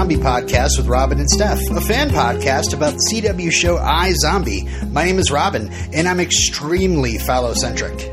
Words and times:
listening 0.00 0.18
to 0.18 0.22
the 0.22 0.30
iZombie 0.30 0.42
podcast 0.42 0.78
with 0.78 0.86
Robin 0.86 1.18
and 1.18 1.28
Steph, 1.28 1.58
a 1.70 1.80
fan 1.80 2.10
podcast 2.10 2.74
about 2.74 2.92
the 2.94 3.10
CW 3.12 3.50
show 3.52 3.76
iZombie. 3.76 4.90
My 4.90 5.04
name 5.04 5.18
is 5.18 5.30
Robin, 5.30 5.70
and 5.92 6.08
I'm 6.08 6.20
extremely 6.20 7.18
phallocentric. 7.18 8.08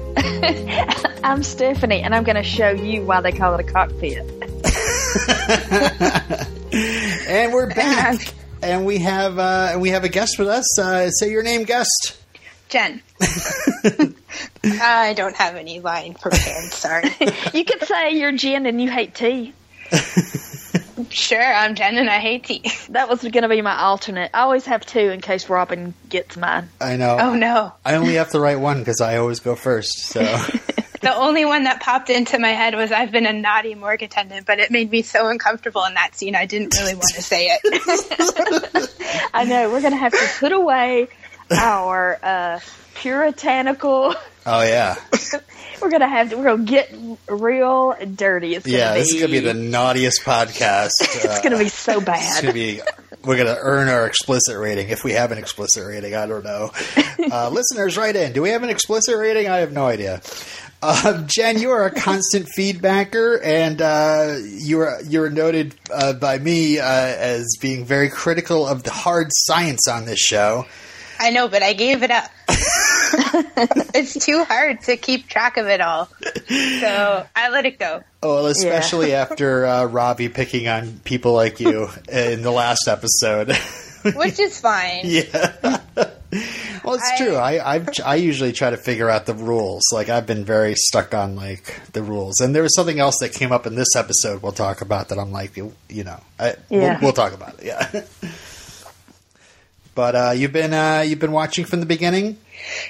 I'm 1.23 1.43
Stephanie, 1.43 2.01
and 2.01 2.13
I'm 2.15 2.23
going 2.23 2.35
to 2.35 2.43
show 2.43 2.69
you 2.69 3.05
why 3.05 3.21
they 3.21 3.31
call 3.31 3.55
it 3.55 3.61
a 3.61 3.63
cockpit. 3.71 4.17
and 7.29 7.53
we're 7.53 7.73
back, 7.73 8.33
and 8.61 8.85
we 8.85 8.97
have 8.99 9.39
uh, 9.39 9.69
and 9.71 9.81
we 9.81 9.89
have 9.89 10.03
a 10.03 10.09
guest 10.09 10.37
with 10.39 10.47
us. 10.47 10.79
Uh, 10.79 11.09
say 11.09 11.31
your 11.31 11.43
name, 11.43 11.63
guest. 11.63 12.17
Jen. 12.69 13.01
I 14.63 15.13
don't 15.15 15.35
have 15.37 15.55
any 15.55 15.79
line 15.79 16.15
prepared. 16.15 16.71
Sorry. 16.71 17.09
you 17.53 17.63
could 17.63 17.83
say 17.83 18.11
you're 18.11 18.33
Jen 18.33 18.65
and 18.65 18.81
you 18.81 18.89
hate 18.89 19.15
tea. 19.15 19.53
Sure, 21.17 21.41
I'm 21.41 21.75
Jen 21.75 21.97
and 21.97 22.09
I 22.09 22.19
hate 22.19 22.45
tea. 22.45 22.63
That 22.89 23.09
was 23.09 23.21
going 23.21 23.43
to 23.43 23.49
be 23.49 23.61
my 23.61 23.77
alternate. 23.77 24.31
I 24.33 24.41
always 24.41 24.65
have 24.65 24.85
two 24.85 24.99
in 24.99 25.19
case 25.19 25.49
Robin 25.49 25.93
gets 26.07 26.37
mine. 26.37 26.69
I 26.79 26.95
know. 26.95 27.17
Oh 27.19 27.35
no. 27.35 27.73
I 27.83 27.95
only 27.95 28.15
have 28.15 28.31
the 28.31 28.39
right 28.39 28.59
one 28.59 28.79
because 28.79 29.01
I 29.01 29.17
always 29.17 29.39
go 29.39 29.55
first. 29.55 29.99
So. 29.99 30.21
the 31.01 31.13
only 31.13 31.43
one 31.43 31.63
that 31.63 31.81
popped 31.81 32.09
into 32.09 32.39
my 32.39 32.49
head 32.49 32.75
was 32.75 32.91
I've 32.91 33.11
been 33.11 33.25
a 33.25 33.33
naughty 33.33 33.75
morgue 33.75 34.03
attendant, 34.03 34.45
but 34.45 34.59
it 34.59 34.71
made 34.71 34.89
me 34.89 35.01
so 35.01 35.27
uncomfortable 35.27 35.83
in 35.85 35.95
that 35.95 36.15
scene 36.15 36.35
I 36.35 36.45
didn't 36.45 36.75
really 36.75 36.95
want 36.95 37.11
to 37.15 37.21
say 37.21 37.47
it. 37.51 39.29
I 39.33 39.43
know. 39.43 39.69
We're 39.69 39.81
going 39.81 39.93
to 39.93 39.99
have 39.99 40.13
to 40.13 40.29
put 40.39 40.51
away 40.53 41.09
our 41.51 42.19
uh, 42.23 42.59
puritanical. 43.01 44.15
Oh 44.45 44.61
yeah. 44.61 44.95
we're 45.81 45.89
gonna 45.89 46.07
have 46.07 46.29
to, 46.29 46.37
we're 46.37 46.43
gonna 46.43 46.63
get 46.63 46.93
real 47.27 47.95
dirty. 48.15 48.55
It's 48.55 48.67
yeah, 48.67 48.93
be, 48.93 48.99
this 48.99 49.13
is 49.13 49.21
gonna 49.21 49.31
be 49.31 49.39
the 49.39 49.53
naughtiest 49.53 50.21
podcast. 50.23 50.91
it's 51.01 51.25
uh, 51.25 51.41
gonna 51.43 51.57
be 51.57 51.69
so 51.69 52.01
bad. 52.01 52.21
It's 52.23 52.41
gonna 52.41 52.53
be. 52.53 52.81
We're 53.23 53.37
gonna 53.37 53.57
earn 53.59 53.89
our 53.89 54.05
explicit 54.05 54.57
rating 54.57 54.89
if 54.89 55.03
we 55.03 55.13
have 55.13 55.31
an 55.31 55.37
explicit 55.37 55.85
rating. 55.85 56.15
I 56.15 56.25
don't 56.25 56.43
know. 56.43 56.71
Uh, 57.29 57.49
listeners, 57.49 57.97
write 57.97 58.15
in. 58.15 58.31
Do 58.31 58.41
we 58.41 58.51
have 58.51 58.63
an 58.63 58.69
explicit 58.69 59.17
rating? 59.17 59.49
I 59.49 59.57
have 59.57 59.73
no 59.73 59.85
idea. 59.85 60.21
Uh, 60.81 61.23
Jen, 61.23 61.59
you 61.59 61.71
are 61.71 61.85
a 61.85 61.91
constant 61.91 62.47
feedbacker, 62.57 63.43
and 63.43 63.81
uh, 63.81 64.37
you're 64.39 65.01
you're 65.01 65.29
noted 65.29 65.75
uh, 65.91 66.13
by 66.13 66.37
me 66.37 66.79
uh, 66.79 66.85
as 66.85 67.57
being 67.59 67.83
very 67.83 68.09
critical 68.09 68.65
of 68.65 68.83
the 68.83 68.91
hard 68.91 69.27
science 69.31 69.87
on 69.89 70.05
this 70.05 70.19
show. 70.19 70.65
I 71.19 71.31
know, 71.31 71.47
but 71.47 71.63
I 71.63 71.73
gave 71.73 72.03
it 72.03 72.11
up. 72.11 72.29
it's 73.93 74.25
too 74.25 74.43
hard 74.43 74.81
to 74.81 74.97
keep 74.97 75.27
track 75.27 75.57
of 75.57 75.67
it 75.67 75.81
all. 75.81 76.09
So 76.49 77.25
I 77.35 77.49
let 77.49 77.65
it 77.65 77.79
go. 77.79 78.03
Well, 78.21 78.47
especially 78.47 79.11
yeah. 79.11 79.21
after 79.21 79.65
uh, 79.65 79.85
Ravi 79.85 80.29
picking 80.29 80.67
on 80.67 80.99
people 80.99 81.33
like 81.33 81.59
you 81.59 81.89
in 82.09 82.41
the 82.41 82.51
last 82.51 82.87
episode. 82.87 83.55
Which 84.15 84.39
is 84.39 84.59
fine. 84.59 85.01
Yeah. 85.03 85.81
well, 86.83 86.95
it's 86.95 87.11
I, 87.11 87.17
true. 87.17 87.35
I 87.35 87.75
I've, 87.75 87.89
i 88.05 88.15
usually 88.15 88.53
try 88.53 88.69
to 88.69 88.77
figure 88.77 89.09
out 89.09 89.25
the 89.25 89.33
rules. 89.33 89.83
Like 89.91 90.09
I've 90.09 90.25
been 90.25 90.45
very 90.45 90.75
stuck 90.75 91.13
on 91.13 91.35
like 91.35 91.81
the 91.93 92.03
rules. 92.03 92.39
And 92.39 92.55
there 92.55 92.63
was 92.63 92.75
something 92.75 92.99
else 92.99 93.17
that 93.21 93.33
came 93.33 93.51
up 93.51 93.65
in 93.65 93.75
this 93.75 93.95
episode. 93.95 94.41
We'll 94.41 94.51
talk 94.51 94.81
about 94.81 95.09
that. 95.09 95.19
I'm 95.19 95.31
like, 95.31 95.57
you, 95.57 95.73
you 95.89 96.03
know, 96.03 96.19
I, 96.39 96.55
yeah. 96.69 96.93
we'll, 96.93 96.99
we'll 97.01 97.13
talk 97.13 97.33
about 97.33 97.59
it. 97.59 97.65
Yeah. 97.65 98.01
But 99.97 100.15
uh, 100.15 100.33
you've 100.35 100.53
been 100.53 100.75
uh, 100.75 101.03
you've 101.07 101.17
been 101.17 101.31
watching 101.31 101.65
from 101.65 101.79
the 101.79 101.87
beginning. 101.87 102.37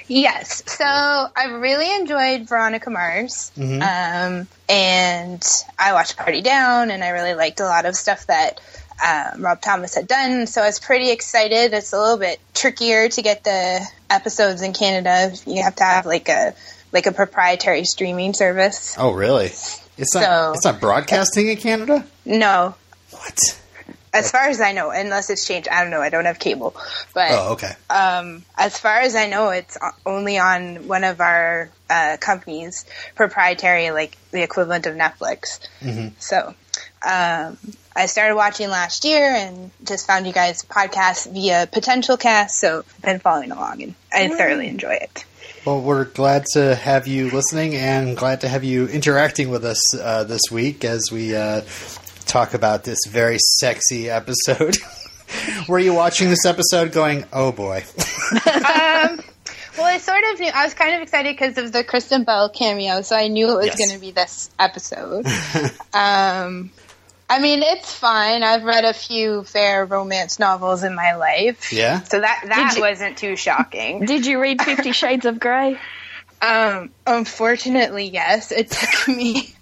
Yes, 0.08 0.62
so 0.66 0.84
I 0.84 1.56
really 1.58 1.90
enjoyed 1.94 2.46
Veronica 2.46 2.90
Mars, 2.90 3.50
mm-hmm. 3.56 3.80
um, 3.80 4.46
and 4.68 5.42
I 5.78 5.94
watched 5.94 6.18
Party 6.18 6.42
Down, 6.42 6.90
and 6.90 7.02
I 7.02 7.08
really 7.08 7.32
liked 7.32 7.60
a 7.60 7.64
lot 7.64 7.86
of 7.86 7.96
stuff 7.96 8.26
that 8.26 8.60
um, 9.02 9.42
Rob 9.42 9.62
Thomas 9.62 9.94
had 9.94 10.06
done. 10.06 10.46
So 10.46 10.60
I 10.60 10.66
was 10.66 10.80
pretty 10.80 11.10
excited. 11.10 11.72
It's 11.72 11.94
a 11.94 11.98
little 11.98 12.18
bit 12.18 12.40
trickier 12.52 13.08
to 13.08 13.22
get 13.22 13.42
the 13.42 13.80
episodes 14.10 14.60
in 14.60 14.74
Canada. 14.74 15.34
You 15.46 15.62
have 15.62 15.76
to 15.76 15.84
have 15.84 16.04
like 16.04 16.28
a 16.28 16.52
like 16.92 17.06
a 17.06 17.12
proprietary 17.12 17.84
streaming 17.84 18.34
service. 18.34 18.96
Oh, 18.98 19.14
really? 19.14 19.46
It's 19.46 20.14
not. 20.14 20.24
So, 20.24 20.52
it's 20.56 20.64
not 20.66 20.78
broadcasting 20.78 21.48
in 21.48 21.56
Canada. 21.56 22.04
No. 22.26 22.74
What? 23.12 23.38
As 24.18 24.30
far 24.30 24.48
as 24.48 24.60
I 24.60 24.72
know, 24.72 24.90
unless 24.90 25.30
it's 25.30 25.46
changed, 25.46 25.68
I 25.68 25.82
don't 25.82 25.90
know. 25.90 26.00
I 26.00 26.10
don't 26.10 26.24
have 26.24 26.38
cable, 26.38 26.74
but 27.14 27.30
oh, 27.30 27.52
okay. 27.52 27.72
Um, 27.90 28.44
as 28.56 28.78
far 28.78 29.00
as 29.00 29.14
I 29.14 29.28
know, 29.28 29.50
it's 29.50 29.78
only 30.04 30.38
on 30.38 30.88
one 30.88 31.04
of 31.04 31.20
our 31.20 31.70
uh, 31.88 32.16
companies' 32.20 32.84
proprietary, 33.14 33.90
like 33.90 34.16
the 34.30 34.42
equivalent 34.42 34.86
of 34.86 34.94
Netflix. 34.94 35.60
Mm-hmm. 35.80 36.08
So, 36.18 36.54
um, 37.02 37.58
I 37.96 38.06
started 38.06 38.34
watching 38.36 38.68
last 38.68 39.04
year 39.04 39.30
and 39.30 39.70
just 39.84 40.06
found 40.06 40.26
you 40.26 40.32
guys' 40.32 40.62
podcast 40.64 41.32
via 41.32 41.68
Potential 41.70 42.16
Cast. 42.16 42.60
So, 42.60 42.78
I've 42.78 43.02
been 43.02 43.20
following 43.20 43.50
along, 43.50 43.82
and 43.82 43.94
I 44.12 44.28
thoroughly 44.28 44.68
enjoy 44.68 44.94
it. 44.94 45.24
Well, 45.64 45.80
we're 45.80 46.04
glad 46.04 46.46
to 46.52 46.74
have 46.74 47.06
you 47.06 47.30
listening 47.30 47.74
and 47.74 48.16
glad 48.16 48.40
to 48.40 48.48
have 48.48 48.64
you 48.64 48.86
interacting 48.86 49.50
with 49.50 49.64
us 49.64 49.80
uh, 49.98 50.24
this 50.24 50.42
week 50.50 50.84
as 50.84 51.10
we 51.12 51.36
uh, 51.36 51.62
talk 52.28 52.54
about 52.54 52.84
this 52.84 52.98
very 53.08 53.38
sexy 53.38 54.08
episode. 54.10 54.76
Were 55.68 55.78
you 55.78 55.94
watching 55.94 56.30
this 56.30 56.44
episode 56.46 56.92
going, 56.92 57.24
oh 57.32 57.52
boy? 57.52 57.84
um, 58.32 58.40
well, 59.76 59.86
I 59.86 59.98
sort 59.98 60.22
of 60.32 60.40
knew. 60.40 60.50
I 60.54 60.64
was 60.64 60.74
kind 60.74 60.94
of 60.94 61.02
excited 61.02 61.34
because 61.34 61.58
of 61.58 61.72
the 61.72 61.82
Kristen 61.84 62.24
Bell 62.24 62.48
cameo, 62.48 63.02
so 63.02 63.16
I 63.16 63.28
knew 63.28 63.50
it 63.50 63.56
was 63.56 63.66
yes. 63.66 63.78
going 63.78 63.90
to 63.90 63.98
be 63.98 64.10
this 64.10 64.50
episode. 64.58 65.26
um, 65.92 66.70
I 67.30 67.40
mean, 67.40 67.62
it's 67.62 67.92
fine. 67.92 68.42
I've 68.42 68.64
read 68.64 68.84
a 68.84 68.94
few 68.94 69.44
fair 69.44 69.84
romance 69.84 70.38
novels 70.38 70.82
in 70.82 70.94
my 70.94 71.14
life. 71.16 71.72
Yeah. 71.72 72.02
So 72.04 72.20
that 72.20 72.44
that 72.46 72.74
you, 72.76 72.80
wasn't 72.80 73.18
too 73.18 73.36
shocking. 73.36 74.06
Did 74.06 74.24
you 74.24 74.40
read 74.40 74.62
Fifty 74.62 74.92
Shades 74.92 75.26
of 75.26 75.38
Grey? 75.38 75.78
Um, 76.40 76.90
unfortunately, 77.06 78.08
yes. 78.08 78.52
It 78.52 78.70
took 78.70 79.08
me 79.08 79.54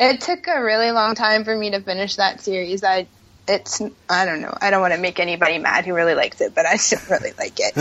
it 0.00 0.20
took 0.20 0.46
a 0.48 0.62
really 0.62 0.90
long 0.90 1.14
time 1.14 1.44
for 1.44 1.56
me 1.56 1.70
to 1.70 1.80
finish 1.80 2.16
that 2.16 2.40
series. 2.40 2.84
I 2.84 3.06
it's 3.46 3.82
I 4.08 4.24
don't 4.24 4.40
know. 4.40 4.56
I 4.60 4.70
don't 4.70 4.80
want 4.80 4.94
to 4.94 5.00
make 5.00 5.20
anybody 5.20 5.58
mad 5.58 5.84
who 5.84 5.94
really 5.94 6.14
likes 6.14 6.40
it, 6.40 6.54
but 6.54 6.66
I 6.66 6.76
still 6.76 7.00
really 7.10 7.32
like 7.38 7.58
it. 7.58 7.74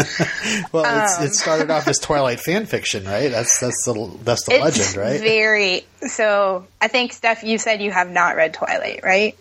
well, 0.74 0.86
um, 0.86 1.26
it 1.26 1.34
started 1.34 1.70
off 1.72 1.88
as 1.88 2.00
Twilight 2.02 2.40
fan 2.40 2.66
fiction, 2.66 3.06
right? 3.06 3.32
That's 3.32 3.60
that's 3.60 3.86
the 3.86 4.18
that's 4.24 4.46
the 4.46 4.60
legend, 4.60 4.96
right? 4.98 5.22
Very. 5.22 5.86
So 6.02 6.68
I 6.82 6.88
think 6.88 7.14
Steph, 7.14 7.44
you 7.44 7.58
said 7.58 7.82
you 7.82 7.92
have 7.92 8.10
not 8.10 8.36
read 8.36 8.54
Twilight, 8.54 9.02
right? 9.04 9.38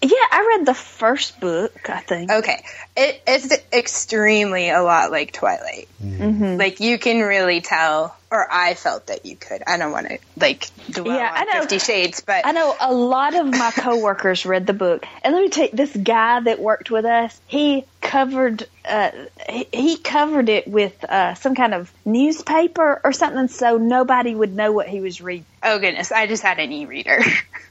Yeah, 0.00 0.10
I 0.30 0.54
read 0.56 0.66
the 0.66 0.74
first 0.74 1.40
book. 1.40 1.90
I 1.90 2.00
think. 2.00 2.30
Okay, 2.30 2.64
it, 2.96 3.22
it's 3.26 3.52
extremely 3.72 4.70
a 4.70 4.82
lot 4.82 5.10
like 5.10 5.32
Twilight. 5.32 5.88
Mm-hmm. 6.02 6.56
Like 6.56 6.80
you 6.80 6.98
can 6.98 7.20
really 7.20 7.60
tell 7.60 8.16
or 8.30 8.46
I 8.50 8.74
felt 8.74 9.06
that 9.06 9.24
you 9.24 9.36
could. 9.36 9.62
I 9.66 9.78
don't 9.78 9.92
want 9.92 10.08
to 10.08 10.18
like 10.38 10.68
dwell 10.90 11.16
yeah, 11.16 11.30
on 11.30 11.36
I 11.36 11.44
know, 11.44 11.60
Fifty 11.60 11.78
Shades, 11.78 12.20
but 12.20 12.46
I 12.46 12.52
know 12.52 12.76
a 12.78 12.92
lot 12.92 13.34
of 13.34 13.46
my 13.46 13.70
coworkers 13.70 14.44
read 14.44 14.66
the 14.66 14.72
book. 14.72 15.06
And 15.22 15.34
let 15.34 15.42
me 15.42 15.48
tell 15.48 15.64
you, 15.64 15.70
this 15.72 15.96
guy 15.96 16.40
that 16.40 16.60
worked 16.60 16.90
with 16.90 17.04
us, 17.04 17.40
he 17.46 17.84
covered 18.00 18.66
uh, 18.84 19.10
he, 19.48 19.66
he 19.72 19.96
covered 19.96 20.48
it 20.48 20.68
with 20.68 21.04
uh, 21.04 21.34
some 21.34 21.54
kind 21.54 21.74
of 21.74 21.92
newspaper 22.04 23.00
or 23.02 23.12
something, 23.12 23.48
so 23.48 23.78
nobody 23.78 24.34
would 24.34 24.54
know 24.54 24.72
what 24.72 24.88
he 24.88 25.00
was 25.00 25.20
reading. 25.20 25.46
Oh 25.62 25.78
goodness, 25.78 26.12
I 26.12 26.26
just 26.26 26.42
had 26.42 26.58
an 26.58 26.70
e-reader. 26.70 27.20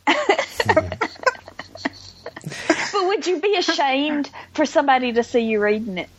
but 2.97 3.07
would 3.07 3.27
you 3.27 3.39
be 3.39 3.55
ashamed 3.55 4.29
for 4.53 4.65
somebody 4.65 5.13
to 5.13 5.23
see 5.23 5.41
you 5.41 5.61
reading 5.61 5.97
it? 5.97 6.09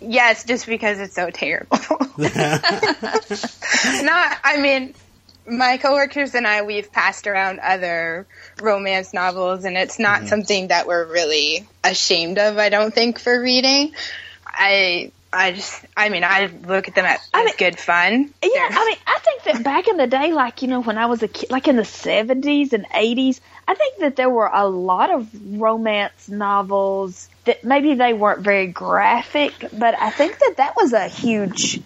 yes, 0.00 0.44
just 0.44 0.66
because 0.66 0.98
it's 0.98 1.14
so 1.14 1.30
terrible. 1.30 1.78
Not, 2.18 2.28
I 4.44 4.58
mean, 4.58 4.94
my 5.46 5.78
coworkers 5.78 6.34
and 6.34 6.46
I, 6.46 6.62
we've 6.62 6.90
passed 6.92 7.26
around 7.26 7.60
other 7.60 8.26
romance 8.60 9.12
novels, 9.12 9.64
and 9.64 9.76
it's 9.76 9.98
not 9.98 10.20
mm-hmm. 10.20 10.28
something 10.28 10.68
that 10.68 10.86
we're 10.86 11.06
really 11.06 11.66
ashamed 11.84 12.38
of. 12.38 12.58
I 12.58 12.68
don't 12.68 12.94
think 12.94 13.18
for 13.18 13.40
reading. 13.40 13.92
I 14.46 15.12
I 15.32 15.52
just, 15.52 15.84
I 15.96 16.08
mean, 16.08 16.24
I 16.24 16.50
look 16.66 16.88
at 16.88 16.94
them 16.94 17.04
as 17.04 17.20
I 17.34 17.44
mean, 17.44 17.54
good 17.58 17.78
fun. 17.78 18.32
Yeah, 18.42 18.48
They're, 18.54 18.78
I 18.78 18.84
mean, 18.86 18.96
I 19.06 19.18
think 19.18 19.42
that 19.44 19.64
back 19.64 19.86
in 19.88 19.98
the 19.98 20.06
day, 20.06 20.32
like, 20.32 20.62
you 20.62 20.68
know, 20.68 20.80
when 20.80 20.96
I 20.96 21.06
was 21.06 21.22
a 21.22 21.28
kid, 21.28 21.50
like 21.50 21.68
in 21.68 21.76
the 21.76 21.82
70s 21.82 22.72
and 22.72 22.86
80s, 22.88 23.40
I 23.68 23.74
think 23.74 23.98
that 23.98 24.16
there 24.16 24.30
were 24.30 24.48
a 24.50 24.66
lot 24.66 25.10
of 25.10 25.28
romance 25.60 26.26
novels 26.26 27.28
that 27.44 27.64
maybe 27.64 27.96
they 27.96 28.14
weren't 28.14 28.40
very 28.40 28.66
graphic, 28.66 29.52
but 29.74 29.94
I 29.94 30.08
think 30.08 30.38
that 30.38 30.54
that 30.56 30.74
was 30.74 30.94
a 30.94 31.06
huge 31.06 31.78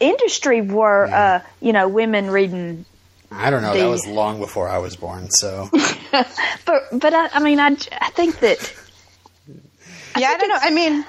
industry 0.00 0.62
where, 0.62 1.06
yeah. 1.06 1.20
uh, 1.20 1.40
you 1.60 1.74
know, 1.74 1.86
women 1.88 2.30
reading. 2.30 2.86
I 3.30 3.50
don't 3.50 3.60
know. 3.60 3.74
The, 3.74 3.80
that 3.80 3.90
was 3.90 4.06
long 4.06 4.40
before 4.40 4.70
I 4.70 4.78
was 4.78 4.96
born, 4.96 5.28
so. 5.28 5.68
but, 6.12 6.82
but 6.92 7.12
I, 7.12 7.28
I 7.30 7.40
mean, 7.40 7.60
I, 7.60 7.76
I 8.00 8.10
think 8.10 8.40
that. 8.40 8.72
I 10.14 10.20
yeah, 10.20 10.28
I 10.28 10.38
don't 10.38 10.48
know. 10.48 10.58
I 10.58 10.70
mean, 10.70 11.04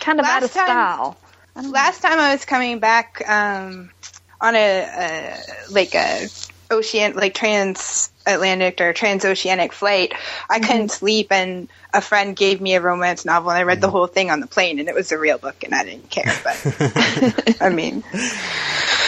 kind 0.00 0.20
of 0.20 0.26
out 0.26 0.42
of 0.42 0.52
time, 0.52 0.66
style. 0.66 1.16
Last 1.56 2.02
time 2.02 2.18
I 2.18 2.32
was 2.32 2.44
coming 2.44 2.78
back 2.78 3.26
um, 3.26 3.90
on 4.38 4.54
a, 4.54 4.82
a 4.82 5.42
like 5.70 5.94
a 5.94 6.28
ocean 6.70 7.14
like 7.14 7.34
trans 7.34 8.12
transatlantic 8.30 8.80
or 8.80 8.92
transoceanic 8.92 9.72
flight, 9.72 10.12
I 10.48 10.58
Mm-hmm. 10.60 10.66
couldn't 10.70 10.88
sleep, 10.90 11.32
and 11.32 11.68
a 11.92 12.00
friend 12.00 12.36
gave 12.36 12.60
me 12.60 12.74
a 12.74 12.80
romance 12.80 13.24
novel, 13.24 13.50
and 13.50 13.58
I 13.58 13.62
read 13.62 13.80
the 13.80 13.90
whole 13.90 14.06
thing 14.06 14.30
on 14.30 14.40
the 14.40 14.46
plane, 14.46 14.78
and 14.78 14.88
it 14.88 14.94
was 14.94 15.10
a 15.12 15.18
real 15.18 15.38
book, 15.38 15.62
and 15.64 15.74
I 15.74 15.84
didn't 15.84 16.10
care. 16.10 16.32
But 16.44 17.56
I 17.60 17.68
mean, 17.70 18.04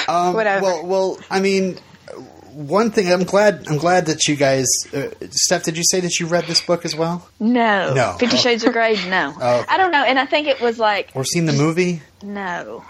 Um, 0.08 0.34
Whatever. 0.34 0.62
Well, 0.64 0.86
well, 0.86 1.18
I 1.30 1.40
mean, 1.40 1.78
one 2.52 2.90
thing 2.90 3.10
I'm 3.12 3.24
glad 3.24 3.66
I'm 3.68 3.78
glad 3.78 4.06
that 4.06 4.26
you 4.28 4.36
guys, 4.36 4.66
uh, 4.94 5.08
Steph. 5.30 5.62
Did 5.64 5.76
you 5.76 5.84
say 5.90 6.00
that 6.00 6.18
you 6.18 6.26
read 6.26 6.44
this 6.46 6.60
book 6.60 6.84
as 6.84 6.94
well, 6.94 7.28
No. 7.38 7.94
No. 7.94 8.16
Fifty 8.18 8.36
Oh. 8.36 8.40
Shades 8.40 8.64
of 8.64 8.72
Grey, 8.72 8.94
no. 9.08 9.32
Oh, 9.40 9.60
okay. 9.60 9.66
I 9.68 9.76
don't 9.78 9.92
know. 9.92 10.04
And 10.04 10.18
I 10.18 10.26
think 10.26 10.48
it 10.48 10.60
was 10.60 10.78
like, 10.78 11.12
or 11.14 11.24
seen 11.24 11.44
the 11.46 11.52
movie? 11.52 12.02
no. 12.22 12.84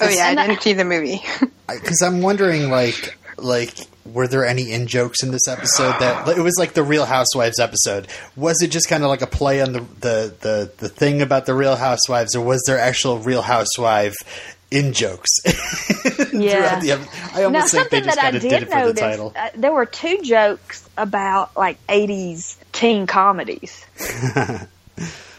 oh 0.00 0.08
yeah, 0.08 0.26
I 0.26 0.30
I- 0.30 0.46
didn't 0.46 0.62
see 0.62 0.72
the 0.72 0.84
movie. 0.84 1.22
Because 1.68 2.02
I'm 2.02 2.22
wondering, 2.22 2.70
like, 2.70 3.16
like 3.36 3.74
were 4.04 4.28
there 4.28 4.44
any 4.44 4.70
in 4.72 4.86
jokes 4.86 5.22
in 5.22 5.30
this 5.30 5.48
episode 5.48 5.98
that 6.00 6.28
it 6.36 6.42
was 6.42 6.54
like 6.58 6.74
the 6.74 6.82
Real 6.82 7.06
Housewives 7.06 7.58
episode? 7.58 8.06
Was 8.36 8.62
it 8.62 8.68
just 8.68 8.88
kind 8.88 9.02
of 9.02 9.08
like 9.08 9.22
a 9.22 9.26
play 9.26 9.60
on 9.62 9.72
the 9.72 9.80
the 9.80 10.34
the 10.40 10.72
the 10.78 10.88
thing 10.88 11.22
about 11.22 11.46
the 11.46 11.54
Real 11.54 11.76
Housewives, 11.76 12.34
or 12.34 12.44
was 12.44 12.62
there 12.66 12.78
actual 12.78 13.18
Real 13.18 13.42
Housewife? 13.42 14.14
In 14.70 14.92
jokes, 14.92 15.30
Yeah. 16.32 16.80
The 16.80 17.08
I 17.32 17.44
almost 17.44 17.72
now, 17.72 17.80
think 17.84 17.90
they 17.90 18.00
just 18.00 18.18
kind 18.18 18.34
of 18.34 18.42
did 18.42 18.48
did 18.48 18.62
it 18.64 18.70
for 18.70 18.86
the 18.88 18.94
title. 18.94 19.32
uh, 19.36 19.50
there 19.54 19.72
were 19.72 19.86
two 19.86 20.20
jokes 20.22 20.88
about 20.96 21.56
like 21.56 21.78
80s 21.86 22.56
teen 22.72 23.06
comedies. 23.06 23.86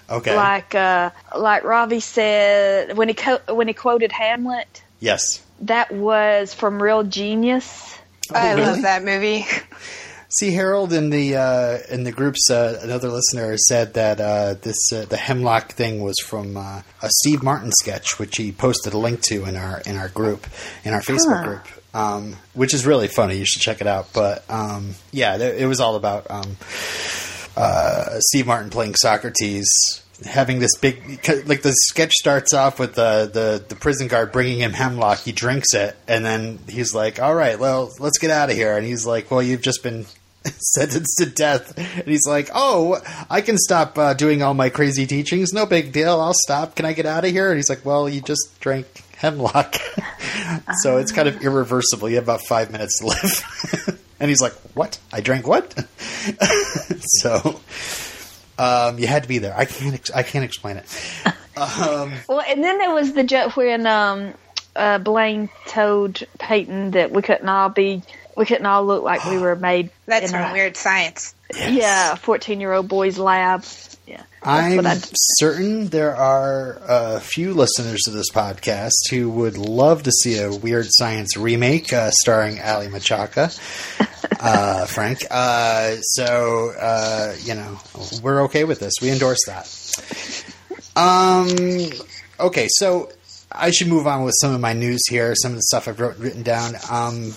Okay. 0.07 0.35
Like, 0.35 0.75
uh, 0.75 1.09
like 1.35 1.63
Ravi 1.63 1.99
said, 1.99 2.95
when 2.95 3.07
he, 3.07 3.15
co- 3.15 3.41
when 3.49 3.67
he 3.67 3.73
quoted 3.73 4.11
Hamlet, 4.11 4.83
yes. 4.99 5.43
that 5.61 5.91
was 5.91 6.53
from 6.53 6.79
Real 6.81 7.01
Genius. 7.03 7.97
I 8.33 8.53
really? 8.53 8.65
love 8.65 8.81
that 8.83 9.03
movie. 9.03 9.45
See, 10.29 10.51
Harold 10.53 10.91
in 10.91 11.11
the 11.11 11.35
uh, 11.37 11.77
in 11.89 12.03
the 12.03 12.11
groups, 12.11 12.49
uh, 12.49 12.79
another 12.81 13.09
listener 13.09 13.55
said 13.57 13.93
that 13.93 14.19
uh, 14.19 14.55
this 14.55 14.91
uh, 14.91 15.05
the 15.05 15.15
hemlock 15.17 15.71
thing 15.73 16.01
was 16.01 16.15
from 16.25 16.57
uh, 16.57 16.81
a 17.01 17.09
Steve 17.21 17.41
Martin 17.43 17.71
sketch, 17.71 18.19
which 18.19 18.35
he 18.35 18.51
posted 18.51 18.93
a 18.93 18.97
link 18.97 19.21
to 19.29 19.45
in 19.45 19.55
our 19.55 19.81
in 19.85 19.95
our 19.97 20.09
group 20.09 20.45
in 20.83 20.93
our 20.93 21.01
Facebook 21.01 21.37
Huh. 21.37 21.43
group, 21.43 21.67
um, 21.93 22.35
which 22.53 22.73
is 22.73 22.85
really 22.85 23.07
funny. 23.07 23.37
You 23.37 23.45
should 23.45 23.61
check 23.61 23.79
it 23.81 23.87
out. 23.87 24.07
But 24.13 24.43
um, 24.49 24.95
yeah, 25.11 25.37
it 25.37 25.67
was 25.67 25.79
all 25.79 25.95
about 25.95 26.29
um, 26.29 26.57
uh, 27.55 28.19
Steve 28.19 28.47
Martin 28.47 28.69
playing 28.71 28.95
Socrates. 28.95 29.67
Having 30.23 30.59
this 30.59 30.77
big, 30.77 31.27
like 31.45 31.61
the 31.61 31.73
sketch 31.87 32.13
starts 32.13 32.53
off 32.53 32.79
with 32.79 32.95
the, 32.95 33.29
the 33.31 33.65
the 33.67 33.75
prison 33.75 34.07
guard 34.07 34.31
bringing 34.31 34.59
him 34.59 34.71
hemlock. 34.71 35.19
He 35.19 35.33
drinks 35.33 35.73
it, 35.73 35.95
and 36.07 36.25
then 36.25 36.59
he's 36.69 36.95
like, 36.95 37.19
"All 37.21 37.35
right, 37.35 37.59
well, 37.59 37.91
let's 37.99 38.17
get 38.17 38.31
out 38.31 38.49
of 38.49 38.55
here." 38.55 38.77
And 38.77 38.85
he's 38.85 39.05
like, 39.05 39.29
"Well, 39.29 39.41
you've 39.41 39.61
just 39.61 39.83
been 39.83 40.05
sentenced 40.45 41.17
to 41.17 41.25
death." 41.25 41.77
And 41.77 42.07
he's 42.07 42.25
like, 42.25 42.49
"Oh, 42.55 43.01
I 43.29 43.41
can 43.41 43.57
stop 43.57 43.97
uh, 43.97 44.13
doing 44.13 44.41
all 44.41 44.53
my 44.53 44.69
crazy 44.69 45.05
teachings. 45.05 45.51
No 45.51 45.65
big 45.65 45.91
deal. 45.91 46.21
I'll 46.21 46.33
stop. 46.33 46.75
Can 46.75 46.85
I 46.85 46.93
get 46.93 47.05
out 47.05 47.25
of 47.25 47.31
here?" 47.31 47.49
And 47.49 47.57
he's 47.57 47.69
like, 47.69 47.83
"Well, 47.83 48.07
you 48.07 48.21
just 48.21 48.57
drank 48.61 48.87
hemlock, 49.17 49.75
so 50.81 50.97
it's 50.97 51.11
kind 51.11 51.27
of 51.27 51.41
irreversible. 51.43 52.07
You 52.09 52.15
have 52.15 52.23
about 52.23 52.41
five 52.47 52.71
minutes 52.71 52.99
to 52.99 53.07
live." 53.07 53.99
and 54.21 54.29
he's 54.29 54.41
like, 54.41 54.53
"What? 54.75 54.97
I 55.11 55.19
drank 55.19 55.45
what?" 55.45 55.77
so. 57.19 57.59
Um, 58.57 58.99
you 58.99 59.07
had 59.07 59.23
to 59.23 59.29
be 59.29 59.39
there. 59.39 59.55
I 59.55 59.65
can't. 59.65 59.93
Ex- 59.93 60.11
I 60.11 60.23
can't 60.23 60.45
explain 60.45 60.77
it. 60.77 60.85
Um, 61.57 62.11
Well, 62.27 62.41
and 62.41 62.61
then 62.61 62.79
there 62.79 62.93
was 62.93 63.13
the 63.13 63.23
joke 63.23 63.55
when 63.55 63.87
um, 63.87 64.33
uh, 64.75 64.97
Blaine 64.97 65.49
told 65.67 66.21
Peyton 66.37 66.91
that 66.91 67.11
we 67.11 67.21
couldn't 67.21 67.47
all 67.47 67.69
be, 67.69 68.01
we 68.35 68.45
couldn't 68.45 68.65
all 68.65 68.85
look 68.85 69.03
like 69.03 69.23
we 69.25 69.37
were 69.37 69.55
made 69.55 69.89
That's 70.05 70.25
in 70.25 70.31
from 70.31 70.49
a, 70.49 70.53
Weird 70.53 70.75
Science. 70.75 71.34
Yeah, 71.53 72.15
fourteen-year-old 72.15 72.87
boy's 72.87 73.17
lab. 73.17 73.63
Yeah, 74.07 74.23
I'm 74.43 74.83
certain 75.39 75.87
there 75.87 76.15
are 76.15 76.79
a 76.87 77.19
few 77.19 77.53
listeners 77.53 78.01
to 78.05 78.11
this 78.11 78.29
podcast 78.31 78.91
who 79.09 79.29
would 79.31 79.57
love 79.57 80.03
to 80.03 80.11
see 80.11 80.39
a 80.39 80.51
Weird 80.51 80.87
Science 80.89 81.35
remake 81.37 81.91
uh, 81.91 82.11
starring 82.11 82.59
Aly 82.59 82.87
Michalka, 82.87 83.57
uh, 84.39 84.85
Frank. 84.85 85.25
Uh, 85.31 85.95
so, 86.01 86.71
uh, 86.79 87.35
you 87.43 87.55
know, 87.55 87.79
we're 88.21 88.43
okay 88.43 88.63
with 88.63 88.79
this. 88.79 88.93
We 89.01 89.11
endorse 89.11 89.45
that. 89.47 89.67
Um, 90.95 91.89
okay, 92.39 92.67
so 92.69 93.11
I 93.51 93.71
should 93.71 93.87
move 93.87 94.07
on 94.07 94.23
with 94.23 94.35
some 94.39 94.53
of 94.53 94.61
my 94.61 94.73
news 94.73 95.01
here, 95.09 95.33
some 95.35 95.51
of 95.51 95.57
the 95.57 95.63
stuff 95.63 95.87
I've 95.87 95.99
wrote, 95.99 96.17
written 96.17 96.43
down. 96.43 96.73
Um, 96.89 97.33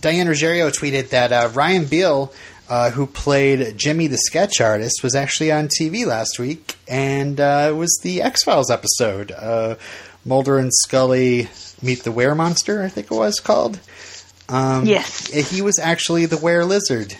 Diane 0.00 0.28
Ruggiero 0.28 0.70
tweeted 0.70 1.10
that 1.10 1.32
uh, 1.32 1.50
Ryan 1.52 1.84
Beil, 1.86 2.32
uh, 2.68 2.90
who 2.90 3.06
played 3.06 3.76
Jimmy 3.78 4.06
the 4.06 4.18
sketch 4.18 4.60
artist, 4.60 5.02
was 5.02 5.14
actually 5.14 5.50
on 5.52 5.68
TV 5.68 6.06
last 6.06 6.38
week, 6.38 6.76
and 6.86 7.40
uh, 7.40 7.68
it 7.70 7.76
was 7.76 7.98
the 8.02 8.22
X 8.22 8.44
Files 8.44 8.70
episode. 8.70 9.32
Uh, 9.32 9.76
Mulder 10.24 10.58
and 10.58 10.72
Scully 10.72 11.48
meet 11.80 12.02
the 12.04 12.12
Were 12.12 12.34
Monster, 12.34 12.82
I 12.82 12.88
think 12.88 13.10
it 13.10 13.14
was 13.14 13.40
called. 13.40 13.78
Um, 14.48 14.86
Yes. 14.86 15.28
he 15.50 15.62
was 15.62 15.78
actually 15.78 16.26
the 16.26 16.38
Were 16.38 16.64
Lizard. 16.64 17.14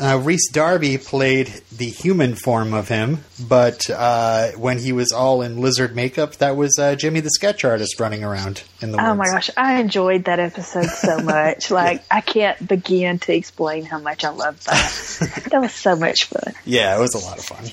Uh, 0.00 0.18
Rhys 0.22 0.48
Darby 0.50 0.98
played 0.98 1.46
the 1.70 1.86
human 1.88 2.34
form 2.34 2.74
of 2.74 2.88
him, 2.88 3.20
but 3.48 3.88
uh, 3.88 4.48
when 4.52 4.78
he 4.78 4.92
was 4.92 5.12
all 5.12 5.40
in 5.40 5.60
lizard 5.60 5.94
makeup, 5.94 6.34
that 6.36 6.56
was 6.56 6.76
uh, 6.80 6.96
Jimmy 6.96 7.20
the 7.20 7.30
sketch 7.30 7.64
artist 7.64 8.00
running 8.00 8.24
around 8.24 8.64
in 8.80 8.90
the 8.90 8.98
Oh 9.00 9.10
woods. 9.14 9.18
my 9.18 9.26
gosh, 9.26 9.50
I 9.56 9.80
enjoyed 9.80 10.24
that 10.24 10.40
episode 10.40 10.86
so 10.88 11.18
much. 11.22 11.70
like 11.70 12.02
I 12.10 12.20
can't 12.22 12.66
begin 12.66 13.20
to 13.20 13.34
explain 13.34 13.84
how 13.84 14.00
much 14.00 14.24
I 14.24 14.30
loved 14.30 14.66
that. 14.66 15.46
that 15.52 15.60
was 15.60 15.72
so 15.72 15.94
much 15.94 16.24
fun. 16.24 16.54
Yeah, 16.64 16.96
it 16.96 17.00
was 17.00 17.14
a 17.14 17.18
lot 17.18 17.38
of 17.38 17.44
fun. 17.44 17.64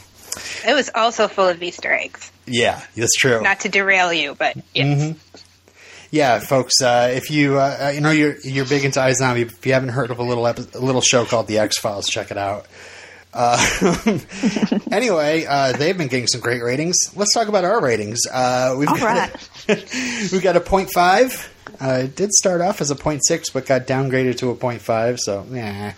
It 0.66 0.74
was 0.76 0.90
also 0.94 1.28
full 1.28 1.48
of 1.48 1.62
Easter 1.62 1.92
eggs. 1.92 2.32
Yeah, 2.46 2.82
that's 2.96 3.16
true. 3.18 3.42
Not 3.42 3.62
to 3.62 3.70
derail 3.70 4.14
you, 4.14 4.36
but 4.36 4.56
yes. 4.74 5.02
Mhm. 5.02 5.16
Yeah, 6.12 6.40
folks. 6.40 6.82
Uh, 6.82 7.10
if 7.14 7.32
you 7.32 7.58
uh, 7.58 7.92
you 7.96 8.02
know 8.02 8.12
you're 8.12 8.38
you're 8.42 8.66
big 8.66 8.84
into 8.84 9.00
iZombie, 9.00 9.44
if 9.44 9.66
you 9.66 9.74
haven't 9.74 9.90
heard 9.90 10.12
of 10.12 10.20
a 10.20 10.24
little 10.24 10.46
epi- 10.46 10.68
a 10.76 10.80
little 10.80 11.02
show 11.02 11.24
called 11.26 11.48
The 11.48 11.60
X 11.60 11.78
Files, 11.80 12.08
check 12.08 12.32
it 12.32 12.38
out. 12.38 12.68
Uh, 13.34 13.98
anyway, 14.92 15.46
uh, 15.46 15.72
they've 15.72 15.98
been 15.98 16.10
getting 16.10 16.28
some 16.28 16.42
great 16.42 16.62
ratings. 16.62 16.98
Let's 17.16 17.34
talk 17.34 17.48
about 17.48 17.64
our 17.64 17.82
ratings. 17.82 18.20
Uh, 18.30 18.76
we've 18.78 18.90
All 18.90 18.98
got 18.98 19.50
we 20.34 20.40
got 20.42 20.58
a 20.58 20.60
point 20.60 20.92
five. 20.94 21.50
Uh, 21.80 22.02
it 22.04 22.16
did 22.18 22.32
start 22.34 22.60
off 22.60 22.82
as 22.82 22.92
a 22.92 22.96
point 22.96 23.22
six, 23.26 23.50
but 23.50 23.66
got 23.66 23.88
downgraded 23.88 24.38
to 24.40 24.50
a 24.50 24.56
point 24.56 24.82
five. 24.82 25.18
So, 25.18 25.46
yeah, 25.50 25.94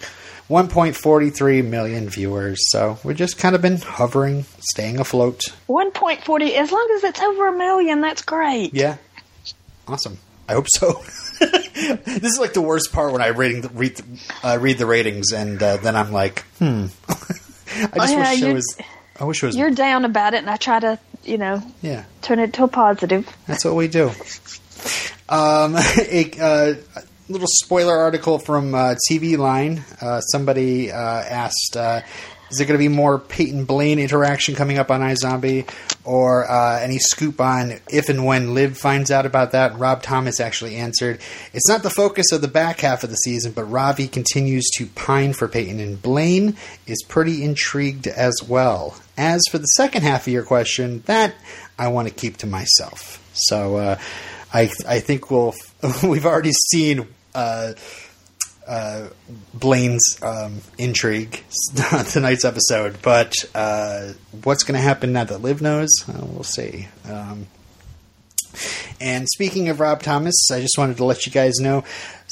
one 0.47 0.67
point 0.67 0.95
forty 0.95 1.31
three 1.31 1.63
million 1.63 2.07
viewers. 2.07 2.59
So 2.69 2.99
we've 3.03 3.17
just 3.17 3.39
kind 3.39 3.55
of 3.55 3.63
been 3.63 3.77
hovering, 3.77 4.45
staying 4.59 4.99
afloat. 4.99 5.41
One 5.65 5.89
point 5.89 6.23
forty. 6.23 6.55
As 6.55 6.71
long 6.71 6.87
as 6.97 7.03
it's 7.03 7.19
over 7.19 7.47
a 7.47 7.57
million, 7.57 8.01
that's 8.01 8.21
great. 8.21 8.75
Yeah. 8.75 8.97
Awesome. 9.87 10.17
I 10.47 10.53
hope 10.53 10.67
so. 10.69 11.01
this 11.39 12.23
is 12.33 12.39
like 12.39 12.53
the 12.53 12.61
worst 12.61 12.91
part 12.93 13.11
when 13.13 13.21
I 13.21 13.27
rating 13.27 13.61
the, 13.61 13.69
read 13.69 13.95
the, 13.97 14.03
uh, 14.47 14.57
read 14.59 14.77
the 14.77 14.85
ratings, 14.85 15.31
and 15.33 15.61
uh, 15.61 15.77
then 15.77 15.95
I'm 15.95 16.11
like, 16.11 16.43
hmm. 16.59 16.85
I 17.07 17.15
just 17.15 17.89
Oh, 17.95 18.05
yeah, 18.05 18.17
wish 18.19 18.31
it 18.33 18.39
you're- 18.39 18.53
was. 18.53 18.77
I 19.19 19.23
wish 19.25 19.43
it 19.43 19.45
was. 19.47 19.55
You're 19.55 19.71
down 19.71 20.05
about 20.05 20.33
it, 20.33 20.37
and 20.37 20.49
I 20.49 20.57
try 20.57 20.79
to, 20.79 20.99
you 21.23 21.37
know, 21.37 21.61
Yeah, 21.81 22.03
turn 22.21 22.39
it 22.39 22.53
to 22.53 22.63
a 22.63 22.67
positive. 22.67 23.27
that's 23.47 23.63
what 23.63 23.75
we 23.75 23.87
do. 23.87 24.09
Um, 25.29 25.75
a 25.99 26.31
uh, 26.39 26.73
little 27.29 27.47
spoiler 27.47 27.95
article 27.97 28.39
from 28.39 28.75
uh, 28.75 28.95
TV 29.09 29.37
Line. 29.37 29.83
Uh, 30.01 30.19
somebody 30.21 30.91
uh, 30.91 30.97
asked, 30.97 31.77
uh, 31.77 32.01
"Is 32.53 32.57
there 32.59 32.67
going 32.67 32.79
to 32.79 32.83
be 32.83 32.93
more 32.93 33.19
Peyton 33.19 33.65
Blaine 33.65 33.99
interaction 33.99 34.55
coming 34.55 34.77
up 34.77 34.91
on 34.91 35.01
iZombie, 35.01 35.69
or 36.03 36.49
uh, 36.49 36.79
any 36.79 36.99
scoop 36.99 37.41
on 37.41 37.79
if 37.89 38.09
and 38.09 38.25
when 38.25 38.53
Liv 38.53 38.77
finds 38.77 39.11
out 39.11 39.25
about 39.25 39.51
that?" 39.51 39.77
Rob 39.77 40.03
Thomas 40.03 40.39
actually 40.39 40.75
answered, 40.75 41.19
"It's 41.53 41.67
not 41.67 41.83
the 41.83 41.89
focus 41.89 42.31
of 42.31 42.41
the 42.41 42.47
back 42.47 42.81
half 42.81 43.03
of 43.03 43.09
the 43.09 43.15
season, 43.17 43.51
but 43.51 43.63
Ravi 43.63 44.07
continues 44.07 44.69
to 44.77 44.85
pine 44.87 45.33
for 45.33 45.47
Peyton, 45.47 45.79
and 45.79 46.01
Blaine 46.01 46.55
is 46.87 47.03
pretty 47.07 47.43
intrigued 47.43 48.07
as 48.07 48.41
well. 48.47 48.95
As 49.17 49.41
for 49.51 49.57
the 49.57 49.65
second 49.65 50.03
half 50.03 50.27
of 50.27 50.33
your 50.33 50.43
question, 50.43 51.03
that 51.05 51.35
I 51.77 51.87
want 51.89 52.07
to 52.07 52.13
keep 52.13 52.37
to 52.37 52.47
myself." 52.47 53.19
So. 53.33 53.77
Uh, 53.77 53.99
I 54.53 54.71
I 54.87 54.99
think 54.99 55.31
we'll 55.31 55.55
we've 56.03 56.25
already 56.25 56.51
seen 56.51 57.07
uh, 57.33 57.73
uh, 58.67 59.07
Blaine's 59.53 60.17
um, 60.21 60.61
intrigue 60.77 61.43
tonight's 62.09 62.45
episode, 62.45 62.97
but 63.01 63.33
uh, 63.53 64.13
what's 64.43 64.63
going 64.63 64.75
to 64.75 64.81
happen 64.81 65.13
now 65.13 65.23
that 65.23 65.41
Liv 65.41 65.61
knows, 65.61 65.89
uh, 66.07 66.25
we'll 66.25 66.43
see. 66.43 66.87
Um, 67.07 67.47
and 69.01 69.27
speaking 69.27 69.69
of 69.69 69.79
Rob 69.79 70.01
Thomas, 70.01 70.35
I 70.51 70.61
just 70.61 70.77
wanted 70.77 70.97
to 70.97 71.05
let 71.05 71.25
you 71.25 71.31
guys 71.31 71.55
know. 71.59 71.83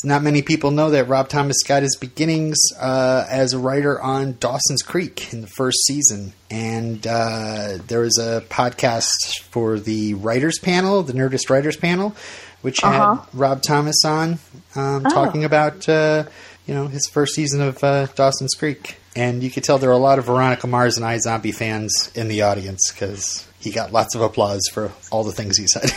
Not 0.04 0.24
many 0.24 0.42
people 0.42 0.72
know 0.72 0.90
that 0.92 1.08
Rob 1.08 1.30
Thomas 1.30 1.62
got 1.62 1.84
his 1.84 1.96
beginnings 1.96 2.58
uh, 2.80 3.26
as 3.30 3.54
a 3.54 3.60
writer 3.60 4.02
on 4.02 4.36
Dawson's 4.40 4.82
Creek 4.82 5.32
in 5.32 5.42
the 5.42 5.48
first 5.48 5.78
season, 5.86 6.34
and 6.50 7.06
uh, 7.06 7.78
there 7.86 8.00
was 8.00 8.18
a 8.18 8.42
podcast 8.50 9.42
for 9.52 9.80
the 9.80 10.16
writers 10.16 10.58
panel, 10.58 11.04
the 11.04 11.14
Nerdist 11.14 11.52
writers 11.52 11.78
panel, 11.78 12.16
which 12.62 12.80
had 12.82 13.00
Uh-huh. 13.02 13.26
Rob 13.34 13.62
Thomas 13.62 14.04
on 14.06 14.40
um, 14.76 15.04
talking 15.04 15.44
about 15.44 15.88
uh, 15.90 16.24
you 16.66 16.74
know 16.74 16.88
his 16.88 17.08
first 17.08 17.36
season 17.36 17.62
of 17.62 17.84
uh, 17.84 18.06
Dawson's 18.16 18.54
Creek, 18.54 18.98
and 19.16 19.42
you 19.44 19.50
could 19.50 19.64
tell 19.64 19.78
there 19.78 19.90
are 19.90 19.94
a 19.94 19.98
lot 19.98 20.20
of 20.20 20.26
Veronica 20.26 20.68
Mars 20.68 20.98
and 20.98 21.06
iZombie 21.06 21.54
fans 21.54 22.12
in 22.16 22.28
the 22.28 22.42
audience 22.44 22.92
because 22.92 23.48
he 23.60 23.72
got 23.72 23.92
lots 23.92 24.16
of 24.16 24.22
applause 24.22 24.62
for 24.74 24.92
all 25.12 25.24
the 25.24 25.32
things 25.32 25.58
he 25.58 25.68
said. 25.68 25.90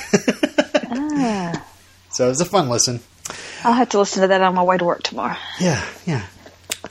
Ah, 0.90 1.64
so 2.10 2.26
it 2.26 2.28
was 2.28 2.40
a 2.40 2.44
fun 2.44 2.68
listen. 2.68 3.00
I'll 3.62 3.72
have 3.72 3.88
to 3.90 3.98
listen 3.98 4.22
to 4.22 4.28
that 4.28 4.42
on 4.42 4.54
my 4.54 4.62
way 4.62 4.76
to 4.76 4.84
work 4.84 5.02
tomorrow. 5.02 5.36
Yeah, 5.60 5.82
yeah. 6.06 6.26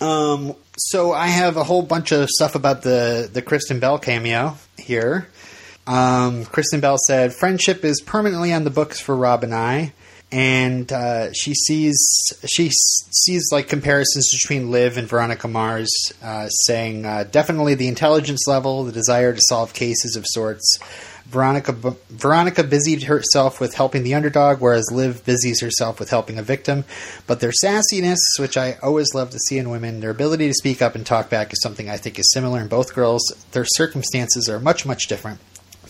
Um, 0.02 0.56
so 0.78 1.12
I 1.14 1.28
have 1.28 1.56
a 1.58 1.64
whole 1.64 1.84
bunch 1.84 2.12
of 2.12 2.30
stuff 2.30 2.56
about 2.56 2.82
the 2.82 3.30
the 3.32 3.42
Kristen 3.44 3.80
Bell 3.80 4.00
cameo 4.00 4.58
here. 4.78 5.28
Um, 5.86 6.46
Kristen 6.46 6.80
Bell 6.80 6.98
said, 7.08 7.34
"Friendship 7.34 7.84
is 7.84 8.02
permanently 8.02 8.54
on 8.54 8.64
the 8.64 8.70
books 8.70 9.00
for 9.02 9.16
Rob 9.16 9.44
and 9.44 9.54
I." 9.54 9.94
And 10.32 10.92
uh, 10.92 11.32
she 11.34 11.54
sees 11.54 11.96
she 12.48 12.70
sees 12.72 13.50
like 13.52 13.68
comparisons 13.68 14.32
between 14.34 14.72
Liv 14.72 14.98
and 14.98 15.08
Veronica 15.08 15.48
Mars, 15.48 15.92
uh, 16.24 16.48
saying 16.50 17.06
uh, 17.06 17.26
definitely 17.30 17.76
the 17.76 17.88
intelligence 17.88 18.48
level, 18.48 18.84
the 18.84 18.92
desire 18.92 19.34
to 19.34 19.42
solve 19.48 19.74
cases 19.74 20.16
of 20.16 20.26
sorts. 20.26 20.80
Veronica 21.28 21.72
Veronica 22.10 22.64
busied 22.64 23.04
herself 23.04 23.60
with 23.60 23.76
helping 23.76 24.04
the 24.04 24.14
underdog, 24.14 24.60
whereas 24.60 24.92
Liv 24.92 25.24
busies 25.26 25.62
herself 25.62 26.00
with 26.00 26.10
helping 26.10 26.38
a 26.38 26.44
victim. 26.44 26.84
But 27.28 27.40
their 27.40 27.52
sassiness, 27.52 28.20
which 28.40 28.58
I 28.58 28.78
always 28.82 29.14
love 29.14 29.30
to 29.32 29.40
see 29.40 29.58
in 29.58 29.70
women, 29.70 30.00
their 30.00 30.10
ability 30.10 30.48
to 30.48 30.54
speak 30.54 30.82
up 30.82 30.96
and 30.96 31.06
talk 31.06 31.30
back 31.30 31.54
is 31.54 31.62
something 31.62 31.90
I 31.90 31.98
think 31.98 32.20
is 32.20 32.32
similar 32.32 32.60
in 32.60 32.68
both 32.68 32.94
girls. 32.94 33.22
Their 33.52 33.66
circumstances 33.66 34.50
are 34.50 34.60
much 34.60 34.86
much 34.86 35.08
different, 35.08 35.40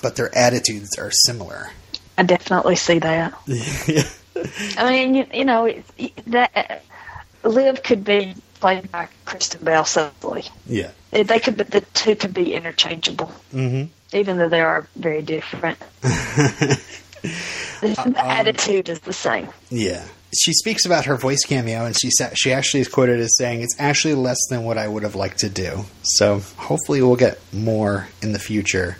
but 0.03 0.15
their 0.15 0.35
attitudes 0.37 0.99
are 0.99 1.09
similar. 1.25 1.71
I 2.15 2.23
definitely 2.23 2.75
see 2.75 2.99
that. 2.99 3.33
yeah. 3.47 4.03
I 4.77 4.91
mean, 4.91 5.15
you, 5.15 5.25
you 5.33 5.45
know, 5.45 5.65
it, 5.65 5.85
that 6.27 6.81
uh, 7.43 7.49
Liv 7.49 7.81
could 7.81 8.03
be 8.03 8.35
played 8.59 8.91
by 8.91 9.07
Kristen 9.25 9.63
Bell 9.63 9.85
simply. 9.85 10.43
Yeah. 10.67 10.91
They 11.11 11.39
could, 11.39 11.57
the 11.57 11.81
two 11.93 12.15
could 12.15 12.33
be 12.33 12.53
interchangeable, 12.53 13.27
hmm 13.51 13.85
even 14.13 14.37
though 14.37 14.47
they 14.49 14.61
are 14.61 14.87
very 14.95 15.23
different. 15.23 15.79
the 16.01 16.79
the 17.81 18.23
attitude 18.23 18.87
is 18.87 18.99
the 18.99 19.13
same. 19.13 19.47
Yeah. 19.71 20.05
She 20.37 20.53
speaks 20.53 20.85
about 20.85 21.05
her 21.05 21.15
voice 21.15 21.43
cameo, 21.45 21.85
and 21.85 21.95
she 21.99 22.09
sa- 22.11 22.29
she 22.35 22.53
actually 22.53 22.81
is 22.81 22.87
quoted 22.87 23.19
as 23.19 23.35
saying, 23.37 23.61
"It's 23.61 23.75
actually 23.79 24.13
less 24.13 24.37
than 24.49 24.63
what 24.63 24.77
I 24.77 24.87
would 24.87 25.01
have 25.01 25.15
liked 25.15 25.39
to 25.39 25.49
do." 25.49 25.85
So 26.03 26.41
hopefully, 26.57 27.01
we'll 27.01 27.15
get 27.15 27.39
more 27.51 28.07
in 28.21 28.33
the 28.33 28.39
future. 28.39 28.97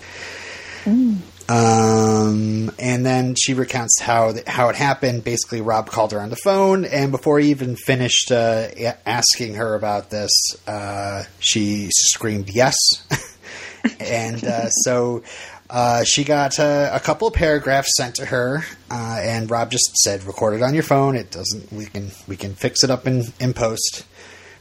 Um, 1.49 2.71
and 2.79 3.05
then 3.05 3.35
she 3.35 3.53
recounts 3.53 3.99
how 3.99 4.31
th- 4.31 4.47
how 4.47 4.69
it 4.69 4.75
happened. 4.75 5.23
Basically, 5.23 5.61
Rob 5.61 5.87
called 5.87 6.13
her 6.13 6.21
on 6.21 6.29
the 6.29 6.37
phone, 6.37 6.85
and 6.85 7.11
before 7.11 7.39
he 7.39 7.49
even 7.49 7.75
finished 7.75 8.31
uh, 8.31 8.67
a- 8.77 9.09
asking 9.09 9.55
her 9.55 9.75
about 9.75 10.09
this, 10.09 10.31
uh, 10.67 11.23
she 11.39 11.89
screamed 11.91 12.49
yes. 12.49 12.75
and 13.99 14.43
uh, 14.45 14.69
so 14.69 15.21
uh, 15.69 16.03
she 16.05 16.23
got 16.23 16.57
uh, 16.59 16.89
a 16.93 16.99
couple 16.99 17.27
of 17.27 17.33
paragraphs 17.33 17.91
sent 17.97 18.15
to 18.15 18.25
her, 18.25 18.63
uh, 18.89 19.19
and 19.21 19.51
Rob 19.51 19.69
just 19.69 19.95
said, 19.97 20.23
"Record 20.23 20.53
it 20.53 20.61
on 20.63 20.73
your 20.73 20.83
phone. 20.83 21.17
It 21.17 21.29
doesn't. 21.29 21.73
We 21.73 21.87
can 21.87 22.11
we 22.25 22.37
can 22.37 22.55
fix 22.55 22.85
it 22.85 22.89
up 22.89 23.05
in 23.05 23.25
in 23.41 23.53
post." 23.53 24.05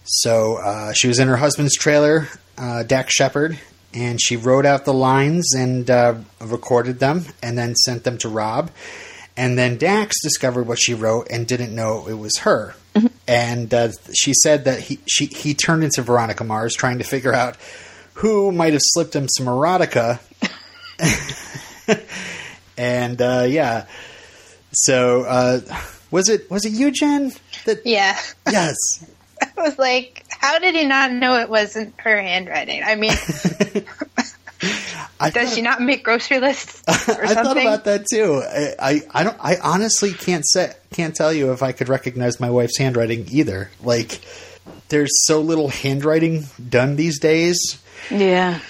So 0.04 0.90
she 0.94 1.06
was 1.06 1.20
in 1.20 1.28
her 1.28 1.36
husband's 1.36 1.76
trailer, 1.76 2.26
Dax 2.56 3.14
Shepard, 3.14 3.56
and 3.94 4.20
she 4.20 4.36
wrote 4.36 4.66
out 4.66 4.84
the 4.84 4.94
lines 4.94 5.54
and 5.54 5.90
uh, 5.90 6.14
recorded 6.40 6.98
them, 6.98 7.24
and 7.42 7.56
then 7.58 7.74
sent 7.76 8.04
them 8.04 8.18
to 8.18 8.28
Rob. 8.28 8.70
And 9.36 9.58
then 9.58 9.78
Dax 9.78 10.20
discovered 10.22 10.66
what 10.66 10.78
she 10.78 10.92
wrote 10.94 11.28
and 11.30 11.46
didn't 11.46 11.74
know 11.74 12.06
it 12.06 12.14
was 12.14 12.38
her. 12.38 12.74
And 13.26 13.72
uh, 13.72 13.88
she 14.14 14.34
said 14.34 14.64
that 14.66 14.80
he 14.80 14.98
she, 15.06 15.26
he 15.26 15.54
turned 15.54 15.84
into 15.84 16.02
Veronica 16.02 16.44
Mars, 16.44 16.74
trying 16.74 16.98
to 16.98 17.04
figure 17.04 17.32
out 17.32 17.56
who 18.14 18.52
might 18.52 18.74
have 18.74 18.82
slipped 18.84 19.16
him 19.16 19.28
some 19.28 19.46
erotica. 19.46 20.20
and 22.76 23.22
uh, 23.22 23.46
yeah, 23.48 23.86
so 24.72 25.22
uh, 25.22 25.60
was 26.10 26.28
it 26.28 26.50
was 26.50 26.66
it 26.66 26.72
you, 26.72 26.90
Jen? 26.90 27.32
That 27.64 27.86
Yeah. 27.86 28.18
yes. 28.50 28.74
I 29.58 29.62
was 29.62 29.78
like, 29.78 30.24
how 30.30 30.58
did 30.58 30.74
he 30.74 30.84
not 30.86 31.12
know 31.12 31.38
it 31.40 31.48
wasn't 31.48 31.94
her 32.00 32.20
handwriting? 32.20 32.82
I 32.84 32.94
mean, 32.96 33.12
I 35.20 35.30
does 35.30 35.48
thought- 35.48 35.54
she 35.54 35.62
not 35.62 35.80
make 35.80 36.04
grocery 36.04 36.38
lists 36.40 36.82
or 37.08 37.24
I 37.24 37.34
thought 37.34 37.56
about 37.56 37.84
that 37.84 38.06
too. 38.10 38.42
I, 38.44 38.74
I, 38.78 39.00
I 39.12 39.24
don't. 39.24 39.36
I 39.40 39.56
honestly 39.62 40.12
can't 40.12 40.44
say 40.46 40.72
can't 40.92 41.14
tell 41.14 41.32
you 41.32 41.52
if 41.52 41.62
I 41.62 41.72
could 41.72 41.88
recognize 41.88 42.38
my 42.40 42.50
wife's 42.50 42.78
handwriting 42.78 43.26
either. 43.30 43.70
Like, 43.82 44.20
there's 44.88 45.10
so 45.26 45.40
little 45.40 45.68
handwriting 45.68 46.44
done 46.68 46.96
these 46.96 47.18
days. 47.18 47.58
Yeah. 48.10 48.60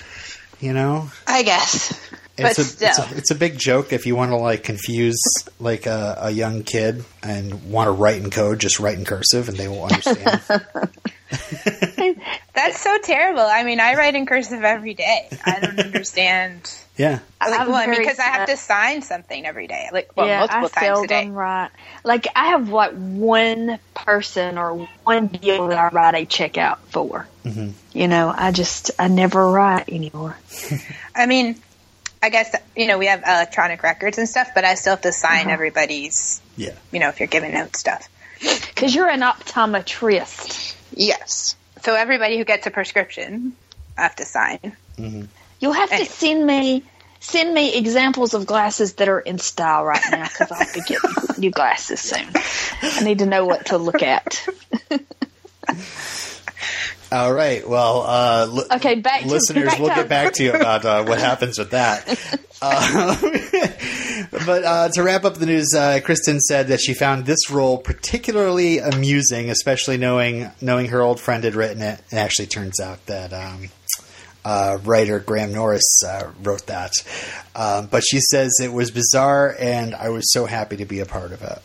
You 0.61 0.73
know, 0.73 1.11
I 1.27 1.43
guess. 1.43 1.93
But 2.37 2.59
it's 2.59 2.81
a, 2.81 2.87
it's 2.87 2.99
a 2.99 3.17
it's 3.17 3.31
a 3.31 3.35
big 3.35 3.59
joke 3.59 3.93
if 3.93 4.07
you 4.07 4.17
want 4.17 4.31
to 4.31 4.37
like 4.37 4.63
confuse 4.63 5.21
like 5.61 5.87
a, 5.87 6.17
a 6.23 6.31
young 6.31 6.63
kid 6.63 7.05
and 7.23 7.71
want 7.71 7.89
to 7.89 7.93
write 7.93 8.23
in 8.23 8.31
code, 8.31 8.59
just 8.59 8.81
write 8.81 8.97
in 8.99 9.05
cursive 9.05 9.49
and 9.49 9.57
they 9.59 9.69
won't 9.69 9.93
understand. 9.93 10.41
That's 12.55 12.81
so 12.81 12.99
terrible. 13.03 13.43
I 13.43 13.65
mean, 13.65 13.81
I 13.81 13.95
write 13.95 14.15
in 14.15 14.27
cursive 14.27 14.65
every 14.65 14.95
day. 14.95 15.29
I 15.45 15.61
don't 15.61 15.79
understand. 15.79 16.75
yeah, 16.97 17.21
I'm 17.41 17.69
well, 17.69 17.77
I 17.77 17.87
mean, 17.87 17.99
because 17.99 18.19
I 18.19 18.25
have 18.25 18.49
to 18.49 18.57
sign 18.57 19.03
something 19.03 19.47
every 19.47 19.67
day. 19.67 19.89
Like, 19.93 20.11
well, 20.17 20.27
yeah, 20.27 20.41
multiple 20.41 20.71
I 20.77 20.81
times 20.81 20.99
a 21.01 21.07
day. 21.07 21.15
seldom 21.15 21.35
write. 21.35 21.71
Like 22.05 22.27
I 22.37 22.49
have 22.49 22.69
like 22.69 22.93
one 22.93 23.79
person 23.95 24.59
or 24.59 24.89
one 25.05 25.29
deal 25.29 25.69
that 25.69 25.79
I 25.79 25.89
write 25.89 26.15
a 26.15 26.25
check 26.27 26.59
out 26.59 26.81
for. 26.89 27.27
Mm-hmm. 27.45 27.71
You 27.93 28.09
know, 28.09 28.33
I 28.35 28.53
just 28.53 28.91
I 28.99 29.09
never 29.09 29.51
write 29.51 29.89
anymore. 29.89 30.37
I 31.15 31.27
mean, 31.27 31.57
I 32.23 32.29
guess 32.31 32.55
you 32.77 32.87
know 32.87 32.99
we 32.99 33.07
have 33.07 33.23
electronic 33.27 33.83
records 33.83 34.17
and 34.19 34.29
stuff, 34.29 34.51
but 34.55 34.65
I 34.65 34.75
still 34.75 34.93
have 34.93 35.03
to 35.03 35.13
sign 35.13 35.43
Uh-huh. 35.47 35.51
everybody's. 35.55 36.41
yeah. 36.57 36.71
You 36.93 37.01
know, 37.01 37.09
if 37.09 37.19
you're 37.21 37.27
giving 37.27 37.55
out 37.55 37.75
stuff. 37.77 38.09
Because 38.41 38.95
you're 38.95 39.09
an 39.09 39.21
optometrist. 39.21 40.75
Yes. 40.95 41.57
So 41.83 41.95
everybody 41.95 42.39
who 42.39 42.45
gets 42.45 42.67
a 42.67 42.71
prescription, 42.71 43.55
I 43.99 44.03
have 44.03 44.17
to 44.17 44.25
sign. 44.25 44.77
You'll 45.61 45.73
have 45.73 45.91
to 45.91 46.05
send 46.07 46.47
me 46.47 46.85
send 47.21 47.55
me 47.55 47.77
examples 47.77 48.35
of 48.35 48.47
glasses 48.47 48.95
that 48.95 49.09
are 49.09 49.21
in 49.21 49.39
style 49.39 49.85
right 49.85 50.03
now 50.11 50.25
because 50.29 50.51
I'll 50.51 50.73
be 50.75 50.81
getting 50.81 51.11
new 51.39 51.51
glasses 51.51 52.01
soon. 52.01 52.29
I 52.83 53.05
need 53.05 53.19
to 53.21 53.27
know 53.27 53.45
what 53.47 53.67
to 53.67 53.79
look 53.79 54.03
at. 54.03 54.45
All 57.13 57.33
right. 57.33 57.69
Well, 57.69 58.03
uh, 58.07 58.47
li- 58.51 58.65
Okay, 58.73 58.95
back 58.97 59.23
to- 59.23 59.29
listeners, 59.29 59.67
back 59.71 59.79
we'll 59.79 59.89
get 59.95 60.09
back 60.09 60.33
to 60.35 60.45
you 60.45 60.53
about 60.55 60.85
uh, 60.85 61.05
what 61.05 61.19
happens 61.31 61.59
with 61.59 61.71
that. 61.73 62.09
Uh, 62.63 63.17
but 64.47 64.65
uh, 64.65 64.89
to 64.91 65.03
wrap 65.03 65.25
up 65.25 65.35
the 65.35 65.47
news, 65.47 65.69
uh, 65.77 66.01
Kristen 66.03 66.41
said 66.41 66.69
that 66.69 66.81
she 66.81 66.95
found 66.95 67.27
this 67.27 67.51
role 67.51 67.77
particularly 67.79 68.79
amusing, 68.79 69.51
especially 69.51 69.97
knowing 69.99 70.51
knowing 70.61 70.87
her 70.87 71.03
old 71.03 71.21
friend 71.21 71.45
had 71.45 71.55
written 71.55 71.83
it. 71.83 72.01
It 72.11 72.17
actually 72.17 72.47
turns 72.47 72.81
out 72.81 73.05
that. 73.07 73.33
Um, 73.33 73.69
uh, 74.45 74.77
writer 74.83 75.21
Graham 75.21 75.53
Norris 75.53 76.03
uh, 76.05 76.29
wrote 76.43 76.67
that, 76.67 76.91
um, 77.55 77.87
but 77.87 78.03
she 78.03 78.19
says 78.19 78.51
it 78.61 78.73
was 78.73 78.91
bizarre, 78.91 79.55
and 79.57 79.95
I 79.95 80.09
was 80.09 80.33
so 80.33 80.47
happy 80.47 80.79
to 80.79 80.85
be 80.85 80.99
a 80.99 81.07
part 81.07 81.31
of 81.31 81.43
it. 81.43 81.59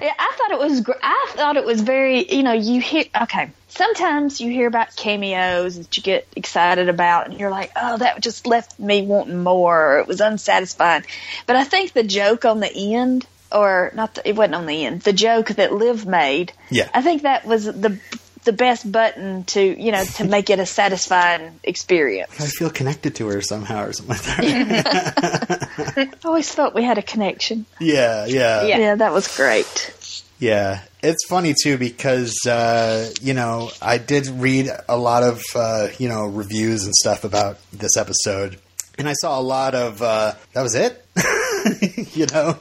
Yeah, 0.00 0.14
I 0.18 0.34
thought 0.38 0.50
it 0.52 0.58
was. 0.58 0.80
gr- 0.80 0.92
I 1.02 1.26
thought 1.34 1.58
it 1.58 1.66
was 1.66 1.82
very. 1.82 2.26
You 2.34 2.42
know, 2.44 2.54
you 2.54 2.80
hear. 2.80 3.04
Okay, 3.24 3.50
sometimes 3.68 4.40
you 4.40 4.50
hear 4.50 4.66
about 4.66 4.96
cameos 4.96 5.76
that 5.78 5.96
you 5.96 6.02
get 6.02 6.26
excited 6.36 6.88
about, 6.88 7.28
and 7.28 7.38
you're 7.38 7.50
like, 7.50 7.70
"Oh, 7.76 7.96
that 7.98 8.20
just 8.20 8.46
left 8.46 8.78
me 8.78 9.02
wanting 9.02 9.42
more." 9.42 9.98
It 10.00 10.06
was 10.06 10.20
unsatisfying. 10.20 11.04
But 11.46 11.56
I 11.56 11.64
think 11.64 11.92
the 11.92 12.02
joke 12.02 12.44
on 12.44 12.60
the 12.60 12.94
end, 12.94 13.26
or 13.52 13.92
not, 13.94 14.14
the, 14.14 14.28
it 14.28 14.36
wasn't 14.36 14.56
on 14.56 14.66
the 14.66 14.84
end. 14.84 15.02
The 15.02 15.12
joke 15.12 15.48
that 15.48 15.72
Liv 15.72 16.06
made. 16.06 16.52
Yeah. 16.70 16.88
I 16.92 17.02
think 17.02 17.22
that 17.22 17.44
was 17.44 17.64
the 17.64 17.98
the 18.44 18.52
best 18.52 18.90
button 18.90 19.44
to 19.44 19.60
you 19.60 19.92
know 19.92 20.04
to 20.04 20.24
make 20.24 20.48
it 20.48 20.58
a 20.58 20.64
satisfying 20.64 21.60
experience. 21.62 22.40
I 22.40 22.46
feel 22.46 22.70
connected 22.70 23.16
to 23.16 23.26
her 23.28 23.42
somehow, 23.42 23.84
or 23.84 23.92
something 23.92 24.16
like 24.16 24.22
that. 24.22 25.68
I 25.96 26.10
always 26.24 26.50
thought 26.50 26.74
we 26.74 26.82
had 26.82 26.98
a 26.98 27.02
connection. 27.02 27.66
yeah, 27.80 28.24
yeah, 28.26 28.64
Yeah. 28.64 28.78
Yeah, 28.78 28.94
that 28.96 29.12
was 29.12 29.36
great. 29.36 30.22
Yeah, 30.38 30.80
it's 31.02 31.26
funny 31.26 31.54
too 31.60 31.78
because 31.78 32.36
uh, 32.46 33.10
you 33.20 33.34
know 33.34 33.70
I 33.80 33.98
did 33.98 34.26
read 34.28 34.70
a 34.88 34.96
lot 34.96 35.22
of 35.22 35.42
uh, 35.54 35.88
you 35.98 36.08
know 36.08 36.26
reviews 36.26 36.84
and 36.84 36.94
stuff 36.94 37.24
about 37.24 37.58
this 37.72 37.96
episode, 37.96 38.58
and 38.98 39.08
I 39.08 39.12
saw 39.14 39.38
a 39.38 39.42
lot 39.42 39.74
of 39.74 40.02
uh, 40.02 40.32
that 40.54 40.62
was 40.62 40.74
it. 40.74 41.04
you 42.16 42.26
know, 42.26 42.58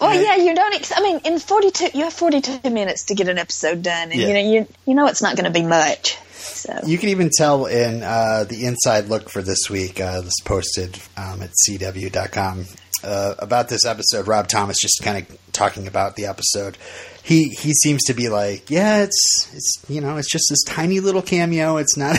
Well, 0.00 0.22
yeah, 0.22 0.36
you 0.36 0.54
don't. 0.54 0.74
Ex- 0.74 0.92
I 0.96 1.00
mean, 1.02 1.20
in 1.24 1.38
forty-two, 1.38 1.88
you 1.94 2.04
have 2.04 2.12
forty-two 2.12 2.70
minutes 2.70 3.04
to 3.04 3.14
get 3.14 3.28
an 3.28 3.38
episode 3.38 3.82
done, 3.82 4.10
and 4.12 4.14
Yeah. 4.20 4.28
you 4.28 4.34
know, 4.34 4.40
you 4.52 4.66
you 4.86 4.94
know, 4.94 5.06
it's 5.06 5.22
not 5.22 5.36
going 5.36 5.50
to 5.52 5.58
be 5.58 5.66
much. 5.66 6.16
So 6.32 6.78
you 6.86 6.98
can 6.98 7.10
even 7.10 7.30
tell 7.36 7.66
in 7.66 8.02
uh, 8.02 8.44
the 8.48 8.64
inside 8.66 9.08
look 9.08 9.28
for 9.30 9.40
this 9.42 9.68
week. 9.70 10.00
Uh, 10.00 10.20
this 10.22 10.34
posted 10.44 10.98
um, 11.16 11.42
at 11.42 11.50
cw.com 11.68 12.64
uh, 13.04 13.34
about 13.38 13.68
this 13.68 13.84
episode. 13.86 14.26
Rob 14.26 14.48
Thomas 14.48 14.76
just 14.80 15.00
kind 15.02 15.18
of 15.26 15.38
talking 15.52 15.86
about 15.86 16.16
the 16.16 16.26
episode, 16.26 16.76
he 17.22 17.48
he 17.48 17.72
seems 17.72 18.02
to 18.04 18.14
be 18.14 18.28
like, 18.28 18.70
yeah, 18.70 19.02
it's 19.02 19.50
it's 19.54 19.84
you 19.88 20.00
know, 20.00 20.16
it's 20.16 20.30
just 20.30 20.46
this 20.50 20.62
tiny 20.64 21.00
little 21.00 21.22
cameo. 21.22 21.76
It's 21.76 21.96
not. 21.96 22.16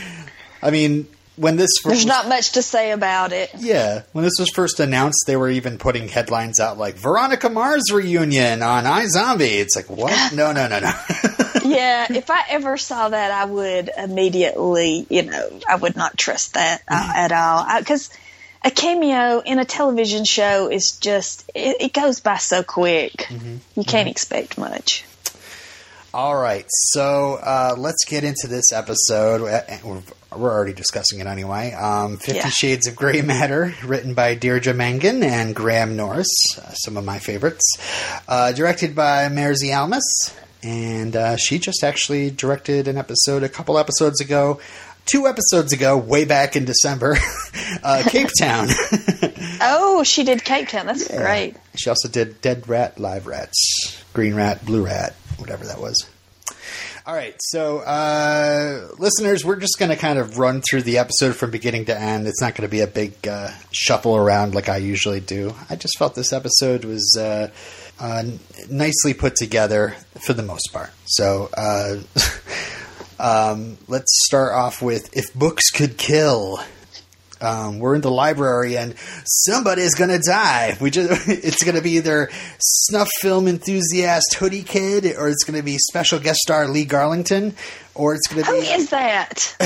I 0.62 0.70
mean, 0.70 1.08
when 1.36 1.56
this 1.56 1.70
there's 1.84 2.06
not 2.06 2.28
much 2.28 2.52
to 2.52 2.62
say 2.62 2.92
about 2.92 3.32
it. 3.32 3.50
Yeah, 3.58 4.02
when 4.12 4.24
this 4.24 4.34
was 4.38 4.50
first 4.50 4.80
announced, 4.80 5.24
they 5.26 5.36
were 5.36 5.48
even 5.48 5.78
putting 5.78 6.08
headlines 6.08 6.60
out 6.60 6.78
like 6.78 6.94
Veronica 6.96 7.48
Mars 7.48 7.90
reunion 7.92 8.62
on 8.62 8.84
iZombie. 8.84 9.60
It's 9.60 9.76
like 9.76 9.90
what? 9.90 10.12
No, 10.32 10.52
no, 10.52 10.66
no, 10.66 10.80
no. 10.80 10.92
yeah, 11.64 12.06
if 12.10 12.30
I 12.30 12.42
ever 12.50 12.76
saw 12.78 13.08
that, 13.08 13.30
I 13.30 13.44
would 13.44 13.90
immediately, 13.96 15.06
you 15.10 15.22
know, 15.22 15.60
I 15.68 15.76
would 15.76 15.96
not 15.96 16.16
trust 16.16 16.54
that 16.54 16.82
uh, 16.88 17.12
at 17.14 17.32
all 17.32 17.66
because 17.78 18.10
a 18.64 18.70
cameo 18.70 19.40
in 19.40 19.58
a 19.58 19.64
television 19.64 20.24
show 20.24 20.70
is 20.70 20.92
just 20.92 21.50
it, 21.54 21.76
it 21.80 21.92
goes 21.92 22.20
by 22.20 22.36
so 22.36 22.62
quick. 22.62 23.12
Mm-hmm. 23.28 23.56
You 23.76 23.84
can't 23.84 24.06
mm-hmm. 24.06 24.08
expect 24.08 24.58
much. 24.58 25.04
All 26.14 26.36
right, 26.36 26.66
so 26.68 27.38
uh, 27.42 27.74
let's 27.78 28.04
get 28.04 28.22
into 28.22 28.46
this 28.46 28.70
episode. 28.70 29.40
We're, 29.40 30.02
we're 30.36 30.52
already 30.52 30.74
discussing 30.74 31.20
it 31.20 31.26
anyway. 31.26 31.72
Um, 31.72 32.18
Fifty 32.18 32.40
yeah. 32.40 32.48
Shades 32.50 32.86
of 32.86 32.96
Grey 32.96 33.22
Matter, 33.22 33.74
written 33.82 34.12
by 34.12 34.34
Deirdre 34.34 34.74
Mangan 34.74 35.22
and 35.22 35.54
Graham 35.54 35.96
Norris, 35.96 36.28
uh, 36.58 36.70
some 36.72 36.98
of 36.98 37.04
my 37.06 37.18
favorites. 37.18 37.64
Uh, 38.28 38.52
directed 38.52 38.94
by 38.94 39.28
Mairzee 39.30 39.74
Almas, 39.74 40.34
and 40.62 41.16
uh, 41.16 41.36
she 41.38 41.58
just 41.58 41.82
actually 41.82 42.30
directed 42.30 42.88
an 42.88 42.98
episode 42.98 43.42
a 43.42 43.48
couple 43.48 43.78
episodes 43.78 44.20
ago 44.20 44.60
two 45.06 45.26
episodes 45.26 45.72
ago, 45.72 45.96
way 45.96 46.24
back 46.24 46.56
in 46.56 46.64
December, 46.64 47.16
uh, 47.82 48.02
Cape 48.06 48.30
Town. 48.38 48.68
oh, 49.60 50.02
she 50.04 50.24
did 50.24 50.44
Cape 50.44 50.68
Town. 50.68 50.86
That's 50.86 51.08
yeah. 51.10 51.22
great. 51.22 51.56
She 51.76 51.90
also 51.90 52.08
did 52.08 52.40
Dead 52.40 52.68
Rat, 52.68 52.98
Live 52.98 53.26
Rats, 53.26 54.02
Green 54.12 54.34
Rat, 54.34 54.64
Blue 54.64 54.84
Rat, 54.84 55.14
whatever 55.38 55.64
that 55.66 55.80
was. 55.80 56.06
All 57.04 57.14
right, 57.14 57.34
so 57.40 57.78
uh, 57.78 58.86
listeners, 58.96 59.44
we're 59.44 59.58
just 59.58 59.76
going 59.76 59.90
to 59.90 59.96
kind 59.96 60.20
of 60.20 60.38
run 60.38 60.60
through 60.60 60.82
the 60.82 60.98
episode 60.98 61.34
from 61.34 61.50
beginning 61.50 61.86
to 61.86 61.98
end. 61.98 62.28
It's 62.28 62.40
not 62.40 62.54
going 62.54 62.62
to 62.62 62.70
be 62.70 62.80
a 62.80 62.86
big 62.86 63.26
uh, 63.26 63.50
shuffle 63.72 64.16
around 64.16 64.54
like 64.54 64.68
I 64.68 64.76
usually 64.76 65.18
do. 65.18 65.52
I 65.68 65.74
just 65.74 65.98
felt 65.98 66.14
this 66.14 66.32
episode 66.32 66.84
was 66.84 67.16
uh, 67.18 67.50
uh 67.98 68.22
nicely 68.70 69.14
put 69.14 69.34
together 69.34 69.96
for 70.24 70.32
the 70.32 70.44
most 70.44 70.68
part. 70.72 70.90
So 71.06 71.50
uh, 71.56 71.96
um, 73.22 73.78
let's 73.86 74.12
start 74.26 74.52
off 74.52 74.82
with 74.82 75.16
If 75.16 75.32
Books 75.32 75.70
Could 75.70 75.96
Kill. 75.96 76.58
Um, 77.42 77.80
we're 77.80 77.94
in 77.94 78.00
the 78.00 78.10
library 78.10 78.76
and 78.76 78.94
somebody's 79.24 79.94
gonna 79.94 80.20
die. 80.20 80.76
We 80.80 80.90
just 80.90 81.28
it's 81.28 81.64
gonna 81.64 81.82
be 81.82 81.92
either 81.92 82.30
snuff 82.58 83.08
film 83.20 83.48
enthusiast 83.48 84.34
Hoodie 84.34 84.62
Kid, 84.62 85.04
or 85.16 85.28
it's 85.28 85.44
gonna 85.44 85.62
be 85.62 85.78
special 85.78 86.18
guest 86.18 86.38
star 86.40 86.68
Lee 86.68 86.86
Garlington, 86.86 87.54
or 87.94 88.14
it's 88.14 88.28
gonna 88.28 88.42
be 88.42 88.66
who 88.66 88.74
is 88.74 88.90
that? 88.90 89.56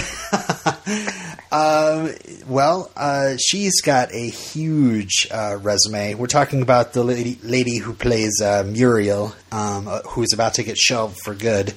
um, 1.52 2.10
well, 2.48 2.90
uh, 2.96 3.36
she's 3.36 3.80
got 3.80 4.12
a 4.12 4.28
huge 4.28 5.28
uh, 5.30 5.58
resume. 5.60 6.14
We're 6.14 6.26
talking 6.26 6.62
about 6.62 6.92
the 6.92 7.04
lady, 7.04 7.38
lady 7.42 7.78
who 7.78 7.92
plays 7.92 8.40
uh, 8.42 8.64
Muriel, 8.66 9.34
um, 9.52 9.86
uh, 9.86 10.00
who's 10.02 10.32
about 10.32 10.54
to 10.54 10.62
get 10.62 10.78
shelved 10.78 11.18
for 11.24 11.34
good 11.34 11.74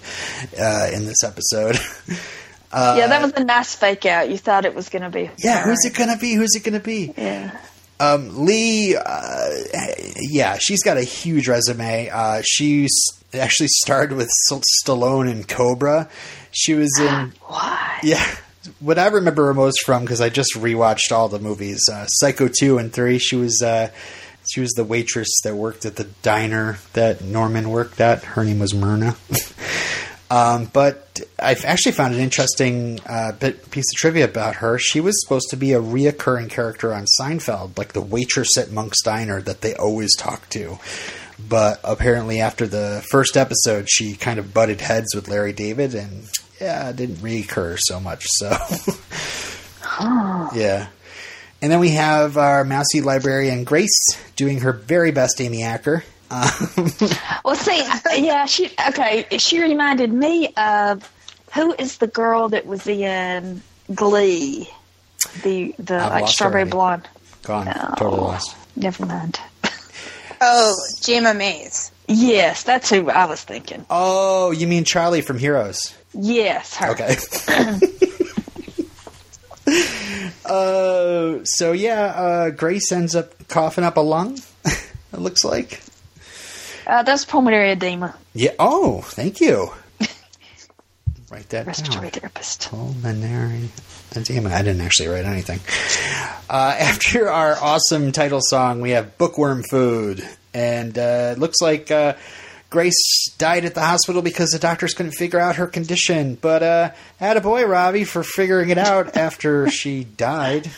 uh, 0.59 0.89
in 0.93 1.05
this 1.05 1.23
episode. 1.23 1.77
Uh, 2.71 2.95
yeah, 2.97 3.07
that 3.07 3.21
was 3.21 3.33
a 3.33 3.43
nice 3.43 3.75
fake 3.75 4.05
out. 4.05 4.29
You 4.29 4.37
thought 4.37 4.65
it 4.65 4.75
was 4.75 4.89
going 4.89 5.01
to 5.01 5.09
be. 5.09 5.29
Yeah, 5.39 5.63
who's 5.63 5.83
it 5.85 5.95
going 5.95 6.11
to 6.11 6.17
be? 6.17 6.33
Who's 6.33 6.55
it 6.55 6.63
going 6.63 6.79
to 6.79 6.85
be? 6.85 7.13
Yeah. 7.17 7.57
Um, 7.99 8.45
Lee, 8.45 8.95
uh, 8.95 9.49
yeah, 10.17 10.57
she's 10.59 10.83
got 10.83 10.97
a 10.97 11.03
huge 11.03 11.47
resume. 11.47 12.09
Uh, 12.09 12.41
she's 12.45 12.91
actually 13.33 13.67
starred 13.69 14.13
with 14.13 14.29
Stallone 14.49 15.29
in 15.29 15.43
Cobra. 15.43 16.09
She 16.51 16.73
was 16.75 16.91
in. 16.99 17.33
what? 17.41 18.03
Yeah. 18.03 18.25
What 18.79 18.99
I 18.99 19.07
remember 19.07 19.47
her 19.47 19.53
most 19.53 19.83
from, 19.83 20.03
because 20.03 20.21
I 20.21 20.29
just 20.29 20.53
rewatched 20.53 21.11
all 21.11 21.27
the 21.27 21.39
movies, 21.39 21.89
uh, 21.91 22.05
Psycho 22.05 22.47
2 22.47 22.77
and 22.77 22.93
3, 22.93 23.17
she 23.17 23.35
was. 23.35 23.61
Uh, 23.61 23.89
she 24.49 24.61
was 24.61 24.71
the 24.71 24.83
waitress 24.83 25.27
that 25.43 25.55
worked 25.55 25.85
at 25.85 25.95
the 25.97 26.05
diner 26.23 26.79
that 26.93 27.21
Norman 27.21 27.69
worked 27.69 28.01
at. 28.01 28.23
Her 28.23 28.43
name 28.43 28.57
was 28.57 28.73
Myrna. 28.73 29.15
Um, 30.31 30.65
but 30.71 31.21
I've 31.39 31.65
actually 31.65 31.93
found 31.93 32.13
an 32.13 32.21
interesting 32.21 32.99
uh, 33.07 33.31
bit, 33.31 33.71
piece 33.71 33.85
of 33.91 33.97
trivia 33.97 34.25
about 34.25 34.57
her. 34.57 34.77
She 34.77 35.01
was 35.01 35.19
supposed 35.23 35.49
to 35.49 35.57
be 35.57 35.73
a 35.73 35.81
reoccurring 35.81 36.49
character 36.49 36.93
on 36.93 37.05
Seinfeld, 37.19 37.77
like 37.77 37.93
the 37.93 38.01
waitress 38.01 38.55
at 38.57 38.71
Monk's 38.71 39.01
Diner 39.01 39.41
that 39.41 39.61
they 39.61 39.73
always 39.73 40.15
talk 40.15 40.47
to. 40.49 40.77
But 41.47 41.79
apparently, 41.83 42.41
after 42.41 42.67
the 42.67 43.03
first 43.09 43.37
episode, 43.37 43.89
she 43.89 44.15
kind 44.15 44.39
of 44.39 44.53
butted 44.53 44.81
heads 44.81 45.15
with 45.15 45.27
Larry 45.27 45.53
David, 45.53 45.95
and 45.95 46.27
yeah, 46.59 46.91
didn't 46.91 47.17
reoccur 47.17 47.79
so 47.79 47.99
much. 47.99 48.25
So, 48.27 48.49
yeah. 50.53 50.87
And 51.61 51.71
then 51.71 51.79
we 51.79 51.91
have 51.91 52.37
our 52.37 52.63
mousy 52.63 53.01
librarian 53.01 53.63
Grace 53.63 53.99
doing 54.35 54.59
her 54.61 54.73
very 54.73 55.11
best 55.11 55.41
Amy 55.41 55.63
Acker. 55.63 56.03
Um, 56.31 56.41
well, 57.45 57.55
see, 57.55 57.83
yeah, 58.17 58.45
she 58.45 58.71
okay. 58.89 59.25
She 59.37 59.61
reminded 59.61 60.11
me 60.13 60.53
of 60.55 61.11
who 61.53 61.73
is 61.73 61.97
the 61.97 62.07
girl 62.07 62.49
that 62.49 62.65
was 62.65 62.87
in 62.87 63.61
Glee, 63.93 64.69
the 65.43 65.73
the 65.79 65.97
like 65.97 66.27
strawberry 66.27 66.65
blonde. 66.65 67.07
Gone, 67.43 67.65
no, 67.65 67.93
totally 67.97 68.21
lost. 68.21 68.55
Never 68.75 69.05
mind. 69.05 69.39
Oh, 70.41 70.73
Jayma 71.01 71.35
Mays. 71.35 71.91
Yes, 72.07 72.63
that's 72.63 72.89
who 72.89 73.09
I 73.09 73.25
was 73.25 73.43
thinking. 73.43 73.85
Oh, 73.89 74.51
you 74.51 74.67
mean 74.67 74.85
Charlie 74.85 75.19
from 75.19 75.37
Heroes? 75.37 75.93
Yes, 76.13 76.77
her. 76.77 76.91
Okay. 76.91 77.17
uh, 80.45 81.39
so 81.43 81.73
yeah, 81.73 82.03
uh, 82.05 82.49
Grace 82.51 82.89
ends 82.93 83.15
up 83.15 83.49
coughing 83.49 83.83
up 83.83 83.97
a 83.97 83.99
lung. 83.99 84.39
it 84.65 85.19
looks 85.19 85.43
like. 85.43 85.81
Uh, 86.89 87.03
that's 87.03 87.23
pulmonary 87.25 87.71
edema. 87.71 88.15
Yeah. 88.33 88.51
Oh, 88.57 89.01
thank 89.01 89.39
you. 89.39 89.71
write 91.31 91.47
that 91.49 91.67
Respiratory 91.67 92.09
down. 92.09 92.19
therapist. 92.21 92.69
Pulmonary 92.69 93.69
edema. 94.15 94.49
I 94.49 94.63
didn't 94.63 94.81
actually 94.81 95.09
write 95.09 95.25
anything. 95.25 95.59
Uh, 96.49 96.75
after 96.79 97.29
our 97.29 97.55
awesome 97.61 98.11
title 98.11 98.39
song, 98.41 98.81
we 98.81 98.91
have 98.91 99.17
Bookworm 99.19 99.63
Food. 99.63 100.27
And 100.53 100.97
uh, 100.97 101.33
it 101.35 101.39
looks 101.39 101.61
like 101.61 101.91
uh, 101.91 102.15
Grace 102.71 103.29
died 103.37 103.65
at 103.65 103.75
the 103.75 103.81
hospital 103.81 104.23
because 104.23 104.49
the 104.49 104.59
doctors 104.59 104.95
couldn't 104.95 105.11
figure 105.11 105.39
out 105.39 105.57
her 105.57 105.67
condition. 105.67 106.35
But 106.41 106.63
uh, 106.63 106.91
had 107.19 107.37
a 107.37 107.41
boy, 107.41 107.65
Ravi, 107.65 108.03
for 108.03 108.23
figuring 108.23 108.69
it 108.69 108.79
out 108.79 109.15
after 109.15 109.69
she 109.71 110.03
died. 110.05 110.71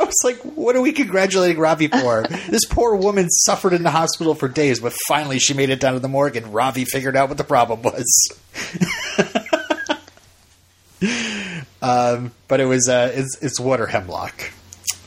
I 0.00 0.04
was 0.04 0.16
like, 0.24 0.38
what 0.38 0.76
are 0.76 0.80
we 0.80 0.92
congratulating 0.92 1.58
Ravi 1.58 1.88
for? 1.88 2.22
this 2.48 2.64
poor 2.64 2.96
woman 2.96 3.28
suffered 3.28 3.74
in 3.74 3.82
the 3.82 3.90
hospital 3.90 4.34
for 4.34 4.48
days, 4.48 4.80
but 4.80 4.94
finally 5.06 5.38
she 5.38 5.52
made 5.52 5.68
it 5.68 5.78
down 5.78 5.92
to 5.92 6.00
the 6.00 6.08
morgue 6.08 6.36
and 6.36 6.54
Ravi 6.54 6.86
figured 6.86 7.16
out 7.16 7.28
what 7.28 7.36
the 7.36 7.44
problem 7.44 7.82
was. 7.82 8.32
um, 11.82 12.32
but 12.48 12.60
it 12.60 12.64
was 12.64 12.88
uh, 12.88 13.12
it's, 13.14 13.36
it's 13.42 13.60
water 13.60 13.86
hemlock. 13.86 14.52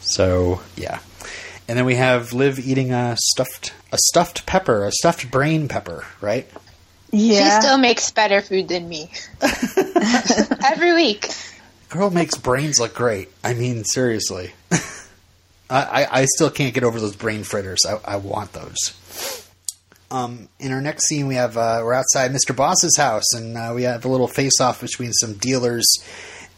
So 0.01 0.61
yeah, 0.75 0.99
and 1.67 1.77
then 1.77 1.85
we 1.85 1.95
have 1.95 2.33
Liv 2.33 2.59
eating 2.59 2.91
a 2.91 3.17
stuffed 3.17 3.73
a 3.91 3.97
stuffed 3.97 4.45
pepper, 4.45 4.85
a 4.85 4.91
stuffed 4.91 5.31
brain 5.31 5.67
pepper, 5.67 6.05
right? 6.21 6.47
Yeah. 7.11 7.59
She 7.59 7.61
still 7.61 7.77
makes 7.77 8.11
better 8.11 8.41
food 8.41 8.67
than 8.67 8.89
me. 8.89 9.11
Every 10.65 10.93
week 10.93 11.29
girl 11.93 12.09
makes 12.09 12.37
brains 12.37 12.79
look 12.79 12.95
great. 12.95 13.29
I 13.43 13.53
mean, 13.53 13.83
seriously. 13.83 14.53
I, 15.69 16.07
I, 16.11 16.25
still 16.25 16.49
can't 16.49 16.73
get 16.73 16.83
over 16.83 16.99
those 16.99 17.15
brain 17.15 17.43
fritters. 17.43 17.79
I, 17.87 18.13
I 18.13 18.15
want 18.17 18.53
those. 18.53 19.49
Um, 20.11 20.49
in 20.59 20.71
our 20.71 20.81
next 20.81 21.07
scene, 21.07 21.27
we 21.27 21.35
have 21.35 21.57
uh, 21.57 21.81
we're 21.83 21.93
outside 21.93 22.31
Mr. 22.31 22.55
Boss's 22.55 22.95
house, 22.97 23.33
and 23.33 23.57
uh, 23.57 23.71
we 23.73 23.83
have 23.83 24.05
a 24.05 24.07
little 24.07 24.27
face 24.27 24.59
off 24.59 24.81
between 24.81 25.13
some 25.13 25.33
dealers 25.33 25.85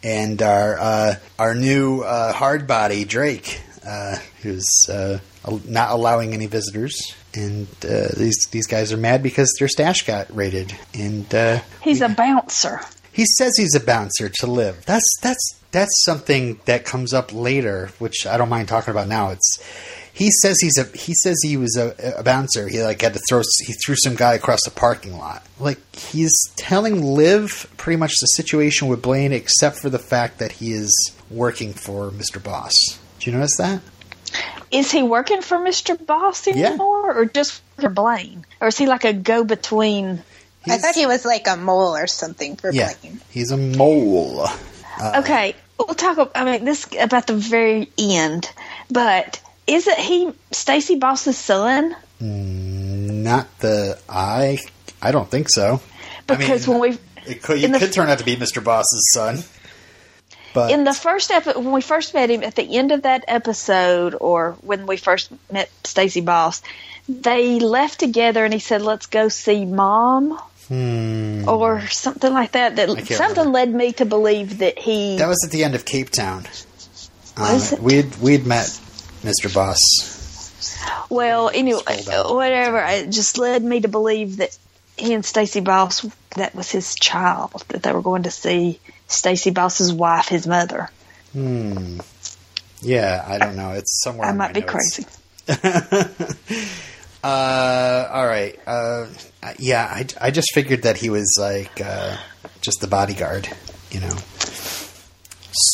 and 0.02 0.42
our 0.42 0.78
uh, 0.78 1.14
our 1.38 1.54
new 1.54 2.02
uh, 2.02 2.32
hard 2.32 2.66
body 2.66 3.04
Drake, 3.04 3.60
uh, 3.86 4.16
who's 4.42 4.66
uh, 4.90 5.20
not 5.64 5.92
allowing 5.92 6.34
any 6.34 6.46
visitors. 6.46 7.14
And 7.32 7.68
these 8.16 8.46
these 8.50 8.66
guys 8.66 8.92
are 8.92 8.98
mad 8.98 9.22
because 9.22 9.54
their 9.58 9.68
stash 9.68 10.06
got 10.06 10.34
raided. 10.34 10.74
And 10.92 11.26
he's 11.82 12.00
we, 12.00 12.06
a 12.06 12.08
bouncer 12.10 12.80
he 13.16 13.24
says 13.24 13.54
he's 13.56 13.74
a 13.74 13.80
bouncer 13.80 14.28
to 14.28 14.46
live. 14.46 14.84
That's 14.84 15.08
that's 15.22 15.58
that's 15.72 16.04
something 16.04 16.60
that 16.66 16.84
comes 16.84 17.14
up 17.14 17.32
later, 17.32 17.90
which 17.98 18.26
I 18.26 18.36
don't 18.36 18.50
mind 18.50 18.68
talking 18.68 18.90
about 18.90 19.08
now. 19.08 19.30
It's 19.30 19.58
he 20.12 20.30
says 20.42 20.58
he's 20.60 20.76
a 20.76 20.84
he 20.96 21.14
says 21.14 21.36
he 21.42 21.56
was 21.56 21.76
a, 21.78 22.14
a 22.18 22.22
bouncer. 22.22 22.68
He 22.68 22.82
like 22.82 23.00
had 23.00 23.14
to 23.14 23.20
throw 23.28 23.40
he 23.64 23.72
threw 23.72 23.96
some 23.96 24.16
guy 24.16 24.34
across 24.34 24.60
the 24.64 24.70
parking 24.70 25.16
lot. 25.16 25.42
Like 25.58 25.80
he's 25.96 26.32
telling 26.56 27.02
Liv 27.02 27.72
pretty 27.78 27.96
much 27.96 28.12
the 28.20 28.26
situation 28.26 28.88
with 28.88 29.00
Blaine, 29.00 29.32
except 29.32 29.78
for 29.78 29.88
the 29.88 29.98
fact 29.98 30.38
that 30.38 30.52
he 30.52 30.72
is 30.72 30.92
working 31.30 31.72
for 31.72 32.10
Mister 32.10 32.38
Boss. 32.38 32.74
Do 33.18 33.30
you 33.30 33.36
notice 33.36 33.56
that? 33.56 33.80
Is 34.70 34.90
he 34.90 35.02
working 35.02 35.40
for 35.40 35.56
Mr. 35.58 35.96
Boss 36.04 36.46
Yeah. 36.46 36.66
anymore, 36.66 37.14
or 37.16 37.24
just 37.24 37.62
for 37.78 37.88
Blaine, 37.88 38.44
or 38.60 38.68
is 38.68 38.76
he 38.76 38.86
like 38.86 39.04
a 39.04 39.12
go 39.14 39.42
between? 39.44 40.22
I 40.68 40.78
thought 40.78 40.94
he 40.94 41.06
was 41.06 41.24
like 41.24 41.46
a 41.46 41.56
mole 41.56 41.96
or 41.96 42.06
something 42.06 42.56
for 42.56 42.72
yeah, 42.72 42.92
Blaine. 43.00 43.20
he's 43.30 43.50
a 43.50 43.56
mole. 43.56 44.46
Uh, 45.00 45.20
okay, 45.22 45.54
we'll 45.78 45.94
talk. 45.94 46.18
ab- 46.18 46.32
I 46.34 46.44
mean, 46.44 46.64
this 46.64 46.86
about 46.98 47.26
the 47.26 47.34
very 47.34 47.88
end, 47.98 48.50
but 48.90 49.40
isn't 49.66 49.98
he 49.98 50.32
Stacy 50.52 50.96
Boss's 50.96 51.36
son? 51.38 51.94
Mm, 52.22 53.22
not 53.22 53.46
the 53.60 53.98
I. 54.08 54.58
I 55.02 55.12
don't 55.12 55.30
think 55.30 55.48
so. 55.50 55.80
I 56.28 56.34
Because 56.36 56.66
mean, 56.66 56.78
when 56.78 56.90
we 56.92 56.98
It 57.30 57.42
could, 57.42 57.58
he 57.58 57.64
in 57.64 57.72
the- 57.72 57.78
could 57.78 57.92
turn 57.92 58.08
out 58.08 58.18
to 58.18 58.24
be 58.24 58.36
Mr. 58.36 58.62
Boss's 58.64 59.10
son. 59.12 59.44
But 60.54 60.70
in 60.70 60.84
the 60.84 60.94
first 60.94 61.30
episode 61.30 61.62
when 61.62 61.72
we 61.74 61.82
first 61.82 62.14
met 62.14 62.30
him 62.30 62.42
at 62.42 62.54
the 62.54 62.78
end 62.78 62.90
of 62.90 63.02
that 63.02 63.24
episode 63.28 64.16
or 64.18 64.52
when 64.62 64.86
we 64.86 64.96
first 64.96 65.30
met 65.52 65.68
Stacy 65.84 66.22
Boss 66.22 66.62
they 67.10 67.60
left 67.60 68.00
together 68.00 68.42
and 68.42 68.54
he 68.54 68.58
said 68.58 68.80
let's 68.80 69.04
go 69.06 69.28
see 69.28 69.66
mom 69.66 70.40
Hmm. 70.68 71.48
or 71.48 71.86
something 71.86 72.32
like 72.32 72.52
that 72.52 72.74
that 72.76 72.88
something 73.06 73.28
remember. 73.38 73.50
led 73.50 73.72
me 73.72 73.92
to 73.92 74.04
believe 74.04 74.58
that 74.58 74.78
he 74.78 75.16
that 75.18 75.28
was 75.28 75.44
at 75.44 75.52
the 75.52 75.62
end 75.62 75.74
of 75.76 75.84
Cape 75.84 76.10
Town. 76.10 76.44
Um, 77.36 77.60
we'd 77.80 78.16
we'd 78.16 78.46
met 78.46 78.66
Mr. 79.22 79.52
Boss. 79.54 79.78
well 81.08 81.50
anyway 81.54 82.02
whatever 82.26 82.78
it 82.84 83.10
just 83.10 83.38
led 83.38 83.62
me 83.62 83.80
to 83.80 83.88
believe 83.88 84.38
that 84.38 84.56
he 84.96 85.12
and 85.14 85.24
Stacy 85.24 85.60
Boss 85.60 86.04
that 86.36 86.54
was 86.54 86.70
his 86.70 86.94
child 86.96 87.52
that 87.68 87.82
they 87.84 87.92
were 87.92 88.02
going 88.02 88.24
to 88.24 88.30
see 88.30 88.80
Stacy 89.06 89.50
Boss's 89.50 89.92
wife 89.92 90.26
his 90.28 90.46
mother 90.46 90.90
Hmm. 91.32 92.00
Yeah, 92.82 93.24
I 93.26 93.38
don't 93.38 93.56
know. 93.56 93.72
It's 93.72 94.02
somewhere. 94.02 94.28
I 94.28 94.32
might 94.32 94.52
be 94.54 94.60
notes. 94.60 94.72
crazy 94.72 95.06
Uh, 97.26 98.08
all 98.12 98.26
right. 98.26 98.56
Uh, 98.66 99.06
yeah, 99.58 99.84
I, 99.84 100.06
I 100.20 100.30
just 100.30 100.48
figured 100.54 100.82
that 100.82 100.96
he 100.96 101.10
was 101.10 101.36
like 101.40 101.80
uh, 101.80 102.16
just 102.60 102.80
the 102.80 102.86
bodyguard, 102.86 103.48
you 103.90 104.00
know. 104.00 104.16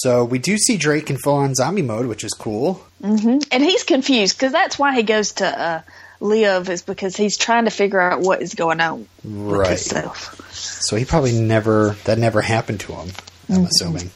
So 0.00 0.24
we 0.24 0.38
do 0.38 0.56
see 0.56 0.76
Drake 0.78 1.10
in 1.10 1.18
full 1.18 1.34
on 1.34 1.54
zombie 1.54 1.82
mode, 1.82 2.06
which 2.06 2.24
is 2.24 2.32
cool. 2.32 2.82
and 3.02 3.44
he's 3.50 3.84
confused 3.84 4.36
because 4.36 4.52
that's 4.52 4.78
why 4.78 4.94
he 4.94 5.02
goes 5.02 5.32
to 5.34 5.46
uh, 5.46 5.82
live 6.20 6.70
is 6.70 6.82
because 6.82 7.16
he's 7.16 7.36
trying 7.36 7.64
to 7.66 7.70
figure 7.70 8.00
out 8.00 8.20
what 8.20 8.40
is 8.40 8.54
going 8.54 8.80
on 8.80 9.06
with 9.24 9.58
Right. 9.58 9.68
himself. 9.70 10.38
So 10.54 10.96
he 10.96 11.04
probably 11.04 11.38
never 11.38 11.96
that 12.04 12.18
never 12.18 12.40
happened 12.40 12.80
to 12.80 12.92
him. 12.92 13.10
I'm 13.50 13.66
assuming. 13.66 14.10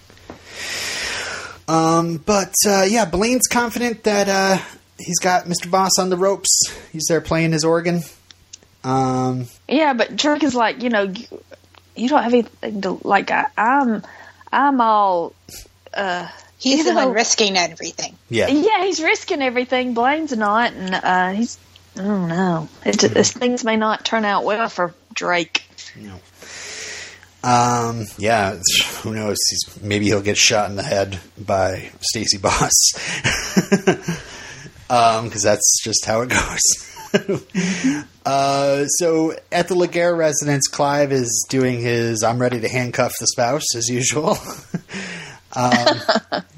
Um, 1.68 2.18
but 2.18 2.54
uh, 2.66 2.84
yeah, 2.88 3.04
Blaine's 3.06 3.48
confident 3.48 4.04
that 4.04 4.28
uh, 4.28 4.62
he's 4.98 5.18
got 5.18 5.44
Mr. 5.44 5.70
Boss 5.70 5.98
on 5.98 6.10
the 6.10 6.16
ropes. 6.16 6.50
He's 6.92 7.04
there 7.08 7.20
playing 7.20 7.52
his 7.52 7.64
organ. 7.64 8.02
Um, 8.84 9.46
Yeah, 9.68 9.92
but 9.94 10.16
Drake 10.16 10.42
is 10.44 10.54
like, 10.54 10.82
you 10.82 10.90
know, 10.90 11.02
you, 11.02 11.24
you 11.96 12.08
don't 12.08 12.22
have 12.22 12.32
anything 12.32 12.80
to 12.82 12.98
like. 13.02 13.30
I, 13.30 13.46
I'm, 13.56 14.02
I'm 14.52 14.80
all. 14.80 15.34
Uh, 15.94 16.28
He's 16.58 16.84
the 16.84 16.92
know- 16.94 17.06
one 17.06 17.14
risking 17.14 17.56
everything. 17.56 18.16
yeah, 18.30 18.48
yeah, 18.48 18.84
he's 18.84 19.02
risking 19.02 19.42
everything. 19.42 19.92
Blaine's 19.94 20.34
not, 20.36 20.72
and 20.72 20.94
uh, 20.94 21.32
he's. 21.32 21.58
I 21.98 22.02
don't 22.02 22.28
know. 22.28 22.68
It, 22.84 22.98
this, 23.00 23.32
things 23.32 23.64
may 23.64 23.76
not 23.76 24.04
turn 24.04 24.24
out 24.24 24.44
well 24.44 24.68
for 24.68 24.94
Drake. 25.14 25.64
Um, 27.42 28.06
yeah, 28.18 28.58
who 29.02 29.14
knows? 29.14 29.36
He's, 29.50 29.80
maybe 29.82 30.06
he'll 30.06 30.20
get 30.22 30.36
shot 30.36 30.68
in 30.68 30.76
the 30.76 30.82
head 30.82 31.18
by 31.38 31.90
Stacy 32.00 32.38
Boss. 32.38 32.72
um, 34.90 35.24
because 35.26 35.42
that's 35.42 35.80
just 35.82 36.04
how 36.04 36.22
it 36.22 36.28
goes. 36.30 36.62
uh, 38.24 38.86
so 38.86 39.34
at 39.52 39.68
the 39.68 39.74
Laguerre 39.74 40.14
residence, 40.14 40.68
Clive 40.68 41.12
is 41.12 41.46
doing 41.48 41.80
his 41.80 42.22
"I'm 42.22 42.38
ready 42.40 42.60
to 42.60 42.68
handcuff 42.68 43.12
the 43.20 43.26
spouse" 43.26 43.74
as 43.76 43.88
usual. 43.88 44.30
um, 45.56 45.98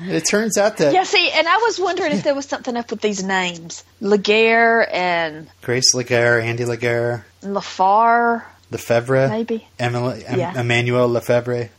it 0.00 0.24
turns 0.28 0.56
out 0.58 0.78
that 0.78 0.92
Yeah, 0.92 1.04
see, 1.04 1.30
and 1.30 1.46
I 1.46 1.56
was 1.58 1.78
wondering 1.78 2.12
if 2.12 2.24
there 2.24 2.34
was 2.34 2.46
something 2.46 2.76
up 2.76 2.90
with 2.90 3.00
these 3.00 3.22
names, 3.22 3.84
Laguerre 4.00 4.88
and 4.92 5.48
Grace 5.62 5.94
Laguerre, 5.94 6.40
Andy 6.40 6.64
Laguerre, 6.64 7.24
Lafar, 7.42 8.44
Lefebvre, 8.70 9.28
maybe. 9.28 9.66
Emily, 9.78 10.24
em- 10.26 10.38
Yeah. 10.38 10.58
Emmanuel 10.60 11.08
Lefebvre. 11.08 11.70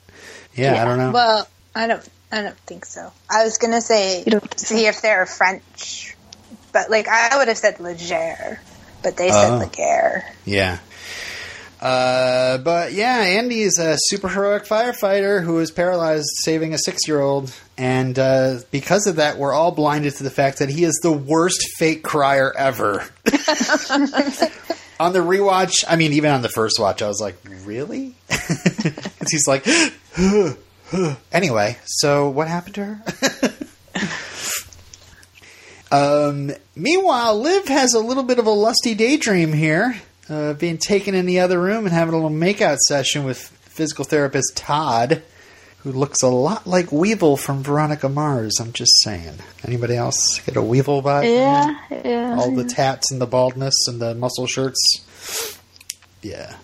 Yeah, 0.55 0.81
I 0.81 0.85
don't 0.85 0.97
know. 0.97 1.11
Well, 1.11 1.47
I 1.75 1.87
don't. 1.87 2.07
I 2.31 2.43
don't 2.43 2.57
think 2.59 2.85
so. 2.85 3.11
I 3.29 3.43
was 3.43 3.57
gonna 3.57 3.81
say 3.81 4.23
You 4.25 4.39
so? 4.39 4.47
see 4.57 4.85
if 4.85 5.01
they're 5.01 5.25
French, 5.25 6.15
but 6.71 6.89
like 6.89 7.07
I 7.07 7.37
would 7.37 7.47
have 7.47 7.57
said 7.57 7.79
Leger, 7.79 8.59
but 9.03 9.17
they 9.17 9.29
Oh. 9.29 9.31
said 9.31 9.57
Laguerre. 9.59 10.25
Yeah. 10.45 10.79
Uh, 11.81 12.57
but 12.57 12.91
yeah, 12.91 13.19
Andy 13.19 13.61
is 13.61 13.79
a 13.79 13.95
super 13.97 14.27
heroic 14.27 14.65
firefighter 14.65 15.41
who 15.41 15.59
is 15.59 15.71
paralyzed 15.71 16.27
saving 16.43 16.73
a 16.73 16.77
six 16.77 17.07
year 17.07 17.21
old. 17.21 17.53
And 17.77 18.19
uh, 18.19 18.59
because 18.69 19.07
of 19.07 19.15
that, 19.15 19.37
we're 19.37 19.53
all 19.53 19.71
blinded 19.71 20.13
to 20.15 20.23
the 20.23 20.29
fact 20.29 20.59
that 20.59 20.67
he 20.67 20.83
is 20.83 20.99
the 21.01 21.11
worst 21.13 21.65
fake 21.77 22.03
crier 22.03 22.53
ever. 22.57 22.99
on 24.99 25.13
the 25.13 25.19
rewatch, 25.19 25.85
I 25.87 25.95
mean, 25.95 26.11
even 26.11 26.31
on 26.31 26.41
the 26.41 26.49
first 26.49 26.79
watch, 26.81 27.01
I 27.01 27.07
was 27.07 27.21
like, 27.21 27.37
really? 27.63 28.13
he's 29.31 29.47
like, 29.47 29.65
anyway, 31.31 31.77
so 31.85 32.27
what 32.29 32.49
happened 32.49 32.75
to 32.75 32.83
her? 32.85 33.01
Um, 35.91 36.51
meanwhile, 36.75 37.39
Liv 37.39 37.67
has 37.67 37.93
a 37.93 37.99
little 37.99 38.23
bit 38.23 38.39
of 38.39 38.45
a 38.45 38.51
lusty 38.51 38.93
daydream 38.93 39.53
here, 39.53 39.99
uh, 40.29 40.53
being 40.53 40.77
taken 40.77 41.15
in 41.15 41.25
the 41.25 41.39
other 41.39 41.59
room 41.59 41.85
and 41.85 41.93
having 41.93 42.13
a 42.13 42.17
little 42.17 42.35
makeout 42.35 42.77
session 42.77 43.23
with 43.23 43.39
physical 43.39 44.05
therapist 44.05 44.55
Todd, 44.55 45.23
who 45.79 45.91
looks 45.91 46.21
a 46.21 46.27
lot 46.27 46.67
like 46.67 46.91
Weevil 46.91 47.37
from 47.37 47.63
Veronica 47.63 48.09
Mars. 48.09 48.59
I'm 48.59 48.73
just 48.73 49.01
saying. 49.01 49.35
Anybody 49.65 49.95
else 49.95 50.39
get 50.45 50.57
a 50.57 50.61
Weevil 50.61 51.01
vibe? 51.01 51.23
Yeah, 51.23 52.01
yeah. 52.03 52.35
All 52.37 52.51
the 52.51 52.65
tats 52.65 53.11
and 53.11 53.21
the 53.21 53.25
baldness 53.25 53.87
and 53.87 54.01
the 54.01 54.13
muscle 54.13 54.45
shirts. 54.45 55.57
Yeah. 56.21 56.55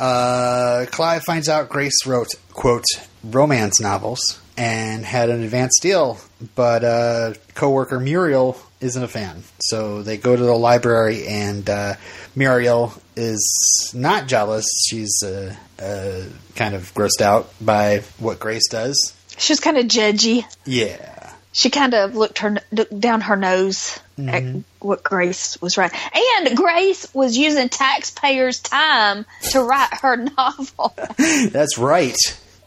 Uh, 0.00 0.86
Clive 0.90 1.22
finds 1.24 1.48
out 1.48 1.68
Grace 1.68 2.06
wrote, 2.06 2.28
quote, 2.52 2.84
romance 3.22 3.80
novels 3.80 4.40
and 4.58 5.04
had 5.04 5.30
an 5.30 5.42
advanced 5.42 5.80
deal, 5.80 6.18
but 6.56 6.82
uh, 6.84 7.34
coworker 7.54 8.00
Muriel 8.00 8.60
isn't 8.80 9.02
a 9.02 9.08
fan. 9.08 9.42
So 9.60 10.02
they 10.02 10.16
go 10.16 10.34
to 10.34 10.42
the 10.42 10.54
library, 10.54 11.26
and 11.26 11.68
uh, 11.70 11.94
Muriel 12.34 12.92
is 13.16 13.92
not 13.94 14.26
jealous. 14.26 14.66
She's 14.88 15.22
uh, 15.22 15.54
uh, 15.80 16.24
kind 16.56 16.74
of 16.74 16.92
grossed 16.92 17.20
out 17.20 17.52
by 17.60 17.98
what 18.18 18.40
Grace 18.40 18.68
does. 18.68 19.14
She's 19.36 19.60
kind 19.60 19.78
of 19.78 19.86
judgy. 19.86 20.44
Yeah. 20.66 21.32
She 21.52 21.70
kind 21.70 21.94
of 21.94 22.14
looked 22.14 22.38
her 22.38 22.58
looked 22.70 23.00
down 23.00 23.22
her 23.22 23.36
nose 23.36 23.98
at 24.18 24.44
what 24.80 25.02
Grace 25.02 25.60
was 25.62 25.78
writing, 25.78 25.98
and 26.12 26.56
Grace 26.56 27.12
was 27.14 27.38
using 27.38 27.68
taxpayers' 27.68 28.60
time 28.60 29.24
to 29.50 29.62
write 29.62 29.94
her 30.02 30.16
novel. 30.36 30.94
That's 31.16 31.78
right. 31.78 32.16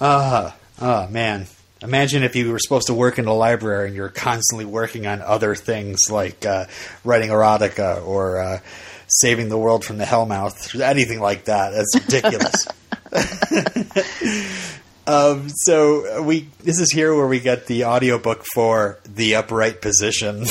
Ah, 0.00 0.54
oh 0.80 1.08
man. 1.08 1.46
Imagine 1.82 2.22
if 2.22 2.34
you 2.36 2.50
were 2.50 2.58
supposed 2.58 2.86
to 2.86 2.94
work 2.94 3.18
in 3.18 3.26
a 3.26 3.34
library 3.34 3.88
and 3.88 3.96
you're 3.96 4.08
constantly 4.08 4.64
working 4.64 5.06
on 5.06 5.20
other 5.20 5.54
things 5.54 6.00
like 6.10 6.46
uh, 6.46 6.64
writing 7.04 7.30
erotica 7.30 8.04
or 8.04 8.40
uh, 8.40 8.60
saving 9.08 9.48
the 9.48 9.58
world 9.58 9.84
from 9.84 9.98
the 9.98 10.04
Hellmouth, 10.04 10.80
anything 10.80 11.20
like 11.20 11.44
that. 11.44 11.70
That's 11.70 11.94
ridiculous. 11.94 12.66
um, 15.06 15.48
so 15.50 16.22
we 16.22 16.48
this 16.62 16.80
is 16.80 16.90
here 16.92 17.14
where 17.14 17.26
we 17.26 17.40
get 17.40 17.66
the 17.66 17.84
audiobook 17.84 18.44
for 18.54 18.98
The 19.04 19.36
Upright 19.36 19.82
Position, 19.82 20.46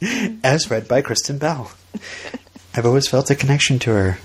as 0.44 0.70
read 0.70 0.88
by 0.88 1.02
Kristen 1.02 1.38
Bell. 1.38 1.70
I've 2.74 2.84
always 2.84 3.08
felt 3.08 3.30
a 3.30 3.34
connection 3.34 3.78
to 3.80 3.90
her. 3.90 4.18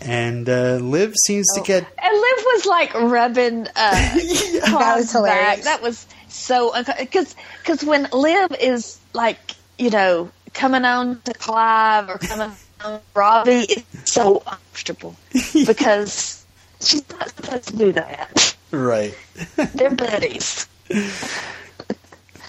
And 0.00 0.48
uh, 0.48 0.76
Liv 0.76 1.14
seems 1.26 1.46
to 1.54 1.60
get 1.62 1.82
And 1.82 2.14
Liv 2.14 2.44
was 2.46 2.66
like 2.66 2.94
rubbing 2.94 3.66
uh, 3.66 3.70
That 3.74 4.94
was 4.96 5.10
Todd's 5.10 5.12
back. 5.12 5.12
hilarious. 5.12 5.64
That 5.64 5.82
was 5.82 6.06
so 6.28 6.72
because 6.98 7.34
because 7.60 7.82
when 7.84 8.08
Liv 8.12 8.54
is 8.60 8.98
like 9.14 9.38
you 9.78 9.90
know 9.90 10.30
coming 10.52 10.84
on 10.84 11.20
to 11.22 11.32
Clive 11.34 12.08
or 12.10 12.18
coming 12.18 12.50
on 12.84 12.98
to 12.98 13.02
Ravi, 13.14 13.60
it's 13.68 14.12
so 14.12 14.38
uncomfortable 14.38 15.16
because 15.66 16.44
she's 16.80 17.08
not 17.10 17.28
supposed 17.30 17.68
to 17.68 17.76
do 17.76 17.92
that. 17.92 18.56
right. 18.70 19.16
They're 19.74 19.90
buddies. 19.90 20.66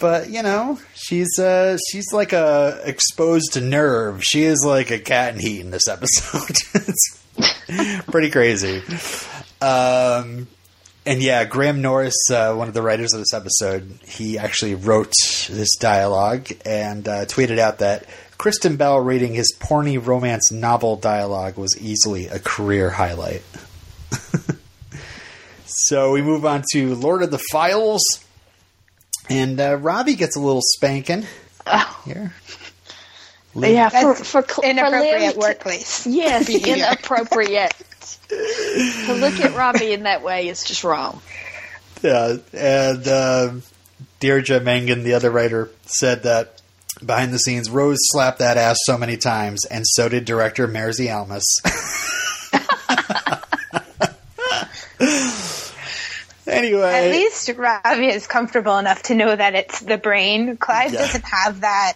But 0.01 0.29
you 0.29 0.43
know, 0.43 0.77
she's 0.93 1.39
uh 1.39 1.77
she's 1.89 2.11
like 2.11 2.33
a 2.33 2.81
exposed 2.83 3.53
to 3.53 3.61
nerve. 3.61 4.21
She 4.23 4.43
is 4.43 4.61
like 4.65 4.91
a 4.91 4.99
cat 4.99 5.33
in 5.35 5.39
heat 5.39 5.61
in 5.61 5.71
this 5.71 5.87
episode. 5.87 6.57
pretty 8.11 8.29
crazy. 8.29 8.81
Um 9.61 10.47
and 11.07 11.21
yeah, 11.21 11.45
Graham 11.45 11.83
Norris, 11.83 12.15
uh, 12.31 12.55
one 12.55 12.67
of 12.67 12.73
the 12.73 12.81
writers 12.81 13.13
of 13.13 13.19
this 13.19 13.33
episode, 13.33 13.99
he 14.07 14.39
actually 14.39 14.73
wrote 14.73 15.13
this 15.49 15.75
dialogue 15.75 16.47
and 16.65 17.07
uh, 17.07 17.25
tweeted 17.25 17.59
out 17.59 17.77
that 17.79 18.05
Kristen 18.39 18.75
Bell 18.75 18.99
reading 18.99 19.35
his 19.35 19.55
porny 19.59 20.03
romance 20.03 20.51
novel 20.51 20.95
dialogue 20.95 21.57
was 21.57 21.79
easily 21.79 22.25
a 22.25 22.39
career 22.39 22.89
highlight. 22.89 23.43
so 25.65 26.11
we 26.11 26.23
move 26.23 26.43
on 26.43 26.63
to 26.71 26.95
Lord 26.95 27.21
of 27.21 27.29
the 27.29 27.41
Files, 27.51 28.01
and 29.29 29.59
uh, 29.59 29.75
Ravi 29.77 30.15
gets 30.15 30.35
a 30.35 30.39
little 30.39 30.63
spanking 30.63 31.25
Oh, 31.67 32.01
here. 32.05 32.33
Yeah, 33.55 33.89
for 33.89 34.13
That's 34.13 34.29
for, 34.29 34.41
cl- 34.41 34.47
for 34.61 34.65
Inappropriate 34.65 35.21
Liv 35.21 35.33
to- 35.33 35.39
workplace. 35.39 36.07
Yes, 36.15 36.47
behavior. 36.47 36.85
inappropriate. 36.85 37.73
to 38.29 39.13
look 39.19 39.39
at 39.39 39.55
Ravi 39.55 39.93
in 39.93 40.03
that 40.03 40.23
way 40.23 40.47
is 40.49 40.63
just 40.63 40.83
wrong. 40.83 41.21
Yeah, 42.01 42.37
and 42.53 43.07
uh, 43.07 43.53
Deirdre 44.19 44.59
Mangan, 44.59 45.03
the 45.03 45.13
other 45.13 45.31
writer, 45.31 45.69
said 45.85 46.23
that 46.23 46.61
behind 47.05 47.33
the 47.33 47.39
scenes, 47.39 47.69
Rose 47.69 47.97
slapped 48.01 48.39
that 48.39 48.57
ass 48.57 48.77
so 48.83 48.97
many 48.97 49.17
times, 49.17 49.65
and 49.65 49.85
so 49.87 50.09
did 50.09 50.25
director 50.25 50.67
Mairzee 50.67 51.13
Almas. 51.15 51.45
anyway, 56.47 57.05
At 57.05 57.11
least 57.11 57.49
Ravi 57.55 58.07
is 58.07 58.27
comfortable 58.27 58.77
enough 58.77 59.03
to 59.03 59.15
know 59.15 59.35
that 59.35 59.55
it's 59.55 59.79
the 59.81 59.97
brain. 59.97 60.57
Clive 60.57 60.93
Yeah. 60.93 60.99
doesn't 61.01 61.25
have 61.25 61.61
that. 61.61 61.93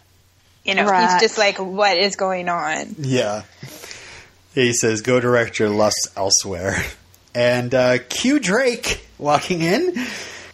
You 0.69 0.75
know, 0.75 0.85
Right. 0.85 1.11
he's 1.11 1.21
just 1.21 1.37
like, 1.37 1.57
what 1.57 1.97
is 1.97 2.15
going 2.15 2.47
on? 2.49 2.95
yeah, 2.99 3.43
he 4.55 4.73
says, 4.73 5.01
"Go 5.01 5.19
direct 5.19 5.59
your 5.59 5.69
lusts 5.69 6.07
elsewhere," 6.15 6.83
and 7.35 7.73
uh, 7.73 7.97
Q 8.09 8.39
Drake 8.39 9.05
walking 9.17 9.61
in, 9.61 9.93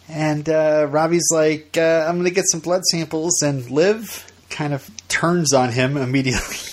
and 0.08 0.48
uh, 0.48 0.86
Ravi's 0.90 1.28
like, 1.32 1.76
uh, 1.78 2.06
"I'm 2.08 2.16
going 2.16 2.24
to 2.28 2.34
get 2.34 2.44
some 2.50 2.60
blood 2.60 2.84
samples," 2.84 3.42
and 3.42 3.70
Liv 3.70 4.24
kind 4.50 4.72
of 4.74 4.88
turns 5.08 5.52
on 5.52 5.70
him 5.72 5.96
immediately. 5.96 6.56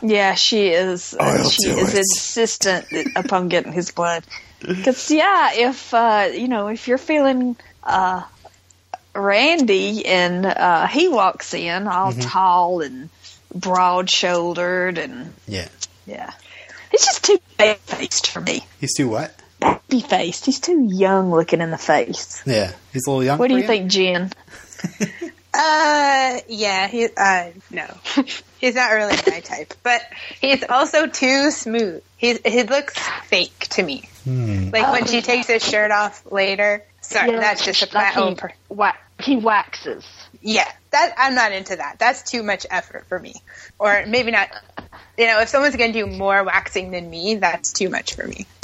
Yeah, 0.00 0.34
she 0.34 0.68
is. 0.68 1.12
uh, 1.18 1.24
I'll 1.24 1.50
she 1.50 1.64
do 1.64 1.76
is 1.78 1.92
it. 1.92 1.98
insistent 1.98 2.86
upon 3.16 3.48
getting 3.48 3.72
his 3.72 3.90
blood. 3.90 4.22
Because 4.60 5.10
yeah, 5.10 5.50
if 5.54 5.92
uh, 5.92 6.28
you 6.32 6.46
know, 6.46 6.68
if 6.68 6.86
you're 6.86 6.98
feeling 6.98 7.56
uh, 7.82 8.22
Randy 9.18 10.06
and 10.06 10.46
uh, 10.46 10.86
he 10.86 11.08
walks 11.08 11.52
in 11.54 11.86
all 11.86 12.12
Mm-hmm. 12.12 12.20
tall 12.20 12.80
and 12.80 13.08
broad 13.54 14.08
shouldered 14.10 14.98
and 14.98 15.32
yeah, 15.46 15.68
yeah, 16.06 16.32
he's 16.90 17.04
just 17.04 17.24
too 17.24 17.38
baby 17.58 17.78
faced 17.86 18.30
for 18.30 18.40
me. 18.40 18.64
he's 18.80 18.94
too 18.94 19.08
what? 19.08 19.34
Baby 19.60 20.02
faced. 20.06 20.46
He's 20.46 20.60
too 20.60 20.86
young 20.90 21.30
looking 21.30 21.60
in 21.60 21.70
the 21.70 21.78
face. 21.78 22.42
Yeah, 22.46 22.72
he's 22.92 23.06
a 23.06 23.10
little 23.10 23.24
young. 23.24 23.38
What 23.38 23.48
do 23.48 23.54
for 23.54 23.60
you 23.60 23.66
think, 23.66 23.90
Jen? 23.90 24.30
Uh, 25.60 26.38
yeah, 26.46 26.86
he, 26.86 27.08
uh, 27.16 27.48
no. 27.70 27.86
he's 28.60 28.74
not 28.74 28.92
really 28.92 29.16
my 29.26 29.40
type, 29.40 29.74
but 29.82 30.02
he's 30.40 30.62
also 30.68 31.06
too 31.06 31.50
smooth. 31.50 32.02
He's, 32.16 32.38
he 32.44 32.62
looks 32.62 32.96
fake 33.26 33.58
to 33.70 33.82
me. 33.82 34.08
Hmm. 34.24 34.68
Like 34.70 34.92
when 34.92 35.06
she 35.06 35.20
takes 35.22 35.48
his 35.48 35.64
shirt 35.64 35.90
off 35.90 36.22
later. 36.30 36.84
Sorry, 37.00 37.32
Yeah, 37.32 37.40
that's 37.40 37.64
just 37.64 37.82
a 37.82 37.86
like 37.86 38.14
my 38.14 38.22
own 38.22 38.36
per- 38.36 38.52
wa- 38.68 38.92
he 39.20 39.36
waxes. 39.36 40.04
Yeah, 40.40 40.70
that 40.90 41.14
I'm 41.16 41.34
not 41.34 41.52
into 41.52 41.76
that. 41.76 41.98
That's 41.98 42.22
too 42.22 42.42
much 42.42 42.66
effort 42.70 43.06
for 43.08 43.18
me. 43.18 43.34
Or 43.78 44.04
maybe 44.06 44.30
not. 44.30 44.48
You 45.16 45.26
know, 45.26 45.40
if 45.40 45.48
someone's 45.48 45.76
going 45.76 45.92
to 45.92 46.04
do 46.04 46.06
more 46.06 46.44
waxing 46.44 46.90
than 46.90 47.08
me, 47.10 47.36
that's 47.36 47.72
too 47.72 47.88
much 47.88 48.14
for 48.14 48.26
me. 48.26 48.46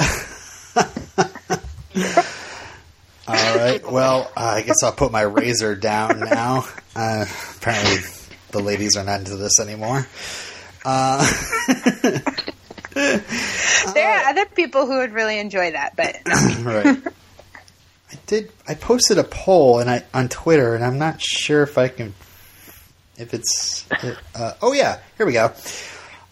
All 3.27 3.57
right. 3.57 3.81
Well, 3.91 4.31
uh, 4.37 4.55
I 4.57 4.63
guess 4.63 4.83
I'll 4.83 4.93
put 4.93 5.11
my 5.11 5.23
razor 5.23 5.75
down 5.75 6.21
now. 6.21 6.67
Uh, 6.95 7.25
apparently, 7.57 7.97
the 8.51 8.61
ladies 8.61 8.97
are 8.97 9.05
not 9.05 9.21
into 9.21 9.37
this 9.37 9.59
anymore. 9.61 10.07
Uh, 10.85 11.27
There 12.95 14.09
are 14.09 14.29
other 14.29 14.47
people 14.47 14.87
who 14.87 14.99
would 14.99 15.13
really 15.13 15.39
enjoy 15.39 15.73
that, 15.73 15.97
but 15.97 16.17
no. 16.27 16.63
right. 16.63 17.03
I 18.15 18.19
did. 18.27 18.53
I 18.69 18.75
posted 18.75 19.19
a 19.19 19.25
poll 19.25 19.81
and 19.81 19.91
I 19.91 20.05
on 20.15 20.29
Twitter, 20.29 20.75
and 20.75 20.85
I'm 20.85 20.99
not 20.99 21.21
sure 21.21 21.63
if 21.63 21.77
I 21.79 21.89
can. 21.89 22.15
If 23.19 23.35
it's. 23.35 23.87
Uh, 24.35 24.53
oh 24.63 24.73
yeah, 24.73 25.01
here 25.17 25.27
we 25.27 25.33
go. 25.33 25.53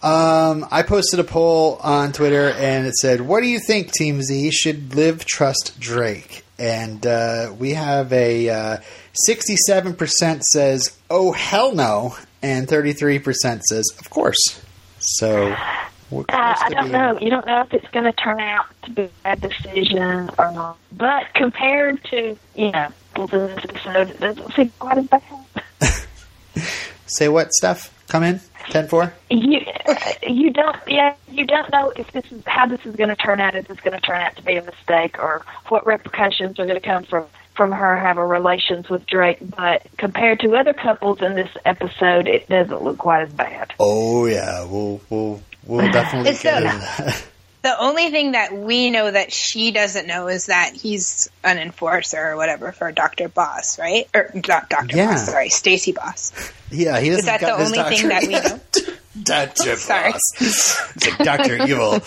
Um, 0.02 0.66
I 0.70 0.82
posted 0.82 1.20
a 1.20 1.24
poll 1.24 1.78
on 1.82 2.12
Twitter, 2.12 2.50
and 2.50 2.86
it 2.86 2.94
said, 2.94 3.20
"What 3.20 3.40
do 3.40 3.48
you 3.48 3.58
think, 3.58 3.92
Team 3.92 4.22
Z? 4.22 4.50
Should 4.52 4.94
live 4.94 5.24
trust 5.24 5.78
Drake?" 5.80 6.44
And 6.58 7.04
uh, 7.04 7.52
we 7.58 7.70
have 7.74 8.12
a 8.12 8.48
uh, 8.48 8.76
sixty-seven 9.12 9.94
percent 9.94 10.44
says, 10.44 10.96
"Oh 11.10 11.32
hell 11.32 11.74
no," 11.74 12.16
and 12.42 12.68
thirty-three 12.68 13.18
percent 13.18 13.64
says, 13.64 13.88
"Of 13.98 14.08
course." 14.10 14.60
So. 14.98 15.54
We're 16.12 16.24
Uh, 16.28 16.54
I 16.60 16.68
don't 16.70 16.90
know. 16.90 17.18
You 17.20 17.30
don't 17.30 17.46
know 17.46 17.62
if 17.62 17.72
it's 17.72 17.88
going 17.88 18.04
to 18.04 18.12
turn 18.12 18.40
out 18.40 18.66
to 18.84 18.90
be 18.90 19.02
a 19.02 19.10
bad 19.24 19.40
decision 19.40 20.30
or 20.38 20.52
not. 20.52 20.78
But 20.92 21.32
compared 21.34 22.04
to, 22.04 22.36
you 22.54 22.70
know, 22.70 22.88
in 23.16 23.26
this 23.26 23.64
episode, 23.64 24.10
it 24.10 24.20
doesn't 24.20 24.52
seem 24.54 24.72
quite 24.78 24.98
as 24.98 25.06
bad. 25.06 25.22
Say 27.06 27.28
what 27.28 27.52
stuff? 27.52 27.92
Come 28.08 28.22
in 28.22 28.40
ten 28.70 28.88
four. 28.88 29.12
You, 29.30 29.60
you 30.22 30.50
don't, 30.50 30.76
yeah, 30.86 31.14
you 31.30 31.46
don't 31.46 31.70
know 31.72 31.92
if 31.96 32.10
this 32.12 32.30
is 32.30 32.42
how 32.46 32.66
this 32.66 32.84
is 32.84 32.94
going 32.96 33.08
to 33.08 33.16
turn 33.16 33.40
out. 33.40 33.54
If 33.54 33.70
it's 33.70 33.80
going 33.80 33.98
to 33.98 34.06
turn 34.06 34.20
out 34.20 34.36
to 34.36 34.42
be 34.42 34.56
a 34.56 34.62
mistake, 34.62 35.18
or 35.18 35.44
what 35.68 35.86
repercussions 35.86 36.58
are 36.58 36.66
going 36.66 36.80
to 36.80 36.86
come 36.86 37.04
from 37.04 37.26
from 37.54 37.72
her 37.72 37.96
having 37.96 38.24
relations 38.24 38.88
with 38.88 39.06
Drake. 39.06 39.38
But 39.40 39.86
compared 39.98 40.40
to 40.40 40.54
other 40.56 40.72
couples 40.72 41.20
in 41.20 41.34
this 41.34 41.50
episode, 41.64 42.26
it 42.28 42.48
doesn't 42.48 42.82
look 42.82 42.98
quite 42.98 43.22
as 43.22 43.32
bad. 43.32 43.72
Oh 43.78 44.26
yeah, 44.26 44.64
we'll 44.64 45.00
we'll 45.10 45.42
we'll 45.66 45.90
definitely 45.92 46.32
get 46.32 46.40
so- 46.40 46.56
into 46.56 46.68
that. 46.68 47.24
the 47.62 47.78
only 47.80 48.10
thing 48.10 48.32
that 48.32 48.52
we 48.52 48.90
know 48.90 49.10
that 49.10 49.32
she 49.32 49.70
doesn't 49.70 50.06
know 50.06 50.28
is 50.28 50.46
that 50.46 50.72
he's 50.74 51.28
an 51.44 51.58
enforcer 51.58 52.18
or 52.32 52.36
whatever 52.36 52.72
for 52.72 52.90
Dr. 52.92 53.28
Boss, 53.28 53.78
right? 53.78 54.08
Or 54.14 54.30
not 54.34 54.68
Dr. 54.68 54.96
Yeah. 54.96 55.12
Boss, 55.12 55.26
sorry, 55.26 55.48
Stacy 55.48 55.92
Boss. 55.92 56.32
Yeah, 56.70 56.98
he 57.00 57.10
doesn't 57.10 57.26
that 57.26 57.40
got 57.40 57.58
the 57.58 57.64
only 57.64 57.96
thing 57.96 58.08
that 58.08 58.22
we 58.26 58.32
yet. 58.32 58.76
Doctor 59.22 59.76
Boss. 59.88 60.20
It's 60.40 61.06
like 61.06 61.18
Doctor 61.18 61.62
Evil. 61.66 62.00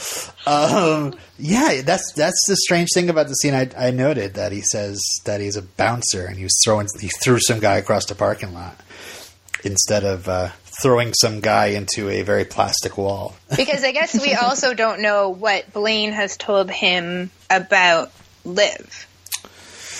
Um, 0.47 1.13
yeah, 1.37 1.81
that's 1.83 2.11
that's 2.13 2.43
the 2.47 2.55
strange 2.57 2.89
thing 2.93 3.09
about 3.09 3.27
the 3.27 3.35
scene. 3.35 3.53
I, 3.53 3.69
I 3.77 3.91
noted 3.91 4.33
that 4.33 4.51
he 4.51 4.61
says 4.61 4.99
that 5.25 5.39
he's 5.39 5.55
a 5.55 5.61
bouncer 5.61 6.25
and 6.25 6.35
he 6.35 6.43
was 6.43 6.59
throwing 6.65 6.87
he 6.99 7.09
threw 7.23 7.39
some 7.39 7.59
guy 7.59 7.77
across 7.77 8.05
the 8.05 8.15
parking 8.15 8.53
lot 8.55 8.79
instead 9.63 10.03
of 10.03 10.27
uh, 10.27 10.49
throwing 10.81 11.13
some 11.13 11.39
guy 11.39 11.67
into 11.67 12.09
a 12.09 12.21
very 12.21 12.45
plastic 12.45 12.97
wall. 12.97 13.35
Because 13.55 13.83
I 13.83 13.91
guess 13.91 14.19
we 14.19 14.33
also 14.33 14.73
don't 14.73 15.01
know 15.01 15.29
what 15.29 15.71
Blaine 15.71 16.11
has 16.11 16.37
told 16.37 16.69
him 16.69 17.31
about 17.49 18.11
Liv. 18.43 19.07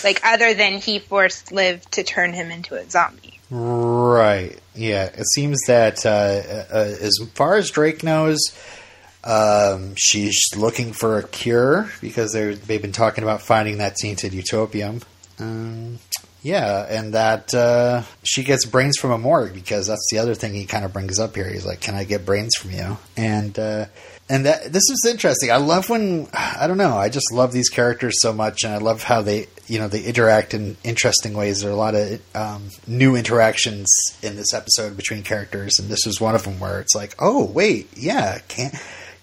Like, 0.03 0.21
other 0.23 0.53
than 0.53 0.73
he 0.79 0.99
forced 0.99 1.51
Liv 1.51 1.89
to 1.91 2.03
turn 2.03 2.33
him 2.33 2.51
into 2.51 2.75
a 2.75 2.89
zombie. 2.89 3.39
Right. 3.49 4.59
Yeah. 4.75 5.05
It 5.05 5.25
seems 5.33 5.59
that 5.67 6.05
uh, 6.05 6.09
uh, 6.09 6.95
as 7.01 7.17
far 7.33 7.55
as 7.55 7.71
Drake 7.71 8.03
knows, 8.03 8.39
um, 9.23 9.93
she's 9.95 10.39
looking 10.55 10.93
for 10.93 11.17
a 11.17 11.23
cure 11.23 11.89
because 12.01 12.33
they've 12.33 12.81
been 12.81 12.91
talking 12.91 13.23
about 13.23 13.41
finding 13.41 13.79
that 13.79 13.95
tainted 13.95 14.33
utopium. 14.33 15.01
Um, 15.39 15.99
yeah, 16.45 16.85
and 16.87 17.15
that 17.15 17.55
uh, 17.55 18.03
she 18.23 18.43
gets 18.43 18.67
brains 18.67 18.99
from 18.99 19.09
a 19.09 19.17
morgue 19.17 19.55
because 19.55 19.87
that's 19.87 20.07
the 20.11 20.19
other 20.19 20.35
thing 20.35 20.53
he 20.53 20.65
kind 20.65 20.85
of 20.85 20.93
brings 20.93 21.17
up 21.17 21.35
here. 21.35 21.49
He's 21.49 21.65
like, 21.65 21.81
"Can 21.81 21.95
I 21.95 22.03
get 22.03 22.23
brains 22.23 22.53
from 22.53 22.69
you?" 22.69 22.99
And 23.17 23.57
uh, 23.57 23.85
and 24.29 24.45
that 24.45 24.65
this 24.65 24.83
is 24.91 25.07
interesting. 25.09 25.51
I 25.51 25.57
love 25.57 25.89
when 25.89 26.27
I 26.33 26.67
don't 26.67 26.77
know. 26.77 26.97
I 26.97 27.09
just 27.09 27.31
love 27.33 27.51
these 27.51 27.69
characters 27.69 28.13
so 28.19 28.31
much, 28.31 28.63
and 28.63 28.71
I 28.71 28.77
love 28.77 29.01
how 29.01 29.23
they 29.23 29.47
you 29.65 29.79
know 29.79 29.87
they 29.87 30.03
interact 30.03 30.53
in 30.53 30.77
interesting 30.83 31.33
ways. 31.33 31.61
There 31.61 31.71
are 31.71 31.73
a 31.73 31.77
lot 31.77 31.95
of 31.95 32.21
um, 32.35 32.69
new 32.85 33.15
interactions 33.15 33.87
in 34.21 34.35
this 34.35 34.53
episode 34.53 34.95
between 34.95 35.23
characters, 35.23 35.79
and 35.79 35.89
this 35.89 36.05
was 36.05 36.21
one 36.21 36.35
of 36.35 36.43
them 36.43 36.59
where 36.59 36.79
it's 36.79 36.93
like, 36.93 37.15
"Oh 37.17 37.43
wait, 37.43 37.89
yeah, 37.97 38.37
can 38.49 38.71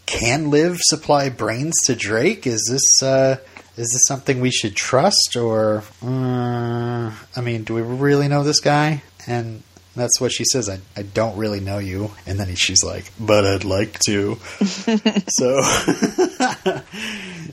can 0.06 0.50
Liv 0.50 0.78
supply 0.80 1.28
brains 1.28 1.74
to 1.85 1.94
Drake? 1.94 2.48
Is 2.48 2.66
this?" 2.68 3.00
Uh, 3.00 3.37
is 3.76 3.88
this 3.92 4.02
something 4.06 4.40
we 4.40 4.50
should 4.50 4.76
trust, 4.76 5.37
or 5.37 5.82
uh, 6.02 7.11
I 7.37 7.40
mean, 7.42 7.64
do 7.64 7.74
we 7.74 7.82
really 7.82 8.28
know 8.28 8.42
this 8.44 8.61
guy? 8.61 9.02
And 9.26 9.62
that's 9.96 10.20
what 10.20 10.32
she 10.32 10.44
says. 10.44 10.68
I, 10.68 10.80
I 10.96 11.02
don't 11.02 11.37
really 11.37 11.61
know 11.61 11.78
you. 11.78 12.11
And 12.26 12.38
then 12.38 12.54
she's 12.54 12.82
like, 12.85 13.11
but 13.20 13.44
I'd 13.46 13.64
like 13.64 13.98
to. 14.00 14.35
so 14.58 15.61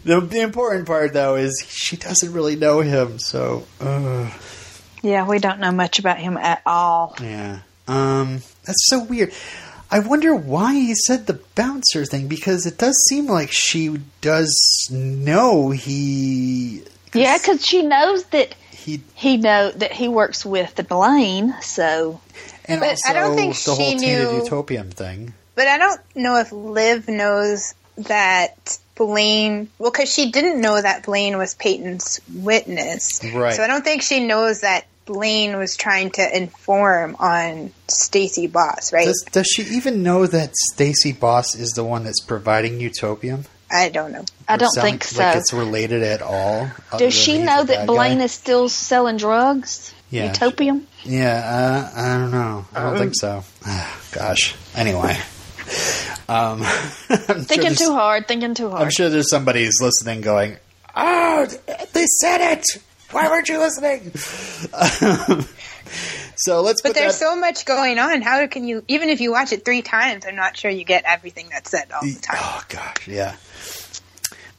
the, 0.04 0.20
the 0.22 0.42
important 0.42 0.88
part, 0.88 1.14
though, 1.14 1.36
is 1.36 1.64
she 1.68 1.98
doesn't 1.98 2.34
really 2.34 2.56
know 2.56 2.82
him. 2.82 3.20
So 3.20 3.66
uh, 3.80 4.30
Yeah, 5.02 5.28
we 5.28 5.40
don't 5.40 5.60
know 5.60 5.72
much 5.72 6.00
about 6.00 6.18
him 6.20 6.38
at 6.38 6.62
all. 6.66 7.16
yeah, 7.22 7.60
um, 7.88 8.42
that's 8.66 8.86
so 8.88 9.04
weird. 9.04 9.32
I 9.92 10.00
wonder 10.00 10.36
why 10.36 10.74
he 10.76 10.94
said 10.96 11.26
the 11.26 11.40
bouncer 11.56 12.06
thing 12.06 12.28
because 12.28 12.66
it 12.66 12.78
does 12.78 12.96
seem 13.10 13.26
like 13.28 13.52
she 13.52 14.00
does 14.22 14.88
know 14.92 15.72
he 15.72 16.84
Yeah, 17.14 17.38
because 17.38 17.66
she 17.66 17.82
knows 17.82 18.24
that 18.26 18.54
he 18.72 19.02
he 19.16 19.38
know 19.38 19.72
that 19.72 19.92
he 19.94 20.08
works 20.08 20.46
with 20.46 20.76
the 20.76 20.84
Blaine. 20.84 21.56
So 21.62 22.22
and 22.66 22.80
But 22.82 22.90
also 22.90 23.10
I 23.10 23.14
don't 23.14 23.36
think 23.36 23.56
the 23.58 23.74
whole 23.74 23.92
she 23.92 23.98
tainted 23.98 24.30
knew- 24.32 24.44
utopium 24.44 24.92
thing. 24.92 25.34
But 25.56 25.68
I 25.68 25.78
don't 25.78 26.02
know 26.16 26.38
if 26.38 26.52
Liv 26.52 27.08
knows 27.10 27.74
that 27.98 28.78
Blaine. 29.00 29.70
Well, 29.80 29.92
because 29.92 30.14
she 30.14 30.30
didn't 30.30 30.62
know 30.62 30.80
that 30.80 31.04
Blaine 31.04 31.38
was 31.38 31.56
Peyton's 31.56 32.20
witness. 32.36 33.22
Right. 33.34 33.56
So 33.56 33.64
I 33.64 33.68
don't 33.68 33.84
think 33.84 34.02
she 34.02 34.28
knows 34.28 34.62
that 34.62 34.86
Blaine 35.06 35.58
was 35.58 35.78
trying 35.78 36.12
to 36.12 36.38
inform 36.38 37.16
on 37.18 37.72
Stacey 37.88 38.48
Boss, 38.48 38.92
right? 38.92 39.06
Does, 39.06 39.26
does 39.32 39.48
she 39.48 39.64
even 39.76 40.04
know 40.04 40.28
that 40.28 40.54
Stacey 40.74 41.14
Boss 41.14 41.56
is 41.56 41.72
the 41.72 41.84
one 41.84 42.04
that's 42.04 42.20
providing 42.20 42.80
utopium? 42.80 43.46
I 43.72 43.90
don't 43.90 44.12
know. 44.12 44.26
I 44.48 44.58
don't 44.58 44.70
sound 44.70 44.86
think 44.86 45.04
so. 45.06 45.24
Like 45.24 45.38
it's 45.38 45.54
related 45.54 46.04
at 46.04 46.22
all. 46.22 46.70
Does 46.98 47.14
she 47.14 47.38
know 47.38 47.64
that 47.64 47.88
Blaine 47.88 48.18
guy? 48.18 48.26
is 48.26 48.34
still 48.34 48.68
selling 48.68 49.18
drugs? 49.18 49.94
Yeah. 50.10 50.34
Utopium? 50.34 50.88
Yeah, 51.06 51.92
uh, 51.96 52.02
I 52.02 52.18
don't 52.18 52.32
know. 52.32 52.66
I 52.74 52.84
don't 52.84 52.98
think 52.98 53.14
so. 53.16 53.44
Gosh. 54.12 54.56
Anyway. 54.76 55.18
Um, 56.28 56.62
I'm 57.10 57.18
sure 57.26 57.36
Thinking 57.44 57.76
too 57.76 57.94
hard, 57.94 58.28
thinking 58.28 58.54
too 58.54 58.70
hard. 58.70 58.82
I'm 58.84 58.90
sure 58.92 59.10
there's 59.10 59.30
somebody 59.30 59.66
who's 59.66 59.80
listening 59.82 60.22
going, 60.22 60.58
Oh, 60.96 61.48
they 61.94 62.06
said 62.06 62.54
it! 62.54 62.66
Why 63.12 63.28
weren't 63.28 63.48
you 63.50 63.58
listening? 63.60 64.12
Um, 64.74 65.46
so 66.36 66.62
let's 66.62 66.82
But 66.82 66.90
put 66.90 66.96
there's 66.96 67.18
that. 67.20 67.26
so 67.26 67.36
much 67.36 67.66
going 67.66 67.98
on. 68.00 68.22
How 68.22 68.46
can 68.48 68.64
you, 68.68 68.84
even 68.88 69.10
if 69.10 69.20
you 69.22 69.32
watch 69.32 69.52
it 69.52 69.66
three 69.66 69.82
times, 69.82 70.26
I'm 70.28 70.36
not 70.36 70.56
sure 70.58 70.70
you 70.72 70.84
get 70.84 71.04
everything 71.06 71.50
that's 71.52 71.72
said 71.72 71.88
all 71.92 72.02
the 72.02 72.20
time. 72.22 72.38
Oh 72.40 72.64
gosh, 72.70 73.08
yeah. 73.08 73.36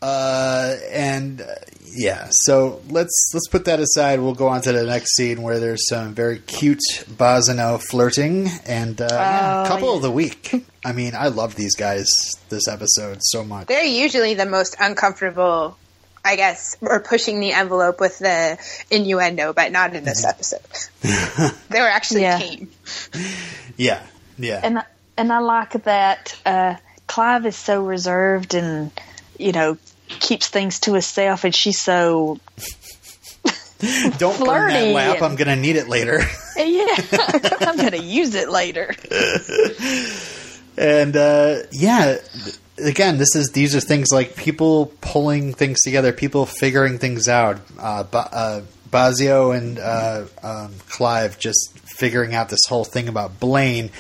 Uh, 0.03 0.77
and 0.91 1.43
uh, 1.43 1.47
yeah, 1.95 2.29
so 2.31 2.81
let's 2.89 3.31
let's 3.35 3.49
put 3.49 3.67
that 3.67 3.81
aside. 3.81 4.21
We'll 4.21 4.35
go 4.35 4.49
on 4.49 4.63
to 4.63 4.73
the 4.73 4.85
next 4.85 5.15
scene 5.17 5.43
where 5.43 5.59
there's 5.61 5.87
some 5.89 6.15
very 6.15 6.39
cute 6.39 6.81
Bozzineaux 7.11 7.83
flirting 7.83 8.49
and 8.67 9.01
uh, 9.01 9.07
Oh, 9.67 9.69
couple 9.69 9.91
yeah. 9.91 9.97
of 9.97 10.03
the 10.03 10.11
week. 10.11 10.65
I 10.85 10.93
mean, 10.93 11.13
I 11.15 11.29
love 11.29 11.55
these 11.57 11.75
guys 11.77 12.09
this 12.49 12.67
episode 12.69 13.19
so 13.21 13.45
much. 13.45 13.67
They're 13.67 13.85
usually 13.85 14.33
the 14.35 14.47
most 14.47 14.77
uncomfortable, 14.81 15.77
I 16.25 16.37
guess, 16.37 16.77
or 16.81 17.01
pushing 17.01 17.41
the 17.41 17.53
envelope 17.53 18.01
with 18.01 18.19
the 18.19 18.57
innuendo, 18.91 19.53
but 19.53 19.71
not 19.73 19.95
in 19.95 20.05
this 20.05 20.25
episode. 20.25 20.61
they 21.69 21.81
were 21.81 21.89
actually 21.89 22.23
Yeah. 22.23 22.39
tame. 22.39 22.71
Yeah, 23.77 24.03
yeah. 24.39 24.61
and 24.63 24.79
I- 24.79 24.85
and 25.19 25.31
I 25.31 25.41
like 25.41 25.73
that 25.85 26.35
uh, 26.47 26.77
Clive 27.07 27.45
is 27.45 27.57
so 27.57 27.85
reserved 27.85 28.55
and 28.55 28.91
you 29.39 29.53
know 29.53 29.77
keeps 30.19 30.49
things 30.49 30.81
to 30.81 30.95
herself, 30.95 31.45
and 31.45 31.55
she's 31.55 31.79
so 31.79 32.39
Don't 34.19 34.39
burn 34.39 34.69
that 34.69 34.73
flirty 34.73 34.93
lap. 34.93 35.23
I'm 35.23 35.37
gonna 35.37 35.57
need 35.57 35.77
it 35.77 35.89
later. 35.89 36.21
yeah. 36.57 36.97
I'm 37.61 37.77
gonna 37.77 37.97
use 37.97 38.35
it 38.35 38.51
later. 38.51 38.95
and 40.77 41.17
uh, 41.17 41.57
yeah 41.73 42.17
again 42.79 43.19
this 43.19 43.35
is 43.35 43.51
these 43.53 43.75
are 43.75 43.81
things 43.81 44.09
like 44.13 44.37
people 44.37 44.93
pulling 45.01 45.53
things 45.53 45.81
together 45.83 46.13
people 46.13 46.47
figuring 46.47 46.99
things 46.99 47.29
out 47.29 47.59
uh, 47.79 48.03
ba- 48.05 48.29
uh, 48.33 48.63
Bozzio 48.91 49.57
and 49.57 49.79
uh, 49.79 50.25
um, 50.43 50.73
Clive 50.89 51.39
just 51.39 51.79
figuring 51.99 52.35
out 52.35 52.49
this 52.49 52.61
whole 52.69 52.85
thing 52.85 53.09
about 53.09 53.39
Blaine 53.41 53.91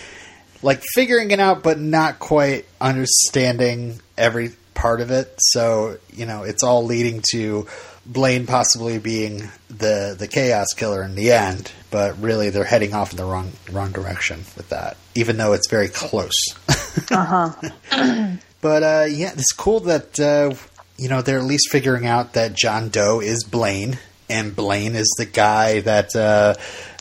like 0.62 0.83
figuring 0.94 1.31
it 1.33 1.40
out 1.40 1.62
but 1.62 1.79
not 1.79 2.18
quite 2.18 2.66
understanding 2.81 4.01
every 4.16 4.53
part 4.81 5.01
of 5.01 5.11
it 5.11 5.35
so 5.38 5.97
you 6.12 6.25
know 6.27 6.43
it's 6.43 6.62
all 6.62 6.85
leading 6.85 7.23
to 7.31 7.66
Blaine 8.07 8.47
possibly 8.47 8.99
being 8.99 9.49
the 9.69 10.16
the 10.19 10.27
chaos 10.27 10.73
killer 10.75 11.03
in 11.03 11.14
the 11.14 11.33
end 11.33 11.71
but 11.90 12.19
really 12.21 12.51
they're 12.51 12.64
heading 12.64 12.95
off 12.95 13.11
in 13.12 13.16
the 13.19 13.25
wrong 13.25 13.53
wrong 13.71 13.93
direction 13.93 14.38
with 14.57 14.69
that 14.71 14.97
even 15.14 15.37
though 15.37 15.53
it's 15.53 15.69
very 15.69 15.88
close 15.88 16.33
Uh 17.11 17.25
huh. 17.25 18.37
but 18.61 18.83
uh, 18.83 19.07
yeah, 19.09 19.33
it's 19.33 19.53
cool 19.53 19.81
that 19.81 20.19
uh, 20.19 20.55
you 20.99 21.09
know 21.09 21.23
they're 21.23 21.38
at 21.38 21.45
least 21.45 21.71
figuring 21.71 22.07
out 22.07 22.33
that 22.35 22.53
John 22.55 22.88
Doe 22.88 23.21
is 23.21 23.45
Blaine, 23.45 23.99
and 24.29 24.55
Blaine 24.57 24.97
is 24.97 25.09
the 25.19 25.25
guy 25.25 25.81
that 25.81 26.14
uh, 26.16 26.55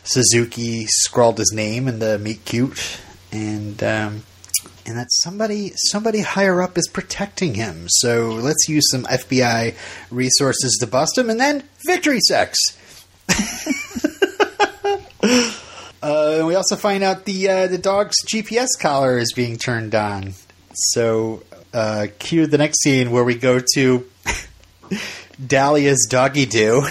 Suzuki 0.04 0.86
scrawled 0.86 1.38
his 1.38 1.52
name 1.54 1.88
in 1.88 1.98
the 1.98 2.18
meet 2.18 2.44
cute, 2.44 3.00
and 3.32 3.82
um, 3.82 4.22
and 4.90 4.98
that 4.98 5.12
somebody 5.12 5.72
somebody 5.76 6.20
higher 6.20 6.60
up 6.60 6.76
is 6.76 6.88
protecting 6.88 7.54
him. 7.54 7.86
So 7.88 8.30
let's 8.30 8.68
use 8.68 8.90
some 8.90 9.04
FBI 9.04 9.76
resources 10.10 10.76
to 10.80 10.88
bust 10.88 11.16
him, 11.16 11.30
and 11.30 11.38
then 11.38 11.62
victory 11.86 12.20
sex. 12.20 12.58
Uh, 16.02 16.36
and 16.38 16.46
we 16.46 16.54
also 16.54 16.76
find 16.76 17.04
out 17.04 17.26
the 17.26 17.46
uh, 17.46 17.66
the 17.66 17.76
dog's 17.76 18.16
GPS 18.24 18.68
collar 18.80 19.18
is 19.18 19.34
being 19.34 19.58
turned 19.58 19.94
on. 19.94 20.32
So, 20.72 21.42
uh, 21.74 22.06
cue 22.18 22.46
the 22.46 22.56
next 22.56 22.80
scene 22.80 23.10
where 23.10 23.22
we 23.22 23.34
go 23.34 23.60
to 23.74 24.08
Dahlia's 25.46 26.06
Doggy 26.08 26.46
do. 26.46 26.86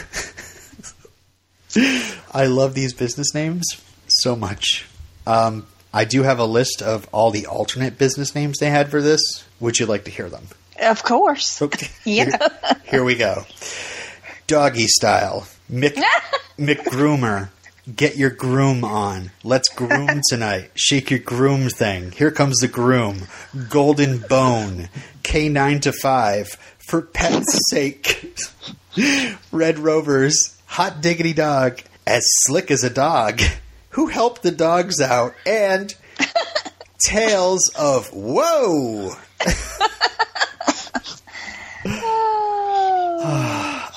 I 2.31 2.45
love 2.45 2.75
these 2.75 2.93
business 2.93 3.33
names 3.33 3.65
so 4.07 4.35
much. 4.35 4.85
Um, 5.25 5.65
I 5.93 6.05
do 6.05 6.23
have 6.23 6.39
a 6.39 6.45
list 6.45 6.81
of 6.81 7.07
all 7.11 7.31
the 7.31 7.47
alternate 7.47 7.97
business 7.97 8.35
names 8.35 8.59
they 8.59 8.69
had 8.69 8.89
for 8.91 9.01
this. 9.01 9.43
Would 9.59 9.79
you 9.79 9.85
like 9.85 10.05
to 10.05 10.11
hear 10.11 10.29
them? 10.29 10.47
Of 10.79 11.03
course. 11.03 11.61
Okay. 11.61 11.87
Yeah. 12.05 12.25
Here, 12.25 12.75
here 12.85 13.03
we 13.03 13.15
go. 13.15 13.43
Doggy 14.47 14.87
style. 14.87 15.47
Mick, 15.71 16.01
McGroomer. 16.59 17.49
Get 17.95 18.17
your 18.17 18.29
groom 18.29 18.83
on. 18.83 19.31
Let's 19.43 19.69
groom 19.69 20.21
tonight. 20.29 20.71
Shake 20.75 21.09
your 21.09 21.19
groom 21.19 21.69
thing. 21.69 22.11
Here 22.11 22.31
comes 22.31 22.57
the 22.57 22.67
groom. 22.67 23.27
Golden 23.69 24.19
bone. 24.19 24.89
K9 25.23 25.81
to 25.81 25.91
5. 25.91 26.47
For 26.77 27.01
pet's 27.01 27.59
sake. 27.71 28.35
Red 29.51 29.79
Rovers. 29.79 30.55
Hot 30.67 31.01
diggity 31.01 31.33
dog. 31.33 31.81
As 32.05 32.23
slick 32.45 32.69
as 32.69 32.83
a 32.83 32.89
dog. 32.91 33.41
Who 33.99 34.07
helped 34.07 34.43
the 34.43 34.51
dogs 34.51 35.01
out? 35.01 35.33
And 35.45 35.93
tales 37.05 37.69
of 37.77 38.07
whoa. 38.13 39.09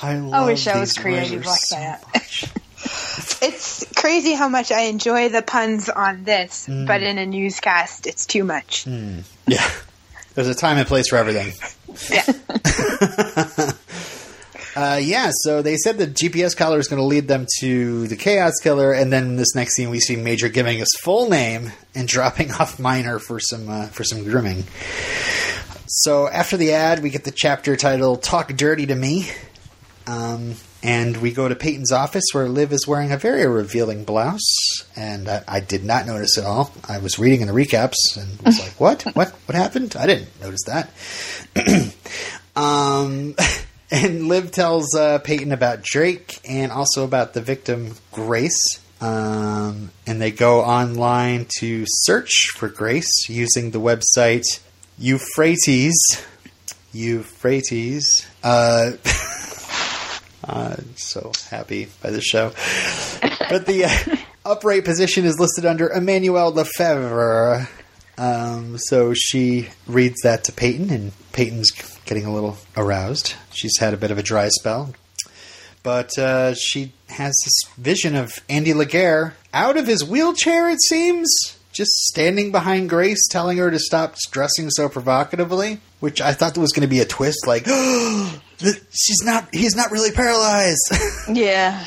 I, 0.05 0.17
love 0.21 0.47
wish 0.47 0.67
I 0.67 0.77
was 0.77 0.91
creative 0.91 1.45
like 1.45 1.57
so 1.57 1.77
that. 1.77 2.03
It's 3.41 3.85
crazy 3.95 4.33
how 4.33 4.49
much 4.49 4.73
I 4.73 4.81
enjoy 4.87 5.29
the 5.29 5.41
puns 5.41 5.87
on 5.87 6.25
this, 6.25 6.67
Mm. 6.67 6.85
but 6.85 7.01
in 7.01 7.17
a 7.17 7.25
newscast, 7.25 8.05
it's 8.05 8.25
too 8.25 8.43
much. 8.43 8.85
Yeah. 8.85 9.69
There's 10.35 10.49
a 10.49 10.55
time 10.55 10.77
and 10.79 10.85
place 10.85 11.07
for 11.07 11.15
everything. 11.15 11.53
Yeah. 12.11 12.25
Uh, 14.75 14.99
yeah, 15.01 15.29
so 15.31 15.61
they 15.61 15.77
said 15.77 15.99
the 15.99 16.07
GPS 16.07 16.57
collar 16.57 16.79
is 16.79 16.87
going 16.87 16.99
to 16.99 17.05
lead 17.05 17.27
them 17.27 17.45
to 17.59 18.07
the 18.07 18.15
Chaos 18.15 18.53
Killer, 18.61 18.91
and 18.91 19.13
then 19.13 19.25
in 19.25 19.35
this 19.35 19.53
next 19.55 19.75
scene 19.75 19.91
we 19.91 19.99
see 19.99 20.15
Major 20.15 20.49
giving 20.49 20.79
his 20.79 20.95
full 21.03 21.29
name 21.29 21.71
and 21.93 22.07
dropping 22.07 22.51
off 22.51 22.79
Minor 22.79 23.19
for 23.19 23.39
some 23.39 23.69
uh, 23.69 23.85
for 23.87 24.03
some 24.03 24.23
grooming. 24.23 24.63
So 25.85 26.27
after 26.27 26.57
the 26.57 26.73
ad, 26.73 27.03
we 27.03 27.11
get 27.11 27.23
the 27.23 27.31
chapter 27.31 27.75
title 27.75 28.17
"Talk 28.17 28.51
Dirty 28.53 28.87
to 28.87 28.95
Me," 28.95 29.29
um, 30.07 30.55
and 30.81 31.17
we 31.17 31.31
go 31.33 31.47
to 31.47 31.55
Peyton's 31.55 31.91
office 31.91 32.25
where 32.31 32.49
Liv 32.49 32.73
is 32.73 32.87
wearing 32.87 33.11
a 33.11 33.17
very 33.17 33.45
revealing 33.45 34.05
blouse, 34.05 34.85
and 34.95 35.29
I, 35.29 35.43
I 35.47 35.59
did 35.59 35.83
not 35.83 36.07
notice 36.07 36.35
it 36.39 36.45
all. 36.45 36.73
I 36.89 36.97
was 36.97 37.19
reading 37.19 37.41
in 37.41 37.47
the 37.47 37.53
recaps 37.53 38.17
and 38.17 38.41
was 38.41 38.59
like, 38.65 38.79
"What? 38.79 39.03
What? 39.15 39.29
What 39.45 39.55
happened? 39.55 39.95
I 39.95 40.07
didn't 40.07 40.41
notice 40.41 40.63
that." 40.65 41.93
um. 42.55 43.35
And 43.93 44.27
Liv 44.27 44.49
tells 44.49 44.95
uh, 44.95 45.19
Peyton 45.19 45.51
about 45.51 45.83
Drake 45.83 46.39
and 46.49 46.71
also 46.71 47.03
about 47.03 47.35
the 47.35 47.41
victim 47.41 47.93
Grace. 48.11 48.79
Um, 48.99 49.91
and 50.07 50.19
they 50.19 50.31
go 50.31 50.61
online 50.61 51.45
to 51.59 51.85
search 51.87 52.47
for 52.55 52.69
Grace 52.69 53.29
using 53.29 53.69
the 53.69 53.79
website 53.79 54.45
Euphrates. 54.97 55.93
Euphrates. 56.91 58.25
Uh, 58.43 58.93
I'm 60.43 60.97
so 60.97 61.31
happy 61.51 61.87
by 62.01 62.09
this 62.09 62.23
show. 62.23 62.51
But 63.47 63.67
the 63.67 63.85
uh, 63.85 64.15
upright 64.49 64.85
position 64.85 65.23
is 65.25 65.39
listed 65.39 65.67
under 65.67 65.87
Emmanuel 65.87 66.51
Lefebvre. 66.51 67.69
Um, 68.17 68.79
so 68.79 69.13
she 69.13 69.69
reads 69.85 70.21
that 70.23 70.45
to 70.45 70.51
Peyton, 70.51 70.89
and 70.89 71.11
Peyton's 71.31 71.69
getting 72.05 72.25
a 72.25 72.33
little 72.33 72.57
aroused. 72.75 73.33
She's 73.53 73.77
had 73.79 73.93
a 73.93 73.97
bit 73.97 74.11
of 74.11 74.17
a 74.17 74.23
dry 74.23 74.49
spell. 74.49 74.93
But 75.83 76.17
uh, 76.17 76.53
she 76.53 76.93
has 77.09 77.33
this 77.43 77.73
vision 77.77 78.15
of 78.15 78.31
Andy 78.49 78.73
Laguerre 78.73 79.35
out 79.53 79.75
of 79.77 79.85
his 79.87 80.03
wheelchair, 80.03 80.69
it 80.69 80.81
seems, 80.81 81.29
just 81.73 81.91
standing 81.91 82.51
behind 82.53 82.89
Grace, 82.89 83.27
telling 83.29 83.57
her 83.57 83.69
to 83.69 83.79
stop 83.79 84.15
dressing 84.31 84.69
so 84.69 84.87
provocatively, 84.87 85.81
which 85.99 86.21
I 86.21 86.33
thought 86.33 86.57
was 86.57 86.71
going 86.71 86.87
to 86.87 86.93
be 86.93 87.01
a 87.01 87.05
twist, 87.05 87.45
like, 87.45 87.65
she's 88.57 89.23
not. 89.23 89.53
He's 89.53 89.75
not 89.75 89.91
really 89.91 90.11
paralyzed. 90.11 90.93
Yeah. 91.33 91.85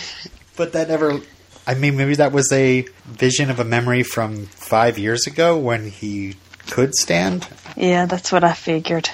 but 0.56 0.72
that 0.74 0.88
never. 0.88 1.20
I 1.66 1.74
mean, 1.74 1.96
maybe 1.96 2.14
that 2.16 2.32
was 2.32 2.50
a 2.52 2.82
vision 3.06 3.50
of 3.50 3.58
a 3.60 3.64
memory 3.64 4.02
from 4.02 4.46
five 4.46 4.98
years 4.98 5.26
ago 5.26 5.58
when 5.58 5.90
he 5.90 6.36
could 6.68 6.94
stand. 6.94 7.48
Yeah, 7.76 8.06
that's 8.06 8.30
what 8.30 8.44
I 8.44 8.52
figured. 8.52 9.08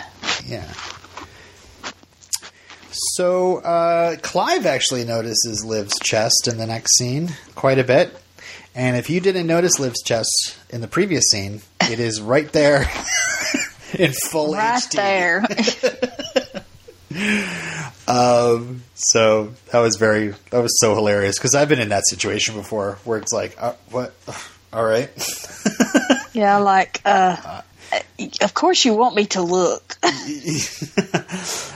Yeah. 0.46 0.72
So 3.14 3.58
uh, 3.58 4.16
Clive 4.22 4.66
actually 4.66 5.04
notices 5.04 5.64
Liv's 5.64 5.98
chest 6.02 6.46
in 6.50 6.58
the 6.58 6.66
next 6.66 6.96
scene 6.98 7.30
quite 7.54 7.78
a 7.78 7.84
bit, 7.84 8.14
and 8.74 8.96
if 8.96 9.08
you 9.08 9.20
didn't 9.20 9.46
notice 9.46 9.78
Liv's 9.80 10.02
chest 10.02 10.58
in 10.70 10.80
the 10.82 10.88
previous 10.88 11.24
scene, 11.30 11.62
it 11.82 11.98
is 12.00 12.20
right 12.20 12.50
there 12.52 12.80
in 13.98 14.12
full 14.30 14.54
Right 14.54 14.82
HD. 14.82 14.92
there. 14.96 16.62
Um, 18.08 18.82
so 18.94 19.52
that 19.70 19.78
was 19.80 19.96
very 19.96 20.34
that 20.50 20.60
was 20.60 20.80
so 20.80 20.94
hilarious 20.94 21.38
because 21.38 21.54
I've 21.54 21.68
been 21.68 21.78
in 21.80 21.90
that 21.90 22.04
situation 22.08 22.54
before 22.54 22.98
where 23.04 23.18
it's 23.18 23.32
like, 23.32 23.54
uh, 23.62 23.74
what? 23.90 24.14
All 24.72 24.84
right. 24.84 25.10
yeah, 26.32 26.56
like, 26.56 27.00
uh, 27.04 27.60
of 28.40 28.54
course 28.54 28.84
you 28.84 28.94
want 28.94 29.14
me 29.14 29.26
to 29.26 29.42
look. 29.42 29.96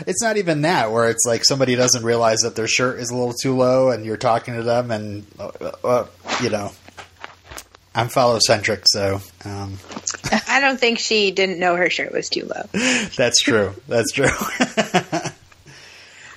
it's 0.07 0.23
not 0.23 0.37
even 0.37 0.63
that 0.63 0.93
where 0.93 1.09
it's 1.09 1.25
like 1.27 1.45
somebody 1.45 1.75
doesn't 1.75 2.05
realize 2.05 2.41
that 2.41 2.57
their 2.57 2.69
shirt 2.69 2.99
is 2.99 3.11
a 3.11 3.17
little 3.17 3.35
too 3.35 3.57
low 3.57 3.91
and 3.91 4.05
you're 4.05 4.17
talking 4.17 4.55
to 4.55 4.63
them 4.63 4.91
and 4.91 5.27
uh, 5.39 5.51
uh, 5.85 6.07
you 6.43 6.51
know 6.51 6.71
i'm 7.95 8.09
follow-centric, 8.09 8.83
so 8.87 9.21
um, 9.45 9.79
I 10.49 10.61
don't 10.61 10.79
think 10.79 10.99
she 10.99 11.31
didn't 11.31 11.59
know 11.59 11.77
her 11.77 11.89
shirt 11.89 12.13
was 12.13 12.29
too 12.29 12.45
low. 12.45 12.63
that's 13.17 13.41
true 13.41 13.75
that's 13.89 14.13
true 14.13 14.29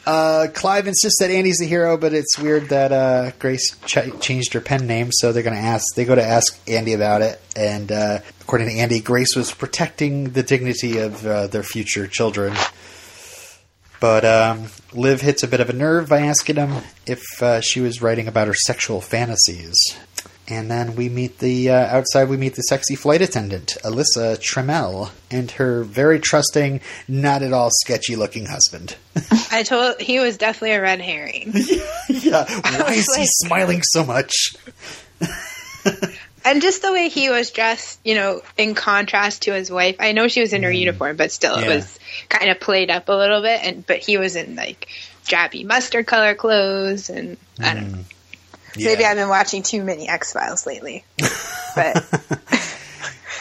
uh, 0.09 0.47
clive 0.53 0.87
insists 0.87 1.19
that 1.19 1.29
andy's 1.29 1.59
the 1.59 1.67
hero 1.67 1.97
but 1.97 2.13
it's 2.13 2.37
weird 2.39 2.69
that 2.69 2.91
uh, 2.91 3.31
grace 3.37 3.75
ch- 3.85 4.19
changed 4.19 4.53
her 4.53 4.61
pen 4.61 4.87
name 4.87 5.09
so 5.11 5.31
they're 5.31 5.43
going 5.43 5.55
to 5.55 5.61
ask 5.61 5.83
they 5.95 6.05
go 6.05 6.15
to 6.15 6.23
ask 6.23 6.59
andy 6.67 6.93
about 6.93 7.21
it 7.21 7.39
and 7.55 7.91
uh, 7.91 8.19
according 8.41 8.67
to 8.67 8.73
andy 8.73 8.99
grace 8.99 9.35
was 9.35 9.53
protecting 9.53 10.31
the 10.31 10.43
dignity 10.43 10.97
of 10.97 11.25
uh, 11.25 11.47
their 11.47 11.63
future 11.63 12.07
children 12.07 12.53
But 13.99 14.23
um, 14.23 14.67
Liv 14.93 15.19
hits 15.21 15.43
a 15.43 15.47
bit 15.47 15.59
of 15.59 15.69
a 15.69 15.73
nerve 15.73 16.07
by 16.07 16.21
asking 16.21 16.55
him 16.55 16.83
if 17.05 17.21
uh, 17.43 17.59
she 17.59 17.81
was 17.81 18.01
writing 18.01 18.29
about 18.29 18.47
her 18.47 18.53
sexual 18.53 19.01
fantasies. 19.01 19.75
And 20.51 20.69
then 20.71 20.95
we 20.95 21.09
meet 21.09 21.37
the 21.39 21.69
uh, 21.69 21.75
outside. 21.75 22.27
We 22.27 22.37
meet 22.37 22.55
the 22.55 22.63
sexy 22.63 22.95
flight 22.95 23.21
attendant, 23.21 23.77
Alyssa 23.83 24.37
Tremel, 24.39 25.11
and 25.29 25.51
her 25.51 25.83
very 25.83 26.19
trusting, 26.19 26.81
not 27.07 27.43
at 27.43 27.53
all 27.53 27.69
sketchy-looking 27.83 28.47
husband. 28.47 28.95
I 29.51 29.61
told 29.63 30.01
he 30.01 30.19
was 30.19 30.37
definitely 30.37 30.71
a 30.71 30.81
red 30.81 31.01
herring. 31.01 31.53
yeah, 32.09 32.45
why 32.81 32.93
is 32.93 33.15
he 33.15 33.25
smiling 33.45 33.81
so 33.83 34.03
much? 34.03 34.33
And 36.45 36.61
just 36.61 36.81
the 36.81 36.91
way 36.93 37.09
he 37.09 37.29
was 37.29 37.51
dressed, 37.51 37.99
you 38.05 38.15
know, 38.15 38.41
in 38.57 38.73
contrast 38.73 39.43
to 39.43 39.53
his 39.53 39.69
wife. 39.69 39.97
I 39.99 40.13
know 40.13 40.29
she 40.29 40.39
was 40.39 40.53
in 40.53 40.63
her 40.63 40.71
uniform, 40.71 41.17
but 41.17 41.31
still, 41.31 41.59
Yeah. 41.59 41.65
it 41.65 41.75
was 41.75 41.99
kind 42.29 42.49
of 42.49 42.59
played 42.61 42.89
up 42.89 43.09
a 43.09 43.13
little 43.13 43.41
bit. 43.41 43.59
And 43.63 43.85
but 43.85 43.97
he 43.97 44.17
was 44.17 44.35
in 44.37 44.55
like 44.55 44.87
drabby 45.25 45.65
mustard 45.65 46.07
color 46.07 46.33
clothes, 46.35 47.09
and 47.09 47.37
I 47.59 47.73
don't 47.73 47.91
know. 47.91 47.99
Maybe 48.85 49.05
I've 49.05 49.17
been 49.17 49.29
watching 49.29 49.63
too 49.63 49.83
many 49.83 50.07
X 50.09 50.33
Files 50.33 50.65
lately. 50.65 51.03
But 51.75 52.05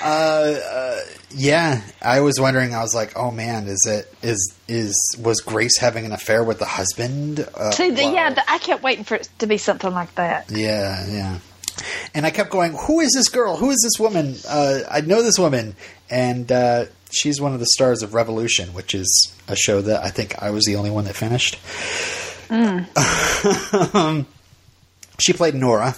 Uh, 0.03 1.01
Yeah, 1.31 1.83
I 2.01 2.21
was 2.21 2.39
wondering. 2.41 2.75
I 2.75 2.83
was 2.83 2.95
like, 2.95 3.13
"Oh 3.17 3.31
man, 3.31 3.67
is 3.67 3.85
it 3.87 4.13
is 4.23 4.55
is 4.69 4.95
was 5.23 5.41
Grace 5.41 5.77
having 5.79 6.07
an 6.07 6.13
affair 6.13 6.43
with 6.45 6.59
the 6.59 6.65
husband?" 6.67 7.41
Uh, 7.55 7.71
See, 7.73 7.91
the, 7.91 8.05
wow. 8.05 8.13
yeah, 8.13 8.31
the, 8.31 8.51
I 8.51 8.59
kept 8.59 8.83
waiting 8.83 9.05
for 9.05 9.17
it 9.17 9.29
to 9.41 9.47
be 9.47 9.59
something 9.59 9.93
like 9.93 10.15
that. 10.15 10.51
Yeah, 10.51 11.05
yeah. 11.09 11.39
And 12.15 12.27
I 12.27 12.31
kept 12.31 12.51
going, 12.51 12.73
who 12.73 13.01
is 13.01 13.13
this 13.15 13.29
girl? 13.29 13.57
Who 13.57 13.71
is 13.71 13.81
this 13.83 14.01
woman? 14.01 14.35
Uh, 14.49 14.81
I 14.91 15.01
know 15.01 15.23
this 15.23 15.39
woman. 15.39 15.77
And 16.11 16.51
uh, 16.51 16.87
she's 17.11 17.41
one 17.41 17.53
of 17.55 17.61
the 17.61 17.67
stars 17.67 18.03
of 18.03 18.15
Revolution, 18.15 18.71
which 18.75 18.95
is 18.95 19.33
a 19.47 19.55
show 19.55 19.81
that 19.83 20.03
I 20.03 20.11
think 20.11 20.43
I 20.43 20.51
was 20.51 20.65
the 20.65 20.75
only 20.77 20.91
one 20.91 21.05
that 21.05 21.15
finished. 21.15 21.57
um, 23.95 24.27
she 25.19 25.33
played 25.33 25.55
Nora. 25.55 25.95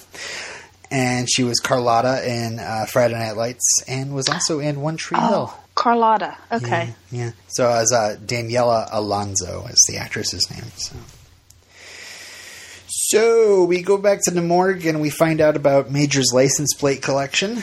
And 0.92 1.28
she 1.30 1.44
was 1.44 1.60
Carlotta 1.60 2.28
in 2.28 2.58
uh, 2.58 2.84
Friday 2.86 3.14
Night 3.14 3.36
Lights 3.36 3.84
and 3.86 4.12
was 4.12 4.28
also 4.28 4.58
in 4.58 4.80
One 4.80 4.96
Tree 4.96 5.16
Hill. 5.20 5.52
Oh, 5.52 5.60
Carlotta. 5.76 6.36
Okay. 6.50 6.94
Yeah. 7.12 7.30
So 7.46 7.70
as 7.70 7.92
uh, 7.92 8.16
Daniella 8.26 8.88
Alonso 8.90 9.66
is 9.66 9.80
the 9.88 9.98
actress's 9.98 10.50
name. 10.50 10.64
So. 10.76 10.96
So 12.88 13.64
we 13.64 13.82
go 13.82 13.96
back 13.98 14.20
to 14.24 14.30
the 14.30 14.42
morgue 14.42 14.84
and 14.84 15.00
we 15.00 15.10
find 15.10 15.40
out 15.40 15.56
about 15.56 15.90
Major's 15.90 16.32
license 16.34 16.74
plate 16.74 17.02
collection, 17.02 17.62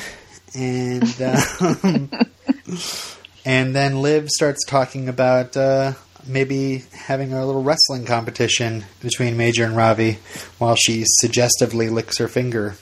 and 0.55 1.21
um, 1.21 2.09
and 3.45 3.75
then 3.75 4.01
Liv 4.01 4.29
starts 4.29 4.65
talking 4.65 5.09
about 5.09 5.55
uh, 5.55 5.93
maybe 6.27 6.83
having 6.93 7.33
a 7.33 7.45
little 7.45 7.63
wrestling 7.63 8.05
competition 8.05 8.85
between 9.01 9.37
Major 9.37 9.63
and 9.65 9.75
Ravi, 9.75 10.19
while 10.57 10.75
she 10.75 11.03
suggestively 11.05 11.89
licks 11.89 12.17
her 12.17 12.27
finger. 12.27 12.75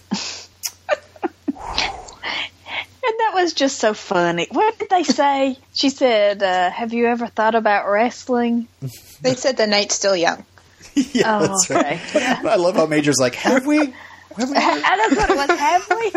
And 3.08 3.14
that 3.20 3.32
was 3.36 3.54
just 3.54 3.78
so 3.80 3.94
funny. 3.94 4.48
What 4.52 4.78
did 4.80 4.90
they 4.90 5.04
say? 5.04 5.58
She 5.74 5.90
said, 5.90 6.42
uh, 6.42 6.72
"Have 6.72 6.94
you 6.94 7.06
ever 7.08 7.28
thought 7.28 7.54
about 7.56 7.88
wrestling?" 7.88 8.68
they 9.22 9.36
said 9.36 9.58
the 9.58 9.68
night's 9.68 9.96
still 9.96 10.16
young. 10.16 10.44
yeah, 10.96 11.38
Oh, 11.40 11.48
that's 11.48 11.70
okay. 11.72 12.00
right. 12.16 12.46
I 12.46 12.56
love 12.56 12.76
how 12.76 12.86
Major's 12.88 13.18
like, 13.20 13.36
have 13.36 13.66
we? 13.68 13.78
Have 14.38 14.50
we? 14.50 14.56
I 14.58 14.96
don't 14.98 15.16
know 15.30 15.36
what 15.36 15.58
have 15.60 15.88
we? 15.90 16.12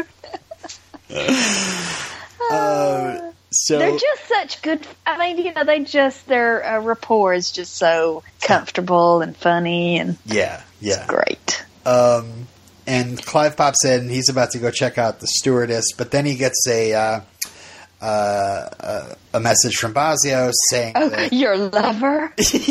Uh, 2.50 3.27
so 3.68 3.78
They're 3.78 3.98
just 3.98 4.26
such 4.26 4.62
good. 4.62 4.80
I 5.04 5.18
mean, 5.18 5.44
you 5.44 5.52
know, 5.52 5.62
they 5.62 5.80
just 5.80 6.26
their 6.26 6.64
uh, 6.64 6.80
rapport 6.80 7.34
is 7.34 7.52
just 7.52 7.76
so 7.76 8.22
comfortable 8.40 9.20
and 9.20 9.36
funny 9.36 9.98
and 9.98 10.16
yeah, 10.24 10.62
yeah. 10.80 11.06
great. 11.06 11.66
Um, 11.84 12.48
and 12.86 13.22
Clive 13.22 13.58
pops 13.58 13.84
in. 13.84 14.08
He's 14.08 14.30
about 14.30 14.52
to 14.52 14.58
go 14.58 14.70
check 14.70 14.96
out 14.96 15.20
the 15.20 15.26
stewardess, 15.26 15.84
but 15.98 16.10
then 16.10 16.24
he 16.24 16.36
gets 16.36 16.66
a 16.66 16.94
uh, 16.94 17.20
uh, 18.00 18.04
uh, 18.80 19.14
a 19.34 19.40
message 19.40 19.74
from 19.76 19.92
Bozzio 19.92 20.50
saying, 20.70 20.94
Oh, 20.96 21.10
that, 21.10 21.34
your 21.34 21.58
lover, 21.58 22.32
saying 22.38 22.62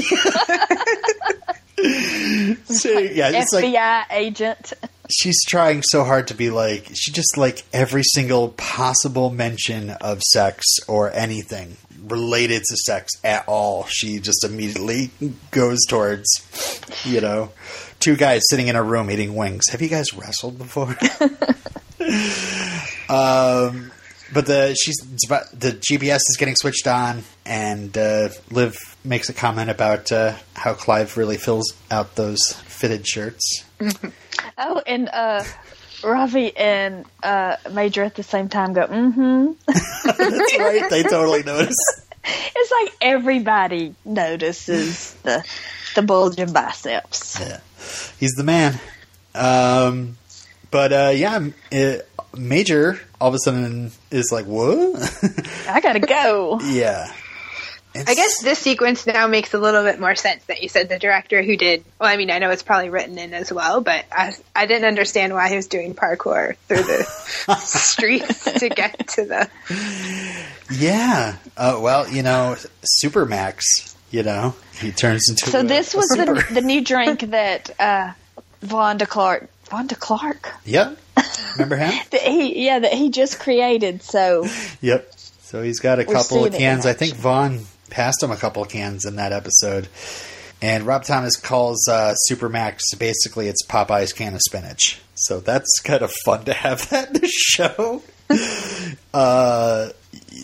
yeah, 3.15 3.29
it's 3.35 3.53
like 3.53 3.65
FBI 3.65 4.05
agent. 4.09 4.73
She's 5.09 5.43
trying 5.45 5.83
so 5.83 6.03
hard 6.03 6.27
to 6.27 6.33
be 6.33 6.49
like 6.49 6.89
she 6.93 7.11
just 7.11 7.37
like 7.37 7.63
every 7.73 8.03
single 8.03 8.49
possible 8.49 9.29
mention 9.29 9.91
of 9.91 10.21
sex 10.21 10.65
or 10.87 11.11
anything 11.13 11.77
related 12.03 12.63
to 12.63 12.77
sex 12.77 13.11
at 13.23 13.47
all. 13.47 13.85
She 13.85 14.19
just 14.19 14.43
immediately 14.43 15.11
goes 15.51 15.79
towards 15.87 16.27
you 17.05 17.21
know 17.21 17.51
two 17.99 18.15
guys 18.15 18.41
sitting 18.49 18.67
in 18.67 18.75
a 18.75 18.83
room 18.83 19.09
eating 19.11 19.35
wings. 19.35 19.69
Have 19.69 19.81
you 19.81 19.89
guys 19.89 20.13
wrestled 20.13 20.57
before? 20.57 20.89
um, 23.09 23.91
but 24.33 24.45
the 24.45 24.75
she's 24.79 24.97
the 24.97 25.71
GPS 25.71 26.17
is 26.17 26.37
getting 26.37 26.55
switched 26.55 26.87
on, 26.87 27.23
and 27.45 27.97
uh, 27.97 28.29
Liv 28.51 28.75
makes 29.03 29.29
a 29.29 29.33
comment 29.33 29.69
about 29.69 30.11
uh, 30.11 30.35
how 30.53 30.73
Clive 30.73 31.17
really 31.17 31.37
fills 31.37 31.73
out 31.89 32.15
those 32.15 32.39
fitted 32.67 33.07
shirts. 33.07 33.63
Oh, 34.59 34.81
and 34.87 35.07
uh, 35.09 35.43
Ravi 36.03 36.55
and 36.55 37.05
uh, 37.21 37.57
Major 37.71 38.03
at 38.03 38.15
the 38.15 38.23
same 38.23 38.49
time 38.49 38.73
go, 38.73 38.87
mm-hmm. 38.87 39.51
That's 40.05 40.57
right. 40.57 40.89
They 40.89 41.03
totally 41.03 41.43
notice. 41.43 41.75
It's 42.29 42.71
like 42.71 42.93
everybody 42.99 43.95
notices 44.03 45.13
the 45.23 45.45
the 45.95 46.01
bulging 46.01 46.51
biceps. 46.51 47.39
Yeah. 47.39 47.61
He's 48.19 48.33
the 48.33 48.43
man. 48.43 48.77
Um, 49.33 50.17
but 50.69 50.91
uh, 50.91 51.11
yeah, 51.15 51.47
it, 51.71 52.09
Major 52.35 52.99
all 53.21 53.29
of 53.29 53.35
a 53.35 53.39
sudden 53.39 53.91
is 54.11 54.29
like, 54.33 54.45
"What?" 54.45 54.75
I 55.69 55.79
gotta 55.79 56.01
go. 56.01 56.59
yeah. 56.65 57.13
I 58.05 58.15
guess 58.15 58.41
this 58.41 58.59
sequence 58.59 59.07
now 59.07 59.27
makes 59.27 59.53
a 59.53 59.57
little 59.57 59.83
bit 59.83 59.99
more 59.99 60.15
sense 60.15 60.43
that 60.45 60.61
you 60.61 60.69
said 60.69 60.89
the 60.89 60.99
director 60.99 61.41
who 61.41 61.55
did. 61.57 61.83
Well, 61.99 62.09
I 62.09 62.17
mean, 62.17 62.29
I 62.31 62.39
know 62.39 62.49
it's 62.51 62.63
probably 62.63 62.89
written 62.89 63.17
in 63.17 63.33
as 63.33 63.51
well, 63.51 63.81
but 63.81 64.05
I, 64.11 64.35
I 64.55 64.65
didn't 64.65 64.87
understand 64.87 65.33
why 65.33 65.49
he 65.49 65.55
was 65.55 65.67
doing 65.67 65.95
parkour 65.95 66.55
through 66.67 66.83
the 66.83 67.03
streets 67.59 68.43
to 68.59 68.69
get 68.69 69.07
to 69.09 69.25
the. 69.25 69.49
Yeah. 70.71 71.35
Uh, 71.55 71.79
well, 71.81 72.09
you 72.09 72.23
know, 72.23 72.55
Supermax. 73.03 73.95
You 74.09 74.23
know, 74.23 74.55
he 74.79 74.91
turns 74.91 75.29
into. 75.29 75.49
So 75.49 75.59
a- 75.59 75.63
this 75.63 75.93
a 75.93 75.97
was 75.97 76.13
super. 76.13 76.35
the, 76.35 76.53
the 76.55 76.61
new 76.61 76.81
drink 76.81 77.19
that 77.31 77.69
uh, 77.79 78.13
Vaughn 78.61 78.97
Du 78.97 79.05
Clark. 79.05 79.49
Vaughn 79.69 79.87
Du 79.87 79.95
Clark. 79.95 80.49
Yep. 80.63 80.97
Remember 81.53 81.75
him? 81.75 81.91
That 82.11 82.21
he 82.21 82.65
yeah 82.65 82.79
that 82.79 82.93
he 82.93 83.09
just 83.09 83.39
created. 83.39 84.01
So 84.03 84.45
Yep. 84.81 85.11
So 85.41 85.61
he's 85.61 85.79
got 85.79 85.99
a 85.99 86.05
We're 86.05 86.13
couple 86.13 86.45
of 86.45 86.53
cans. 86.53 86.85
I 86.85 86.93
think 86.93 87.11
action. 87.13 87.21
Vaughn 87.23 87.59
passed 87.89 88.21
him 88.21 88.31
a 88.31 88.37
couple 88.37 88.61
of 88.63 88.69
cans 88.69 89.05
in 89.05 89.15
that 89.15 89.33
episode. 89.33 89.87
And 90.61 90.85
Rob 90.85 91.03
Thomas 91.03 91.35
calls 91.35 91.87
uh, 91.87 92.15
Supermax 92.29 92.79
basically 92.97 93.47
it's 93.47 93.65
Popeye's 93.65 94.13
can 94.13 94.33
of 94.33 94.41
spinach. 94.41 94.99
So 95.13 95.39
that's 95.39 95.79
kind 95.83 96.01
of 96.01 96.11
fun 96.25 96.45
to 96.45 96.53
have 96.53 96.89
that 96.89 97.09
in 97.09 97.21
the 97.21 97.27
show. 97.27 98.01
uh, 99.13 99.89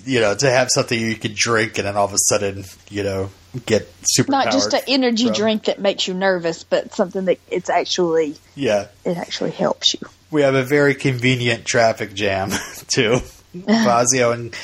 you 0.06 0.20
know, 0.20 0.36
to 0.36 0.50
have 0.50 0.70
something 0.72 1.00
you 1.00 1.16
can 1.16 1.34
drink 1.36 1.78
and 1.78 1.88
then 1.88 1.96
all 1.96 2.06
of 2.06 2.14
a 2.14 2.18
sudden, 2.18 2.66
you 2.90 3.04
know, 3.04 3.30
get 3.66 3.88
super. 4.04 4.32
Not 4.32 4.52
just 4.52 4.74
an 4.74 4.82
energy 4.88 5.30
drink 5.30 5.66
that 5.66 5.80
makes 5.80 6.08
you 6.08 6.14
nervous, 6.14 6.64
but 6.64 6.94
something 6.94 7.26
that 7.26 7.40
it's 7.50 7.70
actually 7.70 8.36
yeah, 8.56 8.88
it 9.06 9.18
actually 9.18 9.52
helps 9.52 9.94
you. 9.94 10.00
We 10.32 10.42
have 10.42 10.56
a 10.56 10.64
very 10.64 10.96
convenient 10.96 11.66
traffic 11.66 12.14
jam 12.14 12.50
too. 12.88 13.20
Bozzio 13.56 14.34
and 14.34 14.56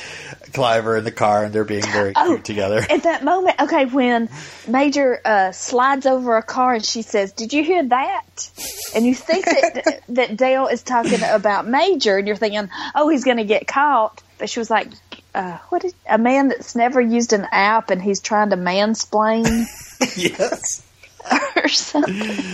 Clive 0.53 0.87
are 0.87 0.97
in 0.97 1.03
the 1.03 1.11
car 1.11 1.43
and 1.43 1.53
they're 1.53 1.63
being 1.63 1.83
very 1.83 2.13
Oh, 2.15 2.27
cute 2.27 2.45
together. 2.45 2.85
At 2.89 3.03
that 3.03 3.23
moment, 3.23 3.59
okay, 3.61 3.85
when 3.85 4.29
Major 4.67 5.19
uh, 5.23 5.51
slides 5.51 6.05
over 6.05 6.37
a 6.37 6.43
car 6.43 6.73
and 6.75 6.85
she 6.85 7.01
says, 7.01 7.33
"Did 7.33 7.53
you 7.53 7.63
hear 7.63 7.83
that?" 7.87 8.49
and 8.95 9.05
you 9.05 9.15
think 9.15 9.45
that 9.45 10.01
that 10.09 10.37
Dale 10.37 10.67
is 10.67 10.83
talking 10.83 11.19
about 11.23 11.67
Major, 11.67 12.17
and 12.17 12.27
you're 12.27 12.35
thinking, 12.35 12.69
"Oh, 12.95 13.09
he's 13.09 13.23
going 13.23 13.37
to 13.37 13.45
get 13.45 13.67
caught," 13.67 14.21
but 14.37 14.49
she 14.49 14.59
was 14.59 14.69
like, 14.69 14.87
uh, 15.35 15.57
"What 15.69 15.83
is 15.85 15.93
a 16.07 16.17
man 16.17 16.47
that's 16.49 16.75
never 16.75 16.99
used 16.99 17.33
an 17.33 17.47
app 17.51 17.89
and 17.91 18.01
he's 18.01 18.19
trying 18.19 18.49
to 18.49 18.57
mansplain 18.57 19.65
yes. 20.17 20.85
or 21.55 21.67
something?" 21.67 22.45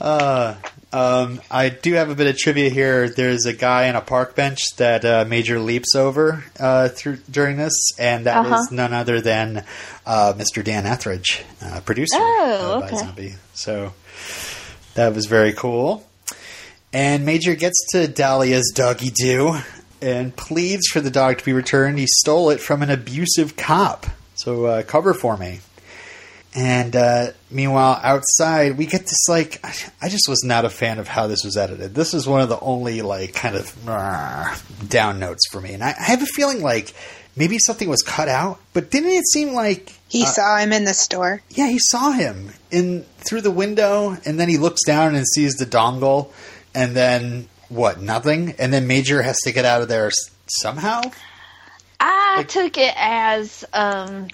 Uh, 0.00 0.54
um, 0.92 1.40
I 1.50 1.68
do 1.68 1.92
have 1.94 2.08
a 2.10 2.14
bit 2.14 2.26
of 2.26 2.36
trivia 2.38 2.70
here. 2.70 3.08
There's 3.08 3.44
a 3.46 3.52
guy 3.52 3.88
on 3.88 3.96
a 3.96 4.00
park 4.00 4.34
bench 4.34 4.58
that 4.76 5.04
uh, 5.04 5.24
Major 5.28 5.58
leaps 5.60 5.94
over 5.94 6.44
uh, 6.58 6.88
through 6.88 7.18
during 7.30 7.56
this, 7.58 7.74
and 7.98 8.26
that 8.26 8.46
is 8.46 8.52
Uh-huh. 8.52 8.66
none 8.70 8.92
other 8.94 9.20
than 9.20 9.64
uh, 10.06 10.32
Mr. 10.36 10.64
Dan 10.64 10.86
Etheridge, 10.86 11.44
uh, 11.62 11.80
producer 11.84 12.16
Oh, 12.18 12.80
of 12.82 12.92
okay. 12.92 12.96
iZombie. 12.96 13.34
So 13.54 13.92
that 14.94 15.14
was 15.14 15.26
very 15.26 15.52
cool. 15.52 16.06
And 16.92 17.26
Major 17.26 17.54
gets 17.54 17.76
to 17.92 18.08
Dahlia's 18.08 18.72
doggy 18.74 19.10
do 19.10 19.58
and 20.00 20.34
pleads 20.34 20.86
for 20.88 21.00
the 21.02 21.10
dog 21.10 21.38
to 21.38 21.44
be 21.44 21.52
returned. 21.52 21.98
He 21.98 22.06
stole 22.06 22.48
it 22.50 22.60
from 22.60 22.82
an 22.82 22.88
abusive 22.90 23.56
cop. 23.56 24.06
So 24.36 24.64
uh, 24.64 24.82
cover 24.84 25.12
for 25.12 25.36
me. 25.36 25.60
And 26.60 26.96
uh, 26.96 27.26
meanwhile, 27.52 28.00
outside, 28.02 28.76
we 28.78 28.86
get 28.86 29.02
this 29.02 29.28
like 29.28 29.64
I 30.02 30.08
just 30.08 30.28
was 30.28 30.42
not 30.44 30.64
a 30.64 30.70
fan 30.70 30.98
of 30.98 31.06
how 31.06 31.28
this 31.28 31.44
was 31.44 31.56
edited. 31.56 31.94
This 31.94 32.14
is 32.14 32.26
one 32.26 32.40
of 32.40 32.48
the 32.48 32.58
only 32.58 33.00
like 33.02 33.32
kind 33.32 33.54
of 33.54 33.88
uh, 33.88 34.56
down 34.88 35.20
notes 35.20 35.42
for 35.52 35.60
me, 35.60 35.72
and 35.74 35.84
I, 35.84 35.90
I 35.98 36.02
have 36.04 36.22
a 36.22 36.26
feeling 36.26 36.60
like 36.60 36.92
maybe 37.36 37.58
something 37.60 37.88
was 37.88 38.02
cut 38.02 38.28
out. 38.28 38.58
But 38.72 38.90
didn't 38.90 39.10
it 39.10 39.24
seem 39.28 39.52
like 39.52 39.92
He 40.08 40.24
uh, 40.24 40.26
saw 40.26 40.56
him 40.58 40.72
in 40.72 40.84
the 40.84 40.94
store. 40.94 41.42
yeah, 41.50 41.68
he 41.68 41.78
saw 41.78 42.10
him 42.10 42.50
in 42.72 43.04
through 43.18 43.42
the 43.42 43.52
window, 43.52 44.16
and 44.24 44.40
then 44.40 44.48
he 44.48 44.58
looks 44.58 44.80
down 44.84 45.14
and 45.14 45.24
sees 45.28 45.54
the 45.54 45.66
dongle, 45.66 46.32
and 46.74 46.96
then 46.96 47.46
what? 47.68 48.00
Nothing, 48.00 48.56
and 48.58 48.72
then 48.72 48.88
Major 48.88 49.22
has 49.22 49.36
to 49.44 49.52
get 49.52 49.64
out 49.64 49.82
of 49.82 49.88
there 49.88 50.06
s- 50.08 50.14
somehow. 50.48 51.02
I 52.00 52.38
Like- 52.38 52.48
took 52.48 52.78
it 52.78 52.94
as 52.96 53.64
um, 53.72 54.26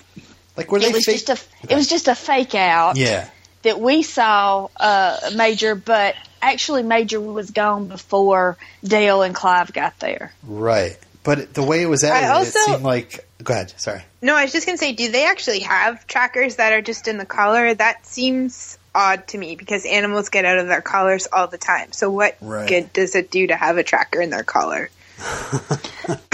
Like 0.56 0.70
were 0.70 0.78
they 0.80 0.86
it 0.86 0.92
was 0.94 1.04
fake? 1.04 1.24
just 1.26 1.28
a 1.30 1.72
it 1.72 1.74
was 1.74 1.88
just 1.88 2.08
a 2.08 2.14
fake 2.14 2.54
out. 2.54 2.96
yeah, 2.96 3.28
that 3.62 3.80
we 3.80 4.02
saw 4.02 4.68
uh, 4.76 5.18
Major, 5.36 5.74
but 5.74 6.14
actually 6.40 6.82
Major 6.82 7.20
was 7.20 7.50
gone 7.50 7.88
before 7.88 8.56
Dale 8.84 9.22
and 9.22 9.34
Clive 9.34 9.72
got 9.72 9.98
there. 9.98 10.32
right. 10.44 10.96
But 11.24 11.54
the 11.54 11.62
way 11.62 11.82
it 11.82 11.86
was 11.86 12.04
edited, 12.04 12.28
also- 12.30 12.58
it 12.58 12.64
seemed 12.66 12.82
like. 12.82 13.26
Go 13.42 13.52
ahead. 13.52 13.72
Sorry. 13.78 14.02
No, 14.22 14.34
I 14.36 14.42
was 14.44 14.52
just 14.52 14.64
gonna 14.66 14.78
say, 14.78 14.92
do 14.92 15.10
they 15.10 15.26
actually 15.26 15.60
have 15.60 16.06
trackers 16.06 16.56
that 16.56 16.72
are 16.72 16.80
just 16.82 17.08
in 17.08 17.18
the 17.18 17.26
collar? 17.26 17.74
That 17.74 18.06
seems 18.06 18.78
odd 18.94 19.26
to 19.28 19.38
me 19.38 19.54
because 19.56 19.84
animals 19.84 20.28
get 20.30 20.44
out 20.46 20.58
of 20.58 20.66
their 20.68 20.80
collars 20.80 21.26
all 21.30 21.46
the 21.46 21.58
time. 21.58 21.92
So 21.92 22.10
what 22.10 22.36
Right. 22.40 22.66
good 22.68 22.92
does 22.94 23.14
it 23.16 23.30
do 23.30 23.46
to 23.48 23.56
have 23.56 23.76
a 23.76 23.82
tracker 23.82 24.20
in 24.22 24.30
their 24.30 24.44
collar? 24.44 24.88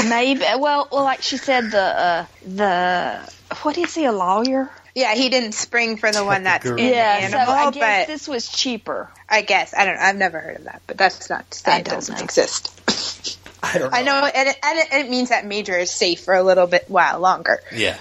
Maybe, 0.09 0.41
well, 0.59 0.89
well, 0.91 1.05
like 1.05 1.23
she 1.23 1.37
said, 1.37 1.71
the 1.71 1.79
uh, 1.83 2.27
the 2.47 3.33
what 3.63 3.79
is 3.79 3.95
he 3.95 4.05
a 4.05 4.13
lawyer? 4.13 4.71
Yeah, 4.95 5.15
he 5.15 5.29
didn't 5.29 5.53
spring 5.53 5.97
for 5.97 6.11
the 6.11 6.25
one 6.25 6.45
that's 6.45 6.65
in 6.65 6.77
Kangaroo. 6.77 6.91
the 6.91 6.97
animal, 6.97 7.47
so 7.47 7.53
I 7.53 7.71
guess 7.71 8.07
but 8.07 8.13
this 8.13 8.29
was 8.29 8.49
cheaper. 8.49 9.09
I 9.29 9.43
guess 9.43 9.73
I 9.75 9.85
don't. 9.85 9.95
know. 9.95 10.03
I've 10.03 10.17
never 10.17 10.41
heard 10.41 10.57
of 10.57 10.65
that, 10.65 10.83
but 10.87 10.99
that's 10.99 11.31
not 11.31 11.49
that 11.65 11.81
it 11.81 11.87
doesn't 11.87 12.19
know. 12.19 12.25
exist. 12.25 13.39
I 13.63 13.79
don't. 13.79 13.91
Know. 13.91 13.97
I 13.97 14.03
know, 14.03 14.25
and 14.25 14.49
it, 14.49 14.57
and 14.63 14.79
it, 14.79 14.87
and 14.91 15.07
it 15.07 15.11
means 15.11 15.29
that 15.29 15.47
Major 15.47 15.77
is 15.77 15.91
safe 15.91 16.21
for 16.21 16.35
a 16.35 16.43
little 16.43 16.67
bit 16.67 16.87
while 16.89 17.21
longer. 17.21 17.61
Yeah. 17.73 17.99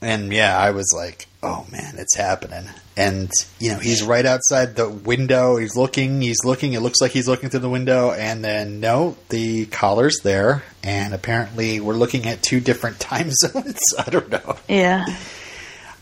And 0.00 0.32
yeah, 0.32 0.58
I 0.58 0.70
was 0.70 0.92
like, 0.96 1.27
"Oh 1.42 1.66
man, 1.70 1.94
it's 1.98 2.16
happening!" 2.16 2.68
And 2.96 3.30
you 3.58 3.72
know, 3.72 3.78
he's 3.78 4.02
right 4.02 4.26
outside 4.26 4.76
the 4.76 4.88
window. 4.88 5.56
He's 5.56 5.76
looking. 5.76 6.20
He's 6.20 6.44
looking. 6.44 6.72
It 6.72 6.80
looks 6.80 7.00
like 7.00 7.12
he's 7.12 7.28
looking 7.28 7.48
through 7.50 7.60
the 7.60 7.68
window, 7.68 8.10
and 8.12 8.44
then 8.44 8.80
no, 8.80 9.16
the 9.28 9.66
collar's 9.66 10.18
there. 10.22 10.62
And 10.82 11.14
apparently, 11.14 11.80
we're 11.80 11.94
looking 11.94 12.26
at 12.26 12.42
two 12.42 12.60
different 12.60 13.00
time 13.00 13.30
zones. 13.30 13.78
I 13.98 14.10
don't 14.10 14.30
know. 14.30 14.56
Yeah, 14.68 15.06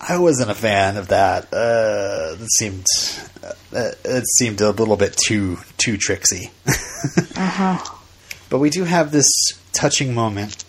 I 0.00 0.18
wasn't 0.18 0.50
a 0.50 0.54
fan 0.54 0.96
of 0.96 1.08
that. 1.08 1.52
Uh, 1.52 2.36
it 2.40 2.50
seemed 2.58 2.86
uh, 3.42 3.90
it 4.04 4.26
seemed 4.38 4.60
a 4.60 4.70
little 4.70 4.96
bit 4.96 5.16
too 5.16 5.58
too 5.78 5.96
tricksy. 5.96 6.50
uh-huh. 6.66 7.78
But 8.48 8.58
we 8.58 8.70
do 8.70 8.84
have 8.84 9.10
this 9.10 9.26
touching 9.72 10.14
moment. 10.14 10.64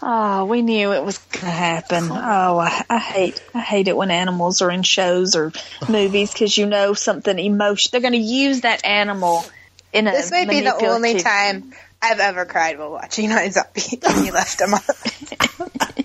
Oh, 0.00 0.44
we 0.44 0.62
knew 0.62 0.92
it 0.92 1.04
was 1.04 1.18
going 1.18 1.46
to 1.46 1.50
happen. 1.50 2.08
Oh, 2.10 2.58
I, 2.58 2.84
I 2.88 2.98
hate, 2.98 3.42
I 3.52 3.60
hate 3.60 3.88
it 3.88 3.96
when 3.96 4.10
animals 4.10 4.62
are 4.62 4.70
in 4.70 4.82
shows 4.82 5.34
or 5.34 5.52
movies 5.88 6.32
because 6.32 6.56
you 6.56 6.66
know 6.66 6.94
something 6.94 7.38
emotion. 7.38 7.90
They're 7.92 8.00
going 8.00 8.12
to 8.12 8.18
use 8.18 8.60
that 8.60 8.84
animal 8.84 9.44
in 9.92 10.06
a. 10.06 10.12
This 10.12 10.30
might 10.30 10.48
be 10.48 10.60
the 10.60 10.76
only 10.76 11.18
time 11.18 11.72
I've 12.00 12.20
ever 12.20 12.44
cried 12.44 12.78
while 12.78 12.92
watching 12.92 13.30
iZombie. 13.30 14.06
when 14.16 14.24
you 14.24 14.32
left 14.32 14.60
him 14.60 14.74
up. 14.74 14.84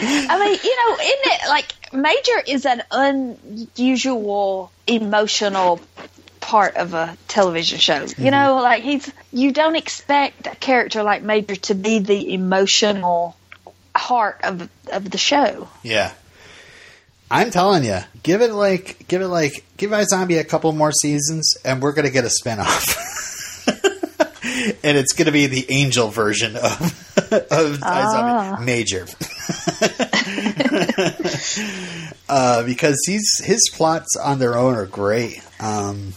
I 0.00 0.38
mean, 0.38 0.58
you 0.62 0.76
know, 0.76 0.94
isn't 0.94 1.26
it 1.26 1.48
like 1.48 1.74
Major 1.92 2.40
is 2.46 2.66
an 2.66 2.82
unusual 2.90 4.70
emotional 4.86 5.80
part 6.48 6.76
of 6.76 6.94
a 6.94 7.14
television 7.28 7.78
show. 7.78 8.06
You 8.16 8.30
know, 8.30 8.56
like 8.62 8.82
he's 8.82 9.12
you 9.30 9.52
don't 9.52 9.76
expect 9.76 10.46
a 10.46 10.56
character 10.56 11.02
like 11.02 11.22
Major 11.22 11.56
to 11.56 11.74
be 11.74 11.98
the 11.98 12.32
emotional 12.32 13.36
heart 13.94 14.40
of 14.42 14.66
of 14.90 15.10
the 15.10 15.18
show. 15.18 15.68
Yeah. 15.82 16.12
I'm 17.30 17.50
telling 17.50 17.84
you, 17.84 17.98
give 18.22 18.40
it 18.40 18.52
like, 18.52 19.06
give 19.08 19.20
it 19.20 19.28
like, 19.28 19.62
give 19.76 19.90
iZombie 19.90 20.40
a 20.40 20.44
couple 20.44 20.72
more 20.72 20.92
seasons, 20.92 21.58
and 21.62 21.82
we're 21.82 21.92
gonna 21.92 22.08
get 22.08 22.24
a 22.24 22.28
spinoff. 22.28 22.96
and 24.82 24.96
it's 24.96 25.12
gonna 25.12 25.30
be 25.32 25.46
the 25.46 25.66
angel 25.68 26.08
version 26.08 26.56
of 26.56 26.80
of 27.32 27.78
Ah. 27.82 28.56
iZombie 28.56 28.64
Major, 28.64 29.06
uh, 32.30 32.62
because 32.64 32.96
he's 33.06 33.28
his 33.44 33.68
plots 33.74 34.16
on 34.16 34.38
their 34.38 34.56
own 34.56 34.74
are 34.74 34.86
great. 34.86 35.42
Um, 35.60 36.14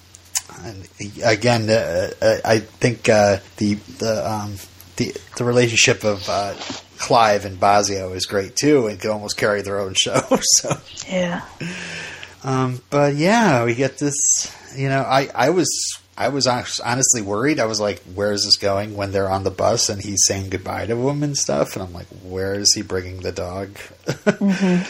again, 1.23 1.69
uh, 1.69 2.11
uh, 2.21 2.37
I 2.45 2.59
think 2.59 3.09
uh, 3.09 3.37
the 3.57 3.75
the 3.99 4.29
um, 4.31 4.55
the 4.97 5.15
the 5.37 5.43
relationship 5.43 6.03
of 6.03 6.27
uh, 6.29 6.53
Clive 6.97 7.45
and 7.45 7.59
Bozzio 7.59 8.15
is 8.15 8.25
great 8.25 8.55
too, 8.55 8.87
and 8.87 8.99
could 8.99 9.11
almost 9.11 9.37
carry 9.37 9.61
their 9.61 9.79
own 9.79 9.93
show. 9.97 10.21
So, 10.41 10.77
Yeah. 11.07 11.45
um, 12.43 12.81
but 12.89 13.15
yeah, 13.15 13.63
we 13.65 13.75
get 13.75 13.97
this. 13.97 14.15
You 14.77 14.89
know, 14.89 15.01
I 15.01 15.29
I 15.33 15.49
was 15.49 15.69
I 16.17 16.29
was 16.29 16.47
honestly 16.47 17.21
worried. 17.21 17.59
I 17.59 17.65
was 17.65 17.79
like, 17.79 17.99
where 18.13 18.31
is 18.31 18.43
this 18.43 18.57
going? 18.57 18.95
When 18.95 19.11
they're 19.11 19.29
on 19.29 19.43
the 19.43 19.51
bus 19.51 19.89
and 19.89 20.01
he's 20.01 20.23
saying 20.27 20.49
goodbye 20.49 20.85
to 20.85 21.09
him 21.09 21.23
and 21.23 21.37
stuff, 21.37 21.73
and 21.75 21.83
I'm 21.83 21.93
like, 21.93 22.07
where 22.23 22.53
is 22.53 22.73
he 22.75 22.81
bringing 22.83 23.21
the 23.21 23.31
dog? 23.31 23.77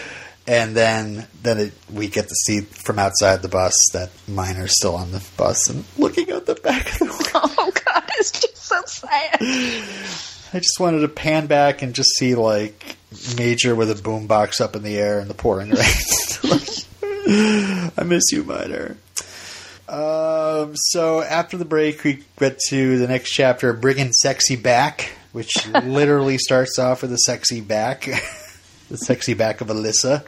And 0.47 0.75
then, 0.75 1.27
then 1.43 1.57
it, 1.59 1.73
we 1.91 2.07
get 2.07 2.27
to 2.27 2.35
see 2.35 2.61
from 2.61 2.97
outside 2.97 3.41
the 3.41 3.47
bus 3.47 3.75
that 3.93 4.09
Minor's 4.27 4.75
still 4.75 4.95
on 4.95 5.11
the 5.11 5.25
bus 5.37 5.69
and 5.69 5.85
looking 5.97 6.31
out 6.31 6.45
the 6.45 6.55
back 6.55 6.91
of 6.93 6.99
the 6.99 7.05
window. 7.33 7.55
Oh 7.57 7.71
God, 7.85 8.03
it's 8.17 8.31
just 8.31 8.57
so 8.57 8.81
sad. 8.85 9.37
I 9.39 10.59
just 10.59 10.79
wanted 10.79 11.01
to 11.01 11.07
pan 11.07 11.47
back 11.47 11.81
and 11.81 11.93
just 11.93 12.09
see 12.17 12.35
like 12.35 12.97
Major 13.37 13.75
with 13.75 13.91
a 13.91 13.95
boombox 13.95 14.61
up 14.61 14.75
in 14.75 14.83
the 14.83 14.97
air 14.97 15.19
in 15.19 15.27
the 15.27 15.33
pouring 15.33 15.69
rain. 15.69 17.91
I 17.97 18.03
miss 18.03 18.31
you, 18.31 18.43
Miner. 18.43 18.97
Um, 19.87 20.73
so 20.75 21.21
after 21.21 21.57
the 21.57 21.65
break, 21.65 22.03
we 22.03 22.23
get 22.39 22.59
to 22.69 22.97
the 22.97 23.07
next 23.07 23.31
chapter, 23.31 23.73
"Bringing 23.73 24.13
Sexy 24.13 24.55
Back," 24.55 25.11
which 25.33 25.67
literally 25.83 26.37
starts 26.37 26.79
off 26.79 27.01
with 27.01 27.11
a 27.11 27.17
sexy 27.17 27.59
back, 27.59 28.07
the 28.91 28.97
sexy 28.97 29.33
back 29.33 29.61
of 29.61 29.67
Alyssa. 29.67 30.25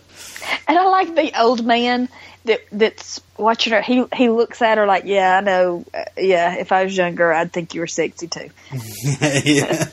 And 0.68 0.78
I 0.78 0.86
like 0.86 1.16
the 1.16 1.40
old 1.40 1.66
man 1.66 2.10
that 2.46 2.62
that's 2.72 3.22
watching 3.38 3.74
her. 3.74 3.82
He 3.82 4.06
he 4.16 4.30
looks 4.30 4.62
at 4.62 4.78
her 4.78 4.86
like, 4.86 5.04
yeah, 5.06 5.38
I 5.38 5.42
know. 5.42 5.86
Uh, 5.94 6.06
yeah, 6.18 6.56
if 6.56 6.72
I 6.72 6.86
was 6.86 6.96
younger, 6.96 7.32
I'd 7.32 7.52
think 7.52 7.74
you 7.74 7.82
were 7.82 7.88
sexy 7.88 8.28
too. 8.28 8.50
yeah. 9.44 9.88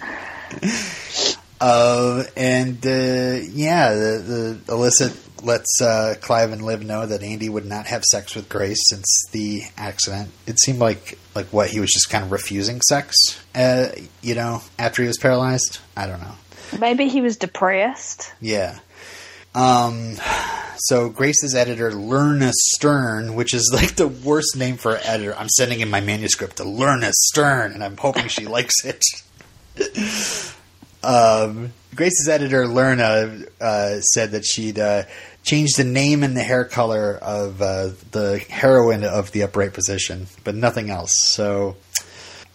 Uh, 1.61 2.25
and 2.37 2.85
uh, 2.87 3.45
yeah, 3.53 3.93
the, 3.93 4.59
the 4.65 4.73
Alyssa 4.73 5.45
lets 5.45 5.81
uh, 5.83 6.15
Clive 6.21 6.53
and 6.53 6.63
Liv 6.65 6.85
know 6.85 7.07
that 7.07 7.23
Andy 7.23 7.49
would 7.49 7.67
not 7.67 7.87
have 7.87 8.03
sex 8.05 8.35
with 8.35 8.49
Grace 8.49 8.79
since 8.89 9.07
the 9.33 9.63
accident. 9.77 10.31
It 10.47 10.59
seemed 10.59 10.79
like 10.79 11.19
like 11.35 11.47
what 11.49 11.71
he 11.71 11.81
was 11.81 11.91
just 11.91 12.11
kind 12.11 12.25
of 12.25 12.33
refusing 12.33 12.81
sex. 12.81 13.15
Uh, 13.55 13.89
you 14.23 14.35
know, 14.35 14.63
after 14.79 15.03
he 15.03 15.09
was 15.09 15.19
paralyzed. 15.19 15.79
I 15.97 16.07
don't 16.07 16.21
know. 16.21 16.35
Maybe 16.79 17.09
he 17.09 17.21
was 17.21 17.37
depressed. 17.37 18.33
Yeah. 18.41 18.79
Um. 19.55 20.15
So 20.85 21.11
Grace's 21.11 21.55
editor, 21.55 21.91
Lerna 21.91 22.53
Stern, 22.55 23.35
which 23.35 23.53
is 23.53 23.71
like 23.75 23.97
the 23.97 24.09
worst 24.09 24.57
name 24.57 24.77
for 24.77 24.95
an 24.95 25.03
editor. 25.05 25.37
I'm 25.37 25.49
sending 25.49 25.81
in 25.81 25.91
my 25.91 26.01
manuscript 26.01 26.57
to 26.57 26.65
Lerna 26.65 27.13
Stern, 27.13 27.73
and 27.73 27.85
I'm 27.85 27.97
hoping 27.97 28.29
she 28.29 28.47
likes 28.47 28.85
it. 28.85 29.03
um, 31.03 31.73
Grace's 31.95 32.29
editor, 32.29 32.65
Lerna, 32.67 33.47
uh, 33.61 34.01
said 34.01 34.31
that 34.31 34.45
she'd 34.47 34.79
uh, 34.79 35.03
changed 35.43 35.77
the 35.77 35.85
name 35.85 36.23
and 36.23 36.37
the 36.37 36.43
hair 36.43 36.65
color 36.65 37.19
of 37.21 37.61
uh, 37.61 37.91
the 38.13 38.45
heroine 38.49 39.05
of 39.05 39.33
the 39.33 39.43
upright 39.43 39.75
position, 39.75 40.29
but 40.45 40.55
nothing 40.55 40.89
else. 40.91 41.13
So 41.33 41.77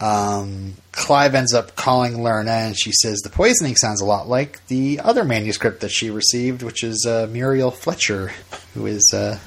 um, 0.00 0.74
Clive 0.92 1.34
ends 1.34 1.54
up 1.54 1.76
calling 1.76 2.14
Lerna, 2.14 2.66
and 2.66 2.78
she 2.78 2.92
says 2.92 3.18
the 3.20 3.30
poisoning 3.30 3.76
sounds 3.76 4.00
a 4.00 4.04
lot 4.04 4.28
like 4.28 4.66
the 4.66 5.00
other 5.00 5.24
manuscript 5.24 5.80
that 5.80 5.90
she 5.90 6.10
received, 6.10 6.62
which 6.62 6.82
is 6.84 7.06
uh, 7.08 7.26
Muriel 7.30 7.70
Fletcher, 7.70 8.32
who 8.74 8.86
is 8.86 9.12
uh, 9.14 9.38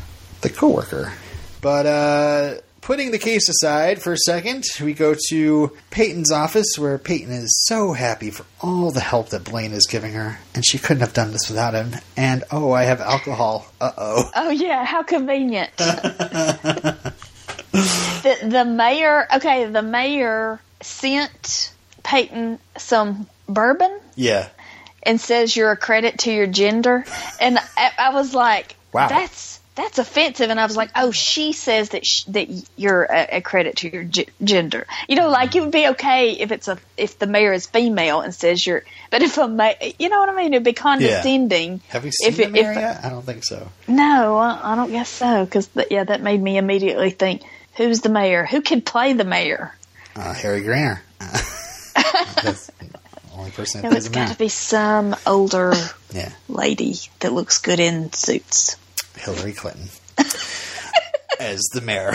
the 0.41 0.49
coworker. 0.49 1.13
But 1.61 1.85
uh, 1.85 2.55
putting 2.81 3.11
the 3.11 3.19
case 3.19 3.47
aside 3.49 4.01
for 4.01 4.13
a 4.13 4.17
second, 4.17 4.63
we 4.81 4.93
go 4.93 5.15
to 5.29 5.77
Peyton's 5.91 6.31
office, 6.31 6.77
where 6.77 6.97
Peyton 6.97 7.31
is 7.31 7.65
so 7.67 7.93
happy 7.93 8.31
for 8.31 8.45
all 8.61 8.91
the 8.91 9.01
help 9.01 9.29
that 9.29 9.43
Blaine 9.43 9.73
is 9.73 9.85
giving 9.87 10.13
her, 10.13 10.39
and 10.55 10.65
she 10.65 10.79
couldn't 10.79 11.01
have 11.01 11.13
done 11.13 11.31
this 11.31 11.49
without 11.49 11.73
him. 11.73 11.93
And 12.17 12.43
oh, 12.51 12.71
I 12.71 12.83
have 12.83 13.01
alcohol. 13.01 13.67
Uh 13.79 13.91
oh. 13.97 14.31
Oh 14.35 14.49
yeah, 14.49 14.83
how 14.85 15.03
convenient. 15.03 15.69
the 17.71 18.37
the 18.43 18.65
mayor, 18.65 19.27
okay, 19.35 19.65
the 19.65 19.81
mayor 19.81 20.59
sent 20.81 21.73
Peyton 22.03 22.59
some 22.77 23.27
bourbon 23.47 23.99
Yeah. 24.15 24.47
and 25.03 25.19
says 25.19 25.55
you're 25.55 25.71
a 25.71 25.77
credit 25.77 26.19
to 26.19 26.31
your 26.31 26.47
gender, 26.47 27.05
and 27.39 27.57
I, 27.77 27.91
I 27.97 28.09
was 28.13 28.33
like, 28.33 28.75
Wow. 28.93 29.07
that's 29.07 29.59
that's 29.75 29.97
offensive. 29.97 30.49
And 30.49 30.59
I 30.59 30.65
was 30.65 30.75
like, 30.75 30.89
oh, 30.93 31.11
she 31.11 31.53
says 31.53 31.89
that 31.89 32.05
sh- 32.05 32.23
that 32.25 32.49
you're 32.75 33.03
a, 33.03 33.37
a 33.37 33.41
credit 33.41 33.77
to 33.77 33.89
your 33.89 34.03
g- 34.03 34.27
gender. 34.43 34.85
You 35.07 35.15
know, 35.15 35.29
like 35.29 35.55
it 35.55 35.61
would 35.61 35.71
be 35.71 35.87
okay 35.89 36.31
if 36.31 36.51
it's 36.51 36.67
a 36.67 36.77
if 36.97 37.17
the 37.17 37.27
mayor 37.27 37.53
is 37.53 37.65
female 37.65 38.19
and 38.19 38.35
says 38.35 38.65
you're, 38.65 38.83
but 39.09 39.21
if 39.21 39.37
a 39.37 39.47
ma- 39.47 39.71
you 39.97 40.09
know 40.09 40.19
what 40.19 40.27
I 40.27 40.35
mean, 40.35 40.53
it'd 40.53 40.65
be 40.65 40.73
condescending. 40.73 41.79
Have 41.89 42.03
we 42.03 42.11
seen 42.11 42.29
If 42.29 42.37
the 42.37 42.47
mayor 42.49 42.71
if- 42.71 42.77
yet? 42.77 43.05
I 43.05 43.09
don't 43.09 43.25
think 43.25 43.45
so. 43.45 43.69
No, 43.87 44.37
I, 44.37 44.73
I 44.73 44.75
don't 44.75 44.91
guess 44.91 45.07
so. 45.09 45.45
Because 45.45 45.69
yeah, 45.89 46.03
that 46.03 46.21
made 46.21 46.41
me 46.41 46.57
immediately 46.57 47.11
think, 47.11 47.43
who's 47.79 48.01
the 48.01 48.09
mayor? 48.09 48.45
Who 48.45 48.61
could 48.61 48.85
play 48.85 49.13
the 49.13 49.23
mayor? 49.23 49.73
Uh, 50.15 50.33
Harry. 50.33 50.61
That's 51.19 52.67
the 52.67 52.89
only 53.33 53.51
person 53.51 53.81
that 53.81 53.91
No, 53.91 53.97
it's 53.97 54.09
got 54.09 54.31
to 54.31 54.37
be 54.37 54.49
some 54.49 55.15
older 55.25 55.73
Yeah. 56.13 56.31
lady 56.49 56.95
that 57.21 57.31
looks 57.31 57.57
good 57.59 57.79
in 57.79 58.11
suits. 58.11 58.75
Hillary 59.15 59.53
Clinton 59.53 59.87
as 61.39 61.61
the 61.73 61.81
mayor. 61.81 62.11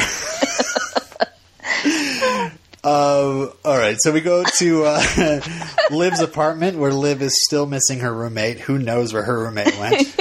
Uh, 2.83 3.47
all 3.65 3.79
right, 3.79 3.97
so 4.01 4.13
we 4.13 4.21
go 4.21 4.45
to 4.59 4.85
uh, 4.85 5.41
Liv's 5.91 6.21
apartment 6.21 6.77
where 6.79 6.93
Liv 6.93 7.23
is 7.23 7.33
still 7.47 7.65
missing 7.65 8.01
her 8.01 8.13
roommate. 8.13 8.61
Who 8.61 8.79
knows 8.79 9.15
where 9.15 9.23
her 9.23 9.39
roommate 9.45 9.79
went? 9.79 10.15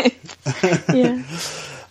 Yeah. 0.93 1.23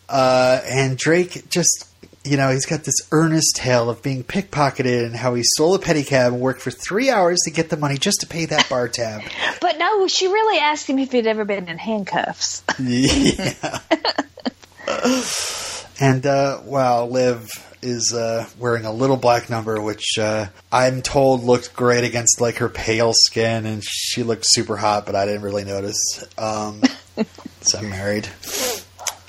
Uh, 0.09 0.61
and 0.65 0.97
Drake 0.97 1.51
just, 1.51 1.89
you 2.25 2.37
know, 2.37 2.51
he's 2.51 2.67
got 2.67 2.85
this 2.85 2.95
earnest 3.11 3.57
tale 3.57 3.91
of 3.91 4.03
being 4.03 4.23
pickpocketed 4.23 5.05
and 5.05 5.17
how 5.17 5.35
he 5.35 5.43
stole 5.43 5.75
a 5.75 5.79
pedicab 5.79 6.29
and 6.29 6.41
worked 6.41 6.61
for 6.61 6.71
three 6.71 7.11
hours 7.11 7.41
to 7.45 7.51
get 7.51 7.69
the 7.69 7.77
money 7.77 7.99
just 7.99 8.21
to 8.21 8.27
pay 8.27 8.45
that 8.47 8.69
bar 8.69 8.89
tab. 8.89 9.23
But 9.61 9.79
no, 9.79 10.09
she 10.09 10.27
really 10.27 10.59
asked 10.59 10.89
him 10.89 10.99
if 10.99 11.13
he'd 11.13 11.27
ever 11.27 11.45
been 11.45 11.69
in 11.69 11.79
handcuffs. 11.79 12.65
yeah. 12.81 13.79
and 16.01 16.27
uh, 16.27 16.61
wow, 16.65 17.07
Liv 17.07 17.49
is 17.81 18.13
uh, 18.13 18.47
wearing 18.59 18.85
a 18.85 18.93
little 18.93 19.17
black 19.17 19.51
number, 19.51 19.81
which 19.81 20.19
uh, 20.19 20.47
I'm 20.71 21.03
told 21.03 21.45
looked 21.45 21.75
great 21.75 22.03
against 22.05 22.41
like 22.41 22.57
her 22.57 22.69
pale 22.69 23.13
skin, 23.15 23.67
and 23.67 23.85
she 23.85 24.23
looked 24.23 24.45
super 24.47 24.77
hot, 24.77 25.07
but 25.07 25.15
I 25.15 25.27
didn't 25.27 25.43
really 25.43 25.65
notice. 25.65 26.25
Um, 26.37 26.83
so 27.61 27.79
I'm 27.79 27.91
married. 27.91 28.29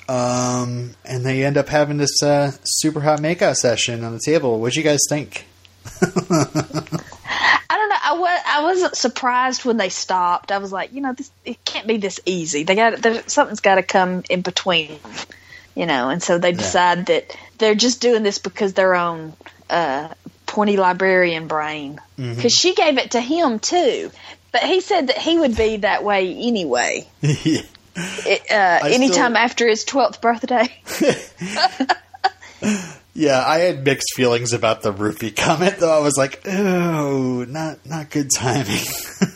Um, 0.08 0.94
and 1.04 1.24
they 1.24 1.44
end 1.44 1.56
up 1.56 1.68
having 1.68 1.96
this 1.96 2.22
uh, 2.22 2.52
super 2.64 3.00
hot 3.00 3.20
makeout 3.20 3.56
session 3.56 4.04
on 4.04 4.12
the 4.12 4.20
table. 4.24 4.60
What'd 4.60 4.76
you 4.76 4.82
guys 4.82 5.00
think? 5.08 5.46
I 6.02 7.76
don't 7.76 7.88
know. 7.88 7.96
I 8.02 8.16
was 8.18 8.40
I 8.46 8.62
wasn't 8.62 8.96
surprised 8.96 9.64
when 9.64 9.76
they 9.76 9.88
stopped. 9.88 10.52
I 10.52 10.58
was 10.58 10.72
like, 10.72 10.92
you 10.92 11.00
know, 11.00 11.12
this 11.12 11.30
it 11.44 11.64
can't 11.64 11.86
be 11.86 11.96
this 11.96 12.20
easy. 12.26 12.64
They 12.64 12.74
got 12.74 13.00
there, 13.00 13.22
something's 13.26 13.60
got 13.60 13.76
to 13.76 13.82
come 13.82 14.22
in 14.28 14.42
between, 14.42 14.98
you 15.74 15.86
know. 15.86 16.10
And 16.10 16.22
so 16.22 16.38
they 16.38 16.52
decide 16.52 17.06
that 17.06 17.36
they're 17.58 17.74
just 17.74 18.00
doing 18.00 18.22
this 18.22 18.38
because 18.38 18.74
their 18.74 18.94
own 18.94 19.34
uh, 19.70 20.08
pointy 20.46 20.76
librarian 20.76 21.48
brain. 21.48 22.00
Because 22.16 22.54
she 22.54 22.74
gave 22.74 22.98
it 22.98 23.12
to 23.12 23.20
him 23.20 23.58
too, 23.58 24.10
but 24.52 24.62
he 24.62 24.80
said 24.80 25.08
that 25.08 25.18
he 25.18 25.38
would 25.38 25.56
be 25.56 25.78
that 25.78 26.04
way 26.04 26.34
anyway. 26.34 27.06
yeah. 27.20 27.62
It, 27.96 28.50
uh, 28.50 28.86
anytime 28.86 29.36
after 29.36 29.68
his 29.68 29.84
twelfth 29.84 30.20
birthday. 30.20 30.68
Yeah, 33.16 33.44
I 33.46 33.58
had 33.60 33.84
mixed 33.84 34.14
feelings 34.16 34.52
about 34.52 34.82
the 34.82 34.92
roofie 34.92 35.34
comment, 35.34 35.76
though. 35.78 35.96
I 35.96 36.00
was 36.00 36.16
like, 36.16 36.40
"Oh, 36.46 37.46
not 37.48 37.86
not 37.86 38.10
good 38.10 38.28
timing." 38.34 38.82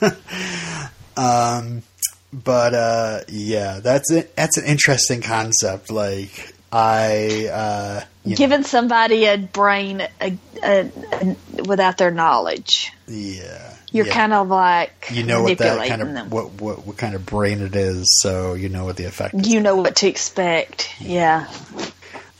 um, 1.17 1.85
but 2.33 2.75
uh, 2.75 3.21
yeah, 3.29 3.79
that's 3.79 4.11
it. 4.11 4.35
That's 4.35 4.59
an 4.59 4.65
interesting 4.65 5.23
concept. 5.23 5.93
Like, 5.93 6.55
I 6.71 7.49
uh, 7.53 8.05
you 8.25 8.31
know, 8.31 8.37
Giving 8.37 8.63
somebody 8.63 9.25
a 9.25 9.39
brain 9.39 10.03
a, 10.21 10.37
a, 10.63 10.91
a, 11.13 11.37
without 11.63 11.97
their 11.97 12.11
knowledge. 12.11 12.93
yeah, 13.07 13.75
You're 13.91 14.07
yeah. 14.07 14.13
kind 14.13 14.35
of 14.35 14.49
like 14.49 15.09
you 15.11 15.23
know 15.23 15.43
what 15.43 15.59
that 15.59 15.89
kind 15.89 16.03
of 16.03 16.13
them. 16.13 16.31
what, 16.31 16.53
what 16.61 16.87
what 16.87 16.97
kind 16.99 17.15
of 17.15 17.25
brain 17.25 17.63
it 17.63 17.75
is, 17.75 18.07
so 18.21 18.55
you 18.55 18.69
know 18.69 18.85
what 18.85 18.97
the 18.97 19.05
effect. 19.05 19.35
is. 19.35 19.49
you 19.49 19.61
know 19.61 19.77
what 19.77 19.97
to 19.97 20.09
expect. 20.09 20.91
Yeah. 21.01 21.49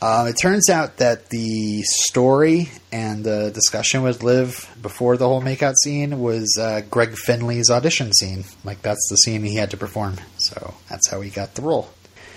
Um, 0.01 0.27
it 0.27 0.37
turns 0.37 0.69
out 0.69 0.97
that 0.97 1.27
the 1.29 1.81
story 1.83 2.69
and 2.89 3.23
the 3.23 3.51
discussion 3.51 4.01
with 4.01 4.23
Liv 4.23 4.73
before 4.81 5.17
the 5.17 5.27
whole 5.27 5.41
makeout 5.41 5.75
scene 5.83 6.21
was 6.21 6.57
uh, 6.57 6.81
Greg 6.89 7.15
Finley's 7.17 7.69
audition 7.69 8.13
scene. 8.13 8.45
Like 8.63 8.81
that's 8.81 9.05
the 9.09 9.17
scene 9.17 9.43
he 9.43 9.55
had 9.55 9.71
to 9.71 9.77
perform. 9.77 10.15
So 10.37 10.75
that's 10.89 11.09
how 11.09 11.19
he 11.19 11.29
got 11.29 11.55
the 11.55 11.63
role. 11.63 11.89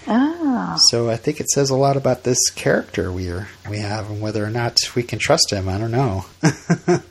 Oh. 0.07 0.77
So 0.91 1.11
I 1.11 1.17
think 1.17 1.41
it 1.41 1.51
says 1.51 1.71
a 1.71 1.77
lot 1.77 1.97
about 1.97 2.25
this 2.25 2.51
character 2.51 3.13
we 3.13 3.29
are, 3.31 3.49
we 3.69 3.79
have 3.79 4.11
and 4.11 4.21
whether 4.21 4.45
or 4.45 4.51
not 4.51 4.77
we 4.95 5.03
can 5.03 5.19
trust 5.19 5.53
him. 5.53 5.69
I 5.69 5.79
don't 5.79 5.91
know. 5.91 6.25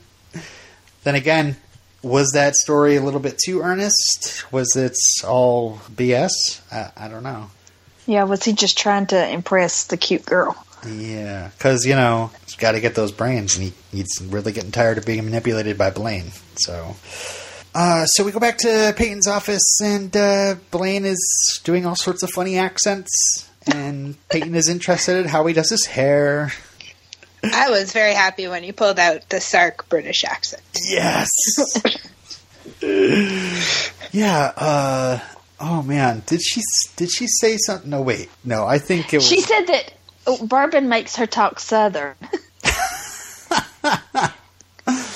then 1.03 1.15
again, 1.15 1.55
was 2.03 2.31
that 2.33 2.55
story 2.55 2.95
a 2.95 3.01
little 3.01 3.19
bit 3.19 3.37
too 3.37 3.61
earnest? 3.61 4.51
Was 4.51 4.75
it 4.75 4.95
all 5.25 5.77
BS? 5.93 6.61
I, 6.71 7.05
I 7.05 7.07
don't 7.07 7.23
know. 7.23 7.51
Yeah, 8.07 8.23
was 8.23 8.43
he 8.43 8.53
just 8.53 8.77
trying 8.77 9.07
to 9.07 9.29
impress 9.29 9.85
the 9.85 9.97
cute 9.97 10.25
girl? 10.25 10.55
Yeah, 10.87 11.51
because 11.55 11.85
you 11.85 11.95
know 11.95 12.31
he's 12.45 12.55
got 12.55 12.71
to 12.71 12.81
get 12.81 12.95
those 12.95 13.11
brains, 13.11 13.55
and 13.55 13.65
he, 13.65 13.73
he's 13.91 14.19
really 14.21 14.51
getting 14.51 14.71
tired 14.71 14.97
of 14.97 15.05
being 15.05 15.23
manipulated 15.23 15.77
by 15.77 15.91
Blaine. 15.91 16.31
So, 16.55 16.95
uh, 17.73 18.05
so 18.05 18.23
we 18.23 18.31
go 18.31 18.39
back 18.39 18.57
to 18.59 18.93
Peyton's 18.97 19.27
office, 19.27 19.79
and 19.81 20.15
uh, 20.15 20.55
Blaine 20.71 21.05
is 21.05 21.61
doing 21.63 21.85
all 21.85 21.95
sorts 21.95 22.23
of 22.23 22.29
funny 22.31 22.57
accents, 22.57 23.49
and 23.71 24.15
Peyton 24.29 24.55
is 24.55 24.67
interested 24.67 25.17
in 25.17 25.27
how 25.27 25.45
he 25.45 25.53
does 25.53 25.69
his 25.69 25.85
hair. 25.85 26.51
I 27.43 27.69
was 27.69 27.91
very 27.93 28.13
happy 28.13 28.47
when 28.47 28.63
you 28.63 28.73
pulled 28.73 28.99
out 28.99 29.29
the 29.29 29.41
Sark 29.41 29.89
British 29.89 30.23
accent. 30.23 30.61
Yes. 30.87 31.27
yeah. 34.11 34.51
Uh, 34.55 35.19
oh 35.59 35.81
man, 35.81 36.23
did 36.25 36.41
she 36.41 36.61
did 36.97 37.11
she 37.11 37.27
say 37.27 37.57
something? 37.57 37.89
No, 37.89 38.01
wait. 38.01 38.29
No, 38.43 38.65
I 38.65 38.77
think 38.77 39.13
it 39.13 39.17
was. 39.17 39.27
She 39.27 39.41
said 39.41 39.65
that 39.67 39.93
oh, 40.27 40.45
bourbon 40.45 40.87
makes 40.89 41.15
her 41.15 41.25
talk 41.25 41.59
southern. 41.59 42.15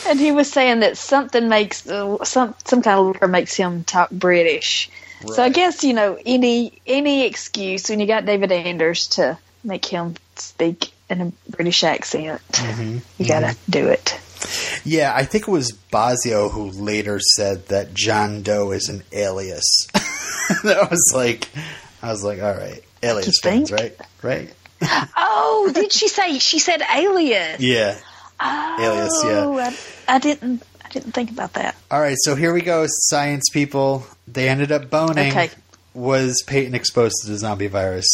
and 0.07 0.19
he 0.19 0.31
was 0.31 0.51
saying 0.51 0.81
that 0.81 0.97
something 0.97 1.47
makes 1.49 1.87
uh, 1.87 2.23
some 2.23 2.55
some 2.65 2.81
kind 2.81 2.99
of 2.99 3.07
liquor 3.07 3.27
makes 3.27 3.55
him 3.55 3.83
talk 3.83 4.09
British. 4.11 4.89
So 5.27 5.41
I 5.41 5.49
guess 5.49 5.83
you 5.83 5.93
know 5.93 6.17
any 6.25 6.73
any 6.85 7.25
excuse 7.25 7.89
when 7.89 7.99
you 7.99 8.05
got 8.07 8.25
David 8.25 8.51
Anders 8.51 9.07
to 9.09 9.37
make 9.63 9.85
him 9.85 10.15
speak 10.35 10.91
in 11.09 11.21
a 11.21 11.31
British 11.49 11.83
accent, 11.83 12.41
Mm-hmm. 12.51 12.97
you 13.17 13.27
got 13.27 13.39
to 13.41 13.55
do 13.69 13.87
it. 13.87 14.19
Yeah, 14.83 15.11
I 15.15 15.23
think 15.23 15.47
it 15.47 15.51
was 15.51 15.71
Bozzio 15.91 16.51
who 16.51 16.69
later 16.69 17.19
said 17.19 17.67
that 17.69 17.93
John 17.95 18.43
Doe 18.43 18.71
is 18.71 18.89
an 18.89 19.01
alias. 19.11 19.87
that 20.63 20.87
was 20.91 21.11
like, 21.15 21.49
I 22.03 22.11
was 22.11 22.23
like, 22.23 22.41
all 22.43 22.53
right, 22.53 22.81
Alias 23.01 23.39
fans, 23.41 23.71
right? 23.71 23.99
Right? 24.21 24.53
Oh, 25.17 25.71
did 25.73 25.91
she 25.91 26.07
say? 26.07 26.37
She 26.37 26.59
said 26.59 26.81
Alias. 26.93 27.59
Yeah. 27.61 27.97
Oh, 28.39 28.75
Alias, 28.79 29.23
yeah. 29.25 29.71
I, 30.07 30.15
I 30.15 30.19
didn't. 30.19 30.63
I 30.83 30.89
didn't 30.89 31.13
think 31.13 31.31
about 31.31 31.53
that. 31.53 31.75
All 31.91 31.99
right, 31.99 32.15
so 32.19 32.35
here 32.35 32.53
we 32.53 32.61
go, 32.61 32.85
science 32.87 33.45
people. 33.51 34.05
They 34.27 34.47
ended 34.49 34.71
up 34.71 34.89
boning. 34.89 35.31
Okay. 35.31 35.49
Was 35.93 36.43
Peyton 36.45 36.75
exposed 36.75 37.15
to 37.23 37.29
the 37.31 37.37
zombie 37.37 37.67
virus? 37.67 38.05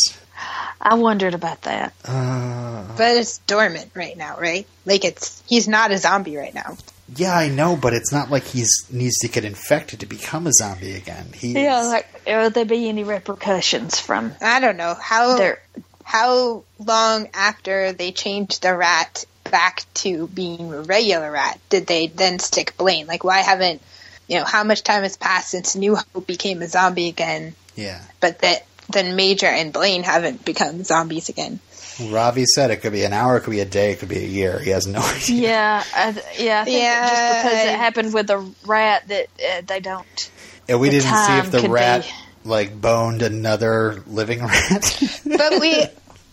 I 0.81 0.95
wondered 0.95 1.33
about 1.33 1.61
that. 1.63 1.93
Uh, 2.05 2.83
But 2.97 3.17
it's 3.17 3.39
dormant 3.39 3.91
right 3.93 4.15
now, 4.17 4.37
right? 4.39 4.65
Like 4.85 5.03
it's 5.05 5.43
he's 5.47 5.67
not 5.67 5.91
a 5.91 5.97
zombie 5.97 6.37
right 6.37 6.53
now. 6.53 6.77
yeah, 7.15 7.35
I 7.35 7.49
know, 7.49 7.75
but 7.75 7.93
it's 7.93 8.11
not 8.11 8.31
like 8.31 8.45
he's 8.45 8.71
needs 8.91 9.17
to 9.19 9.27
get 9.27 9.45
infected 9.45 9.99
to 9.99 10.05
become 10.05 10.47
a 10.47 10.53
zombie 10.53 10.93
again. 10.95 11.27
He 11.35 11.53
Yeah, 11.53 11.81
like 11.81 12.07
will 12.25 12.49
there 12.49 12.65
be 12.65 12.87
any 12.89 13.03
repercussions 13.03 13.99
from 13.99 14.33
I 14.41 14.59
don't 14.59 14.77
know 14.77 14.95
how 14.99 15.37
their? 15.37 15.61
how 16.03 16.63
long 16.79 17.27
after 17.33 17.93
they 17.93 18.11
changed 18.11 18.61
the 18.63 18.75
rat 18.75 19.25
back 19.49 19.83
to 19.95 20.27
being 20.27 20.73
a 20.73 20.81
regular 20.81 21.31
rat 21.31 21.59
did 21.69 21.87
they 21.87 22.07
then 22.07 22.39
stick 22.39 22.75
Blaine? 22.77 23.07
Like 23.07 23.23
why 23.23 23.39
haven't 23.39 23.81
you 24.27 24.37
know 24.37 24.45
how 24.45 24.63
much 24.63 24.83
time 24.83 25.03
has 25.03 25.17
passed 25.17 25.49
since 25.49 25.75
New 25.75 25.95
Hope 25.95 26.25
became 26.25 26.61
a 26.61 26.67
zombie 26.67 27.09
again, 27.09 27.53
yeah. 27.75 28.01
but 28.19 28.39
that 28.39 28.65
then 28.89 29.15
Major 29.15 29.47
and 29.47 29.73
Blaine 29.73 30.03
haven't 30.03 30.45
become 30.45 30.83
zombies 30.83 31.29
again? 31.29 31.59
Ravi 31.99 32.45
said 32.45 32.71
it 32.71 32.77
could 32.77 32.93
be 32.93 33.03
an 33.03 33.13
hour, 33.13 33.37
it 33.37 33.41
could 33.41 33.51
be 33.51 33.59
a 33.59 33.65
day, 33.65 33.91
it 33.91 33.99
could 33.99 34.09
be 34.09 34.17
a 34.17 34.27
year. 34.27 34.59
He 34.59 34.69
has 34.69 34.87
no 34.87 34.99
idea. 35.03 35.49
Yeah, 35.49 35.83
I, 35.95 36.11
th- 36.13 36.25
yeah. 36.39 36.61
I 36.61 36.65
think 36.65 36.81
Yeah, 36.81 37.09
just 37.09 37.43
because 37.43 37.65
it 37.65 37.75
happened 37.75 38.13
with 38.13 38.29
a 38.29 38.53
rat 38.65 39.07
that 39.09 39.27
uh, 39.37 39.61
they 39.65 39.79
don't. 39.79 40.31
And 40.69 40.79
we 40.79 40.89
didn't 40.89 41.15
see 41.15 41.37
if 41.37 41.51
the 41.51 41.69
rat 41.69 42.03
be- 42.03 42.49
like 42.49 42.79
boned 42.79 43.21
another 43.21 44.01
living 44.07 44.39
rat. 44.45 45.03
But 45.25 45.59
we 45.59 45.87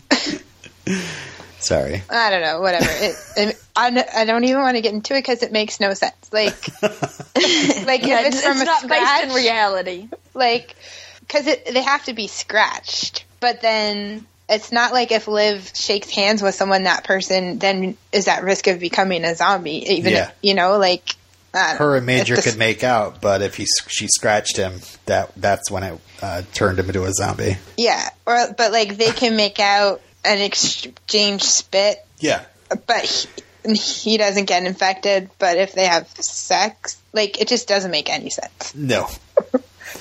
Sorry. 1.59 2.01
I 2.09 2.29
don't 2.29 2.41
know, 2.41 2.61
whatever. 2.61 2.85
It, 2.89 3.15
it, 3.37 3.63
I, 3.75 3.87
n- 3.87 4.05
I 4.15 4.25
don't 4.25 4.43
even 4.45 4.61
want 4.61 4.75
to 4.77 4.81
get 4.81 4.93
into 4.93 5.13
it 5.15 5.19
because 5.19 5.43
it 5.43 5.51
makes 5.51 5.79
no 5.79 5.93
sense. 5.93 6.15
Like, 6.31 6.55
like 6.81 8.03
Yeah, 8.05 8.21
if 8.21 8.27
it's, 8.27 8.37
it's, 8.37 8.47
from 8.47 8.61
a 8.61 8.65
not 8.65 8.81
scratch, 8.81 9.21
based 9.23 9.23
in 9.37 9.43
reality. 9.43 10.07
like, 10.33 10.75
because 11.19 11.45
they 11.45 11.81
have 11.81 12.05
to 12.05 12.13
be 12.13 12.27
scratched. 12.27 13.25
But 13.39 13.61
then 13.61 14.25
it's 14.47 14.71
not 14.71 14.93
like 14.93 15.11
if 15.11 15.27
Liv 15.27 15.71
shakes 15.75 16.09
hands 16.09 16.41
with 16.41 16.55
someone, 16.55 16.83
that 16.83 17.03
person 17.03 17.59
then 17.59 17.97
is 18.11 18.27
at 18.27 18.43
risk 18.43 18.67
of 18.67 18.79
becoming 18.79 19.23
a 19.25 19.35
zombie. 19.35 19.93
Even 19.93 20.13
Yeah. 20.13 20.27
if, 20.29 20.33
you 20.41 20.53
know, 20.55 20.77
like 20.77 21.15
Her 21.53 21.95
and 21.97 22.05
Major 22.05 22.35
could 22.37 22.57
make 22.57 22.83
out, 22.83 23.21
but 23.21 23.41
if 23.41 23.55
he 23.55 23.65
she 23.87 24.07
scratched 24.07 24.57
him, 24.57 24.79
that 25.07 25.31
that's 25.35 25.69
when 25.71 25.83
it 25.83 25.99
uh, 26.21 26.41
turned 26.53 26.79
him 26.79 26.87
into 26.87 27.03
a 27.05 27.11
zombie. 27.13 27.57
yeah, 27.77 28.09
or 28.25 28.37
but 28.57 28.71
like 28.71 28.97
they 28.97 29.11
can 29.11 29.35
make 29.35 29.59
out 29.59 30.01
and 30.25 30.41
exchange 30.41 31.43
spit, 31.43 32.05
Yeah. 32.19 32.43
but 32.87 33.05
he, 33.05 33.73
he 33.73 34.17
doesn't 34.17 34.45
get 34.45 34.63
infected. 34.65 35.29
But 35.39 35.57
if 35.57 35.73
they 35.73 35.85
have 35.85 36.07
sex, 36.09 36.97
like 37.13 37.39
it 37.41 37.47
just 37.47 37.67
doesn't 37.67 37.91
make 37.91 38.09
any 38.09 38.29
sense. 38.29 38.73
No. 38.75 39.07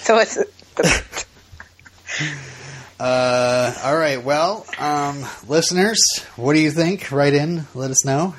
So 0.01 0.19
it's 0.19 0.37
Uh, 3.01 3.73
all 3.85 3.97
right. 3.97 4.23
Well, 4.23 4.67
um, 4.79 5.25
listeners, 5.47 5.99
what 6.37 6.55
do 6.55 6.61
you 6.61 6.71
think? 6.71 7.13
Write 7.13 7.33
in. 7.33 7.65
Let 7.75 7.91
us 7.91 8.05
know. 8.05 8.35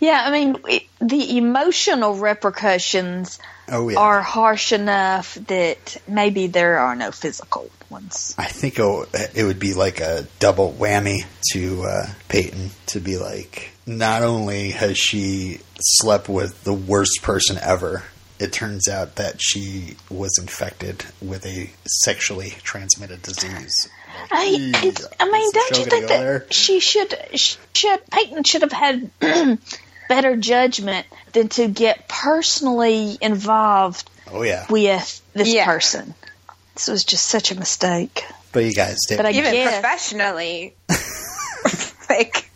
Yeah, 0.00 0.22
I 0.24 0.30
mean, 0.30 0.56
it, 0.68 0.82
the 1.00 1.36
emotional 1.38 2.14
repercussions 2.16 3.38
Oh 3.68 3.88
yeah. 3.88 3.98
are 3.98 4.20
harsh 4.20 4.72
enough 4.72 5.34
that 5.46 5.96
maybe 6.06 6.46
there 6.48 6.78
are 6.78 6.94
no 6.94 7.10
physical 7.10 7.70
ones. 7.90 8.34
I 8.36 8.46
think 8.46 8.78
it, 8.78 9.30
it 9.34 9.44
would 9.44 9.58
be 9.58 9.74
like 9.74 10.00
a 10.00 10.26
double 10.38 10.72
whammy 10.72 11.24
to 11.52 11.82
uh, 11.84 12.06
Peyton 12.28 12.70
to 12.86 13.00
be 13.00 13.16
like, 13.16 13.70
not 13.86 14.22
only 14.22 14.70
has 14.70 14.98
she 14.98 15.60
slept 15.80 16.28
with 16.28 16.64
the 16.64 16.74
worst 16.74 17.22
person 17.22 17.58
ever, 17.60 18.04
it 18.38 18.52
turns 18.52 18.88
out 18.88 19.16
that 19.16 19.40
she 19.40 19.96
was 20.10 20.36
infected 20.38 21.04
with 21.22 21.46
a 21.46 21.70
sexually 21.86 22.50
transmitted 22.62 23.22
disease. 23.22 23.88
I, 24.30 24.72
I 25.20 25.30
mean, 25.30 25.50
don't 25.52 25.78
you 25.78 25.84
think 25.84 26.08
that 26.08 26.20
there? 26.20 26.46
she 26.50 26.80
should, 26.80 27.14
should 27.34 28.00
Peyton 28.10 28.44
should 28.44 28.62
have 28.62 28.72
had 28.72 29.10
better 30.08 30.36
judgment 30.36 31.06
than 31.32 31.48
to 31.50 31.68
get 31.68 32.08
personally 32.08 33.16
involved 33.20 34.08
Oh 34.32 34.42
yeah, 34.42 34.66
with 34.70 35.20
this 35.34 35.52
Yeah. 35.52 35.64
person? 35.66 36.14
This 36.74 36.88
was 36.88 37.04
just 37.04 37.26
such 37.26 37.52
a 37.52 37.54
mistake. 37.54 38.24
but 38.52 38.64
you 38.64 38.72
guys 38.72 38.96
did. 39.08 39.16
But 39.18 39.26
I 39.26 39.30
even 39.30 39.52
guess 39.52 39.72
professionally. 39.80 40.74
like 42.08 42.50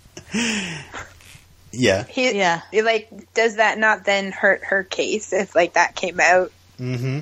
yeah. 1.73 2.05
he, 2.05 2.37
Yeah. 2.37 2.63
he, 2.71 2.83
like 2.83 3.09
does 3.35 3.57
that 3.57 3.79
not 3.79 4.05
then 4.05 4.33
hurt 4.33 4.63
her 4.65 4.83
case 4.85 5.33
if 5.33 5.55
like 5.55 5.75
that 5.75 5.95
came 5.95 6.21
out? 6.21 6.53
Mm-hmm. 6.81 7.21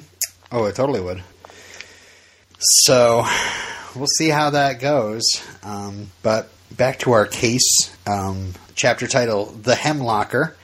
Oh, 0.52 0.64
it 0.66 0.74
totally 0.76 1.00
would. 1.00 1.22
So 2.58 3.26
we'll 3.96 4.06
see 4.06 4.28
how 4.28 4.50
that 4.50 4.80
goes. 4.80 5.24
Um, 5.62 6.10
but 6.22 6.48
back 6.76 6.98
to 7.00 7.12
our 7.12 7.26
case. 7.26 7.94
Um, 8.06 8.52
chapter 8.74 9.06
title: 9.06 9.46
The 9.46 9.74
Hemlocker. 9.74 10.54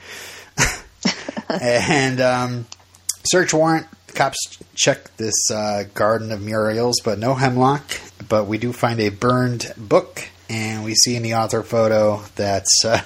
and 1.49 2.21
um, 2.21 2.65
search 3.25 3.53
warrant. 3.53 3.87
Cops 4.15 4.59
check 4.75 5.15
this 5.17 5.49
uh, 5.51 5.85
garden 5.95 6.31
of 6.31 6.39
Muriel's, 6.41 7.01
but 7.03 7.17
no 7.17 7.33
hemlock. 7.33 7.83
But 8.29 8.45
we 8.45 8.59
do 8.59 8.71
find 8.71 8.99
a 8.99 9.09
burned 9.09 9.73
book, 9.75 10.29
and 10.49 10.83
we 10.83 10.93
see 10.93 11.15
in 11.15 11.23
the 11.23 11.33
author 11.35 11.63
photo 11.63 12.21
that 12.35 12.65
uh, 12.85 13.01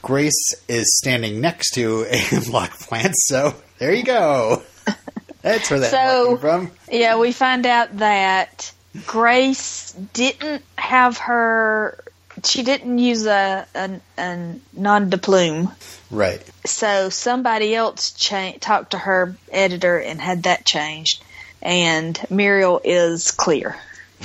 Grace 0.00 0.54
is 0.68 0.86
standing 0.98 1.40
next 1.40 1.72
to 1.72 2.06
a 2.08 2.16
hemlock 2.16 2.70
plant. 2.78 3.14
So 3.16 3.54
there 3.78 3.92
you 3.92 4.04
go. 4.04 4.62
That's 5.42 5.70
where 5.70 5.80
that 5.80 5.90
So- 5.90 6.28
came 6.28 6.38
from. 6.38 6.70
Yeah, 6.90 7.18
we 7.18 7.32
find 7.32 7.66
out 7.66 7.96
that 7.98 8.72
Grace 9.06 9.92
didn't 10.12 10.62
have 10.76 11.18
her. 11.18 12.02
She 12.44 12.62
didn't 12.62 12.98
use 12.98 13.26
a 13.26 13.66
a, 13.74 14.00
a 14.16 14.54
non 14.72 15.10
de 15.10 15.18
plume, 15.18 15.72
Right. 16.10 16.40
so 16.64 17.08
somebody 17.10 17.74
else 17.74 18.12
cha- 18.12 18.54
talked 18.60 18.92
to 18.92 18.98
her 18.98 19.36
editor 19.50 19.98
and 19.98 20.20
had 20.20 20.44
that 20.44 20.64
changed. 20.64 21.22
And 21.60 22.18
Muriel 22.30 22.80
is 22.84 23.32
clear. 23.32 23.76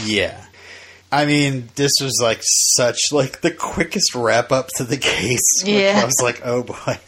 Yeah. 0.06 0.40
I 1.12 1.26
mean, 1.26 1.70
this 1.76 1.92
was 2.02 2.20
like 2.22 2.40
such 2.44 2.98
like 3.12 3.42
the 3.42 3.52
quickest 3.52 4.14
wrap 4.16 4.52
up 4.52 4.70
to 4.78 4.84
the 4.84 4.98
case. 4.98 5.64
Yeah. 5.64 6.00
I 6.02 6.06
was 6.06 6.20
like, 6.22 6.42
oh 6.46 6.64
boy. 6.64 7.00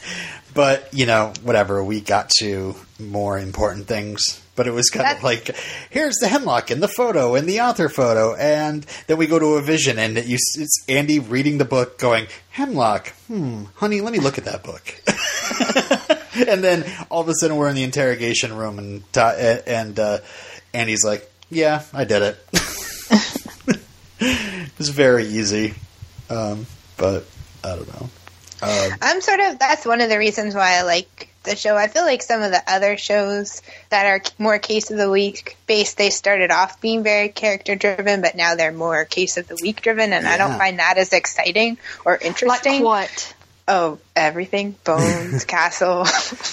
But, 0.54 0.94
you 0.94 1.06
know, 1.06 1.34
whatever, 1.44 1.84
we 1.84 2.00
got 2.02 2.30
to 2.40 2.76
more 3.00 3.38
important 3.38 3.88
things. 3.88 4.42
But 4.56 4.68
it 4.68 4.72
was 4.72 4.90
kind 4.90 5.18
of 5.18 5.22
like, 5.22 5.54
here's 5.90 6.16
the 6.16 6.28
hemlock 6.28 6.72
in 6.72 6.80
the 6.80 6.88
photo 6.88 7.36
and 7.36 7.48
the 7.48 7.60
author 7.62 7.90
photo, 7.90 8.36
and 8.36 8.86
then 9.08 9.18
we 9.18 9.28
go 9.28 9.38
to 9.38 9.56
a 9.56 9.62
vision, 9.62 10.00
and 10.00 10.18
it, 10.18 10.26
you, 10.26 10.36
it's 10.36 10.86
Andy 10.88 11.20
reading 11.20 11.58
the 11.58 11.66
book, 11.66 11.98
going, 11.98 12.28
"Hemlock, 12.52 13.10
hmm, 13.28 13.66
honey, 13.76 14.00
let 14.00 14.14
me 14.14 14.20
look 14.20 14.38
at 14.38 14.46
that 14.46 14.64
book." 14.64 14.82
and 16.48 16.64
then 16.64 16.86
all 17.12 17.22
of 17.22 17.28
a 17.28 17.34
sudden, 17.34 17.58
we're 17.58 17.68
in 17.68 17.76
the 17.76 17.84
interrogation 17.84 18.56
room, 18.56 18.80
and 18.80 19.04
Ta- 19.12 19.36
and 19.68 20.00
uh, 20.00 20.20
Andy's 20.74 21.04
like, 21.04 21.30
"Yeah, 21.50 21.84
I 21.94 22.06
did 22.06 22.22
it." 22.22 22.38
it 24.20 24.78
was 24.78 24.90
very 24.90 25.26
easy, 25.26 25.74
um, 26.30 26.66
but 26.98 27.26
I 27.64 27.76
don't 27.76 27.88
know. 27.88 28.10
Um, 28.62 28.98
I'm 29.02 29.22
sort 29.22 29.40
of 29.42 29.60
that's 29.60 29.86
one 29.86 30.02
of 30.02 30.10
the 30.10 30.18
reasons 30.18 30.56
why 30.56 30.78
I 30.78 30.84
like 30.84 31.30
the 31.46 31.56
show. 31.56 31.76
I 31.78 31.88
feel 31.88 32.04
like 32.04 32.22
some 32.22 32.42
of 32.42 32.52
the 32.52 32.62
other 32.68 32.98
shows 32.98 33.62
that 33.90 34.06
are 34.06 34.22
more 34.38 34.60
case 34.60 34.92
of 34.92 34.98
the 34.98 35.10
week 35.10 35.58
based, 35.68 35.98
they 35.98 36.10
started 36.10 36.52
off 36.52 36.82
being 36.82 37.04
very 37.04 37.30
character 37.30 37.76
driven, 37.76 38.22
but 38.22 38.36
now 38.36 38.56
they're 38.56 38.72
more 38.72 39.06
case 39.06 39.38
of 39.38 39.48
the 39.48 39.58
week 39.62 39.82
driven, 39.82 40.14
and 40.14 40.28
I 40.28 40.38
don't 40.38 40.58
find 40.58 40.80
that 40.80 40.98
as 40.98 41.14
exciting 41.14 41.78
or 42.04 42.14
Like 42.14 42.26
interesting. 42.26 42.84
what? 42.84 43.34
Oh, 43.68 43.98
everything, 44.16 44.76
Bones, 44.84 45.44
Castle, 45.48 46.06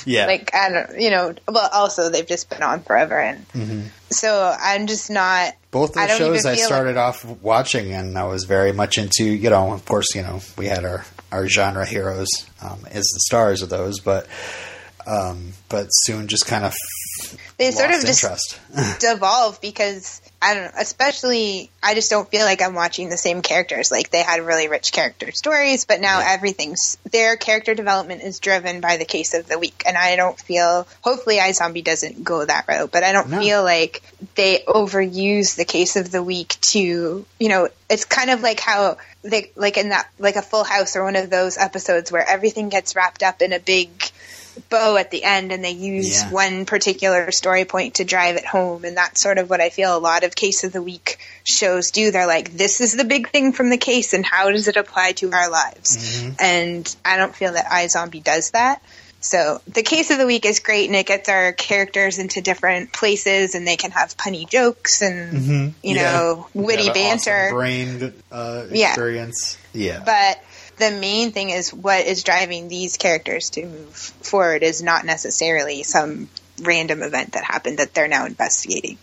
yeah, 0.06 0.24
like 0.24 0.54
I 0.54 0.70
don't, 0.70 0.98
you 0.98 1.10
know. 1.10 1.34
Well, 1.46 1.68
also 1.70 2.08
they've 2.08 2.26
just 2.26 2.48
been 2.48 2.62
on 2.62 2.82
forever, 2.84 3.20
and 3.20 3.46
Mhm. 3.52 3.88
so 4.08 4.56
I'm 4.58 4.86
just 4.86 5.10
not. 5.10 5.52
both 5.70 5.94
I 5.94 6.06
those 6.06 6.18
don't 6.18 6.28
shows 6.34 6.46
I 6.46 6.54
feel 6.56 6.64
started 6.64 6.96
off 6.96 7.22
watching, 7.42 7.92
and 7.92 8.16
I 8.18 8.24
was 8.24 8.44
very 8.44 8.72
much 8.72 8.96
into. 8.96 9.24
You 9.24 9.50
know, 9.50 9.74
of 9.74 9.84
course, 9.84 10.14
you 10.14 10.22
know, 10.22 10.40
we 10.56 10.68
had 10.68 10.86
our 10.86 11.04
our 11.30 11.46
genre 11.48 11.84
heroes 11.84 12.28
um, 12.62 12.78
as 12.90 13.04
the 13.04 13.20
stars 13.26 13.60
of 13.60 13.68
those, 13.68 14.00
but 14.00 14.26
um, 15.06 15.52
but 15.68 15.86
soon 15.90 16.28
just 16.28 16.46
kind 16.46 16.64
of 16.64 16.74
They 17.58 17.70
sort 17.70 17.90
of 17.90 18.00
just 18.04 18.22
interest. 18.22 18.58
devolve 19.00 19.60
because 19.60 20.20
I 20.40 20.54
don't 20.54 20.64
know, 20.64 20.70
especially 20.80 21.70
I 21.82 21.94
just 21.94 22.10
don't 22.10 22.28
feel 22.28 22.44
like 22.44 22.60
I'm 22.62 22.74
watching 22.74 23.08
the 23.08 23.16
same 23.16 23.42
characters. 23.42 23.90
Like 23.92 24.10
they 24.10 24.22
had 24.22 24.40
really 24.44 24.66
rich 24.68 24.90
character 24.92 25.30
stories, 25.30 25.84
but 25.84 26.00
now 26.00 26.20
everything's 26.20 26.98
their 27.10 27.36
character 27.36 27.74
development 27.74 28.22
is 28.22 28.40
driven 28.40 28.80
by 28.80 28.96
the 28.96 29.04
case 29.04 29.34
of 29.34 29.46
the 29.48 29.58
week. 29.58 29.84
And 29.86 29.96
I 29.96 30.16
don't 30.16 30.38
feel 30.40 30.86
hopefully 31.02 31.36
iZombie 31.38 31.84
doesn't 31.84 32.24
go 32.24 32.44
that 32.44 32.66
route, 32.66 32.90
but 32.90 33.04
I 33.04 33.12
don't 33.12 33.28
No. 33.30 33.38
feel 33.40 33.62
like 33.62 34.02
they 34.34 34.64
overuse 34.66 35.54
the 35.56 35.64
case 35.64 35.94
of 35.96 36.10
the 36.10 36.22
week 36.22 36.56
to 36.72 37.24
you 37.38 37.48
know, 37.48 37.68
it's 37.88 38.04
kind 38.04 38.30
of 38.30 38.40
like 38.42 38.58
how 38.58 38.96
they 39.22 39.52
like 39.54 39.76
in 39.76 39.90
that 39.90 40.08
like 40.18 40.34
a 40.36 40.42
full 40.42 40.64
house 40.64 40.96
or 40.96 41.04
one 41.04 41.14
of 41.14 41.30
those 41.30 41.56
episodes 41.56 42.10
where 42.10 42.28
everything 42.28 42.68
gets 42.68 42.96
wrapped 42.96 43.22
up 43.22 43.42
in 43.42 43.52
a 43.52 43.60
big 43.60 43.90
bow 44.70 44.96
at 44.96 45.10
the 45.10 45.24
end 45.24 45.52
and 45.52 45.64
they 45.64 45.70
use 45.72 46.22
Yeah. 46.22 46.30
one 46.30 46.66
particular 46.66 47.30
story 47.32 47.64
point 47.64 47.94
to 47.96 48.04
drive 48.04 48.36
it 48.36 48.44
home 48.46 48.84
and 48.84 48.96
that's 48.96 49.22
sort 49.22 49.38
of 49.38 49.48
what 49.50 49.60
I 49.60 49.70
feel 49.70 49.96
a 49.96 49.98
lot 49.98 50.24
of 50.24 50.34
case 50.34 50.64
of 50.64 50.72
the 50.72 50.82
week 50.82 51.18
shows 51.44 51.90
do 51.90 52.10
they're 52.10 52.26
like 52.26 52.52
this 52.56 52.80
is 52.80 52.92
the 52.96 53.04
big 53.04 53.28
thing 53.30 53.52
from 53.52 53.70
the 53.70 53.76
case 53.78 54.12
and 54.12 54.24
how 54.24 54.50
does 54.50 54.68
it 54.68 54.76
apply 54.76 55.12
to 55.12 55.32
our 55.32 55.50
lives 55.50 55.96
Mm-hmm. 55.96 56.32
and 56.40 56.96
I 57.04 57.16
don't 57.16 57.34
feel 57.34 57.52
that 57.54 57.66
iZombie 57.66 58.22
does 58.24 58.50
that 58.50 58.82
so 59.20 59.60
the 59.68 59.82
case 59.84 60.10
of 60.10 60.18
the 60.18 60.26
week 60.26 60.44
is 60.44 60.58
great 60.58 60.86
and 60.86 60.96
it 60.96 61.06
gets 61.06 61.28
our 61.28 61.52
characters 61.52 62.18
into 62.18 62.40
different 62.40 62.92
places 62.92 63.54
and 63.54 63.64
they 63.66 63.76
can 63.76 63.92
have 63.92 64.16
punny 64.16 64.48
jokes 64.48 65.00
and 65.02 65.32
you 65.32 65.38
Mm-hmm. 65.38 65.88
Yeah. 65.96 66.02
know 66.12 66.48
witty 66.54 66.84
Yeah, 66.84 66.92
banter 66.92 67.44
awesome 67.46 67.54
brain 67.56 68.12
uh, 68.32 68.64
Yeah. 68.70 68.88
experience. 68.88 69.56
Yeah. 69.72 70.02
but 70.04 70.42
the 70.76 70.90
main 70.90 71.32
thing 71.32 71.50
is 71.50 71.72
what 71.72 72.06
is 72.06 72.22
driving 72.22 72.68
these 72.68 72.96
characters 72.96 73.50
to 73.50 73.66
move 73.66 73.94
forward 73.94 74.62
is 74.62 74.82
not 74.82 75.04
necessarily 75.04 75.82
some 75.82 76.28
random 76.62 77.02
event 77.02 77.32
that 77.32 77.44
happened 77.44 77.78
that 77.78 77.94
they're 77.94 78.08
now 78.08 78.26
investigating. 78.26 78.98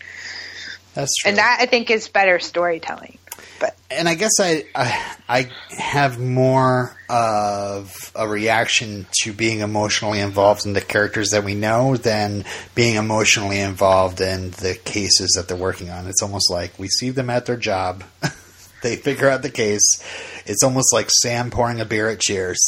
That's 0.94 1.14
true. 1.16 1.30
And 1.30 1.38
that 1.38 1.58
I 1.60 1.66
think 1.66 1.90
is 1.90 2.08
better 2.08 2.38
storytelling. 2.38 3.18
But 3.58 3.76
and 3.90 4.08
I 4.08 4.14
guess 4.14 4.32
I, 4.40 4.64
I 4.74 5.16
I 5.28 5.50
have 5.76 6.18
more 6.18 6.96
of 7.08 8.12
a 8.14 8.26
reaction 8.26 9.06
to 9.22 9.32
being 9.32 9.60
emotionally 9.60 10.18
involved 10.18 10.66
in 10.66 10.72
the 10.72 10.80
characters 10.80 11.30
that 11.30 11.44
we 11.44 11.54
know 11.54 11.96
than 11.96 12.44
being 12.74 12.96
emotionally 12.96 13.60
involved 13.60 14.20
in 14.20 14.50
the 14.52 14.78
cases 14.84 15.34
that 15.36 15.46
they're 15.46 15.56
working 15.56 15.90
on. 15.90 16.06
It's 16.06 16.22
almost 16.22 16.50
like 16.50 16.78
we 16.78 16.88
see 16.88 17.10
them 17.10 17.30
at 17.30 17.46
their 17.46 17.56
job. 17.56 18.02
they 18.82 18.96
figure 18.96 19.28
out 19.28 19.42
the 19.42 19.50
case. 19.50 20.02
It's 20.50 20.64
almost 20.64 20.92
like 20.92 21.08
Sam 21.10 21.50
pouring 21.50 21.80
a 21.80 21.84
beer 21.84 22.08
at 22.08 22.20
Cheers. 22.20 22.58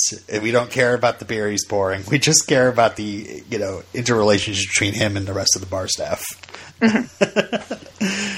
We 0.40 0.52
don't 0.52 0.70
care 0.70 0.94
about 0.94 1.18
the 1.18 1.24
beer 1.24 1.50
he's 1.50 1.64
pouring. 1.64 2.04
We 2.10 2.18
just 2.18 2.46
care 2.46 2.68
about 2.68 2.96
the 2.96 3.42
you 3.50 3.58
know 3.58 3.82
interrelationship 3.92 4.68
between 4.68 4.94
him 4.94 5.16
and 5.16 5.26
the 5.26 5.32
rest 5.32 5.56
of 5.56 5.62
the 5.62 5.66
bar 5.66 5.88
staff. 5.88 6.24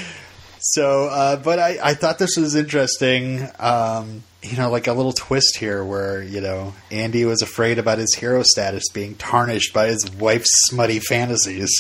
So, 0.67 1.09
uh, 1.09 1.37
but 1.37 1.59
I, 1.59 1.79
I 1.83 1.95
thought 1.95 2.19
this 2.19 2.39
was 2.39 2.55
interesting. 2.55 3.47
Um, 3.59 4.25
you 4.43 4.57
know, 4.57 4.71
like 4.71 4.87
a 4.87 4.95
little 4.95 5.13
twist 5.13 5.59
here 5.59 5.85
where, 5.85 6.23
you 6.23 6.41
know, 6.41 6.73
Andy 6.91 7.27
was 7.27 7.43
afraid 7.43 7.79
about 7.79 7.99
his 7.99 8.15
hero 8.15 8.43
status 8.43 8.85
being 8.93 9.15
tarnished 9.15 9.75
by 9.75 9.89
his 9.89 10.11
wife's 10.13 10.49
smutty 10.71 11.01
fantasies. 11.01 11.71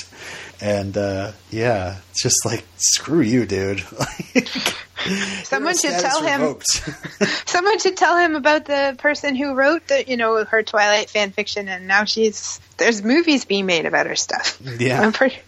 And, 0.61 0.96
uh, 0.96 1.32
yeah, 1.50 1.98
it's 2.11 2.22
just 2.22 2.44
like, 2.44 2.64
screw 2.76 3.20
you, 3.20 3.46
dude. 3.46 3.80
someone 5.44 5.76
should 5.76 5.98
tell 6.00 6.22
him 6.22 6.57
someone 7.46 7.78
should 7.78 7.96
tell 7.96 8.16
him 8.16 8.34
about 8.36 8.64
the 8.64 8.94
person 8.98 9.34
who 9.34 9.55
wrote 9.55 9.86
the 9.88 10.05
you 10.09 10.16
know 10.16 10.44
her 10.44 10.62
Twilight 10.62 11.11
fan 11.11 11.30
fiction 11.30 11.68
and 11.68 11.86
now 11.86 12.05
she's 12.05 12.61
there's 12.78 13.02
movies 13.02 13.44
being 13.44 13.66
made 13.66 13.86
about 13.86 14.07
her 14.07 14.16
stuff. 14.16 14.61
Yeah. 14.78 15.11
Pretty 15.12 15.38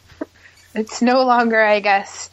it's 0.75 1.01
no 1.01 1.25
longer 1.25 1.63
I 1.63 1.81
guess 1.81 2.29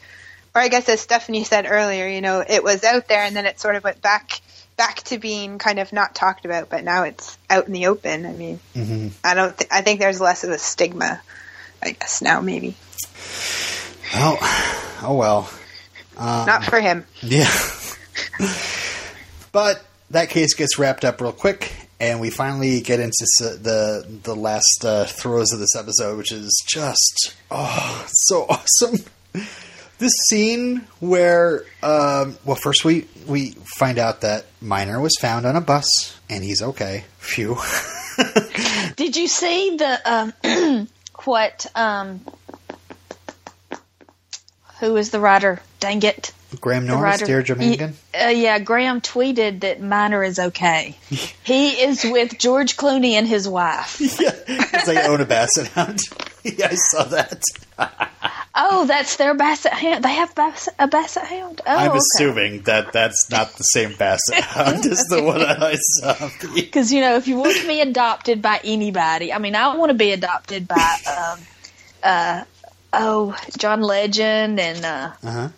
or 0.53 0.61
I 0.61 0.67
guess 0.67 0.89
as 0.89 0.99
Stephanie 1.01 1.45
said 1.45 1.65
earlier, 1.67 2.07
you 2.07 2.21
know, 2.21 2.43
it 2.47 2.63
was 2.63 2.83
out 2.83 3.07
there 3.07 3.21
and 3.23 3.35
then 3.35 3.45
it 3.45 3.59
sort 3.59 3.75
of 3.75 3.83
went 3.83 4.01
back 4.01 4.41
back 4.75 4.97
to 5.03 5.17
being 5.17 5.59
kind 5.59 5.79
of 5.79 5.93
not 5.93 6.15
talked 6.15 6.45
about, 6.45 6.69
but 6.69 6.83
now 6.83 7.03
it's 7.03 7.37
out 7.49 7.67
in 7.67 7.73
the 7.73 7.87
open. 7.87 8.25
I 8.25 8.33
mean, 8.33 8.59
Mhm. 8.75 9.11
I 9.23 9.33
don't. 9.35 9.57
Th- 9.57 9.69
I 9.71 9.81
think 9.81 9.99
there's 9.99 10.19
less 10.19 10.43
of 10.43 10.49
a 10.49 10.57
stigma. 10.57 11.21
I 11.83 11.91
guess 11.91 12.21
now 12.21 12.41
maybe 12.41 12.75
Oh, 14.15 14.99
oh 15.03 15.15
well. 15.15 15.49
not 16.19 16.63
for 16.65 16.79
him. 16.79 17.05
Yeah. 17.21 17.49
but 19.51 19.83
that 20.11 20.29
case 20.29 20.53
gets 20.53 20.77
wrapped 20.77 21.03
up 21.05 21.21
real 21.21 21.31
quick, 21.31 21.71
and 21.99 22.19
we 22.19 22.29
finally 22.29 22.81
get 22.81 22.99
into 22.99 23.23
s- 23.23 23.57
the 23.57 24.05
the 24.23 24.35
last 24.35 24.83
uh, 24.85 25.05
throes 25.05 25.51
of 25.53 25.59
this 25.59 25.75
episode, 25.75 26.17
which 26.17 26.31
is 26.31 26.63
just 26.67 27.35
oh 27.51 28.05
so 28.07 28.45
awesome. 28.49 28.97
This 29.99 30.11
scene 30.27 30.81
where, 30.99 31.63
um, 31.81 32.37
well, 32.45 32.57
first 32.61 32.83
we 32.83 33.07
we 33.27 33.51
find 33.77 33.97
out 33.97 34.21
that 34.21 34.45
Minor 34.61 34.99
was 34.99 35.15
found 35.19 35.45
on 35.45 35.55
a 35.55 35.61
bus, 35.61 35.87
and 36.29 36.43
he's 36.43 36.61
okay. 36.61 37.05
Phew. 37.19 37.57
Did 38.95 39.15
you 39.15 39.27
see 39.27 39.77
the 39.77 40.01
um, 40.43 40.87
what? 41.25 41.65
Um, 41.75 42.21
who 44.79 44.97
is 44.97 45.11
the 45.11 45.19
writer? 45.19 45.61
Dang 45.79 46.03
it! 46.03 46.33
Graham 46.59 46.85
Norris, 46.85 47.21
writer. 47.21 47.25
Deirdre 47.25 47.55
Mangan. 47.55 47.93
Uh, 48.13 48.27
yeah, 48.27 48.59
Graham 48.59 49.01
tweeted 49.01 49.61
that 49.61 49.81
Minor 49.81 50.23
is 50.23 50.39
okay. 50.39 50.95
he 51.43 51.69
is 51.69 52.03
with 52.03 52.37
George 52.37 52.77
Clooney 52.77 53.11
and 53.13 53.27
his 53.27 53.47
wife. 53.47 53.99
yeah, 54.19 54.31
because 54.45 54.85
they 54.85 55.01
own 55.01 55.21
a 55.21 55.25
basset 55.25 55.67
hound. 55.69 55.99
yeah, 56.43 56.67
I 56.69 56.75
saw 56.75 57.03
that. 57.05 57.43
Oh, 58.55 58.85
that's 58.85 59.15
their 59.15 59.33
basset 59.33 59.73
hound. 59.73 60.03
They 60.03 60.13
have 60.13 60.35
basset, 60.35 60.75
a 60.77 60.87
basset 60.87 61.25
hound. 61.25 61.61
Oh, 61.65 61.75
I'm 61.75 61.89
okay. 61.89 61.97
assuming 61.97 62.61
that 62.63 62.93
that's 62.93 63.29
not 63.31 63.51
the 63.53 63.63
same 63.63 63.93
basset 63.93 64.41
hound 64.43 64.85
as 64.85 64.99
the 65.09 65.23
one 65.23 65.41
I 65.41 65.75
saw. 65.75 66.29
Because 66.53 66.93
you 66.93 67.01
know, 67.01 67.15
if 67.15 67.27
you 67.27 67.37
want 67.37 67.57
to 67.57 67.67
be 67.67 67.81
adopted 67.81 68.41
by 68.43 68.59
anybody, 68.63 69.33
I 69.33 69.39
mean, 69.39 69.55
I 69.55 69.75
want 69.75 69.89
to 69.89 69.95
be 69.95 70.11
adopted 70.11 70.67
by, 70.67 70.95
um, 71.07 71.39
uh, 72.03 72.43
oh, 72.93 73.35
John 73.57 73.81
Legend 73.81 74.59
and 74.59 74.85
uh, 74.85 75.11
Uh-huh. 75.23 75.49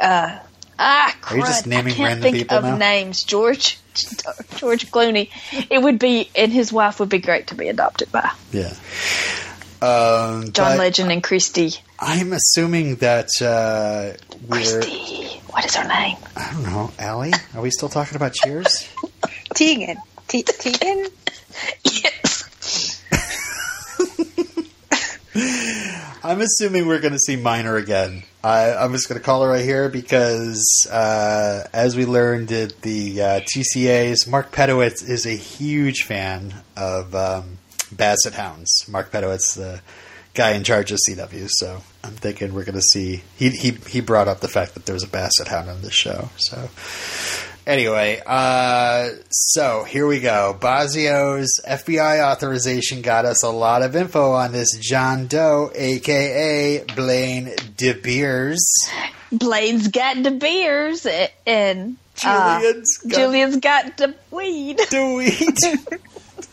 ah, 0.00 1.16
Are 1.30 1.36
you 1.36 1.42
just 1.42 1.66
naming 1.68 1.92
I 1.92 1.96
can't 1.96 2.08
random 2.08 2.22
think 2.22 2.36
people 2.38 2.56
of 2.58 2.64
now? 2.64 2.76
names. 2.76 3.22
George, 3.22 3.78
George 4.56 4.90
Clooney. 4.90 5.28
It 5.70 5.80
would 5.80 6.00
be, 6.00 6.28
and 6.34 6.52
his 6.52 6.72
wife 6.72 6.98
would 6.98 7.08
be 7.08 7.18
great 7.20 7.48
to 7.48 7.54
be 7.54 7.68
adopted 7.68 8.10
by. 8.10 8.32
Yeah. 8.50 8.74
Um, 9.80 10.50
John 10.52 10.72
but 10.72 10.78
Legend 10.78 11.12
and 11.12 11.22
Christy. 11.22 11.74
I'm 12.04 12.32
assuming 12.32 12.96
that 12.96 13.28
uh, 13.40 14.18
we're. 14.48 14.56
Christy, 14.80 15.38
what 15.50 15.64
is 15.64 15.76
her 15.76 15.86
name? 15.86 16.16
I 16.36 16.52
don't 16.52 16.64
know, 16.64 16.90
Allie. 16.98 17.32
Are 17.54 17.62
we 17.62 17.70
still 17.70 17.88
talking 17.88 18.16
about 18.16 18.34
Cheers? 18.34 18.92
Teigen. 19.54 19.98
Te- 20.26 20.42
Teigen. 20.42 21.08
Yes. 21.84 23.04
I'm 26.24 26.40
assuming 26.40 26.88
we're 26.88 26.98
going 26.98 27.12
to 27.12 27.20
see 27.20 27.36
Minor 27.36 27.76
again. 27.76 28.24
I, 28.42 28.74
I'm 28.74 28.90
just 28.90 29.08
going 29.08 29.20
to 29.20 29.24
call 29.24 29.44
her 29.44 29.50
right 29.50 29.64
here 29.64 29.88
because, 29.88 30.88
uh, 30.90 31.68
as 31.72 31.94
we 31.94 32.04
learned 32.04 32.50
at 32.50 32.82
the 32.82 33.22
uh, 33.22 33.40
TCAs, 33.42 34.28
Mark 34.28 34.50
Pedowitz 34.50 35.08
is 35.08 35.24
a 35.24 35.36
huge 35.36 36.02
fan 36.02 36.52
of 36.76 37.14
um, 37.14 37.58
Basset 37.92 38.32
Hounds. 38.34 38.88
Mark 38.88 39.12
Pedowitz, 39.12 39.54
the 39.54 39.80
guy 40.34 40.52
in 40.52 40.64
charge 40.64 40.92
of 40.92 40.98
CW. 41.08 41.48
So 41.50 41.82
I'm 42.04 42.12
thinking 42.12 42.54
we're 42.54 42.64
going 42.64 42.74
to 42.76 42.80
see. 42.80 43.22
He, 43.36 43.50
he 43.50 43.70
he 43.88 44.00
brought 44.00 44.28
up 44.28 44.40
the 44.40 44.48
fact 44.48 44.74
that 44.74 44.86
there 44.86 44.94
was 44.94 45.04
a 45.04 45.08
Basset 45.08 45.48
Hound 45.48 45.68
on 45.68 45.82
this 45.82 45.94
show. 45.94 46.28
So 46.36 46.68
Anyway, 47.64 48.20
uh, 48.26 49.10
so 49.30 49.84
here 49.84 50.04
we 50.04 50.18
go. 50.18 50.56
Bozzio's 50.60 51.60
FBI 51.64 52.20
authorization 52.20 53.02
got 53.02 53.24
us 53.24 53.44
a 53.44 53.50
lot 53.50 53.82
of 53.82 53.94
info 53.94 54.32
on 54.32 54.50
this 54.50 54.76
John 54.78 55.28
Doe, 55.28 55.70
aka 55.72 56.84
Blaine 56.96 57.52
De 57.76 57.92
Beers. 57.92 58.64
Blaine's 59.30 59.86
got 59.88 60.20
the 60.24 60.32
beers 60.32 61.06
and- 61.46 61.96
uh, 62.24 62.58
Julian's 62.60 62.96
got 62.98 63.16
Julian's 63.16 63.56
got 63.58 63.96
the 63.96 64.14
weed. 64.30 64.78
the 64.78 65.14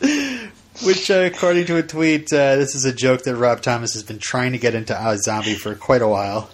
weed. 0.00 0.50
Which, 0.82 1.10
uh, 1.10 1.28
according 1.32 1.66
to 1.66 1.76
a 1.76 1.82
tweet, 1.82 2.32
uh, 2.32 2.56
this 2.56 2.74
is 2.74 2.86
a 2.86 2.92
joke 2.92 3.24
that 3.24 3.36
Rob 3.36 3.60
Thomas 3.60 3.92
has 3.92 4.02
been 4.02 4.18
trying 4.18 4.52
to 4.52 4.58
get 4.58 4.74
into 4.74 4.94
iZombie 4.94 5.56
for 5.56 5.74
quite 5.74 6.00
a 6.00 6.08
while. 6.08 6.48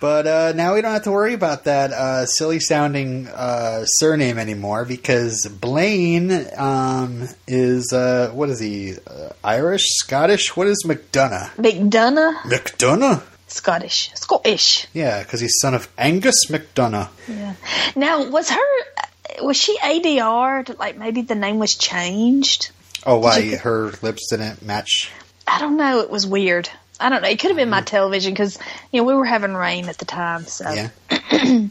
But 0.00 0.26
uh, 0.26 0.52
now 0.56 0.74
we 0.74 0.82
don't 0.82 0.90
have 0.90 1.04
to 1.04 1.12
worry 1.12 1.32
about 1.32 1.62
that 1.64 1.92
uh, 1.92 2.26
silly 2.26 2.58
sounding 2.58 3.28
uh, 3.28 3.84
surname 3.86 4.36
anymore 4.36 4.84
because 4.84 5.46
Blaine 5.60 6.32
um, 6.56 7.28
is, 7.46 7.92
uh, 7.92 8.32
what 8.34 8.48
is 8.50 8.58
he, 8.58 8.94
uh, 9.06 9.28
Irish? 9.44 9.84
Scottish? 9.84 10.56
What 10.56 10.66
is 10.66 10.84
McDonough? 10.84 11.50
McDonough, 11.54 12.34
McDonough? 12.42 13.22
Scottish, 13.46 14.10
Scottish. 14.14 14.88
Yeah, 14.92 15.22
because 15.22 15.38
he's 15.38 15.54
son 15.60 15.74
of 15.74 15.88
Angus 15.96 16.46
McDonough. 16.48 17.10
Yeah. 17.28 17.54
Now, 17.94 18.28
was 18.28 18.50
her 18.50 18.91
was 19.40 19.56
she 19.56 19.78
ADR? 19.78 20.78
Like 20.78 20.96
maybe 20.98 21.22
the 21.22 21.34
name 21.34 21.58
was 21.58 21.74
changed. 21.74 22.70
Oh, 23.06 23.18
why? 23.18 23.38
you- 23.38 23.56
Her 23.58 23.92
lips 24.02 24.28
didn't 24.30 24.62
match? 24.62 25.10
I 25.46 25.58
don't 25.58 25.76
know. 25.76 26.00
It 26.00 26.10
was 26.10 26.26
weird. 26.26 26.68
I 27.00 27.08
don't 27.08 27.22
know. 27.22 27.28
It 27.28 27.40
could 27.40 27.48
have 27.50 27.56
been 27.56 27.70
my 27.70 27.80
television 27.80 28.32
because 28.32 28.58
you 28.92 29.00
know 29.00 29.04
we 29.08 29.14
were 29.14 29.24
having 29.24 29.54
rain 29.54 29.88
at 29.88 29.98
the 29.98 30.04
time. 30.04 30.44
So 30.46 30.70
Yeah. 30.70 30.90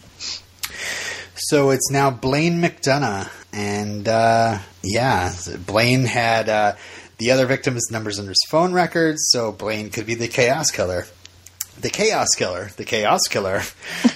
so 1.35 1.69
it's 1.71 1.89
now 1.91 2.09
Blaine 2.11 2.61
McDonough, 2.61 3.29
and 3.53 4.07
uh, 4.07 4.59
yeah, 4.83 5.33
Blaine 5.65 6.03
had 6.05 6.49
uh, 6.49 6.75
the 7.17 7.31
other 7.31 7.45
victims' 7.45 7.89
numbers 7.91 8.19
in 8.19 8.27
his 8.27 8.43
phone 8.49 8.73
records, 8.73 9.21
so 9.29 9.51
Blaine 9.51 9.89
could 9.89 10.05
be 10.05 10.15
the 10.15 10.27
Chaos 10.27 10.69
Killer. 10.71 11.05
The 11.81 11.89
Chaos 11.89 12.29
Killer, 12.35 12.69
the 12.77 12.85
Chaos 12.85 13.21
Killer. 13.29 13.61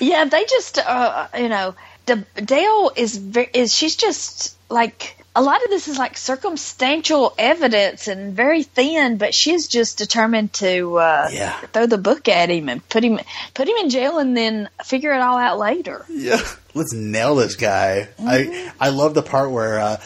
yeah, 0.00 0.24
they 0.24 0.44
just 0.44 0.78
uh, 0.78 1.28
you 1.38 1.48
know 1.48 1.74
the 2.06 2.24
Dale 2.44 2.90
is 2.96 3.16
ve- 3.16 3.48
is 3.54 3.74
she's 3.74 3.96
just 3.96 4.56
like 4.70 5.16
a 5.36 5.42
lot 5.42 5.62
of 5.62 5.70
this 5.70 5.86
is 5.88 5.96
like 5.98 6.16
circumstantial 6.16 7.34
evidence 7.38 8.08
and 8.08 8.34
very 8.34 8.64
thin, 8.64 9.16
but 9.18 9.32
she's 9.34 9.68
just 9.68 9.98
determined 9.98 10.52
to 10.54 10.96
uh, 10.98 11.28
Yeah. 11.32 11.52
throw 11.72 11.86
the 11.86 11.98
book 11.98 12.26
at 12.28 12.50
him 12.50 12.68
and 12.68 12.86
put 12.88 13.04
him 13.04 13.20
put 13.54 13.68
him 13.68 13.76
in 13.76 13.90
jail 13.90 14.18
and 14.18 14.36
then 14.36 14.68
figure 14.84 15.12
it 15.12 15.20
all 15.20 15.38
out 15.38 15.58
later. 15.58 16.04
Yeah, 16.08 16.40
let's 16.74 16.92
nail 16.92 17.36
this 17.36 17.54
guy. 17.56 18.08
I 18.18 18.72
I 18.80 18.88
love 18.88 19.14
the 19.14 19.22
part 19.22 19.50
where 19.52 19.78
uh, 19.78 20.00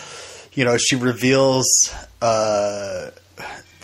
you 0.52 0.64
know 0.66 0.76
she 0.76 0.96
reveals 0.96 1.66
uh, 2.20 3.10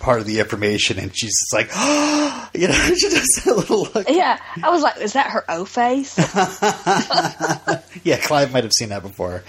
part 0.00 0.18
of 0.20 0.26
the 0.26 0.40
information, 0.40 0.98
and 0.98 1.16
she's 1.16 1.30
just 1.38 1.52
like, 1.52 1.68
you 2.54 2.66
know, 2.66 2.74
she 2.96 3.08
does 3.08 3.42
that 3.44 3.54
little 3.56 3.82
look. 3.94 4.08
Yeah, 4.10 4.40
I 4.62 4.70
was 4.70 4.82
like, 4.82 4.96
is 4.98 5.12
that 5.12 5.30
her 5.30 5.44
O 5.48 5.64
face? 5.64 6.16
Yeah, 8.02 8.16
Clive 8.18 8.52
might 8.52 8.64
have 8.64 8.72
seen 8.72 8.90
that 8.90 9.02
before, 9.02 9.42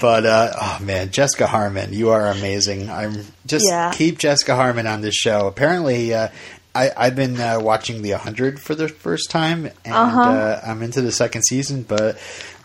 but 0.00 0.26
uh, 0.26 0.52
oh 0.60 0.78
man, 0.82 1.10
Jessica 1.10 1.46
Harmon, 1.46 1.92
you 1.92 2.10
are 2.10 2.26
amazing. 2.26 2.90
I'm 2.90 3.24
just 3.46 3.64
Yeah. 3.66 3.90
keep 3.94 4.18
Jessica 4.18 4.54
Harmon 4.54 4.86
on 4.86 5.00
this 5.00 5.14
show. 5.14 5.46
Apparently. 5.46 6.12
Uh, 6.14 6.28
I, 6.72 6.92
I've 6.96 7.16
been 7.16 7.40
uh, 7.40 7.58
watching 7.58 8.00
The 8.02 8.12
100 8.12 8.60
for 8.60 8.76
the 8.76 8.86
first 8.86 9.28
time, 9.28 9.66
and 9.84 9.92
Uh-huh. 9.92 10.20
uh, 10.20 10.60
I'm 10.64 10.82
into 10.82 11.00
the 11.00 11.10
second 11.10 11.42
season. 11.42 11.82
But 11.82 12.16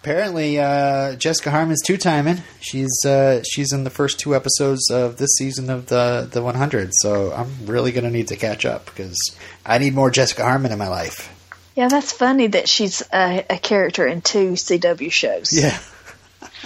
apparently, 0.05 0.59
uh, 0.59 1.15
Jessica 1.15 1.49
Harmon's 1.49 1.81
two 1.81 1.97
timing. 1.97 2.37
She's 2.61 2.93
uh, 3.05 3.41
she's 3.43 3.73
in 3.73 3.83
the 3.83 3.89
first 3.89 4.19
two 4.19 4.35
episodes 4.35 4.91
of 4.91 5.17
this 5.17 5.31
season 5.37 5.69
of 5.71 5.87
the 5.87 6.27
the 6.31 6.43
100. 6.43 6.91
So 7.01 7.31
I'm 7.33 7.49
really 7.65 7.91
going 7.91 8.03
to 8.03 8.11
need 8.11 8.27
to 8.27 8.35
catch 8.35 8.65
up 8.65 8.85
because 8.85 9.17
I 9.65 9.79
need 9.79 9.95
more 9.95 10.11
Jessica 10.11 10.43
Harmon 10.43 10.71
in 10.71 10.77
my 10.77 10.87
life. 10.89 11.31
yeah, 11.75 11.87
that's 11.87 12.11
funny 12.11 12.47
that 12.47 12.69
she's 12.69 13.01
a, 13.11 13.43
a 13.49 13.57
character 13.57 14.05
in 14.05 14.21
two 14.21 14.51
CW 14.51 15.11
shows. 15.11 15.51
Yeah, 15.51 15.77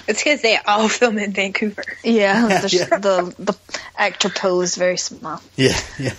It's 0.07 0.21
because 0.21 0.41
they 0.41 0.57
all 0.57 0.89
film 0.89 1.17
in 1.17 1.31
Vancouver. 1.31 1.83
Yeah, 2.03 2.47
the, 2.61 2.69
Yeah. 2.75 2.97
the 2.99 3.33
the 3.39 3.57
actor 3.97 4.29
pool 4.29 4.61
is 4.61 4.75
very 4.75 4.97
small. 4.97 5.41
yeah, 5.55 5.79
yeah. 5.97 6.13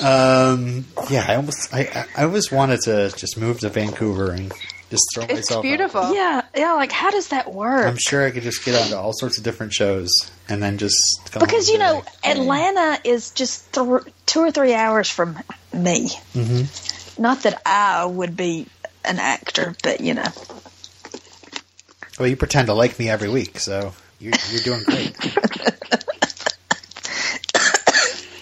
Um, 0.00 0.84
yeah, 1.10 1.26
I 1.28 1.34
almost 1.34 1.74
I, 1.74 1.80
I 1.80 2.06
I 2.16 2.24
always 2.24 2.50
wanted 2.50 2.80
to 2.84 3.10
just 3.16 3.36
move 3.36 3.60
to 3.60 3.68
Vancouver 3.68 4.30
and 4.30 4.52
just 4.90 5.04
throw 5.14 5.24
It's 5.24 5.34
myself. 5.34 5.58
out. 5.58 5.62
beautiful. 5.62 6.14
Yeah, 6.14 6.42
yeah. 6.56 6.72
Like, 6.74 6.92
how 6.92 7.10
does 7.10 7.28
that 7.28 7.52
work? 7.52 7.86
I'm 7.86 7.96
sure 7.98 8.26
I 8.26 8.30
could 8.30 8.42
just 8.42 8.64
get 8.64 8.80
onto 8.80 8.96
all 8.96 9.12
sorts 9.12 9.36
of 9.38 9.44
different 9.44 9.72
shows 9.72 10.08
and 10.48 10.62
then 10.62 10.78
just 10.78 10.96
come 11.30 11.40
because 11.40 11.68
you 11.68 11.78
know, 11.78 12.00
be 12.00 12.06
like, 12.28 12.36
Atlanta 12.38 12.98
is 13.04 13.30
just 13.30 13.72
th- 13.72 14.02
two 14.26 14.40
or 14.40 14.50
three 14.50 14.74
hours 14.74 15.10
from 15.10 15.36
me. 15.72 16.08
Mm-hmm. 16.34 17.22
Not 17.22 17.42
that 17.42 17.60
I 17.66 18.04
would 18.06 18.36
be 18.36 18.66
an 19.04 19.18
actor, 19.18 19.74
but 19.82 20.00
you 20.00 20.14
know, 20.14 20.26
Well, 22.18 22.28
you 22.28 22.36
pretend 22.36 22.68
to 22.68 22.74
like 22.74 22.98
me 22.98 23.08
every 23.10 23.28
week, 23.28 23.58
so 23.58 23.92
you're, 24.20 24.32
you're 24.50 24.62
doing 24.62 24.82
great. 24.84 25.14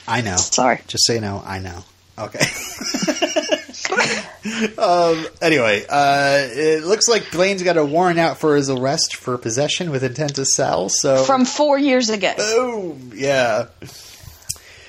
I 0.09 0.21
know. 0.21 0.37
sorry. 0.37 0.81
Just 0.87 1.05
say 1.07 1.19
no. 1.19 1.43
I 1.45 1.59
know. 1.59 1.85
Okay. 2.19 2.39
um, 4.79 5.27
anyway, 5.41 5.85
uh, 5.89 6.39
it 6.41 6.85
looks 6.85 7.09
like 7.09 7.31
Blaine's 7.31 7.63
got 7.63 7.77
a 7.77 7.85
warrant 7.85 8.19
out 8.19 8.39
for 8.39 8.57
his 8.57 8.71
arrest 8.71 9.17
for 9.17 9.37
possession 9.39 9.91
with 9.91 10.05
intent 10.05 10.37
to 10.37 10.45
sell. 10.45 10.89
So 10.89 11.25
From 11.25 11.45
four 11.45 11.79
years 11.79 12.11
ago. 12.11 12.33
boom, 12.37 13.13
yeah. 13.15 13.67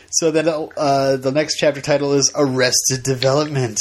So 0.10 0.32
then 0.32 0.48
uh, 0.48 1.18
the 1.18 1.32
next 1.32 1.58
chapter 1.58 1.82
title 1.82 2.14
is 2.14 2.32
Arrested 2.36 3.04
Development. 3.04 3.78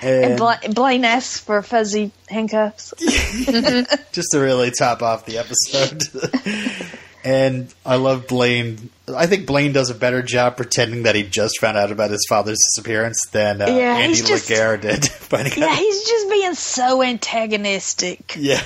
And 0.00 0.36
Bla- 0.36 0.60
Blaine 0.70 1.04
asks 1.04 1.40
for 1.40 1.60
fuzzy 1.62 2.12
handcuffs. 2.28 2.94
just 4.12 4.28
to 4.32 4.38
really 4.38 4.70
top 4.70 5.02
off 5.02 5.26
the 5.26 5.38
episode. 5.38 6.02
and 7.24 7.72
I 7.84 7.96
love 7.96 8.26
Blaine. 8.26 8.90
I 9.14 9.26
think 9.26 9.46
Blaine 9.46 9.72
does 9.72 9.90
a 9.90 9.94
better 9.94 10.22
job 10.22 10.56
pretending 10.56 11.04
that 11.04 11.14
he 11.14 11.22
just 11.22 11.60
found 11.60 11.76
out 11.76 11.90
about 11.92 12.10
his 12.10 12.26
father's 12.28 12.58
disappearance 12.74 13.20
than 13.32 13.60
uh, 13.62 13.66
Yeah, 13.66 13.96
Andy 13.96 14.16
just- 14.22 14.48
Laguerre 14.50 14.76
did. 14.76 15.04
finding 15.08 15.58
Yeah, 15.58 15.66
out. 15.70 15.78
he's 15.78 16.04
just 16.04 16.30
being 16.30 16.54
so 16.54 17.02
antagonistic. 17.02 18.36
yeah. 18.38 18.62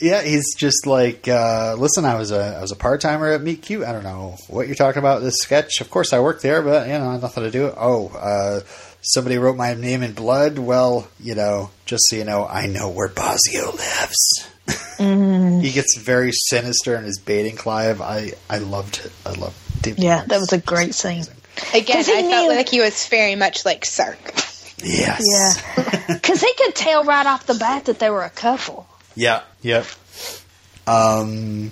Yeah, 0.00 0.22
he's 0.22 0.56
just 0.56 0.86
like, 0.86 1.28
uh, 1.28 1.76
listen, 1.78 2.04
I 2.04 2.16
was 2.16 2.32
a 2.32 2.56
I 2.56 2.60
was 2.60 2.72
a 2.72 2.76
part 2.76 3.00
timer 3.00 3.28
at 3.28 3.40
Meet 3.42 3.62
Cute. 3.62 3.84
I 3.84 3.92
don't 3.92 4.02
know 4.02 4.36
what 4.48 4.66
you're 4.66 4.74
talking 4.74 4.98
about. 4.98 5.22
This 5.22 5.36
sketch, 5.36 5.80
of 5.80 5.90
course, 5.90 6.12
I 6.12 6.18
worked 6.18 6.42
there, 6.42 6.60
but 6.60 6.88
you 6.88 6.94
know, 6.94 7.16
nothing 7.18 7.44
to 7.44 7.50
do. 7.52 7.72
Oh, 7.76 8.08
uh, 8.08 8.60
somebody 9.02 9.38
wrote 9.38 9.56
my 9.56 9.74
name 9.74 10.02
in 10.02 10.12
blood. 10.12 10.58
Well, 10.58 11.06
you 11.20 11.36
know, 11.36 11.70
just 11.84 12.02
so 12.08 12.16
you 12.16 12.24
know, 12.24 12.44
I 12.44 12.66
know 12.66 12.88
where 12.90 13.08
Bozzio 13.08 13.72
lives. 13.76 14.48
He 14.98 15.70
gets 15.72 15.96
very 15.98 16.30
sinister 16.32 16.94
and 16.94 17.06
is 17.06 17.18
baiting 17.18 17.56
Clive. 17.56 18.00
I 18.00 18.32
I 18.48 18.58
loved 18.58 19.00
it. 19.04 19.12
I 19.26 19.30
loved. 19.32 19.86
It. 19.86 19.98
Yeah, 19.98 20.24
that 20.26 20.38
was 20.38 20.52
a 20.52 20.58
great 20.58 20.94
scene. 20.94 21.24
Again, 21.74 21.96
'Cause 21.96 22.06
he 22.06 22.12
I 22.12 22.22
felt 22.22 22.26
knew- 22.50 22.56
like 22.56 22.68
he 22.68 22.80
was 22.80 23.06
very 23.08 23.34
much 23.34 23.64
like 23.64 23.84
Sark. 23.84 24.18
Yes. 24.84 25.22
Yeah, 25.24 26.06
because 26.14 26.40
he 26.40 26.52
could 26.54 26.74
tell 26.74 27.04
right 27.04 27.26
off 27.26 27.46
the 27.46 27.54
bat 27.54 27.84
that 27.86 27.98
they 27.98 28.10
were 28.10 28.22
a 28.22 28.30
couple. 28.30 28.86
Yeah. 29.14 29.42
Yep. 29.62 29.86
Um, 30.86 31.70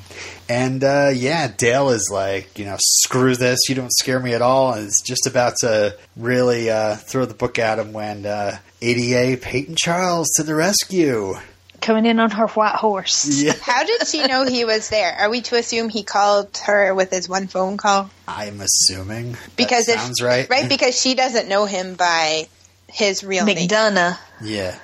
and 0.48 0.84
uh, 0.84 1.10
yeah, 1.12 1.48
Dale 1.56 1.90
is 1.90 2.08
like, 2.12 2.58
you 2.58 2.64
know, 2.64 2.76
screw 2.78 3.34
this. 3.34 3.58
You 3.68 3.74
don't 3.74 3.90
scare 3.92 4.20
me 4.20 4.34
at 4.34 4.42
all, 4.42 4.72
and 4.74 4.86
is 4.86 5.02
just 5.04 5.26
about 5.26 5.54
to 5.62 5.96
really 6.16 6.70
uh, 6.70 6.94
throw 6.96 7.24
the 7.24 7.34
book 7.34 7.58
at 7.58 7.78
him 7.80 7.92
when 7.92 8.26
uh, 8.26 8.58
ADA 8.80 9.38
Peyton 9.40 9.74
Charles 9.76 10.28
to 10.36 10.42
the 10.44 10.54
rescue. 10.54 11.34
Coming 11.80 12.06
in 12.06 12.20
on 12.20 12.30
her 12.32 12.46
white 12.48 12.74
horse. 12.74 13.26
Yeah, 13.42 13.54
How 13.62 13.84
did 13.84 14.06
she 14.06 14.26
know 14.26 14.44
he 14.46 14.64
was 14.64 14.88
there? 14.90 15.14
Are 15.14 15.30
we 15.30 15.40
to 15.42 15.56
assume 15.56 15.88
he 15.88 16.02
called 16.02 16.56
her 16.66 16.94
with 16.94 17.10
his 17.10 17.28
one 17.28 17.46
phone 17.46 17.76
call? 17.76 18.10
I'm 18.28 18.60
assuming 18.60 19.36
Because 19.56 19.86
that 19.86 19.94
if, 19.96 20.00
sounds 20.00 20.22
right. 20.22 20.48
right? 20.50 20.68
Because 20.68 20.98
she 21.00 21.14
doesn't 21.14 21.48
know 21.48 21.64
him 21.64 21.94
by 21.94 22.48
his 22.88 23.24
real 23.24 23.44
name. 23.46 23.56
McDonough. 23.68 24.18
Yeah, 24.42 24.78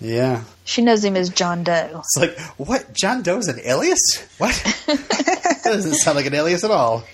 yeah. 0.00 0.44
She 0.64 0.82
knows 0.82 1.04
him 1.04 1.16
as 1.16 1.30
John 1.30 1.62
Doe. 1.64 2.00
It's 2.04 2.16
like 2.16 2.38
what? 2.58 2.92
John 2.94 3.22
Doe's 3.22 3.48
an 3.48 3.60
alias? 3.64 4.00
What? 4.38 4.54
that 4.86 5.60
doesn't 5.64 5.94
sound 5.94 6.16
like 6.16 6.26
an 6.26 6.34
alias 6.34 6.64
at 6.64 6.70
all. 6.70 7.04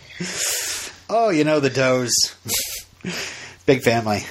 Oh, 1.08 1.30
you 1.30 1.44
know 1.44 1.60
the 1.60 1.70
Does. 1.70 2.12
Big 3.66 3.82
family. 3.82 4.22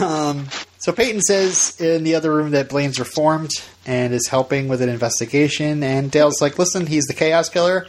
Um, 0.00 0.48
so 0.82 0.90
Peyton 0.90 1.20
says 1.20 1.80
in 1.80 2.02
the 2.02 2.16
other 2.16 2.34
room 2.34 2.50
that 2.50 2.68
Blaine's 2.68 2.98
reformed 2.98 3.52
and 3.86 4.12
is 4.12 4.26
helping 4.26 4.66
with 4.66 4.82
an 4.82 4.88
investigation, 4.88 5.80
and 5.84 6.10
Dale's 6.10 6.42
like, 6.42 6.58
"Listen, 6.58 6.88
he's 6.88 7.04
the 7.04 7.14
Chaos 7.14 7.48
Killer." 7.48 7.86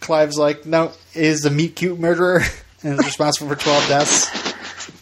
Clive's 0.00 0.36
like, 0.36 0.66
"No, 0.66 0.92
he's 1.14 1.40
the 1.40 1.50
meat 1.50 1.76
cute 1.76 1.98
murderer 1.98 2.42
and 2.82 3.00
is 3.00 3.06
responsible 3.06 3.48
for 3.48 3.56
twelve 3.56 3.88
deaths." 3.88 4.28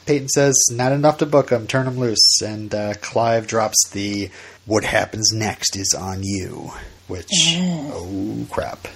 Peyton 0.07 0.29
says, 0.29 0.55
"Not 0.71 0.93
enough 0.93 1.19
to 1.19 1.27
book 1.27 1.51
him. 1.51 1.67
Turn 1.67 1.89
him 1.89 1.99
loose." 1.99 2.41
And 2.41 2.73
uh, 2.73 2.95
Clive 3.01 3.49
drops 3.49 3.89
the 3.91 4.31
"What 4.65 4.85
happens 4.85 5.33
next 5.35 5.75
is 5.75 5.93
on 5.93 6.23
you," 6.23 6.71
which 7.09 7.57
oh 7.59 8.47
crap. 8.49 8.87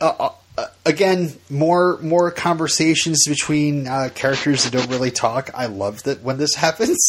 Uh, 0.00 0.30
uh, 0.56 0.66
again, 0.86 1.32
more 1.50 1.98
more 2.02 2.30
conversations 2.30 3.24
between 3.26 3.88
uh, 3.88 4.10
characters 4.14 4.62
that 4.62 4.72
don't 4.72 4.90
really 4.90 5.10
talk. 5.10 5.50
I 5.54 5.66
love 5.66 6.04
that 6.04 6.22
when 6.22 6.38
this 6.38 6.54
happens 6.64 7.00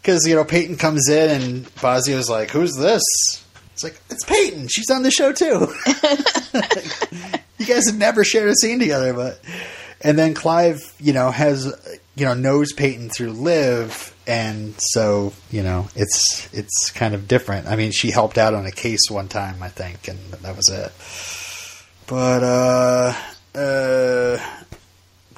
because 0.00 0.26
you 0.26 0.34
know 0.34 0.44
Peyton 0.44 0.76
comes 0.76 1.08
in 1.08 1.42
and 1.42 1.66
Bozzio's 1.76 2.30
like, 2.30 2.50
"Who's 2.50 2.74
this?" 2.76 3.02
It's 3.72 3.82
like 3.82 4.00
it's 4.10 4.24
Peyton. 4.24 4.68
She's 4.68 4.90
on 4.90 5.02
the 5.02 5.10
show 5.10 5.32
too. 5.32 5.72
you 7.58 7.66
guys 7.66 7.86
have 7.86 7.98
never 7.98 8.24
shared 8.24 8.50
a 8.50 8.54
scene 8.54 8.78
together, 8.78 9.14
but 9.14 9.40
and 10.02 10.18
then 10.18 10.34
Clive, 10.34 10.80
you 10.98 11.12
know, 11.12 11.30
has 11.30 11.66
you 12.14 12.24
know 12.24 12.34
knows 12.34 12.72
Peyton 12.72 13.10
through 13.10 13.32
Liv, 13.32 14.14
and 14.26 14.74
so 14.78 15.32
you 15.50 15.62
know 15.62 15.88
it's 15.94 16.48
it's 16.52 16.90
kind 16.90 17.14
of 17.14 17.28
different. 17.28 17.68
I 17.68 17.76
mean, 17.76 17.92
she 17.92 18.10
helped 18.10 18.38
out 18.38 18.54
on 18.54 18.66
a 18.66 18.72
case 18.72 19.10
one 19.10 19.28
time, 19.28 19.62
I 19.62 19.68
think, 19.68 20.08
and 20.08 20.18
that 20.32 20.56
was 20.56 20.68
it. 20.68 20.92
But 22.06 22.42
uh, 22.42 23.14
uh, 23.54 24.38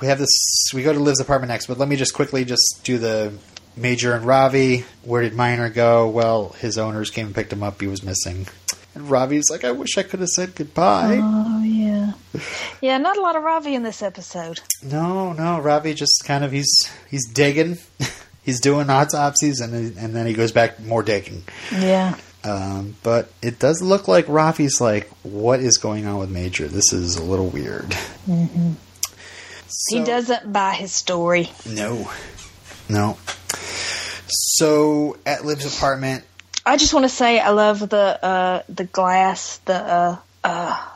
we 0.00 0.06
have 0.06 0.18
this. 0.18 0.70
We 0.74 0.82
go 0.82 0.92
to 0.92 0.98
Liv's 0.98 1.20
apartment 1.20 1.50
next, 1.50 1.66
but 1.66 1.78
let 1.78 1.88
me 1.88 1.96
just 1.96 2.14
quickly 2.14 2.44
just 2.44 2.80
do 2.82 2.98
the 2.98 3.32
Major 3.76 4.14
and 4.14 4.24
Ravi. 4.24 4.84
Where 5.02 5.22
did 5.22 5.34
Minor 5.34 5.68
go? 5.70 6.08
Well, 6.08 6.50
his 6.58 6.78
owners 6.78 7.10
came 7.10 7.26
and 7.26 7.34
picked 7.34 7.52
him 7.52 7.62
up. 7.62 7.80
He 7.80 7.86
was 7.86 8.02
missing. 8.02 8.46
And 8.94 9.10
Ravi's 9.10 9.48
like, 9.50 9.64
I 9.64 9.72
wish 9.72 9.96
I 9.96 10.02
could 10.02 10.20
have 10.20 10.28
said 10.28 10.54
goodbye. 10.54 11.18
Oh 11.22 11.62
yeah. 11.62 12.12
Yeah, 12.80 12.98
not 12.98 13.16
a 13.16 13.20
lot 13.20 13.36
of 13.36 13.44
Ravi 13.44 13.74
in 13.76 13.84
this 13.84 14.02
episode. 14.02 14.58
No, 14.82 15.32
no, 15.32 15.60
Ravi 15.60 15.94
just 15.94 16.24
kind 16.24 16.42
of 16.42 16.50
he's 16.50 16.68
he's 17.08 17.28
digging, 17.28 17.78
he's 18.42 18.60
doing 18.60 18.90
autopsies, 18.90 19.60
and 19.60 19.96
and 19.96 20.14
then 20.16 20.26
he 20.26 20.32
goes 20.34 20.50
back 20.50 20.80
more 20.80 21.02
digging. 21.04 21.44
Yeah. 21.70 22.16
Um, 22.42 22.96
but 23.04 23.30
it 23.40 23.60
does 23.60 23.80
look 23.82 24.08
like 24.08 24.26
Ravi's 24.28 24.80
like, 24.80 25.08
what 25.22 25.60
is 25.60 25.78
going 25.78 26.06
on 26.06 26.18
with 26.18 26.30
Major? 26.30 26.66
This 26.66 26.92
is 26.92 27.14
a 27.16 27.22
little 27.22 27.46
weird. 27.48 27.90
Mm-hmm. 28.28 28.72
he 29.90 30.02
doesn't 30.02 30.52
buy 30.52 30.72
his 30.72 30.92
story. 30.92 31.50
No, 31.68 32.10
no. 32.88 33.16
So 34.56 35.16
at 35.24 35.44
Liv's 35.46 35.64
apartment, 35.64 36.24
I 36.66 36.76
just 36.76 36.92
want 36.92 37.04
to 37.04 37.08
say 37.08 37.40
I 37.40 37.50
love 37.50 37.88
the 37.88 38.18
uh, 38.24 38.62
the 38.68 38.84
glass, 38.84 39.56
the 39.64 39.74
uh, 39.74 40.16
uh, 40.44 40.88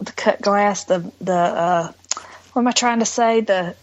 the 0.00 0.12
cut 0.12 0.40
glass, 0.40 0.84
the 0.84 1.12
the 1.20 1.32
uh, 1.32 1.92
what 2.52 2.62
am 2.62 2.66
I 2.66 2.72
trying 2.72 2.98
to 2.98 3.06
say? 3.06 3.40
The 3.40 3.76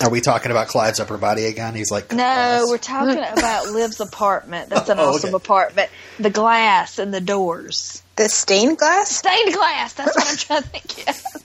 are 0.00 0.10
we 0.10 0.20
talking 0.20 0.50
about 0.50 0.68
Clive's 0.68 1.00
upper 1.00 1.16
body 1.18 1.44
again? 1.44 1.74
He's 1.74 1.90
like, 1.90 2.12
no, 2.12 2.64
we're 2.68 2.78
talking 2.78 3.18
about 3.32 3.68
Liv's 3.68 4.00
apartment. 4.00 4.70
That's 4.70 4.88
an 4.88 4.98
Oh, 4.98 5.10
awesome 5.14 5.34
okay. 5.34 5.36
apartment. 5.44 5.90
The 6.18 6.30
glass 6.30 6.98
and 6.98 7.12
the 7.12 7.20
doors, 7.20 8.02
The 8.16 8.28
stained 8.28 8.78
glass? 8.78 9.10
stained 9.10 9.52
glass. 9.54 9.92
That's 9.94 10.14
what 10.16 10.26
I'm 10.28 10.36
trying 10.38 10.62
to 10.62 10.68
think. 10.68 11.08
Of. 11.08 11.43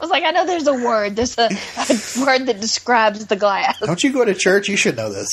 I 0.00 0.02
was 0.04 0.10
like, 0.10 0.24
I 0.24 0.30
know 0.32 0.46
there's 0.46 0.66
a 0.66 0.74
word. 0.74 1.16
There's 1.16 1.38
a, 1.38 1.44
a 1.44 2.24
word 2.24 2.46
that 2.46 2.60
describes 2.60 3.26
the 3.26 3.36
glass. 3.36 3.78
Don't 3.80 4.02
you 4.02 4.12
go 4.12 4.24
to 4.24 4.34
church? 4.34 4.68
You 4.68 4.76
should 4.76 4.96
know 4.96 5.12
this. 5.12 5.28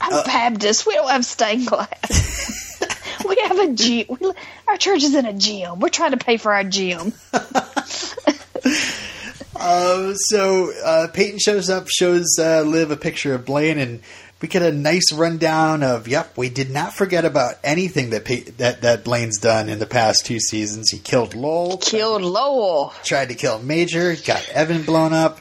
I'm 0.00 0.12
Uh, 0.12 0.24
Baptist. 0.24 0.86
We 0.86 0.94
don't 0.94 1.10
have 1.10 1.24
stained 1.24 1.66
glass. 1.66 2.78
we 3.28 3.36
have 3.46 3.58
a 3.58 3.72
gym. 3.72 4.06
We, 4.20 4.32
our 4.68 4.76
church 4.76 5.02
is 5.02 5.14
in 5.14 5.26
a 5.26 5.32
gym. 5.32 5.80
We're 5.80 5.88
trying 5.90 6.12
to 6.12 6.16
pay 6.16 6.36
for 6.36 6.52
our 6.52 6.64
gym. 6.64 7.12
Uh, 9.54 10.14
so 10.14 10.72
uh, 10.84 11.06
Peyton 11.12 11.38
shows 11.38 11.70
up, 11.70 11.86
shows 11.88 12.36
uh, 12.38 12.62
Liv 12.62 12.90
a 12.90 12.96
picture 12.96 13.34
of 13.34 13.44
Blaine, 13.44 13.78
and 13.78 14.00
we 14.42 14.48
get 14.48 14.62
a 14.62 14.72
nice 14.72 15.12
rundown 15.12 15.82
of. 15.82 16.08
Yep, 16.08 16.36
we 16.36 16.48
did 16.50 16.68
not 16.70 16.92
forget 16.92 17.24
about 17.24 17.54
anything 17.64 18.10
that 18.10 18.24
that 18.58 18.82
that 18.82 19.04
Blaine's 19.04 19.38
done 19.38 19.68
in 19.68 19.78
the 19.78 19.86
past 19.86 20.26
two 20.26 20.38
seasons. 20.40 20.90
He 20.90 20.98
killed 20.98 21.34
Lowell, 21.34 21.78
Killed 21.78 22.22
Lowell. 22.22 22.92
tried 23.04 23.28
to 23.30 23.34
kill 23.34 23.58
Major, 23.60 24.14
got 24.26 24.46
Evan 24.50 24.82
blown 24.82 25.12
up, 25.12 25.40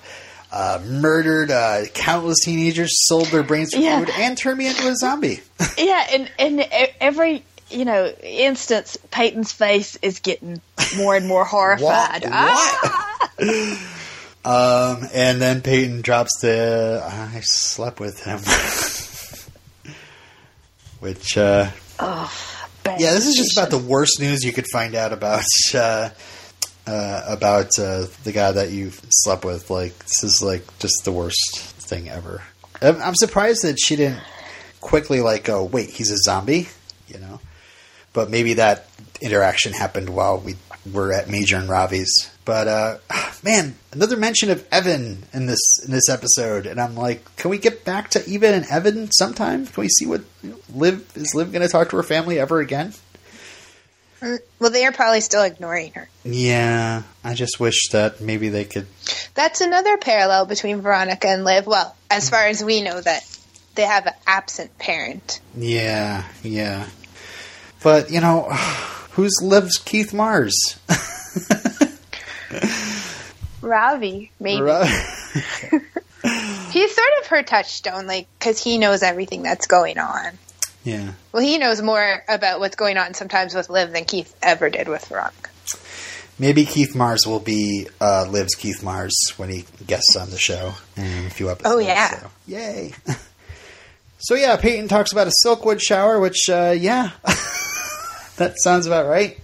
uh, 0.51 0.79
murdered 0.85 1.49
uh, 1.51 1.81
countless 1.93 2.39
teenagers, 2.45 2.91
sold 3.07 3.25
their 3.27 3.43
brains 3.43 3.73
for 3.73 3.79
Yeah. 3.81 3.99
food, 3.99 4.11
and 4.15 4.37
turned 4.37 4.57
me 4.59 4.67
into 4.67 4.87
a 4.87 4.95
zombie. 4.95 5.39
Yeah, 5.77 6.05
and 6.13 6.31
and 6.39 6.67
every 6.99 7.43
you 7.69 7.85
know 7.85 8.05
instance, 8.23 8.97
Peyton's 9.11 9.51
face 9.51 9.97
is 10.01 10.19
getting 10.19 10.61
more 10.97 11.15
and 11.15 11.27
more 11.27 11.45
horrified. 11.55 12.23
What? 12.23 12.31
Ah! 12.31 13.31
Um, 14.43 15.07
and 15.13 15.41
then 15.41 15.61
Peyton 15.61 16.01
drops 16.01 16.39
the 16.41 17.01
I 17.03 17.41
slept 17.43 17.99
with 17.99 18.23
him, 18.23 18.39
which. 20.99 21.37
Uh, 21.37 21.69
Bad 22.83 22.99
Yeah, 22.99 23.13
this 23.13 23.27
is 23.27 23.35
just 23.35 23.55
about 23.55 23.69
the 23.69 23.77
worst 23.77 24.19
news 24.19 24.43
you 24.43 24.51
could 24.51 24.65
find 24.71 24.95
out 24.95 25.13
about 25.13 25.43
uh, 25.73 26.09
uh, 26.87 27.23
about 27.27 27.67
uh, 27.77 28.07
the 28.23 28.31
guy 28.31 28.51
that 28.51 28.71
you 28.71 28.91
slept 29.09 29.45
with. 29.45 29.69
Like, 29.69 29.97
this 29.99 30.23
is 30.23 30.41
like 30.43 30.65
just 30.79 31.01
the 31.05 31.11
worst 31.11 31.59
thing 31.59 32.09
ever. 32.09 32.41
I'm, 32.81 33.01
I'm 33.01 33.15
surprised 33.15 33.63
that 33.63 33.79
she 33.79 33.95
didn't 33.95 34.21
quickly 34.79 35.21
like 35.21 35.43
go, 35.43 35.63
"Wait, 35.63 35.91
he's 35.91 36.11
a 36.11 36.17
zombie," 36.17 36.69
you 37.07 37.19
know. 37.19 37.39
But 38.13 38.29
maybe 38.29 38.55
that 38.55 38.87
interaction 39.21 39.73
happened 39.73 40.09
while 40.09 40.39
we 40.39 40.55
were 40.91 41.13
at 41.13 41.29
Major 41.29 41.57
and 41.57 41.69
Ravi's. 41.69 42.30
But 42.45 42.67
uh, 42.67 42.97
man, 43.43 43.75
another 43.91 44.17
mention 44.17 44.49
of 44.49 44.67
Evan 44.71 45.23
in 45.33 45.45
this 45.45 45.61
in 45.85 45.91
this 45.91 46.09
episode, 46.09 46.65
and 46.65 46.79
I'm 46.79 46.95
like, 46.95 47.35
can 47.35 47.51
we 47.51 47.57
get 47.57 47.85
back 47.85 48.09
to 48.11 48.19
Evan 48.27 48.53
and 48.53 48.65
Evan 48.65 49.11
sometime? 49.11 49.65
Can 49.65 49.81
we 49.81 49.89
see 49.89 50.05
what 50.05 50.21
you 50.43 50.51
know, 50.51 50.57
Liv 50.73 51.11
is 51.15 51.35
Liv 51.35 51.51
going 51.51 51.61
to 51.61 51.67
talk 51.67 51.89
to 51.89 51.97
her 51.97 52.03
family 52.03 52.39
ever 52.39 52.59
again? 52.59 52.93
Well, 54.59 54.69
they 54.69 54.85
are 54.85 54.91
probably 54.91 55.21
still 55.21 55.41
ignoring 55.41 55.93
her. 55.93 56.07
Yeah, 56.23 57.01
I 57.23 57.33
just 57.33 57.59
wish 57.59 57.89
that 57.89 58.21
maybe 58.21 58.49
they 58.49 58.65
could. 58.65 58.85
That's 59.33 59.61
another 59.61 59.97
parallel 59.97 60.45
between 60.45 60.81
Veronica 60.81 61.27
and 61.27 61.43
Liv. 61.43 61.65
Well, 61.65 61.95
as 62.09 62.29
far 62.29 62.45
as 62.45 62.63
we 62.63 62.83
know, 62.83 63.01
that 63.01 63.23
they 63.73 63.81
have 63.81 64.05
an 64.05 64.13
absent 64.27 64.77
parent. 64.77 65.41
Yeah, 65.55 66.23
yeah. 66.43 66.85
But 67.81 68.11
you 68.11 68.21
know, 68.21 68.43
who's 69.11 69.41
Liv's 69.41 69.77
Keith 69.77 70.13
Mars? 70.13 70.55
Ravi, 73.61 74.31
maybe. 74.39 74.61
Right. 74.61 74.87
He's 76.71 76.95
sort 76.95 77.09
of 77.21 77.27
her 77.27 77.43
touchstone, 77.43 78.07
like, 78.07 78.27
because 78.39 78.63
he 78.63 78.77
knows 78.77 79.03
everything 79.03 79.43
that's 79.43 79.67
going 79.67 79.97
on. 79.97 80.37
yeah. 80.83 81.13
Well, 81.31 81.43
he 81.43 81.57
knows 81.57 81.81
more 81.81 82.23
about 82.29 82.59
what's 82.59 82.75
going 82.75 82.97
on 82.97 83.13
sometimes 83.13 83.53
with 83.53 83.69
Liv 83.69 83.91
than 83.91 84.05
Keith 84.05 84.33
ever 84.41 84.69
did 84.69 84.87
with 84.87 85.05
Veronica. 85.07 85.49
Maybe 86.39 86.65
Keith 86.65 86.95
Mars 86.95 87.21
will 87.27 87.39
be 87.39 87.87
uh, 87.99 88.25
Liv's 88.29 88.55
Keith 88.55 88.81
Mars 88.81 89.13
when 89.37 89.49
he 89.49 89.65
guests 89.85 90.15
on 90.15 90.29
the 90.31 90.39
show 90.39 90.73
in 90.95 91.25
a 91.25 91.29
few 91.29 91.51
episodes. 91.51 91.75
Oh, 91.75 91.79
yeah. 91.79 92.19
so, 92.19 92.31
Yay. 92.47 92.93
so, 94.19 94.35
yeah, 94.35 94.57
Peyton 94.57 94.87
talks 94.87 95.11
about 95.11 95.27
a 95.27 95.31
Silkwood 95.45 95.81
shower, 95.81 96.19
which, 96.19 96.49
uh, 96.49 96.73
yeah, 96.77 97.11
that 98.37 98.55
sounds 98.57 98.87
about 98.87 99.07
right. 99.07 99.39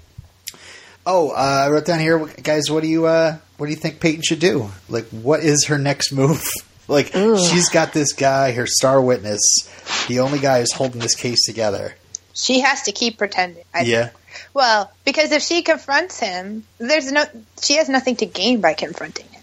Oh, 1.09 1.29
uh, 1.29 1.33
I 1.65 1.69
wrote 1.69 1.85
down 1.85 2.01
here, 2.01 2.19
guys, 2.43 2.69
what 2.69 2.83
do 2.83 2.89
you, 2.89 3.05
uh, 3.05 3.37
what 3.55 3.67
do 3.67 3.71
you 3.71 3.77
think 3.77 4.01
Peyton 4.01 4.23
should 4.23 4.41
do? 4.41 4.69
Like, 4.89 5.05
what 5.05 5.39
is 5.39 5.67
her 5.67 5.77
next 5.77 6.11
move? 6.11 6.45
like, 6.89 7.13
she's 7.13 7.69
got 7.69 7.93
this 7.93 8.11
guy, 8.11 8.51
her 8.51 8.67
star 8.67 9.01
witness, 9.01 9.39
the 10.09 10.19
only 10.19 10.39
guy 10.39 10.59
who's 10.59 10.73
holding 10.73 10.99
this 10.99 11.15
case 11.15 11.45
together. 11.45 11.95
She 12.33 12.59
has 12.59 12.83
to 12.83 12.91
keep 12.91 13.17
pretending. 13.17 13.63
I 13.73 13.83
Yeah. 13.83 14.09
Well, 14.53 14.91
because 15.05 15.31
if 15.31 15.41
she 15.41 15.61
confronts 15.61 16.19
him, 16.19 16.65
there's 16.77 17.11
no. 17.11 17.23
She 17.61 17.77
has 17.77 17.89
nothing 17.89 18.17
to 18.17 18.25
gain 18.25 18.59
by 18.61 18.73
confronting 18.73 19.27
him. 19.27 19.41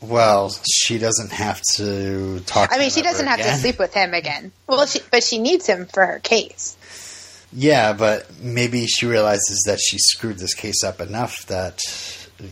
Well, 0.00 0.50
she 0.68 0.98
doesn't 0.98 1.32
have 1.32 1.60
to 1.76 2.40
talk. 2.40 2.70
I 2.72 2.78
mean, 2.78 2.90
she 2.90 3.02
doesn't 3.02 3.26
have 3.26 3.40
to 3.40 3.52
sleep 3.54 3.78
with 3.78 3.94
him 3.94 4.14
again. 4.14 4.52
Well, 4.66 4.86
she, 4.86 5.00
but 5.10 5.22
she 5.22 5.38
needs 5.38 5.66
him 5.66 5.86
for 5.86 6.04
her 6.04 6.18
case. 6.18 6.76
Yeah, 7.52 7.92
but 7.92 8.26
maybe 8.40 8.86
she 8.86 9.06
realizes 9.06 9.62
that 9.66 9.78
she 9.80 9.98
screwed 9.98 10.38
this 10.38 10.54
case 10.54 10.82
up 10.84 11.00
enough 11.00 11.46
that 11.46 11.80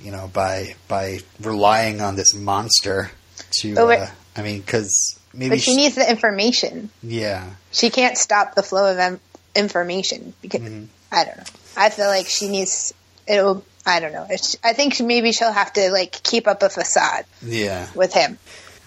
you 0.03 0.11
know 0.11 0.31
by 0.33 0.77
by 0.89 1.21
relying 1.41 2.01
on 2.01 2.17
this 2.17 2.35
monster 2.35 3.11
to. 3.61 3.75
Uh, 3.79 4.07
I 4.37 4.43
mean, 4.43 4.61
because 4.61 5.19
maybe 5.33 5.51
But 5.51 5.61
she 5.61 5.77
needs 5.77 5.95
the 5.95 6.09
information. 6.09 6.91
Yeah, 7.03 7.51
She 7.71 7.91
can't 7.91 8.17
stop 8.19 8.55
the 8.55 8.63
flow 8.63 8.91
of 8.91 8.99
em- 8.99 9.21
information 9.55 10.35
because 10.43 10.61
Mm-hmm. 10.63 10.85
I 11.13 11.25
don't 11.25 11.37
know. 11.37 11.45
I 11.77 11.91
feel 11.91 12.07
like 12.07 12.27
she 12.27 12.49
needs. 12.49 12.93
It'll. 13.29 13.65
I 13.87 14.01
don't 14.01 14.13
know. 14.13 14.27
It's, 14.31 14.57
I 14.65 14.73
think 14.73 14.99
maybe 15.01 15.31
she'll 15.33 15.53
have 15.53 15.73
to 15.75 15.91
like 15.91 16.11
keep 16.23 16.49
up 16.49 16.63
a 16.63 16.71
facade 16.71 17.27
yeah, 17.43 17.87
with 17.95 18.15
him. 18.15 18.39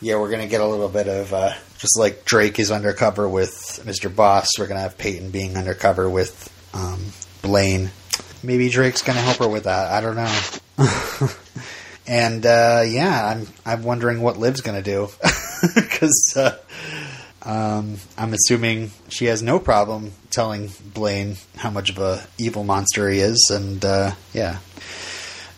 Yeah. 0.01 0.19
We're 0.19 0.29
gonna 0.29 0.47
get 0.47 0.61
a 0.61 0.67
little 0.67 0.89
bit 0.89 1.07
of 1.07 1.33
uh, 1.33 1.53
just 1.77 1.97
like 1.97 2.25
Drake 2.25 2.59
is 2.59 2.71
undercover 2.71 3.27
with 3.27 3.51
Mr. 3.85 4.13
Boss. 4.13 4.47
We're 4.57 4.67
gonna 4.67 4.81
have 4.81 4.97
Peyton 4.97 5.31
being 5.31 5.57
undercover 5.57 6.09
with 6.09 6.51
um, 6.73 6.99
Blaine. 7.41 7.91
Maybe 8.43 8.69
Drake's 8.69 9.01
gonna 9.01 9.21
help 9.21 9.37
her 9.37 9.47
with 9.47 9.65
that. 9.65 9.91
I 9.91 10.01
don't 10.01 10.15
know. 10.15 11.29
and 12.07 12.45
uh, 12.45 12.83
yeah, 12.87 13.25
I'm 13.25 13.47
I'm 13.65 13.83
wondering 13.83 14.21
what 14.21 14.37
Liv's 14.37 14.61
gonna 14.61 14.81
do 14.81 15.09
because 15.75 16.33
uh, 16.35 16.57
um, 17.43 17.97
I'm 18.17 18.33
assuming 18.33 18.91
she 19.09 19.25
has 19.25 19.41
no 19.41 19.59
problem 19.59 20.13
telling 20.29 20.69
Blaine 20.93 21.37
how 21.55 21.69
much 21.69 21.89
of 21.89 21.97
a 21.97 22.25
evil 22.37 22.63
monster 22.63 23.09
he 23.09 23.19
is, 23.19 23.51
and 23.53 23.83
uh, 23.83 24.11
yeah. 24.33 24.59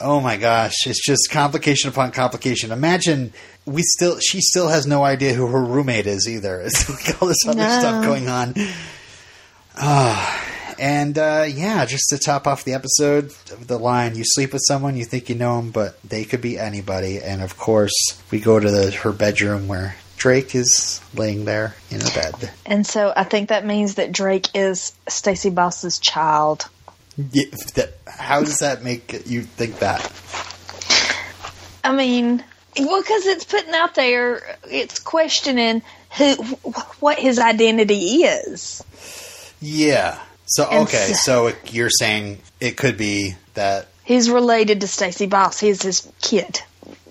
Oh 0.02 0.22
my 0.22 0.38
gosh, 0.38 0.76
it's 0.86 1.06
just 1.06 1.30
complication 1.30 1.90
upon 1.90 2.12
complication. 2.12 2.72
Imagine 2.72 3.34
we 3.70 3.82
still 3.84 4.20
she 4.20 4.42
still 4.42 4.68
has 4.68 4.86
no 4.88 5.04
idea 5.04 5.34
who 5.34 5.48
her 5.48 5.64
roommate 5.64 6.08
is 6.08 6.28
either. 6.28 6.62
It's 6.66 6.90
like 6.90 7.22
all 7.22 7.28
this 7.28 7.38
other 7.48 7.58
No. 7.60 7.80
stuff 7.80 8.04
going 8.04 8.28
on. 8.30 8.54
Ah, 9.76 10.46
and 10.78 11.18
uh, 11.18 11.46
yeah, 11.48 11.86
just 11.86 12.10
to 12.10 12.18
top 12.18 12.48
off 12.48 12.64
the 12.64 12.74
episode, 12.74 13.30
the 13.66 13.78
line: 13.78 14.16
"You 14.16 14.24
sleep 14.26 14.54
with 14.54 14.62
someone, 14.68 14.96
you 14.98 15.06
think 15.06 15.30
you 15.30 15.36
know 15.36 15.58
them, 15.58 15.72
but 15.72 16.02
they 16.04 16.26
could 16.26 16.42
be 16.42 16.58
anybody." 16.58 17.20
And 17.22 17.42
of 17.42 17.58
course, 17.58 17.94
we 18.32 18.40
go 18.40 18.60
to 18.60 18.70
the, 18.70 18.92
her 18.92 19.12
bedroom 19.12 19.68
where 19.68 19.96
Drake 20.18 20.56
is 20.56 21.00
laying 21.16 21.46
there 21.46 21.76
in 21.90 22.02
a 22.02 22.10
bed. 22.12 22.52
And 22.66 22.86
so 22.86 23.14
I 23.16 23.24
think 23.24 23.50
that 23.50 23.66
means 23.66 23.96
that 23.96 24.12
Drake 24.12 24.48
is 24.54 24.92
Stacey 25.08 25.50
Boss's 25.50 25.98
child. 26.00 26.68
Yeah, 27.32 27.46
that, 27.76 27.94
how 28.08 28.42
does 28.42 28.60
that 28.60 28.84
make 28.84 29.28
you 29.28 29.42
think 29.44 29.80
that? 29.80 30.02
I 31.84 31.94
mean, 31.94 32.44
well, 32.78 33.02
because 33.02 33.26
it's 33.26 33.46
putting 33.46 33.74
out 33.74 33.96
there, 33.96 34.58
it's 34.70 35.00
questioning 35.00 35.82
who, 36.18 36.34
what 37.00 37.18
his 37.20 37.40
identity 37.40 38.24
is. 38.24 38.84
Yeah. 39.62 40.20
So 40.46 40.66
okay, 40.66 41.12
s- 41.12 41.24
so 41.26 41.52
you're 41.68 41.90
saying 41.90 42.40
it 42.60 42.78
could 42.78 42.98
be 42.98 43.36
that, 43.54 43.88
He's 44.04 44.30
related 44.30 44.82
to 44.82 44.88
Stacey 44.88 45.28
Boss. 45.28 45.60
He's 45.60 45.84
his 45.84 46.12
kid. 46.22 46.62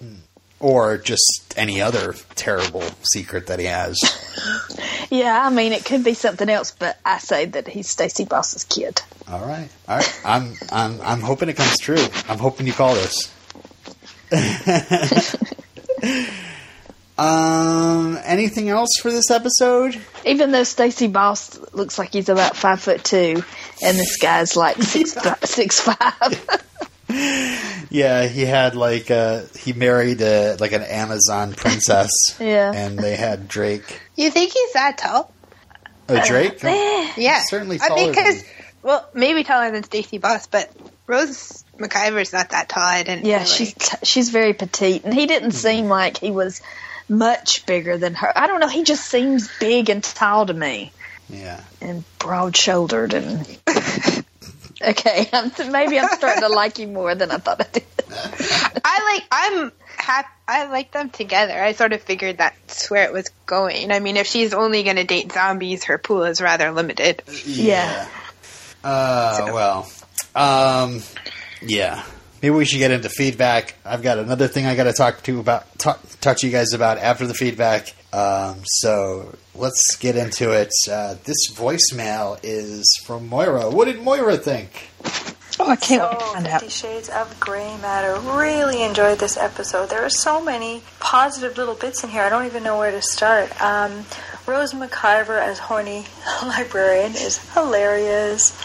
Hmm. 0.01 0.15
or 0.59 0.99
just 0.99 1.55
any 1.57 1.81
other 1.81 2.15
terrible 2.35 2.83
secret 3.03 3.47
that 3.47 3.59
he 3.61 3.67
has. 3.67 3.97
Yeah, 5.11 5.43
I 5.43 5.49
mean, 5.49 5.73
it 5.73 5.87
could 5.87 6.05
be 6.05 6.13
something 6.13 6.51
else, 6.51 6.71
but 6.79 6.99
I 7.03 7.17
say 7.17 7.47
that 7.47 7.67
he's 7.67 7.89
Stacey 7.89 8.27
Boss's 8.27 8.65
kid. 8.65 9.01
All 9.27 9.41
right, 9.41 9.71
all 9.89 9.97
right. 9.97 10.21
I'm 10.23 10.53
I'm 10.71 11.01
I'm 11.01 11.21
hoping 11.23 11.49
it 11.49 11.57
comes 11.57 11.79
true. 11.79 11.97
I'm 12.29 12.37
hoping 12.39 12.67
you 12.67 12.75
call 12.75 12.93
this. 12.95 13.33
um, 17.19 18.19
anything 18.25 18.69
else 18.69 18.91
for 19.01 19.11
this 19.11 19.31
episode? 19.31 20.01
Even 20.25 20.53
though 20.53 20.65
Stacey 20.65 21.09
Boss 21.09 21.59
looks 21.73 21.99
like 21.99 22.13
he's 22.13 22.29
about 22.29 22.57
five 22.57 22.81
foot 22.81 23.05
two, 23.05 23.43
and 23.83 23.99
this 23.99 24.17
guy's 24.19 24.57
like 24.57 24.81
six 24.83 25.15
fi- 25.21 25.37
six 25.45 25.81
five. 25.81 26.65
Yeah, 27.91 28.27
he 28.27 28.43
had 28.43 28.77
like 28.77 29.11
uh 29.11 29.45
he 29.59 29.73
married 29.73 30.21
uh 30.21 30.59
like 30.61 30.73
an 30.73 30.83
Amazon 30.83 31.55
princess. 31.55 32.11
Yeah. 32.39 32.71
and 32.75 32.99
they 32.99 33.17
had 33.17 33.49
Drake. 33.49 34.03
You 34.15 34.31
think 34.31 34.53
he's 34.53 34.73
that 34.75 34.99
tall? 34.99 35.33
Oh, 36.11 36.23
Drake. 36.27 36.63
Yeah, 36.63 37.41
certainly 37.47 37.79
I 37.81 37.89
taller 37.89 38.01
mean, 38.03 38.11
because 38.11 38.45
well, 38.83 39.09
maybe 39.15 39.43
taller 39.43 39.71
than 39.71 39.85
Stacey 39.85 40.19
Boss, 40.19 40.47
but 40.49 40.71
Rose 41.07 41.65
McIver's 41.79 42.33
not 42.33 42.51
that 42.51 42.69
tall. 42.69 42.83
I 42.83 43.03
didn't. 43.03 43.25
Yeah, 43.25 43.39
really- 43.39 43.47
she's 43.47 43.75
she's 44.03 44.31
very 44.31 44.53
petite, 44.55 45.05
and 45.05 45.15
he 45.15 45.27
didn't 45.27 45.53
seem 45.53 45.87
like 45.87 46.19
he 46.19 46.31
was 46.31 46.61
much 47.09 47.65
bigger 47.67 47.97
than 47.97 48.15
her. 48.15 48.37
I 48.37 48.47
don't 48.47 48.61
know. 48.61 48.69
He 48.69 48.83
just 48.85 49.05
seems 49.07 49.49
big 49.61 49.89
and 49.89 50.03
tall 50.03 50.47
to 50.47 50.55
me, 50.55 50.93
yeah. 51.29 51.61
and 51.81 52.05
broad 52.19 52.57
shouldered, 52.57 53.15
and 53.15 53.47
okay. 54.83 55.29
I'm, 55.33 55.53
maybe 55.71 55.99
I'm 55.99 56.09
starting 56.09 56.43
to 56.43 56.49
like 56.49 56.79
you 56.79 56.87
more 56.89 57.15
than 57.15 57.31
I 57.31 57.39
thought 57.39 57.61
I 57.61 57.67
did. 57.73 57.85
I 58.85 59.15
like. 59.15 59.25
I'm 59.31 59.73
happy. 59.97 60.29
I 60.47 60.65
like 60.65 60.93
them 60.93 61.11
together. 61.11 61.53
I 61.63 61.73
sort 61.73 61.93
of 61.93 62.01
figured 62.03 62.39
that's 62.39 62.91
where 62.91 63.05
it 63.05 63.13
was 63.13 63.29
going. 63.45 63.93
I 63.93 64.01
mean, 64.01 64.17
if 64.17 64.27
she's 64.27 64.55
only 64.55 64.83
going 64.83 64.97
to 64.97 65.05
date 65.05 65.31
zombies, 65.33 65.85
her 65.85 65.99
pool 65.99 66.25
is 66.25 66.41
rather 66.41 66.71
limited. 66.73 67.23
Yeah. 67.45 68.09
Uh, 68.83 69.51
well, 69.53 69.91
um, 70.35 71.03
yeah. 71.63 72.05
Maybe 72.43 72.55
we 72.55 72.65
should 72.65 72.79
get 72.79 72.93
into 72.93 73.09
feedback. 73.09 73.75
I've 73.85 74.03
got 74.03 74.19
another 74.19 74.47
thing 74.47 74.65
I 74.67 74.77
got 74.77 74.85
to 74.85 74.93
talk 74.93 75.23
to 75.25 75.41
about, 75.41 75.77
talk, 75.79 76.01
talk 76.21 76.37
to 76.39 76.47
you 76.47 76.53
guys 76.53 76.73
about 76.73 76.99
after 76.99 77.27
the 77.27 77.35
feedback. 77.35 77.93
Um, 78.13 78.59
so 78.65 79.35
let's 79.57 79.97
get 79.97 80.15
into 80.17 80.53
it. 80.53 80.71
Uh, 80.91 81.17
this 81.25 81.51
voicemail 81.53 82.39
is 82.45 82.85
from 83.05 83.29
Moira. 83.29 83.71
What 83.71 83.87
did 83.87 84.01
Moira 84.01 84.37
think? 84.37 84.89
Oh, 85.61 85.69
I 85.69 85.75
can't 85.75 86.01
So, 86.13 86.19
find 86.33 86.47
Fifty 86.47 86.67
out. 86.67 86.71
Shades 86.71 87.09
of 87.09 87.41
Grey 87.41 87.77
Matter. 87.79 88.15
Really 88.39 88.85
enjoyed 88.85 89.19
this 89.19 89.37
episode. 89.37 89.91
There 89.91 90.05
are 90.05 90.09
so 90.11 90.41
many 90.41 90.83
positive 91.01 91.57
little 91.59 91.75
bits 91.75 92.05
in 92.05 92.11
here. 92.11 92.23
I 92.23 92.29
don't 92.29 92.47
even 92.47 92.63
know 92.63 92.79
where 92.79 92.93
to 92.93 93.03
start. 93.03 93.51
Um, 93.61 94.05
Rose 94.47 94.73
McIver 94.73 95.43
as 95.43 95.59
horny 95.59 96.07
librarian 96.45 97.11
is 97.17 97.39
hilarious. 97.55 98.57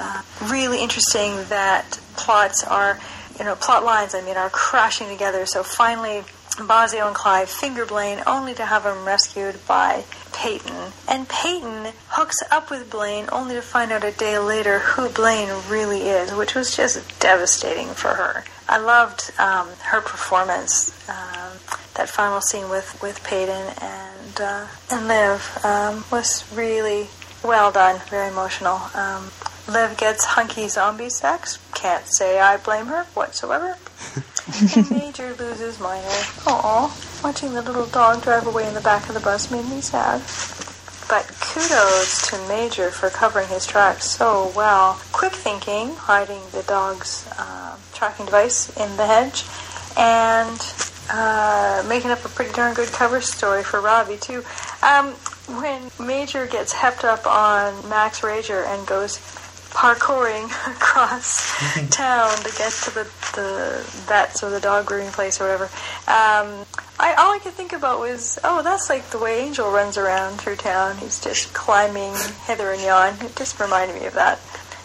Uh, 0.00 0.22
really 0.50 0.82
interesting 0.82 1.36
that 1.48 1.98
plots 2.16 2.64
are, 2.64 2.98
you 3.38 3.44
know, 3.44 3.54
plot 3.54 3.84
lines. 3.84 4.14
I 4.14 4.22
mean, 4.22 4.36
are 4.36 4.50
crashing 4.50 5.08
together. 5.08 5.46
So 5.46 5.62
finally, 5.62 6.24
Bozzio 6.56 7.06
and 7.06 7.16
Clive 7.16 7.48
finger 7.48 7.86
Blaine, 7.86 8.22
only 8.26 8.54
to 8.54 8.64
have 8.64 8.84
him 8.84 9.04
rescued 9.06 9.58
by 9.66 10.04
Peyton. 10.34 10.92
And 11.08 11.28
Peyton 11.28 11.92
hooks 12.08 12.38
up 12.50 12.70
with 12.70 12.90
Blaine, 12.90 13.26
only 13.32 13.54
to 13.54 13.62
find 13.62 13.90
out 13.90 14.04
a 14.04 14.12
day 14.12 14.38
later 14.38 14.80
who 14.80 15.08
Blaine 15.08 15.50
really 15.68 16.02
is, 16.02 16.32
which 16.34 16.54
was 16.54 16.76
just 16.76 17.20
devastating 17.20 17.88
for 17.88 18.08
her. 18.08 18.44
I 18.68 18.78
loved 18.78 19.32
um, 19.38 19.68
her 19.84 20.00
performance. 20.00 20.92
Um, 21.08 21.58
that 21.94 22.08
final 22.08 22.40
scene 22.40 22.68
with 22.70 23.00
with 23.02 23.22
Peyton 23.24 23.74
and 23.80 24.40
uh, 24.40 24.66
and 24.90 25.08
Liv 25.08 25.58
um, 25.64 26.04
was 26.10 26.44
really 26.54 27.08
well 27.44 27.70
done, 27.70 28.00
very 28.08 28.28
emotional. 28.28 28.80
Um, 28.94 29.30
Liv 29.68 29.96
gets 29.96 30.24
hunky 30.24 30.68
zombie 30.68 31.08
sex. 31.08 31.58
Can't 31.74 32.06
say 32.06 32.40
I 32.40 32.56
blame 32.56 32.86
her 32.86 33.04
whatsoever. 33.14 33.76
and 34.76 34.90
Major 34.90 35.34
loses 35.34 35.78
Minor. 35.78 36.08
Aw, 36.46 37.20
watching 37.22 37.54
the 37.54 37.62
little 37.62 37.86
dog 37.86 38.22
drive 38.22 38.46
away 38.46 38.66
in 38.66 38.74
the 38.74 38.80
back 38.80 39.08
of 39.08 39.14
the 39.14 39.20
bus 39.20 39.50
made 39.50 39.68
me 39.68 39.80
sad. 39.80 40.20
But 41.08 41.26
kudos 41.40 42.28
to 42.30 42.48
Major 42.48 42.90
for 42.90 43.10
covering 43.10 43.48
his 43.48 43.66
tracks 43.66 44.06
so 44.06 44.52
well. 44.56 45.00
Quick 45.12 45.32
thinking, 45.32 45.94
hiding 45.94 46.40
the 46.52 46.62
dog's 46.62 47.28
uh, 47.38 47.76
tracking 47.92 48.26
device 48.26 48.74
in 48.76 48.96
the 48.96 49.06
hedge, 49.06 49.44
and 49.96 50.58
uh, 51.10 51.84
making 51.88 52.10
up 52.10 52.24
a 52.24 52.28
pretty 52.28 52.52
darn 52.52 52.74
good 52.74 52.88
cover 52.88 53.20
story 53.20 53.62
for 53.62 53.80
Ravi 53.80 54.16
too. 54.16 54.42
Um, 54.82 55.12
when 55.60 55.90
Major 56.00 56.46
gets 56.46 56.72
hepped 56.72 57.04
up 57.04 57.26
on 57.26 57.88
Max 57.88 58.20
Rager 58.20 58.66
and 58.66 58.86
goes 58.86 59.18
parkouring 59.72 60.44
across 60.76 61.50
town 61.90 62.36
to 62.36 62.52
get 62.56 62.72
to 62.72 62.94
the, 62.94 63.04
the 63.34 63.82
vets 64.06 64.42
or 64.42 64.50
the 64.50 64.60
dog 64.60 64.86
grooming 64.86 65.10
place 65.10 65.40
or 65.40 65.44
whatever. 65.44 65.64
Um, 66.06 66.66
I 67.00 67.14
all 67.18 67.32
I 67.32 67.40
could 67.42 67.52
think 67.54 67.72
about 67.72 67.98
was, 67.98 68.38
oh, 68.44 68.62
that's 68.62 68.88
like 68.88 69.10
the 69.10 69.18
way 69.18 69.40
Angel 69.40 69.70
runs 69.70 69.98
around 69.98 70.38
through 70.38 70.56
town. 70.56 70.98
He's 70.98 71.20
just 71.20 71.52
climbing 71.52 72.14
hither 72.46 72.70
and 72.72 72.82
yon. 72.82 73.14
It 73.20 73.34
just 73.34 73.58
reminded 73.58 74.00
me 74.00 74.06
of 74.06 74.14
that. 74.14 74.38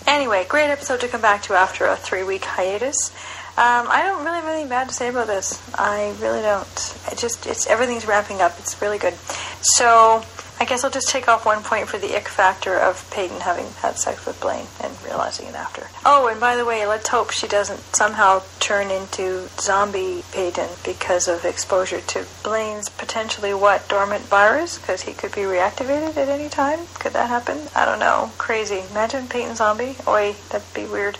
Anyway, 0.07 0.45
great 0.47 0.69
episode 0.69 1.01
to 1.01 1.07
come 1.09 1.21
back 1.21 1.43
to 1.43 1.53
after 1.53 1.85
a 1.85 1.97
three 1.97 2.23
week 2.23 2.45
hiatus. 2.45 3.11
Um, 3.57 3.87
I 3.89 4.03
don't 4.03 4.23
really 4.23 4.35
have 4.35 4.45
anything 4.45 4.69
bad 4.69 4.87
to 4.87 4.93
say 4.93 5.09
about 5.09 5.25
this. 5.25 5.59
I 5.73 6.13
really 6.21 6.41
don't. 6.41 6.99
It 7.11 7.17
just 7.17 7.47
it's 7.47 7.65
everything's 7.65 8.05
wrapping 8.05 8.39
up. 8.39 8.53
It's 8.59 8.79
really 8.83 8.99
good. 8.99 9.15
So 9.61 10.23
I 10.59 10.65
guess 10.65 10.83
I'll 10.83 10.91
just 10.91 11.09
take 11.09 11.27
off 11.27 11.45
one 11.45 11.63
point 11.63 11.87
for 11.87 11.97
the 11.97 12.15
ick 12.15 12.27
factor 12.27 12.75
of 12.75 13.09
Peyton 13.11 13.41
having 13.41 13.65
had 13.81 13.97
sex 13.97 14.25
with 14.25 14.39
Blaine 14.41 14.65
and 14.83 14.91
realizing 15.03 15.47
it 15.47 15.55
after. 15.55 15.87
Oh, 16.05 16.27
and 16.27 16.39
by 16.39 16.55
the 16.55 16.65
way, 16.65 16.85
let's 16.85 17.07
hope 17.09 17.31
she 17.31 17.47
doesn't 17.47 17.79
somehow 17.95 18.41
turn 18.59 18.91
into 18.91 19.47
zombie 19.59 20.23
Peyton 20.31 20.69
because 20.83 21.27
of 21.27 21.45
exposure 21.45 22.01
to 22.01 22.25
Blaine's 22.43 22.89
potentially 22.89 23.53
what 23.55 23.87
dormant 23.89 24.23
virus 24.25 24.77
because 24.77 25.01
he 25.01 25.13
could 25.13 25.31
be 25.31 25.41
reactivated 25.41 26.15
at 26.15 26.29
any 26.29 26.49
time. 26.49 26.79
Could 26.99 27.13
that 27.13 27.29
happen? 27.29 27.57
I 27.75 27.85
don't 27.85 27.99
know. 27.99 28.31
Crazy. 28.37 28.83
Imagine 28.91 29.27
Peyton 29.27 29.55
zombie. 29.55 29.95
Oi, 30.07 30.35
that'd 30.49 30.73
be 30.73 30.85
weird. 30.85 31.17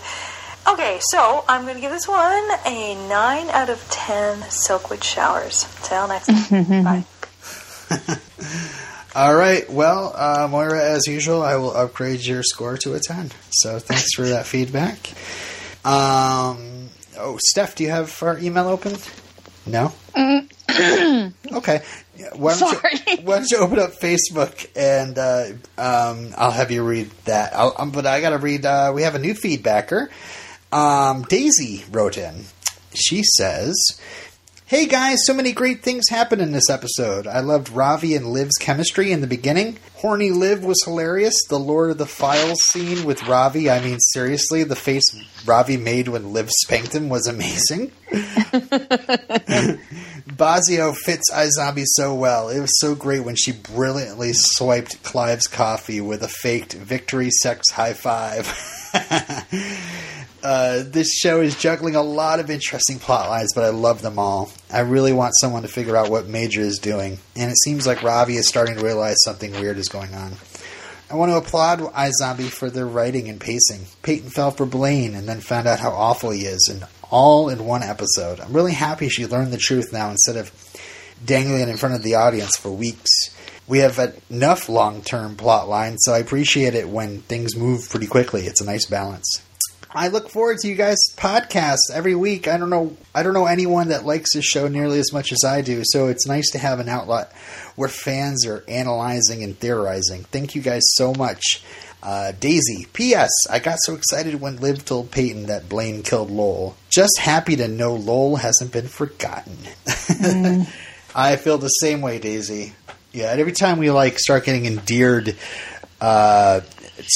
Okay, 0.70 0.98
so 1.00 1.44
I'm 1.48 1.62
going 1.62 1.76
to 1.76 1.80
give 1.80 1.92
this 1.92 2.06
one 2.06 2.44
a 2.66 2.94
9 3.08 3.48
out 3.48 3.70
of 3.70 3.82
10 3.88 4.40
Silkwood 4.40 5.02
showers. 5.02 5.64
Till 5.82 6.06
next 6.08 6.26
time. 6.26 6.84
Bye. 6.84 7.04
All 9.14 9.34
right. 9.34 9.68
Well, 9.70 10.12
uh, 10.14 10.46
Moira, 10.50 10.84
as 10.84 11.06
usual, 11.06 11.42
I 11.42 11.56
will 11.56 11.74
upgrade 11.74 12.20
your 12.20 12.42
score 12.42 12.76
to 12.78 12.92
a 12.94 13.00
10. 13.00 13.30
So 13.50 13.78
thanks 13.78 14.14
for 14.14 14.28
that 14.28 14.46
feedback. 14.46 14.98
Um, 15.86 16.90
oh, 17.16 17.38
Steph, 17.40 17.74
do 17.76 17.84
you 17.84 17.90
have 17.90 18.22
our 18.22 18.38
email 18.38 18.68
open? 18.68 18.96
No? 19.64 19.92
okay. 20.16 21.82
Why 22.34 22.58
don't, 22.58 22.74
Sorry. 22.74 22.90
You, 23.06 23.16
why 23.22 23.36
don't 23.36 23.50
you 23.50 23.58
open 23.58 23.78
up 23.78 23.92
Facebook 23.94 24.68
and 24.76 25.16
uh, 25.16 25.46
um, 25.78 26.34
I'll 26.36 26.50
have 26.50 26.70
you 26.70 26.84
read 26.84 27.10
that. 27.24 27.54
I'll, 27.54 27.74
um, 27.78 27.90
but 27.90 28.04
I 28.04 28.20
got 28.20 28.30
to 28.30 28.38
read, 28.38 28.66
uh, 28.66 28.92
we 28.94 29.02
have 29.02 29.14
a 29.14 29.18
new 29.18 29.32
feedbacker. 29.32 30.08
Um, 30.72 31.22
Daisy 31.22 31.84
wrote 31.90 32.18
in. 32.18 32.44
She 32.94 33.22
says, 33.36 33.76
Hey 34.68 34.86
guys, 34.86 35.20
so 35.24 35.32
many 35.32 35.52
great 35.52 35.82
things 35.82 36.10
happened 36.10 36.42
in 36.42 36.52
this 36.52 36.68
episode. 36.68 37.26
I 37.26 37.40
loved 37.40 37.70
Ravi 37.70 38.14
and 38.14 38.26
Liv's 38.26 38.56
chemistry 38.60 39.12
in 39.12 39.22
the 39.22 39.26
beginning. 39.26 39.78
Horny 39.94 40.30
Liv 40.30 40.62
was 40.62 40.76
hilarious. 40.84 41.34
The 41.48 41.58
Lord 41.58 41.90
of 41.90 41.96
the 41.96 42.04
Files 42.04 42.58
scene 42.68 43.06
with 43.06 43.26
Ravi, 43.26 43.70
I 43.70 43.80
mean, 43.80 43.98
seriously, 43.98 44.64
the 44.64 44.76
face 44.76 45.04
Ravi 45.46 45.78
made 45.78 46.08
when 46.08 46.34
Liv 46.34 46.50
spanked 46.50 46.94
him 46.94 47.08
was 47.08 47.26
amazing. 47.26 47.92
Bozzio 50.28 50.94
fits 50.94 51.30
iZombie 51.32 51.86
so 51.86 52.14
well. 52.14 52.50
It 52.50 52.60
was 52.60 52.78
so 52.78 52.94
great 52.94 53.20
when 53.20 53.36
she 53.36 53.52
brilliantly 53.52 54.32
swiped 54.34 55.02
Clive's 55.02 55.46
coffee 55.46 56.02
with 56.02 56.22
a 56.22 56.28
faked 56.28 56.74
victory 56.74 57.30
sex 57.30 57.70
high 57.70 57.94
five. 57.94 58.46
Uh, 60.42 60.84
this 60.86 61.12
show 61.14 61.40
is 61.40 61.56
juggling 61.56 61.96
a 61.96 62.02
lot 62.02 62.38
of 62.38 62.48
interesting 62.48 62.98
plot 62.98 63.28
lines, 63.28 63.52
but 63.54 63.64
I 63.64 63.70
love 63.70 64.02
them 64.02 64.18
all. 64.18 64.52
I 64.72 64.80
really 64.80 65.12
want 65.12 65.34
someone 65.36 65.62
to 65.62 65.68
figure 65.68 65.96
out 65.96 66.10
what 66.10 66.28
Major 66.28 66.60
is 66.60 66.78
doing, 66.78 67.18
and 67.34 67.50
it 67.50 67.58
seems 67.58 67.86
like 67.86 68.02
Ravi 68.02 68.36
is 68.36 68.48
starting 68.48 68.76
to 68.76 68.84
realize 68.84 69.16
something 69.24 69.52
weird 69.52 69.78
is 69.78 69.88
going 69.88 70.14
on. 70.14 70.34
I 71.10 71.16
want 71.16 71.32
to 71.32 71.38
applaud 71.38 71.80
iZombie 71.80 72.50
for 72.50 72.70
their 72.70 72.86
writing 72.86 73.28
and 73.28 73.40
pacing. 73.40 73.86
Peyton 74.02 74.30
fell 74.30 74.50
for 74.50 74.66
Blaine 74.66 75.14
and 75.14 75.28
then 75.28 75.40
found 75.40 75.66
out 75.66 75.80
how 75.80 75.90
awful 75.90 76.30
he 76.30 76.42
is, 76.42 76.68
and 76.70 76.84
all 77.10 77.48
in 77.48 77.64
one 77.64 77.82
episode. 77.82 78.38
I'm 78.38 78.52
really 78.52 78.74
happy 78.74 79.08
she 79.08 79.26
learned 79.26 79.52
the 79.52 79.58
truth 79.58 79.92
now 79.92 80.10
instead 80.10 80.36
of 80.36 80.52
dangling 81.24 81.62
it 81.62 81.68
in 81.68 81.78
front 81.78 81.94
of 81.94 82.02
the 82.02 82.14
audience 82.14 82.56
for 82.56 82.70
weeks. 82.70 83.10
We 83.66 83.78
have 83.80 83.98
enough 84.30 84.68
long 84.68 85.02
term 85.02 85.36
plot 85.36 85.68
lines, 85.68 85.98
so 86.02 86.14
I 86.14 86.18
appreciate 86.18 86.74
it 86.74 86.88
when 86.88 87.22
things 87.22 87.56
move 87.56 87.88
pretty 87.90 88.06
quickly. 88.06 88.42
It's 88.42 88.60
a 88.60 88.66
nice 88.66 88.86
balance. 88.86 89.42
I 89.90 90.08
look 90.08 90.28
forward 90.28 90.58
to 90.58 90.68
you 90.68 90.74
guys' 90.74 90.98
podcasts 91.16 91.90
every 91.92 92.14
week. 92.14 92.46
I 92.46 92.58
don't 92.58 92.70
know 92.70 92.96
I 93.14 93.22
don't 93.22 93.34
know 93.34 93.46
anyone 93.46 93.88
that 93.88 94.04
likes 94.04 94.34
this 94.34 94.44
show 94.44 94.68
nearly 94.68 94.98
as 94.98 95.12
much 95.12 95.32
as 95.32 95.44
I 95.44 95.62
do, 95.62 95.82
so 95.84 96.08
it's 96.08 96.26
nice 96.26 96.50
to 96.50 96.58
have 96.58 96.78
an 96.80 96.88
outlet 96.88 97.32
where 97.76 97.88
fans 97.88 98.46
are 98.46 98.64
analyzing 98.68 99.42
and 99.42 99.58
theorizing. 99.58 100.24
Thank 100.24 100.54
you 100.54 100.62
guys 100.62 100.82
so 100.94 101.14
much. 101.14 101.62
Uh, 102.00 102.32
Daisy, 102.38 102.86
P.S. 102.92 103.30
I 103.50 103.58
got 103.58 103.78
so 103.82 103.94
excited 103.94 104.40
when 104.40 104.58
Liv 104.58 104.84
told 104.84 105.10
Peyton 105.10 105.46
that 105.46 105.68
Blaine 105.68 106.02
killed 106.02 106.30
Lowell. 106.30 106.76
Just 106.90 107.18
happy 107.18 107.56
to 107.56 107.66
know 107.66 107.94
Lowell 107.94 108.36
hasn't 108.36 108.72
been 108.72 108.86
forgotten. 108.86 109.56
Mm. 109.84 110.68
I 111.14 111.36
feel 111.36 111.58
the 111.58 111.68
same 111.68 112.00
way, 112.00 112.20
Daisy. 112.20 112.74
Yeah, 113.12 113.26
every 113.26 113.52
time 113.52 113.78
we 113.78 113.90
like 113.90 114.18
start 114.18 114.44
getting 114.44 114.66
endeared 114.66 115.34
uh, 116.00 116.60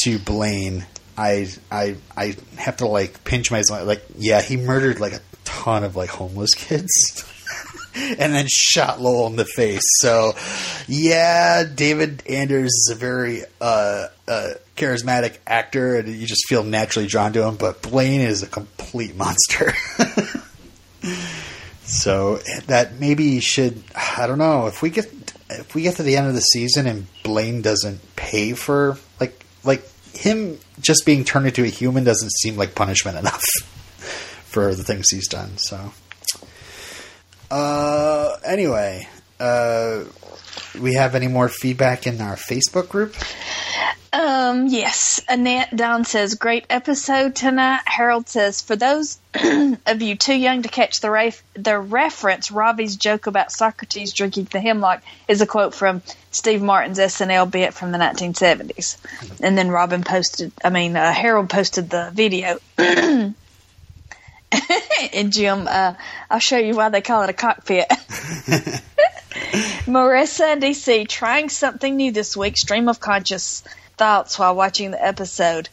to 0.02 0.18
Blaine, 0.18 0.84
I 1.16 1.48
I 1.70 1.96
I 2.16 2.36
have 2.56 2.78
to 2.78 2.86
like 2.86 3.24
pinch 3.24 3.50
myself. 3.50 3.86
Like, 3.86 4.04
yeah, 4.16 4.40
he 4.40 4.56
murdered 4.56 5.00
like 5.00 5.12
a 5.12 5.20
ton 5.44 5.84
of 5.84 5.96
like 5.96 6.10
homeless 6.10 6.54
kids. 6.54 7.28
and 7.94 8.32
then 8.32 8.46
shot 8.48 9.00
Lowell 9.00 9.26
in 9.26 9.36
the 9.36 9.44
face. 9.44 9.82
So, 10.00 10.32
yeah, 10.88 11.64
David 11.64 12.22
Anders 12.26 12.70
is 12.70 12.90
a 12.90 12.94
very 12.94 13.42
uh, 13.60 14.08
uh, 14.26 14.50
charismatic 14.76 15.38
actor, 15.46 15.96
and 15.96 16.08
you 16.08 16.26
just 16.26 16.48
feel 16.48 16.62
naturally 16.62 17.06
drawn 17.06 17.34
to 17.34 17.46
him. 17.46 17.56
But 17.56 17.82
Blaine 17.82 18.22
is 18.22 18.42
a 18.42 18.46
complete 18.46 19.14
monster. 19.14 19.74
so 21.84 22.36
that 22.66 22.98
maybe 22.98 23.40
should 23.40 23.82
I 24.16 24.26
don't 24.26 24.38
know 24.38 24.66
if 24.66 24.80
we 24.82 24.90
get 24.90 25.12
if 25.50 25.74
we 25.74 25.82
get 25.82 25.96
to 25.96 26.02
the 26.02 26.16
end 26.16 26.28
of 26.28 26.34
the 26.34 26.40
season 26.40 26.86
and 26.86 27.06
Blaine 27.22 27.60
doesn't 27.60 28.16
pay 28.16 28.52
for 28.54 28.96
like 29.20 29.44
like 29.64 29.86
him 30.14 30.58
just 30.80 31.04
being 31.06 31.24
turned 31.24 31.46
into 31.46 31.64
a 31.64 31.68
human 31.68 32.04
doesn't 32.04 32.32
seem 32.32 32.56
like 32.56 32.74
punishment 32.74 33.18
enough 33.18 33.44
for 34.46 34.74
the 34.74 34.82
things 34.82 35.08
he's 35.10 35.28
done. 35.28 35.56
So 35.58 35.92
uh, 37.50 38.36
anyway, 38.44 39.06
uh, 39.38 40.04
we 40.80 40.94
have 40.94 41.14
any 41.14 41.28
more 41.28 41.48
feedback 41.48 42.06
in 42.06 42.20
our 42.20 42.36
Facebook 42.36 42.88
group? 42.88 43.14
Um, 44.12 44.66
yes. 44.66 45.22
Annette 45.26 45.74
Don 45.74 46.04
says, 46.04 46.34
great 46.34 46.66
episode 46.68 47.34
tonight. 47.34 47.80
Harold 47.86 48.28
says, 48.28 48.60
for 48.60 48.76
those 48.76 49.18
of 49.34 50.02
you 50.02 50.16
too 50.16 50.34
young 50.34 50.62
to 50.62 50.68
catch 50.68 51.00
the, 51.00 51.10
ref- 51.10 51.42
the 51.54 51.78
reference, 51.78 52.50
Ravi's 52.50 52.96
joke 52.96 53.26
about 53.26 53.52
Socrates 53.52 54.12
drinking 54.12 54.48
the 54.52 54.60
hemlock 54.60 55.02
is 55.28 55.40
a 55.40 55.46
quote 55.46 55.74
from 55.74 56.02
Steve 56.30 56.60
Martin's 56.60 56.98
SNL 56.98 57.50
bit 57.50 57.72
from 57.72 57.90
the 57.90 57.98
1970s. 57.98 58.98
And 59.42 59.56
then 59.56 59.70
Robin 59.70 60.02
posted, 60.02 60.52
I 60.62 60.68
mean, 60.68 60.94
uh, 60.94 61.10
Harold 61.10 61.48
posted 61.48 61.88
the 61.88 62.10
video. 62.12 62.58
and 62.78 63.34
Jim, 65.32 65.66
uh, 65.66 65.94
I'll 66.30 66.38
show 66.38 66.58
you 66.58 66.74
why 66.74 66.90
they 66.90 67.00
call 67.00 67.22
it 67.22 67.30
a 67.30 67.34
cockpit. 67.34 67.86
Marissa 69.86 70.52
and 70.52 70.62
DC 70.62 71.08
trying 71.08 71.48
something 71.48 71.96
new 71.96 72.12
this 72.12 72.36
week. 72.36 72.56
Stream 72.56 72.88
of 72.88 73.00
conscious 73.00 73.62
thoughts 73.96 74.38
while 74.38 74.54
watching 74.54 74.90
the 74.90 75.04
episode. 75.04 75.68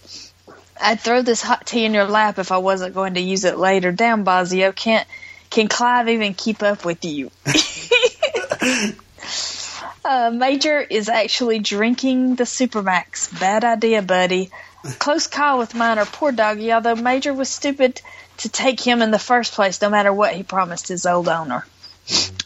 I'd 0.82 1.02
throw 1.02 1.22
this 1.22 1.42
hot 1.42 1.66
tea 1.66 1.86
in 1.86 1.94
your 1.94 2.06
lap 2.06 2.40
if 2.40 2.52
I 2.52 2.58
wasn't 2.58 2.94
going 2.94 3.16
to 3.16 3.22
use 3.22 3.44
it 3.44 3.58
later. 3.58 3.92
Down, 3.92 4.24
Bozzio. 4.24 4.74
Can't 4.74 5.08
can 5.50 5.68
Clive 5.68 6.10
even 6.10 6.34
keep 6.36 6.62
up 6.62 6.86
with 6.86 7.04
you? 7.04 7.32
uh, 10.06 10.32
Major 10.32 10.80
is 10.80 11.10
actually 11.10 11.60
drinking 11.60 12.36
the 12.36 12.44
Supermax. 12.44 13.38
Bad 13.40 13.64
idea, 13.64 14.02
buddy. 14.02 14.52
Close 15.00 15.28
call 15.28 15.58
with 15.58 15.76
Minor. 15.76 16.06
Poor 16.06 16.32
doggy. 16.32 16.72
Although 16.72 16.96
Major 16.96 17.34
was 17.34 17.50
stupid 17.50 18.02
to 18.38 18.50
take 18.50 18.80
him 18.80 19.02
in 19.02 19.12
the 19.12 19.20
first 19.20 19.54
place, 19.54 19.82
no 19.82 19.90
matter 19.90 20.14
what 20.14 20.34
he 20.34 20.44
promised 20.44 20.88
his 20.88 21.06
old 21.06 21.28
owner. 21.28 21.66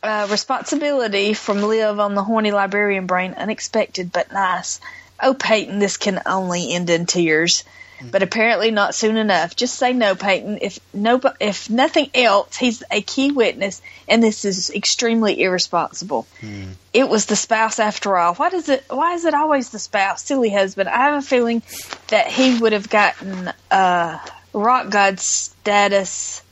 Uh, 0.02 0.27
responsibility 0.30 1.34
from 1.34 1.61
Liv 1.61 1.99
on 1.99 2.14
the 2.15 2.23
horny 2.23 2.52
librarian 2.52 3.06
brain, 3.06 3.34
unexpected 3.38 4.11
but 4.11 4.31
nice. 4.34 4.81
Oh, 5.22 5.34
Peyton, 5.34 5.80
this 5.80 5.95
can 5.98 6.22
only 6.26 6.73
end 6.73 6.90
in 6.90 7.06
tears. 7.06 7.64
But 8.11 8.23
apparently 8.23 8.72
not 8.72 8.95
soon 8.95 9.18
enough. 9.18 9.56
Just 9.56 9.76
say 9.76 9.94
no, 9.94 10.15
Peyton. 10.15 10.60
If 10.61 10.80
no, 10.94 11.22
if 11.40 11.69
nothing 11.69 12.10
else, 12.14 12.57
he's 12.57 12.84
a 12.91 13.02
key 13.02 13.31
witness, 13.31 13.81
and 14.10 14.22
this 14.22 14.45
is 14.45 14.69
extremely 14.72 15.41
irresponsible. 15.41 16.27
Hmm. 16.41 16.72
It 16.94 17.07
was 17.07 17.27
the 17.27 17.35
spouse 17.35 17.80
after 17.80 18.18
all. 18.18 18.35
Why 18.35 18.49
does 18.49 18.68
it? 18.68 18.84
Why 18.90 19.14
is 19.14 19.26
it 19.26 19.34
always 19.34 19.69
the 19.69 19.80
spouse? 19.80 20.23
Silly 20.23 20.49
husband. 20.49 20.90
I 20.90 20.98
have 20.98 21.23
a 21.23 21.26
feeling 21.26 21.61
that 22.10 22.27
he 22.27 22.60
would 22.60 22.73
have 22.73 22.90
gotten 22.90 23.52
uh, 23.72 24.19
rock 24.52 24.90
god 24.90 25.19
status 25.19 26.43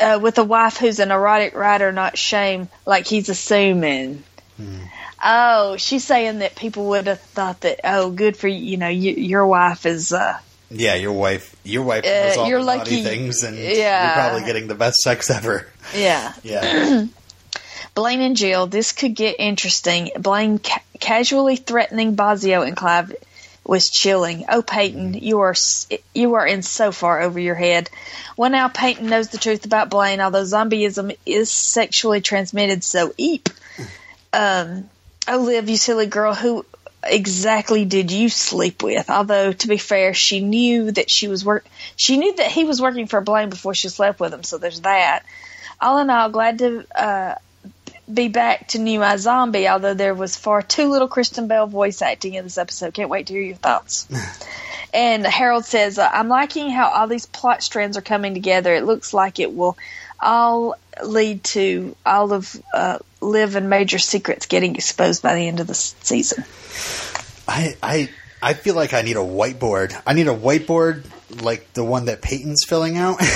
uh, 0.00 0.18
with 0.20 0.38
a 0.38 0.44
wife 0.44 0.76
who's 0.76 0.98
an 0.98 1.10
erotic 1.10 1.54
writer, 1.54 1.92
not 1.92 2.16
shame, 2.16 2.68
like 2.86 3.06
he's 3.06 3.28
assuming. 3.28 4.22
Hmm. 4.56 4.78
Oh, 5.22 5.76
she's 5.76 6.04
saying 6.04 6.40
that 6.40 6.54
people 6.54 6.88
would 6.88 7.06
have 7.06 7.20
thought 7.20 7.60
that. 7.62 7.80
Oh, 7.84 8.10
good 8.10 8.36
for 8.36 8.48
you. 8.48 8.58
You 8.58 8.76
know, 8.76 8.88
you, 8.88 9.12
your 9.12 9.46
wife 9.46 9.86
is. 9.86 10.12
Uh, 10.12 10.38
yeah, 10.70 10.94
your 10.94 11.12
wife. 11.12 11.54
Your 11.64 11.82
wife 11.82 12.04
knows 12.04 12.36
uh, 12.36 12.40
all 12.40 12.48
you're 12.48 12.62
lucky, 12.62 13.02
things, 13.02 13.42
and 13.42 13.56
yeah. 13.56 14.06
you're 14.06 14.14
probably 14.14 14.46
getting 14.46 14.66
the 14.66 14.74
best 14.74 14.98
sex 14.98 15.30
ever. 15.30 15.66
Yeah. 15.94 16.32
yeah. 16.42 17.06
Blaine 17.94 18.20
and 18.20 18.36
Jill. 18.36 18.66
This 18.66 18.92
could 18.92 19.14
get 19.14 19.36
interesting. 19.38 20.10
Blaine 20.18 20.58
ca- 20.58 20.82
casually 20.98 21.56
threatening 21.56 22.16
Bozzio 22.16 22.66
and 22.66 22.76
Clive 22.76 23.14
was 23.64 23.90
chilling. 23.90 24.44
Oh, 24.48 24.62
Peyton, 24.62 25.14
you 25.14 25.40
are 25.40 25.54
you 26.14 26.34
are 26.34 26.46
in 26.46 26.62
so 26.62 26.92
far 26.92 27.22
over 27.22 27.38
your 27.38 27.54
head. 27.54 27.90
Well, 28.36 28.50
now 28.50 28.68
Peyton 28.68 29.08
knows 29.08 29.28
the 29.28 29.38
truth 29.38 29.64
about 29.64 29.90
Blaine, 29.90 30.20
although 30.20 30.42
zombieism 30.42 31.16
is 31.24 31.50
sexually 31.50 32.20
transmitted. 32.20 32.84
So, 32.84 33.12
eep. 33.16 33.48
Um, 34.36 34.90
oh, 35.28 35.38
Liv, 35.38 35.68
you 35.68 35.76
silly 35.76 36.06
girl, 36.06 36.34
who 36.34 36.66
exactly 37.04 37.84
did 37.84 38.10
you 38.10 38.28
sleep 38.28 38.82
with? 38.82 39.08
Although, 39.08 39.52
to 39.52 39.68
be 39.68 39.76
fair, 39.76 40.12
she 40.12 40.40
knew 40.40 40.90
that 40.90 41.08
she 41.08 41.28
was 41.28 41.44
work. 41.44 41.64
She 41.94 42.16
knew 42.16 42.34
that 42.34 42.50
he 42.50 42.64
was 42.64 42.82
working 42.82 43.06
for 43.06 43.20
Blaine 43.20 43.48
before 43.48 43.74
she 43.74 43.88
slept 43.88 44.18
with 44.18 44.34
him. 44.34 44.42
So 44.42 44.58
there's 44.58 44.80
that. 44.80 45.22
All 45.80 45.98
in 45.98 46.10
all, 46.10 46.30
glad 46.30 46.58
to 46.58 46.84
uh, 46.96 47.34
be 48.12 48.28
back 48.28 48.68
to 48.68 48.78
New 48.78 49.00
iZombie, 49.00 49.70
although 49.70 49.94
there 49.94 50.14
was 50.14 50.36
far 50.36 50.62
too 50.62 50.90
little 50.90 51.08
Kristen 51.08 51.48
Bell 51.48 51.66
voice 51.66 52.02
acting 52.02 52.34
in 52.34 52.44
this 52.44 52.58
episode. 52.58 52.94
Can't 52.94 53.10
wait 53.10 53.26
to 53.28 53.32
hear 53.32 53.42
your 53.42 53.56
thoughts. 53.56 54.06
and 54.94 55.26
Harold 55.26 55.64
says, 55.64 55.98
uh, 55.98 56.08
I'm 56.12 56.28
liking 56.28 56.70
how 56.70 56.88
all 56.88 57.06
these 57.06 57.26
plot 57.26 57.62
strands 57.62 57.96
are 57.96 58.02
coming 58.02 58.34
together. 58.34 58.74
It 58.74 58.84
looks 58.84 59.14
like 59.14 59.40
it 59.40 59.54
will 59.54 59.76
all 60.20 60.76
lead 61.02 61.44
to 61.44 61.96
all 62.04 62.32
of 62.32 62.60
uh, 62.72 62.98
Liv 63.20 63.56
and 63.56 63.70
Major 63.70 63.98
secrets 63.98 64.46
getting 64.46 64.76
exposed 64.76 65.22
by 65.22 65.34
the 65.34 65.48
end 65.48 65.60
of 65.60 65.66
the 65.66 65.74
season. 65.74 66.44
I, 67.48 67.76
I, 67.82 68.10
I 68.42 68.54
feel 68.54 68.74
like 68.74 68.92
I 68.92 69.02
need 69.02 69.16
a 69.16 69.20
whiteboard. 69.20 70.00
I 70.06 70.12
need 70.12 70.28
a 70.28 70.36
whiteboard 70.36 71.04
like 71.42 71.72
the 71.72 71.84
one 71.84 72.06
that 72.06 72.22
Peyton's 72.22 72.64
filling 72.64 72.96
out. 72.96 73.20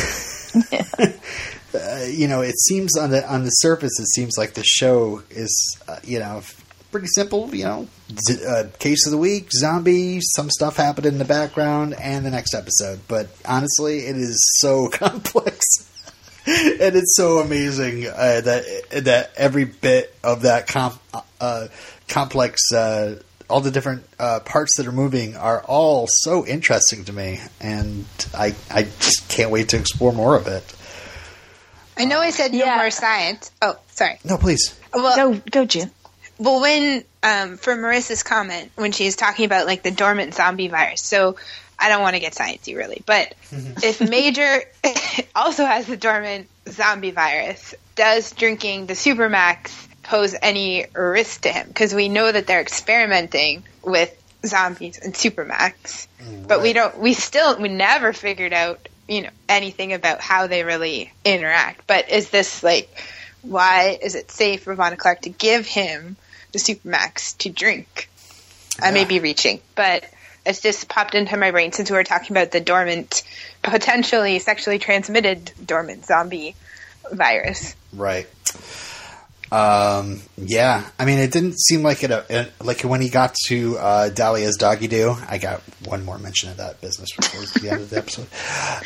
uh, 1.78 2.04
you 2.06 2.28
know, 2.28 2.40
it 2.42 2.58
seems 2.58 2.96
on 2.96 3.10
the 3.10 3.26
on 3.30 3.44
the 3.44 3.50
surface, 3.50 3.98
it 4.00 4.08
seems 4.08 4.36
like 4.36 4.54
the 4.54 4.64
show 4.64 5.22
is, 5.30 5.78
uh, 5.88 5.96
you 6.04 6.18
know, 6.18 6.42
pretty 6.90 7.06
simple. 7.08 7.54
You 7.54 7.64
know, 7.64 7.88
Z- 8.28 8.44
uh, 8.44 8.64
case 8.78 9.06
of 9.06 9.12
the 9.12 9.18
week, 9.18 9.48
zombie, 9.52 10.20
some 10.20 10.50
stuff 10.50 10.76
happened 10.76 11.06
in 11.06 11.18
the 11.18 11.24
background, 11.24 11.94
and 12.00 12.24
the 12.24 12.30
next 12.30 12.54
episode. 12.54 13.00
But 13.08 13.28
honestly, 13.44 14.00
it 14.00 14.16
is 14.16 14.38
so 14.60 14.88
complex. 14.92 15.60
and 16.46 16.96
it's 16.96 17.14
so 17.16 17.38
amazing 17.38 18.06
uh, 18.06 18.40
that 18.40 18.64
that 19.04 19.30
every 19.36 19.64
bit 19.64 20.14
of 20.24 20.42
that 20.42 20.66
comp, 20.66 20.98
uh, 21.40 21.68
complex, 22.08 22.72
uh, 22.72 23.20
all 23.50 23.60
the 23.60 23.70
different 23.70 24.04
parts 24.16 24.76
that 24.78 24.86
are 24.86 24.92
moving 24.92 25.36
are 25.36 25.62
all 25.64 26.06
so 26.08 26.46
interesting 26.46 27.04
to 27.04 27.12
me, 27.12 27.40
and 27.60 28.06
I 28.34 28.54
I 28.70 28.84
just 28.84 29.28
can't 29.28 29.50
wait 29.50 29.68
to 29.70 29.76
explore 29.78 30.12
more 30.12 30.36
of 30.36 30.46
it. 30.46 30.74
I 31.98 32.04
know 32.04 32.20
I 32.20 32.30
said 32.30 32.52
no 32.52 32.64
yeah. 32.64 32.76
more 32.76 32.90
science. 32.90 33.50
Oh, 33.60 33.76
sorry. 33.88 34.18
No, 34.24 34.38
please. 34.38 34.78
Well, 34.94 35.16
go, 35.34 35.40
go, 35.50 35.64
Jenn. 35.64 35.90
Well, 36.38 36.60
when 36.60 37.04
um, 37.22 37.56
for 37.56 37.74
Marissa's 37.74 38.22
comment 38.22 38.70
when 38.76 38.92
she 38.92 39.04
was 39.04 39.16
talking 39.16 39.44
about 39.44 39.66
like 39.66 39.82
the 39.82 39.90
dormant 39.90 40.34
zombie 40.34 40.68
virus, 40.68 41.02
so 41.02 41.36
I 41.78 41.88
don't 41.88 42.02
want 42.02 42.14
to 42.14 42.20
get 42.20 42.32
sciencey 42.32 42.76
really, 42.76 43.02
but 43.04 43.34
if 43.50 44.00
Major 44.00 44.62
also 45.34 45.64
has 45.64 45.86
the 45.86 45.96
dormant 45.96 46.48
zombie 46.68 47.10
virus, 47.10 47.74
does 47.96 48.32
drinking 48.32 48.86
the 48.86 48.94
Supermax 48.94 49.86
pose 50.04 50.34
any 50.40 50.86
risk 50.94 51.42
to 51.42 51.52
him? 51.52 51.66
Because 51.68 51.92
we 51.92 52.08
know 52.08 52.30
that 52.30 52.46
they're 52.46 52.60
experimenting 52.60 53.64
with 53.82 54.14
zombies 54.46 54.98
and 54.98 55.14
Supermax, 55.14 56.06
right. 56.20 56.48
but 56.48 56.62
we 56.62 56.72
don't. 56.72 56.98
We 56.98 57.14
still 57.14 57.60
we 57.60 57.68
never 57.68 58.12
figured 58.12 58.52
out 58.52 58.87
you 59.08 59.22
know 59.22 59.30
anything 59.48 59.92
about 59.92 60.20
how 60.20 60.46
they 60.46 60.62
really 60.62 61.12
interact. 61.24 61.86
But 61.86 62.10
is 62.10 62.30
this 62.30 62.62
like 62.62 62.88
why 63.42 63.98
is 64.00 64.14
it 64.14 64.30
safe 64.30 64.62
for 64.62 64.76
Ravonna 64.76 64.98
Clark 64.98 65.22
to 65.22 65.30
give 65.30 65.66
him 65.66 66.16
the 66.52 66.58
Supermax 66.58 67.36
to 67.38 67.50
drink? 67.50 68.08
I 68.80 68.92
may 68.92 69.04
be 69.04 69.18
reaching, 69.18 69.60
but 69.74 70.04
it's 70.46 70.60
just 70.60 70.88
popped 70.88 71.14
into 71.14 71.36
my 71.36 71.50
brain 71.50 71.72
since 71.72 71.90
we 71.90 71.96
were 71.96 72.04
talking 72.04 72.36
about 72.36 72.52
the 72.52 72.60
dormant, 72.60 73.22
potentially 73.62 74.38
sexually 74.38 74.78
transmitted 74.78 75.50
dormant 75.64 76.06
zombie 76.06 76.54
virus. 77.12 77.74
Right. 77.92 78.28
Um, 79.50 80.20
yeah, 80.36 80.88
I 80.98 81.04
mean, 81.04 81.18
it 81.18 81.32
didn't 81.32 81.58
seem 81.58 81.82
like 81.82 82.04
it, 82.04 82.10
uh, 82.10 82.44
like 82.62 82.82
when 82.82 83.00
he 83.00 83.08
got 83.08 83.34
to 83.46 83.78
uh, 83.78 84.08
Dahlia's 84.10 84.56
doggy 84.56 84.88
do. 84.88 85.16
I 85.28 85.38
got 85.38 85.62
one 85.84 86.04
more 86.04 86.18
mention 86.18 86.50
of 86.50 86.58
that 86.58 86.80
business 86.80 87.10
before 87.14 87.60
the 87.60 87.70
end 87.70 87.80
of 87.82 87.90
the 87.90 87.98
episode. 87.98 88.26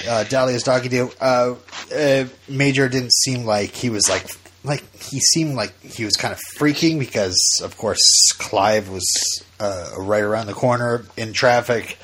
Uh, 0.09 0.25
Dahlia's 0.25 0.63
doggy 0.63 0.89
do. 0.89 1.11
Uh, 1.21 1.57
uh, 1.95 2.25
Major 2.49 2.89
didn't 2.89 3.13
seem 3.13 3.45
like 3.45 3.71
he 3.71 3.91
was 3.91 4.09
like 4.09 4.27
like 4.65 4.85
he 4.97 5.19
seemed 5.19 5.57
like 5.57 5.79
he 5.83 6.05
was 6.05 6.17
kind 6.17 6.33
of 6.33 6.41
freaking 6.59 6.99
because, 6.99 7.61
of 7.63 7.77
course, 7.77 8.33
Clive 8.39 8.89
was 8.89 9.43
uh, 9.59 9.91
right 9.99 10.23
around 10.23 10.47
the 10.47 10.55
corner 10.55 11.05
in 11.17 11.33
traffic 11.33 11.99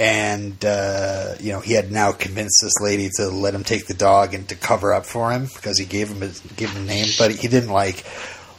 and 0.00 0.64
uh, 0.64 1.34
you 1.40 1.52
know 1.52 1.60
he 1.60 1.74
had 1.74 1.92
now 1.92 2.10
convinced 2.10 2.58
this 2.62 2.72
lady 2.80 3.10
to 3.16 3.28
let 3.28 3.54
him 3.54 3.62
take 3.62 3.86
the 3.86 3.94
dog 3.94 4.32
and 4.32 4.48
to 4.48 4.54
cover 4.56 4.94
up 4.94 5.04
for 5.04 5.30
him 5.30 5.46
because 5.54 5.78
he 5.78 5.84
gave 5.84 6.08
him 6.08 6.22
his 6.22 6.40
gave 6.56 6.70
him 6.70 6.84
a 6.84 6.86
name, 6.86 7.06
but 7.18 7.30
he 7.32 7.46
didn't 7.48 7.68
like 7.70 8.04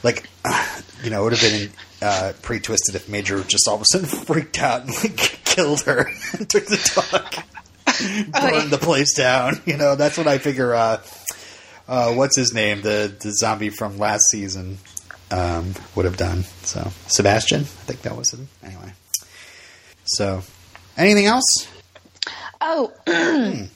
like 0.04 0.30
you 1.04 1.10
know 1.10 1.22
it 1.22 1.24
would 1.32 1.34
have 1.38 1.42
been 1.52 1.72
uh, 2.04 2.34
pretty 2.44 2.62
twisted 2.62 2.94
if 2.94 3.10
Major 3.10 3.44
just 3.44 3.68
all 3.68 3.76
of 3.76 3.82
a 3.82 3.86
sudden 3.86 4.06
freaked 4.26 4.62
out 4.62 4.82
and 4.84 4.92
like 5.04 5.18
killed 5.44 5.82
her 5.82 6.08
and 6.38 6.48
took 6.48 6.66
the 6.68 7.02
dog, 7.12 7.34
burned 7.86 8.36
Oh, 8.36 8.58
yeah. 8.60 8.66
the 8.68 8.78
place 8.78 9.16
down. 9.16 9.56
You 9.66 9.78
know 9.78 9.96
that's 9.96 10.20
what 10.20 10.28
I 10.28 10.38
figure. 10.38 10.76
Uh, 10.76 11.02
uh, 11.88 12.14
what's 12.14 12.38
his 12.38 12.54
name? 12.54 12.84
The 12.84 13.14
the 13.20 13.32
zombie 13.34 13.72
from 13.72 13.98
last 13.98 14.30
season 14.30 14.78
um, 15.32 15.74
would 15.96 16.06
have 16.06 16.18
done. 16.18 16.44
So 16.64 16.92
Sebastian, 17.08 17.62
I 17.62 17.64
think 17.64 18.04
that 18.04 18.16
was 18.16 18.32
him. 18.32 18.48
Anyway, 18.64 18.94
so 20.06 20.44
anything 20.98 21.26
else? 21.26 21.68
Oh, 22.60 22.94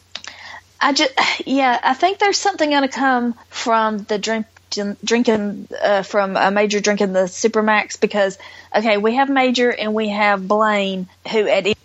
I 0.82 0.94
just 0.94 1.14
yeah, 1.46 1.80
I 1.84 1.94
think 1.94 2.20
there's 2.20 2.38
something 2.38 2.70
going 2.70 2.84
to 2.84 2.88
come 2.88 3.34
from 3.50 4.00
the 4.00 4.18
drink 4.18 4.46
drinking 5.04 5.68
uh, 5.82 6.02
from 6.04 6.36
a 6.36 6.52
major 6.52 6.80
drinking 6.80 7.14
the 7.14 7.22
supermax 7.22 8.00
because 8.00 8.38
okay, 8.76 8.98
we 8.98 9.16
have 9.16 9.30
major 9.30 9.70
and 9.72 9.94
we 9.94 10.10
have 10.10 10.48
Blaine 10.48 11.08
who 11.32 11.48
at 11.48 11.66
e- 11.68 11.76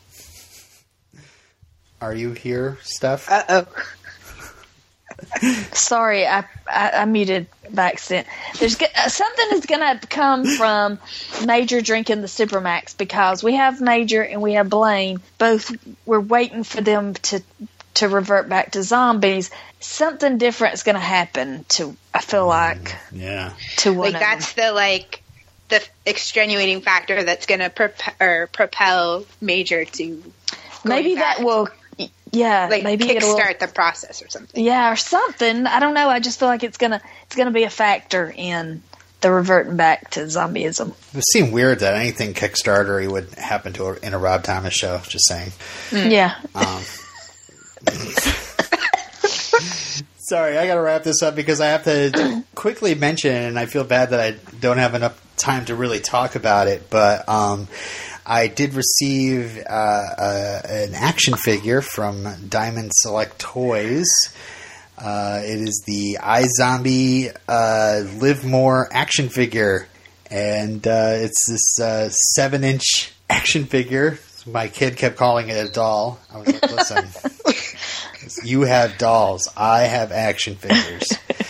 Are 2.01 2.15
you 2.15 2.33
here, 2.33 2.79
Steph? 2.83 3.31
Uh 3.31 3.45
oh. 3.49 3.67
Sorry 5.73 6.27
I, 6.27 6.45
I 6.67 6.91
I 6.91 7.05
muted 7.05 7.47
by 7.71 7.91
accident. 7.93 8.27
There's 8.59 8.77
go- 8.77 8.87
uh, 8.97 9.09
something 9.09 9.47
is 9.53 9.67
going 9.67 9.99
to 9.99 10.07
come 10.07 10.45
from 10.45 10.99
Major 11.45 11.81
drinking 11.81 12.21
the 12.21 12.27
Supermax 12.27 12.97
because 12.97 13.43
we 13.43 13.55
have 13.55 13.81
Major 13.81 14.23
and 14.23 14.43
we 14.43 14.55
have 14.55 14.69
Blaine. 14.69 15.21
Both 15.39 15.73
we're 16.05 16.21
waiting 16.21 16.65
for 16.65 16.81
them 16.81 17.15
to 17.15 17.43
to 17.95 18.09
revert 18.09 18.49
back 18.49 18.73
to 18.73 18.83
zombies. 18.83 19.51
Something 19.81 20.39
different 20.39 20.75
is 20.75 20.83
going 20.83 20.95
to 20.97 21.01
happen 21.01 21.65
to. 21.71 21.97
I 22.13 22.21
feel 22.21 22.47
like 22.47 22.97
yeah. 23.13 23.53
to 23.79 23.93
one 23.93 24.13
Like 24.13 24.15
of 24.15 24.21
that's 24.21 24.53
the 24.55 24.73
like 24.73 25.23
the 25.69 25.81
extenuating 26.05 26.81
factor 26.81 27.23
that's 27.23 27.47
going 27.47 27.61
to 27.61 27.71
prop- 27.71 28.21
or 28.21 28.49
propel 28.53 29.25
Major 29.41 29.85
to 29.85 30.23
maybe 30.85 31.15
back. 31.15 31.39
that 31.39 31.45
will. 31.47 31.69
Yeah, 32.33 32.69
like 32.71 32.85
maybe 32.85 33.09
it'll. 33.11 33.37
kickstart 33.37 33.59
the 33.59 33.69
process 33.69 34.23
or 34.23 34.29
something. 34.29 34.65
Yeah, 34.65 34.93
or 34.93 34.97
something. 34.97 35.67
I 35.67 35.81
don't 35.81 35.95
know. 35.95 36.09
I 36.09 36.21
just 36.21 36.39
feel 36.39 36.49
like 36.49 36.63
it's 36.63 36.79
gonna 36.79 37.01
it's 37.25 37.37
gonna 37.37 37.51
be 37.51 37.65
a 37.65 37.71
factor 37.71 38.33
in 38.35 38.83
the 39.21 39.31
reverting 39.31 39.77
back 39.77 40.11
to 40.11 40.21
zombieism. 40.21 40.91
It 40.91 41.15
would 41.15 41.25
seem 41.25 41.51
weird 41.51 41.81
that 41.81 41.95
anything 41.95 42.35
Kickstartery 42.35 43.11
would 43.11 43.35
happen 43.35 43.73
to 43.75 43.85
a, 43.87 43.95
in 43.97 44.15
a 44.15 44.19
Rob 44.19 44.45
Thomas 44.45 44.75
show. 44.75 44.99
Just 44.99 45.29
saying. 45.29 45.53
Yeah. 45.93 46.37
Um, 46.55 46.83
sorry, 50.31 50.57
I 50.57 50.67
got 50.67 50.75
to 50.75 50.81
wrap 50.81 51.03
this 51.03 51.23
up 51.23 51.35
because 51.35 51.61
I 51.61 51.67
have 51.67 51.85
to 51.85 52.45
quickly 52.55 52.95
mention, 52.95 53.35
and 53.35 53.59
I 53.59 53.67
feel 53.67 53.85
bad 53.85 54.11
that 54.11 54.21
I 54.21 54.37
don't 54.61 54.79
have 54.79 54.95
enough 54.95 55.21
time 55.37 55.65
to 55.67 55.75
really 55.75 56.01
talk 56.01 56.35
about 56.35 56.69
it, 56.69 56.89
but 56.91 57.29
um, 57.29 57.69
I 58.31 58.47
did 58.47 58.75
receive 58.75 59.59
uh, 59.59 59.73
uh, 59.73 60.63
an 60.65 60.95
action 60.95 61.35
figure 61.35 61.83
from 61.83 62.29
Diamond 62.49 62.93
Select 62.95 63.41
Toys. 63.41 64.07
Uh, 64.97 65.41
it 65.43 65.59
is 65.59 65.83
the 65.85 66.17
iZombie 66.21 67.37
uh, 67.49 68.03
Liv 68.21 68.45
Moore 68.45 68.89
action 68.93 69.31
figure, 69.31 69.89
and 70.31 70.87
uh, 70.87 71.15
it's 71.17 71.45
this 71.51 71.81
uh, 71.85 72.09
seven 72.11 72.63
inch 72.63 73.11
action 73.29 73.65
figure. 73.65 74.21
My 74.47 74.69
kid 74.69 74.97
kept 74.97 75.17
calling 75.17 75.49
it 75.49 75.69
a 75.69 75.69
doll. 75.69 76.21
I 76.33 76.39
was 76.39 76.47
like, 76.47 76.71
listen, 76.71 78.45
you 78.45 78.61
have 78.61 78.97
dolls, 78.97 79.49
I 79.57 79.81
have 79.81 80.13
action 80.13 80.55
figures. 80.55 81.03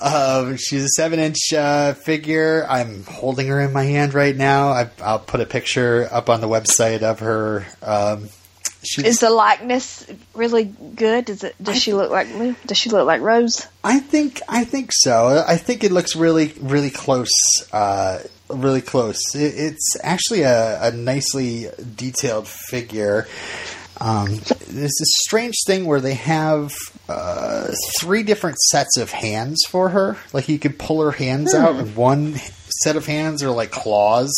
Um, 0.00 0.56
she's 0.56 0.84
a 0.84 0.88
seven 0.88 1.18
inch 1.18 1.52
uh, 1.52 1.94
figure. 1.94 2.66
I'm 2.68 3.04
holding 3.04 3.48
her 3.48 3.60
in 3.60 3.72
my 3.72 3.84
hand 3.84 4.14
right 4.14 4.34
now. 4.34 4.70
I, 4.70 4.90
I'll 5.02 5.18
put 5.18 5.40
a 5.40 5.46
picture 5.46 6.08
up 6.10 6.30
on 6.30 6.40
the 6.40 6.48
website 6.48 7.02
of 7.02 7.20
her. 7.20 7.66
Um, 7.82 8.28
Is 8.98 9.20
the 9.20 9.30
likeness 9.30 10.06
really 10.34 10.64
good? 10.64 11.26
Does 11.26 11.44
it? 11.44 11.54
Does 11.62 11.82
she 11.82 11.92
look 11.92 12.10
like? 12.10 12.32
Lou? 12.34 12.56
Does 12.64 12.78
she 12.78 12.88
look 12.88 13.06
like 13.06 13.20
Rose? 13.20 13.66
I 13.84 14.00
think 14.00 14.40
I 14.48 14.64
think 14.64 14.90
so. 14.92 15.44
I 15.46 15.56
think 15.56 15.84
it 15.84 15.92
looks 15.92 16.16
really 16.16 16.54
really 16.60 16.90
close. 16.90 17.30
Uh, 17.72 18.20
really 18.48 18.80
close. 18.80 19.34
It, 19.34 19.54
it's 19.56 19.96
actually 20.02 20.42
a, 20.42 20.82
a 20.82 20.90
nicely 20.92 21.68
detailed 21.96 22.48
figure. 22.48 23.28
Um, 24.00 24.28
there's 24.28 24.96
this 24.98 25.14
strange 25.26 25.56
thing 25.66 25.84
where 25.84 26.00
they 26.00 26.14
have 26.14 26.72
uh, 27.08 27.68
three 27.98 28.22
different 28.22 28.58
sets 28.58 28.96
of 28.96 29.10
hands 29.10 29.62
for 29.68 29.90
her. 29.90 30.16
Like 30.32 30.48
you 30.48 30.58
could 30.58 30.78
pull 30.78 31.02
her 31.02 31.10
hands 31.10 31.54
out, 31.54 31.76
and 31.76 31.94
one 31.94 32.36
set 32.82 32.96
of 32.96 33.06
hands 33.06 33.42
are 33.42 33.50
like 33.50 33.70
claws. 33.70 34.32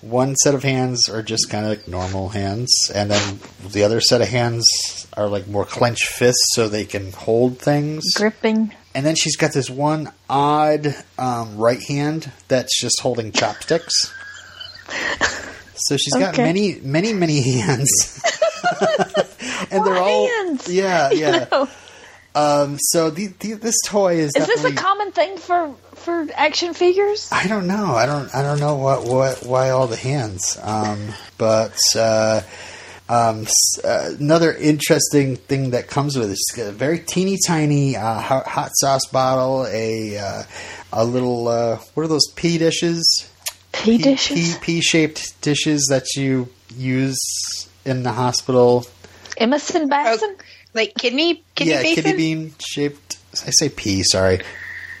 One 0.00 0.36
set 0.36 0.54
of 0.54 0.62
hands 0.62 1.08
are 1.08 1.22
just 1.22 1.48
kind 1.50 1.64
of 1.64 1.70
like 1.70 1.88
normal 1.88 2.28
hands, 2.30 2.72
and 2.94 3.10
then 3.10 3.38
the 3.70 3.84
other 3.84 4.00
set 4.00 4.20
of 4.20 4.28
hands 4.28 4.64
are 5.16 5.28
like 5.28 5.48
more 5.48 5.64
clenched 5.64 6.06
fists, 6.08 6.52
so 6.54 6.68
they 6.68 6.84
can 6.84 7.12
hold 7.12 7.58
things. 7.58 8.02
Gripping. 8.14 8.74
And 8.94 9.04
then 9.04 9.16
she's 9.16 9.36
got 9.36 9.52
this 9.52 9.68
one 9.68 10.12
odd 10.30 10.94
um, 11.18 11.56
right 11.56 11.82
hand 11.82 12.30
that's 12.48 12.80
just 12.80 13.00
holding 13.00 13.32
chopsticks. 13.32 14.12
So 15.76 15.96
she's 15.96 16.14
got 16.14 16.36
many, 16.36 16.78
many, 16.80 17.12
many 17.12 17.40
hands, 17.60 17.90
and 19.70 19.84
they're 19.86 19.96
all 19.96 20.28
hands? 20.28 20.68
yeah, 20.68 21.10
yeah. 21.12 21.46
No. 21.50 21.68
Um, 22.36 22.78
so 22.80 23.10
the, 23.10 23.28
the, 23.38 23.52
this 23.54 23.76
toy 23.86 24.16
is 24.16 24.34
Is 24.34 24.46
this 24.46 24.64
a 24.64 24.72
common 24.72 25.12
thing 25.12 25.38
for 25.38 25.72
for 25.94 26.26
action 26.34 26.74
figures? 26.74 27.28
I 27.30 27.46
don't 27.46 27.68
know. 27.68 27.94
I 27.94 28.06
don't. 28.06 28.34
I 28.34 28.42
don't 28.42 28.58
know 28.58 28.74
what 28.76 29.04
what 29.04 29.46
why 29.46 29.70
all 29.70 29.86
the 29.86 29.96
hands. 29.96 30.58
Um, 30.60 31.10
but 31.38 31.78
uh, 31.96 32.40
um, 33.08 33.46
uh, 33.84 34.10
another 34.18 34.52
interesting 34.52 35.36
thing 35.36 35.70
that 35.70 35.88
comes 35.88 36.16
with 36.16 36.30
it 36.30 36.32
is 36.32 36.58
a 36.58 36.72
very 36.72 36.98
teeny 36.98 37.38
tiny 37.46 37.96
uh, 37.96 38.20
hot, 38.20 38.46
hot 38.46 38.70
sauce 38.74 39.06
bottle. 39.06 39.66
A 39.68 40.18
uh, 40.18 40.42
a 40.92 41.04
little 41.04 41.46
uh, 41.46 41.76
what 41.94 42.02
are 42.02 42.08
those 42.08 42.26
pea 42.34 42.58
dishes? 42.58 43.30
Pea 43.72 43.98
dishes. 43.98 44.58
Pea 44.58 44.80
shaped 44.80 45.40
dishes 45.40 45.86
that 45.90 46.06
you 46.16 46.48
use 46.76 47.63
in 47.84 48.02
the 48.02 48.12
hospital. 48.12 48.86
emesis 49.40 49.80
oh, 49.82 49.86
basin. 49.88 50.36
Like 50.74 50.94
kidney 50.94 51.42
kidney 51.54 51.72
yeah, 51.72 51.82
basin? 51.82 52.04
kidney 52.04 52.16
bean 52.16 52.54
shaped. 52.58 53.18
I 53.46 53.50
say 53.50 53.68
pea. 53.68 54.02
Sorry, 54.02 54.40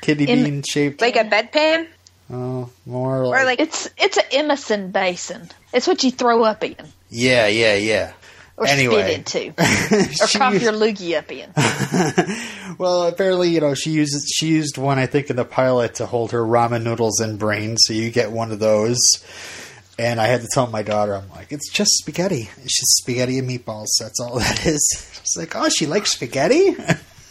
kidney 0.00 0.28
In- 0.28 0.44
bean 0.44 0.62
shaped. 0.62 1.00
like 1.00 1.16
a 1.16 1.24
bedpan? 1.24 1.88
oh, 2.32 2.70
more 2.86 3.18
Or 3.24 3.30
like 3.30 3.44
like 3.46 3.60
It's 3.60 3.88
it's 3.98 4.16
an 4.16 4.24
emesis 4.32 4.90
basin. 4.92 5.48
It's 5.72 5.86
what 5.86 6.02
you 6.04 6.10
throw 6.10 6.42
up 6.44 6.62
in 6.64 6.76
yeah, 7.10 7.46
yeah, 7.46 7.74
yeah. 7.76 8.12
or 8.56 8.66
Anyway. 8.66 9.02
spit 9.22 9.52
into 9.54 9.54
or 10.22 10.26
She 10.28 10.38
prop 10.38 10.52
used- 10.54 10.64
your 10.64 10.72
loogie 10.72 11.16
up 11.18 11.30
in. 11.30 11.50
well, 12.78 13.04
apparently, 13.04 13.50
you 13.50 13.60
know, 13.60 13.74
she 13.74 13.90
uses 13.90 14.32
she 14.34 14.48
used 14.48 14.78
one 14.78 14.98
I 14.98 15.06
think 15.06 15.30
in 15.30 15.36
the 15.36 15.44
pilot 15.44 15.96
to 15.96 16.06
hold 16.06 16.32
her 16.32 16.42
ramen 16.42 16.82
noodles 16.82 17.20
and 17.20 17.38
brains. 17.38 17.82
So 17.86 17.92
you 17.92 18.10
get 18.10 18.32
one 18.32 18.50
of 18.52 18.58
those, 18.58 18.98
and 19.98 20.20
I 20.20 20.26
had 20.26 20.40
to 20.40 20.48
tell 20.52 20.66
my 20.66 20.82
daughter, 20.82 21.14
I'm 21.14 21.28
like, 21.30 21.52
it's 21.52 21.70
just 21.70 21.92
spaghetti. 21.98 22.50
It's 22.62 22.78
just 22.80 22.96
spaghetti 22.98 23.38
and 23.38 23.48
meatballs. 23.48 23.86
That's 24.00 24.18
all 24.20 24.38
that 24.38 24.66
is. 24.66 24.82
She's 25.22 25.36
like, 25.36 25.54
oh, 25.54 25.68
she 25.68 25.86
likes 25.86 26.12
spaghetti. 26.12 26.76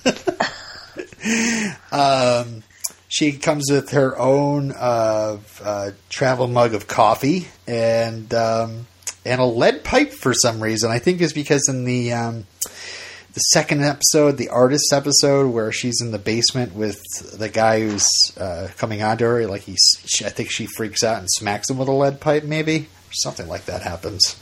um, 1.91 2.63
she 3.07 3.33
comes 3.33 3.69
with 3.69 3.91
her 3.91 4.17
own 4.17 4.71
uh, 4.71 5.37
uh, 5.63 5.91
travel 6.09 6.47
mug 6.47 6.73
of 6.73 6.87
coffee 6.87 7.47
and 7.67 8.33
um, 8.33 8.87
and 9.25 9.39
a 9.39 9.45
lead 9.45 9.83
pipe 9.83 10.11
for 10.11 10.33
some 10.33 10.61
reason. 10.61 10.89
I 10.89 10.99
think 10.99 11.21
is 11.21 11.33
because 11.33 11.67
in 11.69 11.85
the 11.85 12.13
um, 12.13 12.45
the 13.33 13.39
second 13.39 13.83
episode, 13.83 14.37
the 14.37 14.49
artist 14.49 14.93
episode, 14.93 15.51
where 15.51 15.71
she's 15.71 16.01
in 16.01 16.11
the 16.11 16.19
basement 16.19 16.75
with 16.75 17.01
the 17.37 17.49
guy 17.49 17.79
who's 17.81 18.07
uh, 18.37 18.67
coming 18.77 19.01
onto 19.01 19.25
her. 19.25 19.47
Like 19.47 19.61
he's, 19.61 19.81
she, 20.05 20.25
I 20.25 20.29
think 20.29 20.51
she 20.51 20.67
freaks 20.67 21.03
out 21.03 21.19
and 21.19 21.27
smacks 21.29 21.69
him 21.69 21.77
with 21.77 21.87
a 21.87 21.91
lead 21.91 22.19
pipe, 22.19 22.43
maybe 22.43 22.87
something 23.11 23.47
like 23.47 23.65
that 23.65 23.81
happens. 23.81 24.35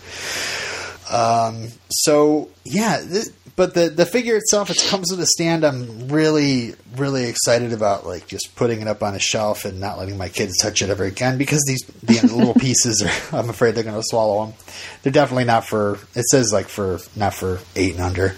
Um, 1.09 1.69
so 1.89 2.49
yeah, 2.63 3.01
th- 3.01 3.27
but 3.55 3.73
the 3.73 3.89
the 3.89 4.05
figure 4.05 4.35
itself, 4.35 4.69
it 4.69 4.83
comes 4.89 5.11
with 5.11 5.19
a 5.19 5.25
stand. 5.25 5.63
I'm 5.63 6.07
really 6.07 6.75
really 6.95 7.25
excited 7.25 7.73
about 7.73 8.05
like 8.05 8.27
just 8.27 8.55
putting 8.55 8.81
it 8.81 8.87
up 8.87 9.03
on 9.03 9.15
a 9.15 9.19
shelf 9.19 9.65
and 9.65 9.79
not 9.79 9.97
letting 9.97 10.17
my 10.17 10.29
kids 10.29 10.57
touch 10.57 10.81
it 10.81 10.89
ever 10.89 11.03
again 11.03 11.37
because 11.37 11.63
these 11.67 11.81
the 12.03 12.21
little 12.35 12.53
pieces 12.53 13.01
are. 13.01 13.37
I'm 13.37 13.49
afraid 13.49 13.75
they're 13.75 13.83
going 13.83 13.95
to 13.95 14.03
swallow 14.03 14.45
them. 14.45 14.55
They're 15.03 15.13
definitely 15.13 15.45
not 15.45 15.65
for. 15.65 15.99
It 16.15 16.25
says 16.25 16.51
like 16.51 16.67
for 16.67 16.99
not 17.15 17.33
for 17.33 17.59
eight 17.75 17.93
and 17.93 18.01
under. 18.01 18.35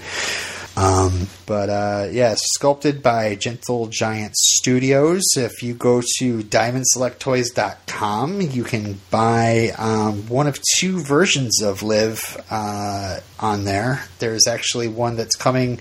Um, 0.75 1.27
but 1.45 1.69
uh, 1.69 2.07
yeah, 2.11 2.33
sculpted 2.35 3.03
by 3.03 3.35
Gentle 3.35 3.85
Giant 3.87 4.35
Studios. 4.35 5.21
If 5.37 5.61
you 5.61 5.75
go 5.75 6.01
to 6.17 6.39
diamondselecttoys.com, 6.39 8.41
you 8.41 8.63
can 8.63 8.99
buy 9.11 9.71
um, 9.77 10.27
one 10.27 10.47
of 10.47 10.59
two 10.77 10.99
versions 10.99 11.61
of 11.61 11.83
Liv 11.83 12.43
uh, 12.49 13.19
on 13.39 13.65
there. 13.65 14.03
There's 14.19 14.47
actually 14.47 14.87
one 14.87 15.15
that's 15.15 15.35
coming 15.35 15.79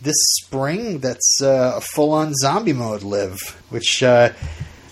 this 0.00 0.16
spring 0.42 1.00
that's 1.00 1.42
uh, 1.42 1.74
a 1.76 1.80
full 1.80 2.12
on 2.12 2.32
zombie 2.34 2.72
mode 2.72 3.02
Liv, 3.02 3.38
which, 3.68 4.02
uh, 4.02 4.32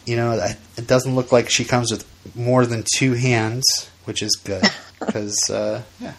you 0.04 0.16
know, 0.16 0.32
it 0.76 0.86
doesn't 0.86 1.14
look 1.14 1.32
like 1.32 1.48
she 1.48 1.64
comes 1.64 1.90
with 1.90 2.06
more 2.36 2.66
than 2.66 2.84
two 2.96 3.14
hands, 3.14 3.64
which 4.04 4.22
is 4.22 4.38
good. 4.44 4.64
Because, 4.98 5.38
uh, 5.48 5.80
yeah. 6.00 6.12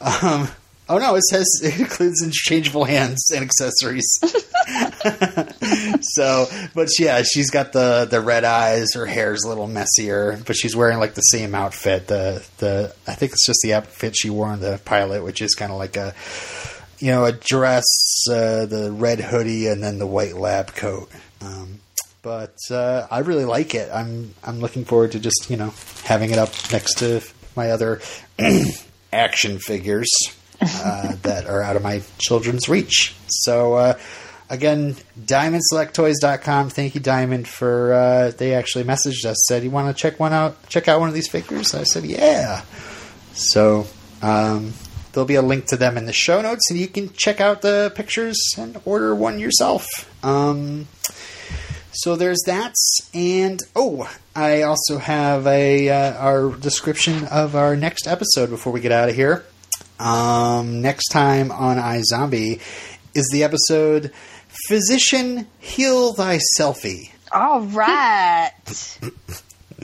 Um, 0.00 0.48
Oh 0.88 0.98
no, 0.98 1.14
it 1.14 1.22
says 1.24 1.46
it 1.62 1.80
includes 1.80 2.22
interchangeable 2.22 2.84
hands 2.84 3.30
and 3.30 3.42
accessories. 3.42 4.18
so, 6.02 6.46
but 6.74 6.88
yeah, 6.98 7.22
she's 7.22 7.50
got 7.50 7.72
the 7.72 8.06
the 8.10 8.20
red 8.20 8.44
eyes. 8.44 8.92
Her 8.94 9.06
hair's 9.06 9.44
a 9.44 9.48
little 9.48 9.66
messier, 9.66 10.38
but 10.46 10.56
she's 10.56 10.76
wearing 10.76 10.98
like 10.98 11.14
the 11.14 11.22
same 11.22 11.54
outfit. 11.54 12.06
The 12.08 12.46
the 12.58 12.94
I 13.06 13.14
think 13.14 13.32
it's 13.32 13.46
just 13.46 13.60
the 13.62 13.74
outfit 13.74 14.14
she 14.16 14.30
wore 14.30 14.52
in 14.52 14.60
the 14.60 14.80
pilot, 14.84 15.24
which 15.24 15.40
is 15.40 15.54
kind 15.54 15.72
of 15.72 15.78
like 15.78 15.96
a 15.96 16.14
you 16.98 17.10
know 17.10 17.24
a 17.24 17.32
dress, 17.32 17.84
uh, 18.30 18.66
the 18.66 18.92
red 18.92 19.20
hoodie, 19.20 19.68
and 19.68 19.82
then 19.82 19.98
the 19.98 20.06
white 20.06 20.36
lab 20.36 20.74
coat. 20.74 21.10
Um, 21.40 21.80
but 22.20 22.56
uh, 22.70 23.06
I 23.10 23.20
really 23.20 23.44
like 23.46 23.74
it. 23.74 23.90
I'm 23.92 24.34
I'm 24.42 24.60
looking 24.60 24.84
forward 24.84 25.12
to 25.12 25.20
just 25.20 25.48
you 25.48 25.56
know 25.56 25.72
having 26.04 26.30
it 26.30 26.38
up 26.38 26.50
next 26.72 26.98
to 26.98 27.22
my 27.56 27.70
other 27.70 28.00
action 29.12 29.58
figures 29.58 30.10
uh, 30.64 31.16
that 31.22 31.46
are 31.46 31.62
out 31.62 31.76
of 31.76 31.82
my 31.82 32.02
children's 32.18 32.68
reach. 32.68 33.14
So, 33.28 33.74
uh, 33.74 33.98
again, 34.50 34.96
diamondselecttoys.com. 35.20 36.70
Thank 36.70 36.94
you, 36.94 37.00
Diamond, 37.00 37.48
for 37.48 37.92
uh, 37.92 38.30
they 38.30 38.54
actually 38.54 38.84
messaged 38.84 39.24
us 39.24 39.36
said 39.46 39.64
you 39.64 39.70
want 39.70 39.94
to 39.94 40.00
check 40.00 40.20
one 40.20 40.32
out, 40.32 40.68
check 40.68 40.88
out 40.88 41.00
one 41.00 41.08
of 41.08 41.14
these 41.14 41.28
figures. 41.28 41.74
I 41.74 41.84
said 41.84 42.04
yeah. 42.04 42.62
So 43.32 43.86
um, 44.22 44.72
there'll 45.12 45.26
be 45.26 45.34
a 45.34 45.42
link 45.42 45.66
to 45.66 45.76
them 45.76 45.96
in 45.96 46.06
the 46.06 46.12
show 46.12 46.40
notes, 46.40 46.70
and 46.70 46.78
you 46.78 46.88
can 46.88 47.12
check 47.12 47.40
out 47.40 47.62
the 47.62 47.92
pictures 47.94 48.38
and 48.56 48.80
order 48.84 49.14
one 49.14 49.38
yourself. 49.38 49.86
Um, 50.24 50.86
so 51.92 52.16
there's 52.16 52.42
that, 52.46 52.74
and 53.12 53.60
oh, 53.76 54.12
I 54.34 54.62
also 54.62 54.98
have 54.98 55.46
a 55.46 55.88
uh, 55.88 56.14
our 56.14 56.50
description 56.50 57.24
of 57.26 57.54
our 57.54 57.76
next 57.76 58.08
episode 58.08 58.50
before 58.50 58.72
we 58.72 58.80
get 58.80 58.90
out 58.90 59.08
of 59.08 59.14
here. 59.14 59.44
Um, 59.98 60.82
next 60.82 61.08
time 61.08 61.52
on 61.52 61.76
iZombie 61.76 62.60
is 63.14 63.28
the 63.32 63.44
episode 63.44 64.12
Physician 64.68 65.46
Heal 65.60 66.12
Thy 66.12 66.40
Selfie. 66.58 67.10
All 67.32 67.62
right. 67.62 68.50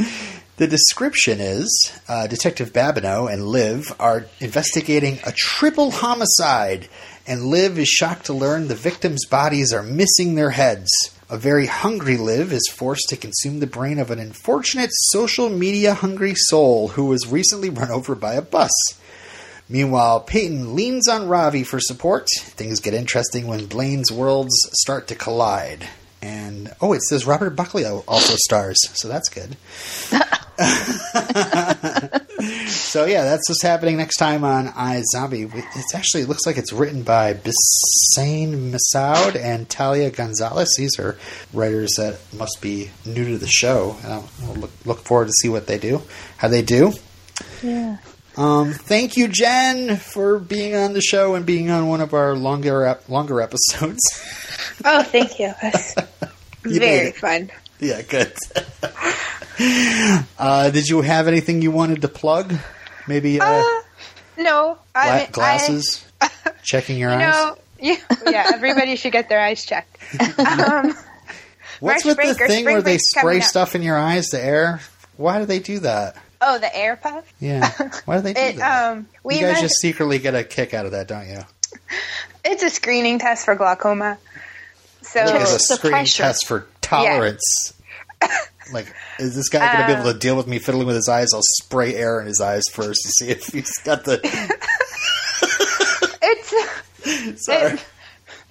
the 0.56 0.66
description 0.66 1.40
is 1.40 1.92
uh, 2.08 2.26
Detective 2.26 2.72
Babineaux 2.72 3.32
and 3.32 3.46
Liv 3.46 3.94
are 3.98 4.26
investigating 4.40 5.18
a 5.24 5.32
triple 5.32 5.90
homicide, 5.90 6.88
and 7.26 7.44
Liv 7.44 7.78
is 7.78 7.88
shocked 7.88 8.26
to 8.26 8.32
learn 8.32 8.68
the 8.68 8.74
victims' 8.74 9.26
bodies 9.26 9.72
are 9.72 9.82
missing 9.82 10.34
their 10.34 10.50
heads. 10.50 10.90
A 11.28 11.36
very 11.36 11.66
hungry 11.66 12.16
Liv 12.16 12.52
is 12.52 12.68
forced 12.72 13.08
to 13.08 13.16
consume 13.16 13.60
the 13.60 13.66
brain 13.66 13.98
of 13.98 14.10
an 14.10 14.18
unfortunate 14.18 14.90
social 14.92 15.48
media 15.48 15.94
hungry 15.94 16.34
soul 16.34 16.88
who 16.88 17.04
was 17.04 17.28
recently 17.28 17.70
run 17.70 17.90
over 17.90 18.14
by 18.14 18.34
a 18.34 18.42
bus. 18.42 18.72
Meanwhile, 19.70 20.22
Peyton 20.22 20.74
leans 20.74 21.08
on 21.08 21.28
Ravi 21.28 21.62
for 21.62 21.78
support. 21.78 22.26
Things 22.40 22.80
get 22.80 22.92
interesting 22.92 23.46
when 23.46 23.66
Blaine's 23.66 24.10
worlds 24.10 24.52
start 24.72 25.06
to 25.08 25.14
collide. 25.14 25.86
And 26.20 26.74
oh, 26.80 26.92
it 26.92 27.02
says 27.02 27.24
Robert 27.24 27.50
Buckley 27.50 27.86
also 27.86 28.34
stars, 28.36 28.78
so 28.92 29.06
that's 29.08 29.28
good. 29.30 29.56
so 32.68 33.06
yeah, 33.06 33.24
that's 33.24 33.48
what's 33.48 33.62
happening 33.62 33.96
next 33.96 34.16
time 34.16 34.44
on 34.44 34.68
I 34.68 35.00
Zombie. 35.12 35.44
It's 35.44 35.94
actually 35.94 36.24
it 36.24 36.28
looks 36.28 36.44
like 36.44 36.58
it's 36.58 36.74
written 36.74 37.04
by 37.04 37.32
Bisanne 37.32 38.72
Masoud 38.72 39.36
and 39.36 39.66
Talia 39.68 40.10
Gonzalez. 40.10 40.74
These 40.76 40.98
are 40.98 41.16
writers 41.54 41.92
that 41.96 42.18
must 42.36 42.58
be 42.60 42.90
new 43.06 43.24
to 43.24 43.38
the 43.38 43.46
show. 43.46 43.96
I'll 44.04 44.28
look, 44.56 44.72
look 44.84 44.98
forward 44.98 45.28
to 45.28 45.34
see 45.40 45.48
what 45.48 45.68
they 45.68 45.78
do, 45.78 46.02
how 46.36 46.48
they 46.48 46.62
do. 46.62 46.92
Yeah. 47.62 47.96
Um, 48.36 48.72
thank 48.72 49.16
you, 49.16 49.28
Jenn, 49.28 49.96
for 49.96 50.38
being 50.38 50.74
on 50.74 50.92
the 50.92 51.00
show 51.00 51.34
and 51.34 51.44
being 51.44 51.70
on 51.70 51.88
one 51.88 52.00
of 52.00 52.14
our 52.14 52.34
longer 52.34 52.86
ep- 52.86 53.08
longer 53.08 53.40
episodes. 53.40 54.00
oh, 54.84 55.02
thank 55.02 55.38
you. 55.38 55.52
Very 56.78 57.12
fun. 57.12 57.50
Yeah, 57.80 58.02
good. 58.02 58.32
uh, 60.38 60.70
did 60.70 60.86
you 60.88 61.00
have 61.00 61.26
anything 61.28 61.62
you 61.62 61.70
wanted 61.70 62.02
to 62.02 62.08
plug? 62.08 62.54
Maybe 63.08 63.40
uh, 63.40 63.44
uh 63.44 63.80
no. 64.38 64.78
I, 64.94 65.28
glasses. 65.32 66.04
I, 66.20 66.30
checking 66.62 66.98
your 66.98 67.10
you 67.10 67.16
eyes. 67.16 67.32
Know, 67.32 67.56
yeah, 67.80 67.96
yeah. 68.26 68.50
Everybody 68.54 68.96
should 68.96 69.12
get 69.12 69.28
their 69.28 69.40
eyes 69.40 69.64
checked. 69.64 69.98
Um, 70.38 70.94
What's 71.80 72.04
with 72.04 72.18
the 72.18 72.34
thing 72.34 72.66
where 72.66 72.82
they 72.82 72.98
spray 72.98 73.40
stuff 73.40 73.74
in 73.74 73.82
your 73.82 73.98
eyes? 73.98 74.26
The 74.26 74.42
air. 74.42 74.80
Why 75.16 75.38
do 75.38 75.46
they 75.46 75.58
do 75.58 75.80
that? 75.80 76.16
Oh, 76.40 76.58
the 76.58 76.74
air 76.74 76.96
puff. 76.96 77.30
Yeah. 77.38 77.70
Why 78.06 78.16
do 78.16 78.22
they 78.22 78.32
do 78.34 78.40
it, 78.40 78.56
that? 78.56 78.92
Um, 78.92 79.08
we 79.22 79.36
you 79.36 79.42
guys 79.42 79.54
met- 79.54 79.62
just 79.62 79.80
secretly 79.80 80.18
get 80.18 80.34
a 80.34 80.44
kick 80.44 80.74
out 80.74 80.86
of 80.86 80.92
that, 80.92 81.08
don't 81.08 81.28
you? 81.28 81.40
It's 82.44 82.62
a 82.62 82.70
screening 82.70 83.18
test 83.18 83.44
for 83.44 83.54
glaucoma. 83.54 84.18
So 85.02 85.20
it's 85.22 85.50
a 85.50 85.54
the 85.54 85.58
screening 85.58 85.98
pressure. 86.00 86.22
test 86.22 86.46
for 86.46 86.66
tolerance. 86.80 87.74
like, 88.72 88.92
is 89.18 89.34
this 89.34 89.48
guy 89.48 89.72
going 89.72 89.86
to 89.88 89.94
be 89.94 90.00
able 90.00 90.12
to 90.12 90.18
deal 90.18 90.36
with 90.36 90.46
me 90.46 90.58
fiddling 90.58 90.86
with 90.86 90.96
his 90.96 91.08
eyes? 91.08 91.28
I'll 91.34 91.40
spray 91.42 91.94
air 91.94 92.20
in 92.20 92.26
his 92.26 92.40
eyes 92.40 92.64
first 92.72 93.00
to 93.02 93.08
see 93.10 93.28
if 93.30 93.46
he's 93.46 93.76
got 93.78 94.04
the. 94.04 94.20
it's 96.22 97.40
Sorry. 97.44 97.74
It- 97.74 97.84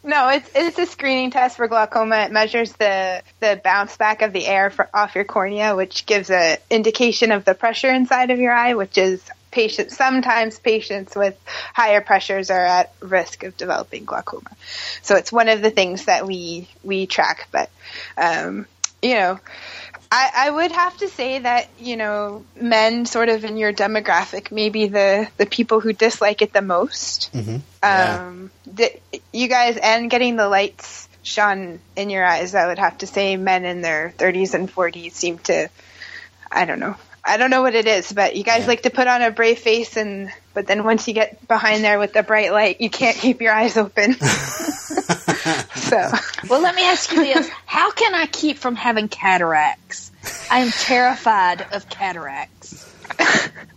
no, 0.04 0.30
it's 0.30 0.50
it's 0.56 0.80
a 0.80 0.86
screening 0.86 1.32
test 1.32 1.58
for 1.58 1.68
glaucoma. 1.68 2.18
It 2.26 2.32
measures 2.32 2.72
the 2.74 3.22
the 3.40 3.60
bounce 3.64 3.98
back 3.98 4.22
of 4.22 4.34
the 4.34 4.46
air 4.46 4.70
for, 4.70 4.90
off 4.94 5.16
your 5.16 5.26
cornea, 5.26 5.76
which 5.76 6.06
gives 6.06 6.30
a 6.30 6.58
indication 6.70 7.32
of 7.32 7.46
the 7.46 7.54
pressure 7.54 7.92
inside 7.92 8.32
of 8.32 8.40
your 8.40 8.54
eye, 8.54 8.76
which 8.76 8.98
is 8.98 9.22
patients. 9.52 9.98
Sometimes 9.98 10.60
patients 10.60 11.16
with 11.16 11.40
higher 11.74 12.02
pressures 12.02 12.50
are 12.50 12.66
at 12.66 12.94
risk 13.00 13.44
of 13.44 13.58
developing 13.58 14.06
glaucoma. 14.06 14.50
So 15.02 15.16
it's 15.16 15.32
one 15.32 15.50
of 15.50 15.62
the 15.62 15.72
things 15.72 16.06
that 16.06 16.26
we 16.26 16.68
we 16.84 17.06
track. 17.06 17.48
But 17.52 17.70
um, 18.18 18.68
you 19.02 19.16
know, 19.16 19.40
I, 20.12 20.32
I 20.36 20.50
would 20.50 20.72
have 20.72 20.98
to 20.98 21.08
say 21.08 21.40
that 21.40 21.70
you 21.80 21.96
know 21.98 22.44
men 22.60 23.06
sort 23.06 23.30
of 23.30 23.46
in 23.46 23.58
your 23.58 23.72
demographic 23.74 24.52
maybe 24.52 24.88
the 24.88 25.28
the 25.38 25.46
people 25.46 25.80
who 25.80 25.94
dislike 25.94 26.42
it 26.42 26.54
the 26.54 26.62
most 26.62 27.30
Mm-hmm. 27.34 27.58
Yeah. 27.82 28.20
um 28.28 28.52
the, 28.66 28.92
you 29.32 29.48
guys 29.48 29.78
and 29.78 30.10
getting 30.10 30.36
the 30.36 30.50
lights 30.50 31.08
shone 31.24 31.80
in 31.96 32.10
your 32.10 32.26
eyes 32.26 32.56
i 32.56 32.68
would 32.68 32.80
have 32.80 32.98
to 33.00 33.08
say 33.08 33.38
men 33.38 33.66
in 33.66 33.82
their 33.82 34.14
30s 34.18 34.54
and 34.54 34.70
40s 34.72 35.12
seem 35.14 35.38
to 35.40 35.70
i 36.52 36.66
don't 36.66 36.80
know 36.80 36.96
i 37.24 37.38
don't 37.38 37.52
know 37.52 37.62
what 37.62 37.76
it 37.76 37.88
is 37.88 38.12
but 38.12 38.36
you 38.36 38.44
guys 38.44 38.62
Yeah. 38.62 38.68
like 38.68 38.82
to 38.84 38.90
put 38.90 39.08
on 39.08 39.22
a 39.22 39.32
brave 39.32 39.60
face 39.60 39.96
and 39.96 40.32
but 40.54 40.68
then 40.68 40.84
once 40.84 41.08
you 41.08 41.14
get 41.14 41.48
behind 41.48 41.84
there 41.84 42.00
with 42.00 42.14
the 42.14 42.24
bright 42.24 42.52
light 42.52 42.82
you 42.82 42.90
can't 42.90 43.16
keep 43.18 43.42
your 43.42 43.54
eyes 43.54 43.78
open 43.78 44.16
so 45.76 46.12
Well, 46.50 46.62
let 46.62 46.76
me 46.76 46.84
ask 46.86 47.12
you 47.12 47.24
this: 47.24 47.50
How 47.66 47.92
can 47.92 48.16
I 48.16 48.26
keep 48.28 48.58
from 48.58 48.76
having 48.76 49.08
cataracts? 49.08 50.12
I 50.52 50.60
am 50.60 50.70
terrified 50.72 51.66
of 51.72 51.90
cataracts. 51.90 52.74
Is 52.74 52.80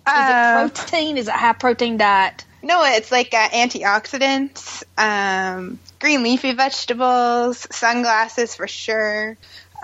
um, 0.06 0.66
it 0.66 0.74
protein? 0.74 1.16
Is 1.18 1.28
it 1.28 1.34
high 1.34 1.52
protein 1.52 1.96
diet? 1.96 2.44
No, 2.62 2.82
it's 2.84 3.10
like 3.10 3.34
uh, 3.34 3.48
antioxidants, 3.48 4.84
um, 4.96 5.78
green 6.00 6.22
leafy 6.22 6.52
vegetables, 6.52 7.66
sunglasses 7.70 8.54
for 8.54 8.68
sure. 8.68 9.36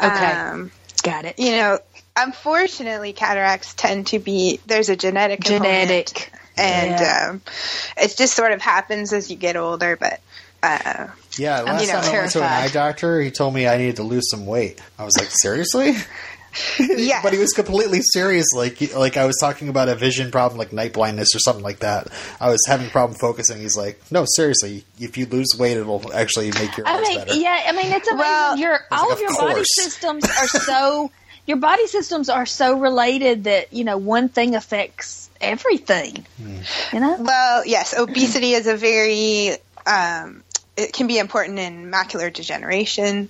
Okay. 0.03 0.33
Um, 0.33 0.71
Got 1.03 1.25
it. 1.25 1.39
you 1.39 1.53
know, 1.53 1.79
unfortunately, 2.17 3.13
cataracts 3.13 3.75
tend 3.75 4.09
to 4.09 4.19
be 4.19 4.61
there's 4.67 4.89
a 4.89 4.97
genetic 4.97 5.43
component, 5.45 5.89
Genetic. 5.89 6.33
and 6.57 6.91
Yeah. 7.01 7.29
um, 7.31 7.43
it 7.97 8.15
just 8.17 8.35
sort 8.35 8.53
of 8.53 8.61
happens 8.63 9.13
as 9.13 9.31
you 9.31 9.37
get 9.37 9.57
older. 9.57 9.97
But 9.97 10.21
Uh, 10.63 11.07
Yeah, 11.39 11.63
last 11.63 11.83
you 11.83 11.93
know, 11.93 12.01
time 12.01 12.15
I 12.15 12.19
went 12.19 12.33
to 12.33 12.39
an 12.41 12.45
eye 12.45 12.69
doctor, 12.69 13.21
he 13.21 13.31
told 13.31 13.55
me 13.55 13.67
I 13.67 13.79
needed 13.79 13.97
to 13.97 14.03
lose 14.03 14.29
some 14.31 14.45
weight. 14.47 14.81
I 14.99 15.05
was 15.05 15.17
like, 15.17 15.29
seriously? 15.31 15.95
yeah. 16.81 17.23
But 17.23 17.33
he 17.33 17.39
was 17.39 17.53
completely 17.53 18.01
serious. 18.03 18.47
Like, 18.55 18.95
like 18.95 19.17
I 19.17 19.25
was 19.25 19.37
talking 19.41 19.69
about 19.69 19.89
a 19.89 19.95
vision 19.95 20.31
problem, 20.31 20.59
like 20.59 20.73
night 20.73 20.93
blindness 20.93 21.35
or 21.35 21.39
something 21.39 21.63
like 21.63 21.81
that. 21.81 22.09
I 22.41 22.51
was 22.51 22.61
having 22.67 22.89
a 22.89 22.91
problem 22.91 23.19
focusing. 23.21 23.61
He's 23.61 23.77
like, 23.77 24.01
no, 24.11 24.25
seriously, 24.27 24.85
if 24.99 25.17
you 25.17 25.27
lose 25.27 25.49
weight, 25.59 25.77
it'll 25.77 26.13
actually 26.13 26.51
make 26.53 26.77
your 26.77 26.89
I 26.89 26.95
eyes 26.97 27.03
mean, 27.09 27.19
better. 27.19 27.35
yeah, 27.35 27.63
I 27.67 27.73
mean, 27.73 27.93
it's 27.93 28.09
amazing. 28.09 28.19
Well- 28.19 28.57
your 28.59 28.81
all 28.91 29.09
like, 29.09 29.15
of 29.17 29.21
your 29.21 29.31
of 29.33 29.39
body 29.39 29.63
systems 29.65 30.25
are 30.25 30.47
so 30.49 31.11
your 31.47 31.57
body 31.59 31.87
systems 31.87 32.29
are 32.29 32.47
so 32.47 32.79
related 32.79 33.45
that 33.45 33.73
you 33.73 33.85
know 33.85 33.97
one 33.97 34.29
thing 34.29 34.55
affects 34.55 35.31
everything. 35.41 36.27
You 36.93 37.01
know, 37.01 37.17
Well, 37.21 37.65
yes, 37.65 37.95
obesity 37.97 38.53
is 38.53 38.67
a 38.67 38.77
very 38.77 39.53
um, 39.87 40.43
it 40.79 40.93
can 40.93 41.09
be 41.09 41.19
important 41.19 41.59
in 41.59 41.91
macular 41.91 42.33
degeneration. 42.33 43.29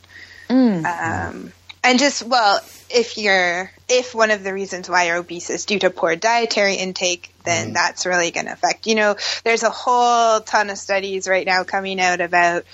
Um, 0.84 1.52
and 1.82 1.98
just 1.98 2.22
well, 2.22 2.60
if 2.90 3.16
you're 3.16 3.70
if 3.88 4.14
one 4.14 4.30
of 4.30 4.44
the 4.44 4.52
reasons 4.52 4.88
why 4.88 5.06
you're 5.06 5.16
obese 5.16 5.48
is 5.50 5.64
due 5.64 5.78
to 5.78 5.90
poor 5.90 6.14
dietary 6.16 6.74
intake, 6.74 7.32
then 7.44 7.72
that's 7.72 8.04
really 8.04 8.30
going 8.30 8.46
to 8.46 8.52
affect. 8.52 8.86
You 8.86 8.94
know, 8.94 9.16
there's 9.44 9.62
a 9.62 9.70
whole 9.70 10.40
ton 10.40 10.68
of 10.70 10.78
studies 10.78 11.26
right 11.26 11.46
now 11.46 11.64
coming 11.64 12.00
out 12.00 12.20
about 12.20 12.64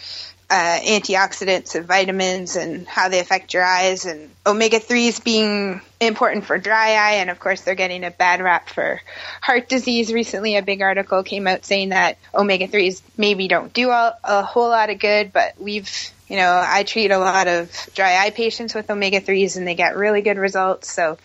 uh, 0.51 0.79
antioxidants 0.81 1.75
and 1.75 1.87
vitamins 1.87 2.57
and 2.57 2.87
how 2.87 3.09
they 3.09 3.19
affect 3.21 3.55
your 3.55 3.65
eyes. 3.65 4.05
And 4.05 4.31
omega 4.47 4.79
3s 4.79 5.23
being 5.25 5.81
important 6.01 6.45
for 6.45 6.59
dry 6.59 6.91
eye. 6.95 7.15
And 7.15 7.31
of 7.31 7.41
course 7.41 7.63
they're 7.63 7.75
getting 7.75 8.05
a 8.05 8.11
bad 8.11 8.41
rap 8.41 8.69
for 8.69 9.01
heart 9.41 9.69
disease. 9.69 10.13
Recently 10.13 10.57
a 10.57 10.63
big 10.63 10.83
article 10.83 11.23
came 11.23 11.47
out 11.47 11.65
saying 11.65 11.91
that 11.91 12.19
omega 12.35 12.69
3s 12.69 13.03
maybe 13.17 13.49
don't 13.49 13.73
do 13.73 13.91
a, 13.91 14.17
a 14.23 14.43
whole 14.43 14.69
lot 14.69 14.91
of 14.91 14.99
good 14.99 15.33
but 15.33 15.55
we've 15.59 15.91
you 16.29 16.37
know 16.37 16.63
i 16.67 16.83
treat 16.85 17.11
a 17.11 17.19
lot 17.19 17.47
of 17.49 17.71
dry 17.95 18.17
eye 18.25 18.31
patients 18.31 18.75
with 18.75 18.91
omega 18.91 19.21
3s 19.21 19.57
and 19.57 19.67
they 19.67 19.75
get 19.75 19.97
really 19.97 20.23
good 20.23 20.39
results. 20.39 20.91
So 20.93 21.19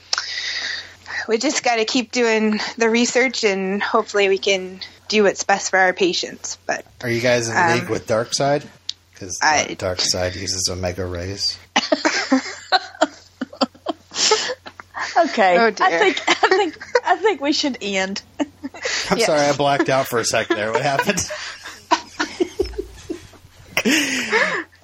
we 1.27 1.37
just 1.37 1.63
got 1.63 1.75
to 1.75 1.85
keep 1.85 2.11
doing 2.11 2.59
the 2.77 2.89
research 2.89 3.43
and 3.43 3.81
hopefully 3.83 4.29
we 4.29 4.37
can 4.37 4.79
do 5.07 5.23
what's 5.23 5.43
best 5.43 5.69
for 5.71 5.79
our 5.79 5.93
patients 5.93 6.57
but 6.65 6.85
Are 7.03 7.09
you 7.09 7.21
guys 7.21 7.49
in 7.49 7.57
Um, 7.57 7.79
league 7.79 7.89
with 7.89 8.07
Dark 8.07 8.33
Side? 8.33 8.63
Because 9.19 9.37
I- 9.41 9.75
Dark 9.77 9.99
Side 10.01 10.35
uses 10.35 10.69
omega 10.71 11.05
rays. 11.05 11.57
okay. 15.17 15.57
Oh, 15.57 15.69
dear. 15.71 15.87
I 15.87 15.97
think 15.99 16.21
I 16.27 16.33
think 16.47 16.79
I 17.05 17.15
think 17.17 17.41
we 17.41 17.51
should 17.53 17.77
end. 17.81 18.21
I'm 19.09 19.17
Yeah. 19.17 19.25
sorry, 19.25 19.41
I 19.41 19.55
blacked 19.55 19.89
out 19.89 20.07
for 20.07 20.19
a 20.19 20.25
second 20.25 20.55
there. 20.57 20.71
What 20.71 20.81
happened? 20.81 21.19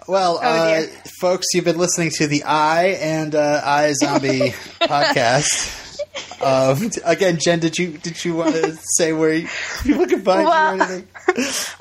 well, 0.07 0.39
Oh, 0.41 0.47
uh, 0.47 0.81
folks, 1.21 1.45
you've 1.53 1.65
been 1.65 1.77
listening 1.77 2.09
to 2.17 2.27
the 2.27 2.43
I 2.43 2.87
and 2.99 3.33
uh, 3.35 3.61
iZombie 3.63 4.51
podcast. 4.81 5.84
Um, 6.41 6.91
again, 7.05 7.37
Jenn, 7.39 7.59
did 7.59 7.77
you 7.77 7.97
did 7.97 8.23
you 8.23 8.35
want 8.35 8.53
to 8.55 8.77
say 8.97 9.13
where 9.13 9.33
you, 9.33 9.47
people 9.83 10.05
can 10.05 10.21
find 10.21 10.45
Well- 10.45 10.75
you 10.75 10.81
or 10.81 10.85
anything? 10.85 11.07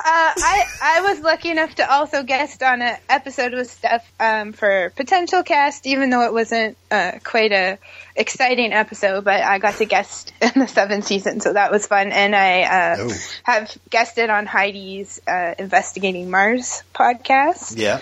Uh, 0.06 0.32
I 0.36 0.65
I 0.82 1.01
was 1.02 1.20
lucky 1.20 1.51
enough 1.51 1.74
to 1.77 1.90
also 1.90 2.23
guest 2.24 2.62
on 2.62 2.82
an 2.82 2.97
episode 3.09 3.52
with 3.52 3.70
Steph 3.70 4.11
um, 4.20 4.52
for 4.52 4.90
potential 4.97 5.43
cast, 5.43 5.86
even 5.86 6.11
though 6.11 6.23
it 6.23 6.32
wasn't 6.32 6.77
uh, 6.90 7.12
quite 7.23 7.52
a 7.52 7.78
exciting 8.16 8.73
episode. 8.73 9.24
But 9.24 9.43
I 9.43 9.59
got 9.59 9.74
to 9.77 9.85
guest 9.86 10.32
in 10.43 10.52
the 10.61 10.66
seventh 10.66 11.06
season, 11.06 11.40
so 11.40 11.52
that 11.52 11.70
was 11.70 11.86
fun. 11.86 12.11
And 12.12 12.35
I 12.35 12.62
uh, 12.62 12.97
Oh. 13.01 13.12
have 13.44 13.77
guested 13.90 14.28
on 14.31 14.47
Heidi's 14.47 15.20
uh, 15.27 15.55
Investigating 15.59 16.31
Mars 16.31 16.82
podcast. 16.94 17.74
Yeah. 17.78 18.01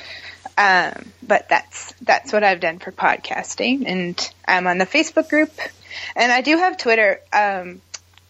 Um, 0.59 1.13
but 1.23 1.49
that's 1.49 1.93
that's 2.03 2.33
what 2.33 2.43
I've 2.45 2.61
done 2.61 2.79
for 2.79 2.93
podcasting, 2.93 3.85
and 3.87 4.31
I'm 4.47 4.67
on 4.67 4.79
the 4.79 4.87
Facebook 4.87 5.29
group, 5.29 5.51
and 6.17 6.33
I 6.33 6.41
do 6.41 6.57
have 6.57 6.79
Twitter. 6.79 7.21
Um, 7.33 7.81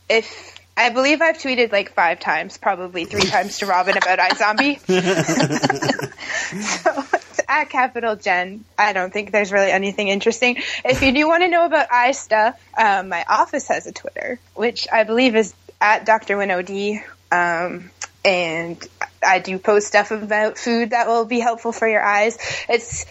if 0.08 0.58
I 0.76 0.90
believe 0.90 1.20
I've 1.20 1.38
tweeted 1.38 1.72
like 1.72 1.92
five 1.92 2.20
times, 2.20 2.56
probably 2.58 3.04
three 3.04 3.22
times 3.30 3.58
to 3.58 3.66
Robin 3.66 3.96
about 3.96 4.18
iZombie. 4.18 4.78
so 6.62 7.18
at 7.48 7.68
capital 7.68 8.16
Jen. 8.16 8.64
I 8.78 8.92
don't 8.92 9.12
think 9.12 9.30
there's 9.30 9.52
really 9.52 9.70
anything 9.70 10.08
interesting. 10.08 10.56
If 10.84 11.02
you 11.02 11.12
do 11.12 11.28
want 11.28 11.42
to 11.42 11.48
know 11.48 11.66
about 11.66 11.92
eye 11.92 12.12
stuff, 12.12 12.58
um, 12.76 13.10
my 13.10 13.24
office 13.28 13.68
has 13.68 13.86
a 13.86 13.92
Twitter, 13.92 14.40
which 14.54 14.88
I 14.90 15.04
believe 15.04 15.36
is 15.36 15.54
at 15.80 16.06
Dr. 16.06 16.36
WinOD. 16.36 17.02
Um, 17.30 17.90
and 18.24 18.86
I 19.26 19.40
do 19.40 19.58
post 19.58 19.88
stuff 19.88 20.10
about 20.10 20.56
food 20.56 20.90
that 20.90 21.08
will 21.08 21.24
be 21.24 21.40
helpful 21.40 21.72
for 21.72 21.88
your 21.88 22.02
eyes. 22.02 22.38
It's 22.68 23.04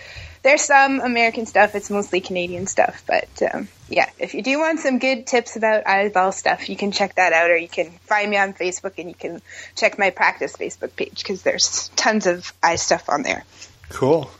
there's 0.44 0.62
some 0.62 1.00
American 1.00 1.46
stuff. 1.46 1.76
It's 1.76 1.90
mostly 1.90 2.22
Canadian 2.22 2.68
stuff, 2.68 3.04
but 3.06 3.30
um, 3.54 3.68
yeah, 3.90 4.10
if 4.18 4.34
you 4.34 4.42
do 4.42 4.60
want 4.60 4.80
some 4.80 5.00
good 5.00 5.28
tips 5.28 5.56
about 5.56 5.86
eyeball 5.88 6.32
stuff, 6.32 6.70
you 6.70 6.76
can 6.76 6.92
check 6.92 7.16
that 7.16 7.34
out, 7.34 7.52
or 7.52 7.58
you 7.58 7.68
can 7.68 7.92
find 8.06 8.30
me 8.30 8.38
on 8.38 8.54
Facebook 8.54 8.94
and 8.98 9.10
you 9.10 9.16
can 9.16 9.42
check 9.76 10.00
my 10.00 10.10
practice 10.10 10.56
Facebook 10.56 10.96
page 10.96 11.18
because 11.22 11.44
there's 11.44 11.90
tons 11.96 12.26
of 12.26 12.54
eye 12.64 12.78
stuff 12.78 13.10
on 13.10 13.22
there. 13.24 13.44
Cool. 13.90 14.32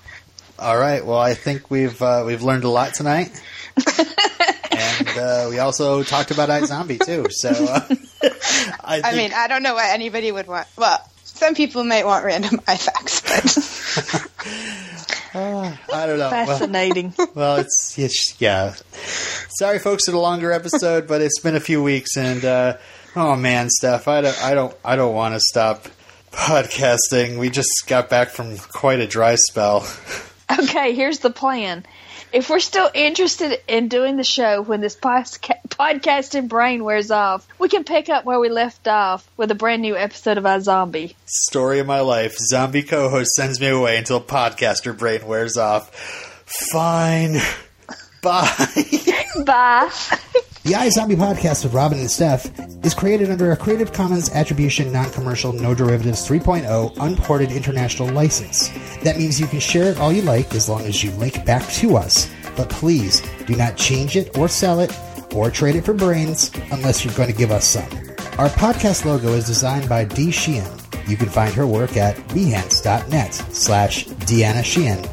All 0.58 0.78
right. 0.78 1.06
Well, 1.06 1.18
I 1.18 1.34
think 1.34 1.70
we've 1.70 2.02
uh, 2.02 2.24
we've 2.26 2.44
learned 2.44 2.64
a 2.64 2.70
lot 2.70 2.94
tonight, 2.94 3.30
and 3.76 5.08
uh, 5.18 5.48
we 5.50 5.60
also 5.60 6.04
talked 6.04 6.32
about 6.32 6.50
iZombie 6.50 7.04
too. 7.04 7.28
So 7.30 7.50
uh, 7.50 7.88
I, 8.84 9.02
I 9.04 9.16
mean, 9.16 9.32
I 9.34 9.48
don't 9.48 9.64
know 9.64 9.74
what 9.74 9.90
anybody 9.90 10.32
would 10.32 10.48
want. 10.48 10.68
Well, 10.78 11.00
some 11.42 11.56
people 11.56 11.84
might 11.84 12.06
want 12.06 12.24
random 12.24 12.62
eye 12.68 12.78
facts, 12.78 13.22
but 13.22 13.42
I 15.34 16.06
don't 16.06 16.20
know. 16.20 16.30
Well, 16.30 16.46
Fascinating. 16.46 17.14
well, 17.36 17.58
it's, 17.58 17.98
it's 17.98 18.40
yeah. 18.40 18.74
Sorry, 19.58 19.80
folks, 19.80 20.06
for 20.06 20.12
the 20.12 20.20
longer 20.20 20.52
episode, 20.52 21.08
but 21.08 21.22
it's 21.22 21.40
been 21.40 21.56
a 21.56 21.60
few 21.62 21.82
weeks, 21.82 22.18
and 22.18 22.44
uh, 22.44 22.78
oh 23.16 23.36
man, 23.36 23.70
Steph, 23.70 24.08
I 24.08 24.22
don't, 24.22 24.44
I 24.44 24.54
don't, 24.54 24.76
I 24.84 24.96
don't 24.96 25.16
want 25.16 25.36
to 25.36 25.40
stop 25.40 25.88
podcasting. 26.32 27.38
We 27.38 27.50
just 27.50 27.88
got 27.88 28.10
back 28.10 28.30
from 28.30 28.58
quite 28.58 29.00
a 29.00 29.08
dry 29.08 29.36
spell. 29.36 29.88
okay, 30.60 30.94
here's 30.94 31.20
the 31.20 31.30
plan. 31.30 31.86
If 32.34 32.50
we're 32.50 32.60
still 32.62 32.90
interested 32.94 33.60
in 33.68 33.90
doing 33.90 34.16
the 34.16 34.24
show 34.24 34.62
when 34.62 34.80
this 34.80 34.96
posca- 34.96 35.62
podcasting 35.68 36.48
brain 36.48 36.84
wears 36.84 37.12
off, 37.12 37.46
we 37.60 37.68
can 37.68 37.84
pick 37.84 38.08
up 38.08 38.24
where 38.24 38.40
we 38.40 38.48
left 38.48 38.88
off 38.88 39.30
with 39.36 39.52
a 39.52 39.56
brand 39.56 39.82
new 39.82 39.98
episode 39.98 40.38
of 40.38 40.46
iZombie. 40.46 41.16
Story 41.26 41.80
of 41.80 41.88
my 41.88 42.00
life. 42.00 42.38
Zombie 42.38 42.84
co-host 42.84 43.32
sends 43.32 43.60
me 43.60 43.68
away 43.68 43.98
until 43.98 44.22
podcaster 44.22 44.98
brain 44.98 45.28
wears 45.28 45.58
off. 45.58 45.94
Fine. 46.72 47.40
Bye. 48.22 48.70
Bye. 49.46 49.92
The 50.64 50.74
iZombie 50.74 51.16
podcast 51.16 51.64
with 51.64 51.74
Robin 51.74 51.98
and 51.98 52.10
Steph 52.12 52.46
is 52.86 52.94
created 52.94 53.32
under 53.32 53.52
a 53.52 53.58
Creative 53.58 53.92
Commons 53.92 54.30
Attribution 54.30 54.92
Non-Commercial 54.92 55.54
No 55.54 55.74
Derivatives 55.74 56.28
3.0 56.28 56.98
Unported 57.00 57.52
International 57.52 58.08
License. 58.14 58.70
That 59.00 59.18
means 59.18 59.40
you 59.40 59.48
can 59.48 59.60
share 59.60 59.86
it 59.86 59.98
all 59.98 60.14
you 60.14 60.22
like 60.22 60.54
as 60.54 60.70
long 60.70 60.82
as 60.82 61.04
you 61.04 61.10
link 61.14 61.44
back 61.46 61.68
to 61.74 61.98
us. 61.98 62.32
But 62.56 62.70
please 62.70 63.22
do 63.48 63.56
not 63.56 63.76
change 63.76 64.16
it 64.16 64.38
or 64.38 64.48
sell 64.48 64.80
it 64.82 64.96
or 65.34 65.50
trade 65.50 65.78
it 65.78 65.84
for 65.84 65.94
brains 65.94 66.52
unless 66.72 67.04
you're 67.04 67.16
going 67.16 67.32
to 67.32 67.36
give 67.38 67.50
us 67.50 67.66
some. 67.66 67.90
Our 68.38 68.50
podcast 68.50 69.04
logo 69.04 69.30
is 69.30 69.48
designed 69.48 69.90
by 69.90 70.06
Dee 70.06 70.30
Sheehan. 70.30 70.78
You 71.08 71.18
can 71.18 71.30
find 71.30 71.56
her 71.56 71.66
work 71.66 71.98
at 71.98 72.16
behance.net 72.28 73.34
slash 73.34 74.06
Deanna 74.06 74.64
Sheehan. 74.64 75.04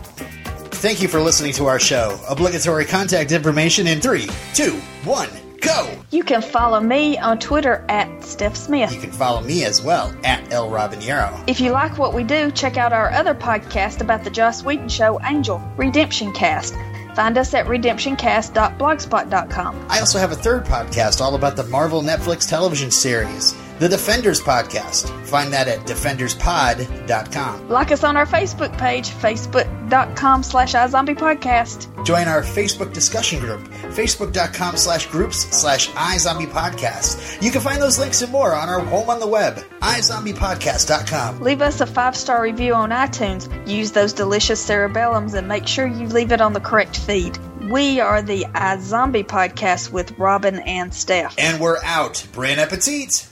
Thank 0.78 1.02
you 1.02 1.08
for 1.08 1.20
listening 1.20 1.52
to 1.54 1.66
our 1.66 1.80
show. 1.80 2.20
Obligatory 2.28 2.84
contact 2.84 3.32
information 3.32 3.88
in 3.88 4.00
three, 4.00 4.28
two, 4.54 4.74
one, 5.02 5.28
go. 5.60 5.90
You 6.12 6.22
can 6.22 6.40
follow 6.40 6.78
me 6.78 7.18
on 7.18 7.40
Twitter 7.40 7.84
at 7.88 8.22
Steph 8.22 8.54
Smith. 8.54 8.92
You 8.92 9.00
can 9.00 9.10
follow 9.10 9.40
me 9.40 9.64
as 9.64 9.82
well 9.82 10.14
at 10.22 10.52
El 10.52 10.70
Robinero. 10.70 11.42
If 11.48 11.60
you 11.60 11.72
like 11.72 11.98
what 11.98 12.14
we 12.14 12.22
do, 12.22 12.52
check 12.52 12.76
out 12.76 12.92
our 12.92 13.10
other 13.10 13.34
podcast 13.34 14.00
about 14.00 14.22
the 14.22 14.30
Joss 14.30 14.62
Whedon 14.62 14.88
show, 14.88 15.20
Angel 15.24 15.60
Redemption 15.76 16.32
Cast. 16.32 16.76
Find 17.16 17.36
us 17.36 17.52
at 17.54 17.66
redemptioncast.blogspot.com. 17.66 19.86
I 19.88 19.98
also 19.98 20.20
have 20.20 20.30
a 20.30 20.36
third 20.36 20.64
podcast 20.64 21.20
all 21.20 21.34
about 21.34 21.56
the 21.56 21.64
Marvel 21.64 22.02
Netflix 22.02 22.48
television 22.48 22.92
series, 22.92 23.52
the 23.78 23.88
Defenders 23.88 24.40
Podcast. 24.40 25.08
Find 25.26 25.52
that 25.52 25.68
at 25.68 25.80
defenderspod.com. 25.80 27.68
Like 27.68 27.92
us 27.92 28.04
on 28.04 28.16
our 28.16 28.26
Facebook 28.26 28.76
page, 28.78 29.10
facebook.com 29.10 30.42
slash 30.42 30.74
iZombiePodcast. 30.74 32.04
Join 32.04 32.28
our 32.28 32.42
Facebook 32.42 32.92
discussion 32.92 33.40
group, 33.40 33.60
facebook.com 33.94 34.76
slash 34.76 35.06
groups 35.06 35.38
slash 35.56 35.88
iZombiePodcast. 35.90 37.42
You 37.42 37.50
can 37.50 37.60
find 37.60 37.80
those 37.80 37.98
links 37.98 38.22
and 38.22 38.32
more 38.32 38.54
on 38.54 38.68
our 38.68 38.80
home 38.80 39.10
on 39.10 39.20
the 39.20 39.26
web, 39.26 39.56
iZombiePodcast.com. 39.80 41.40
Leave 41.40 41.62
us 41.62 41.80
a 41.80 41.86
five 41.86 42.16
star 42.16 42.42
review 42.42 42.74
on 42.74 42.90
iTunes. 42.90 43.48
Use 43.68 43.92
those 43.92 44.12
delicious 44.12 44.64
cerebellums 44.66 45.34
and 45.34 45.46
make 45.46 45.66
sure 45.66 45.86
you 45.86 46.08
leave 46.08 46.32
it 46.32 46.40
on 46.40 46.52
the 46.52 46.60
correct 46.60 46.98
feed. 46.98 47.38
We 47.70 48.00
are 48.00 48.22
the 48.22 48.44
iZombie 48.44 49.26
Podcast 49.26 49.92
with 49.92 50.18
Robin 50.18 50.60
and 50.60 50.94
Steph. 50.94 51.34
And 51.38 51.60
we're 51.60 51.82
out. 51.84 52.26
Bon 52.34 52.58
appetit! 52.58 53.28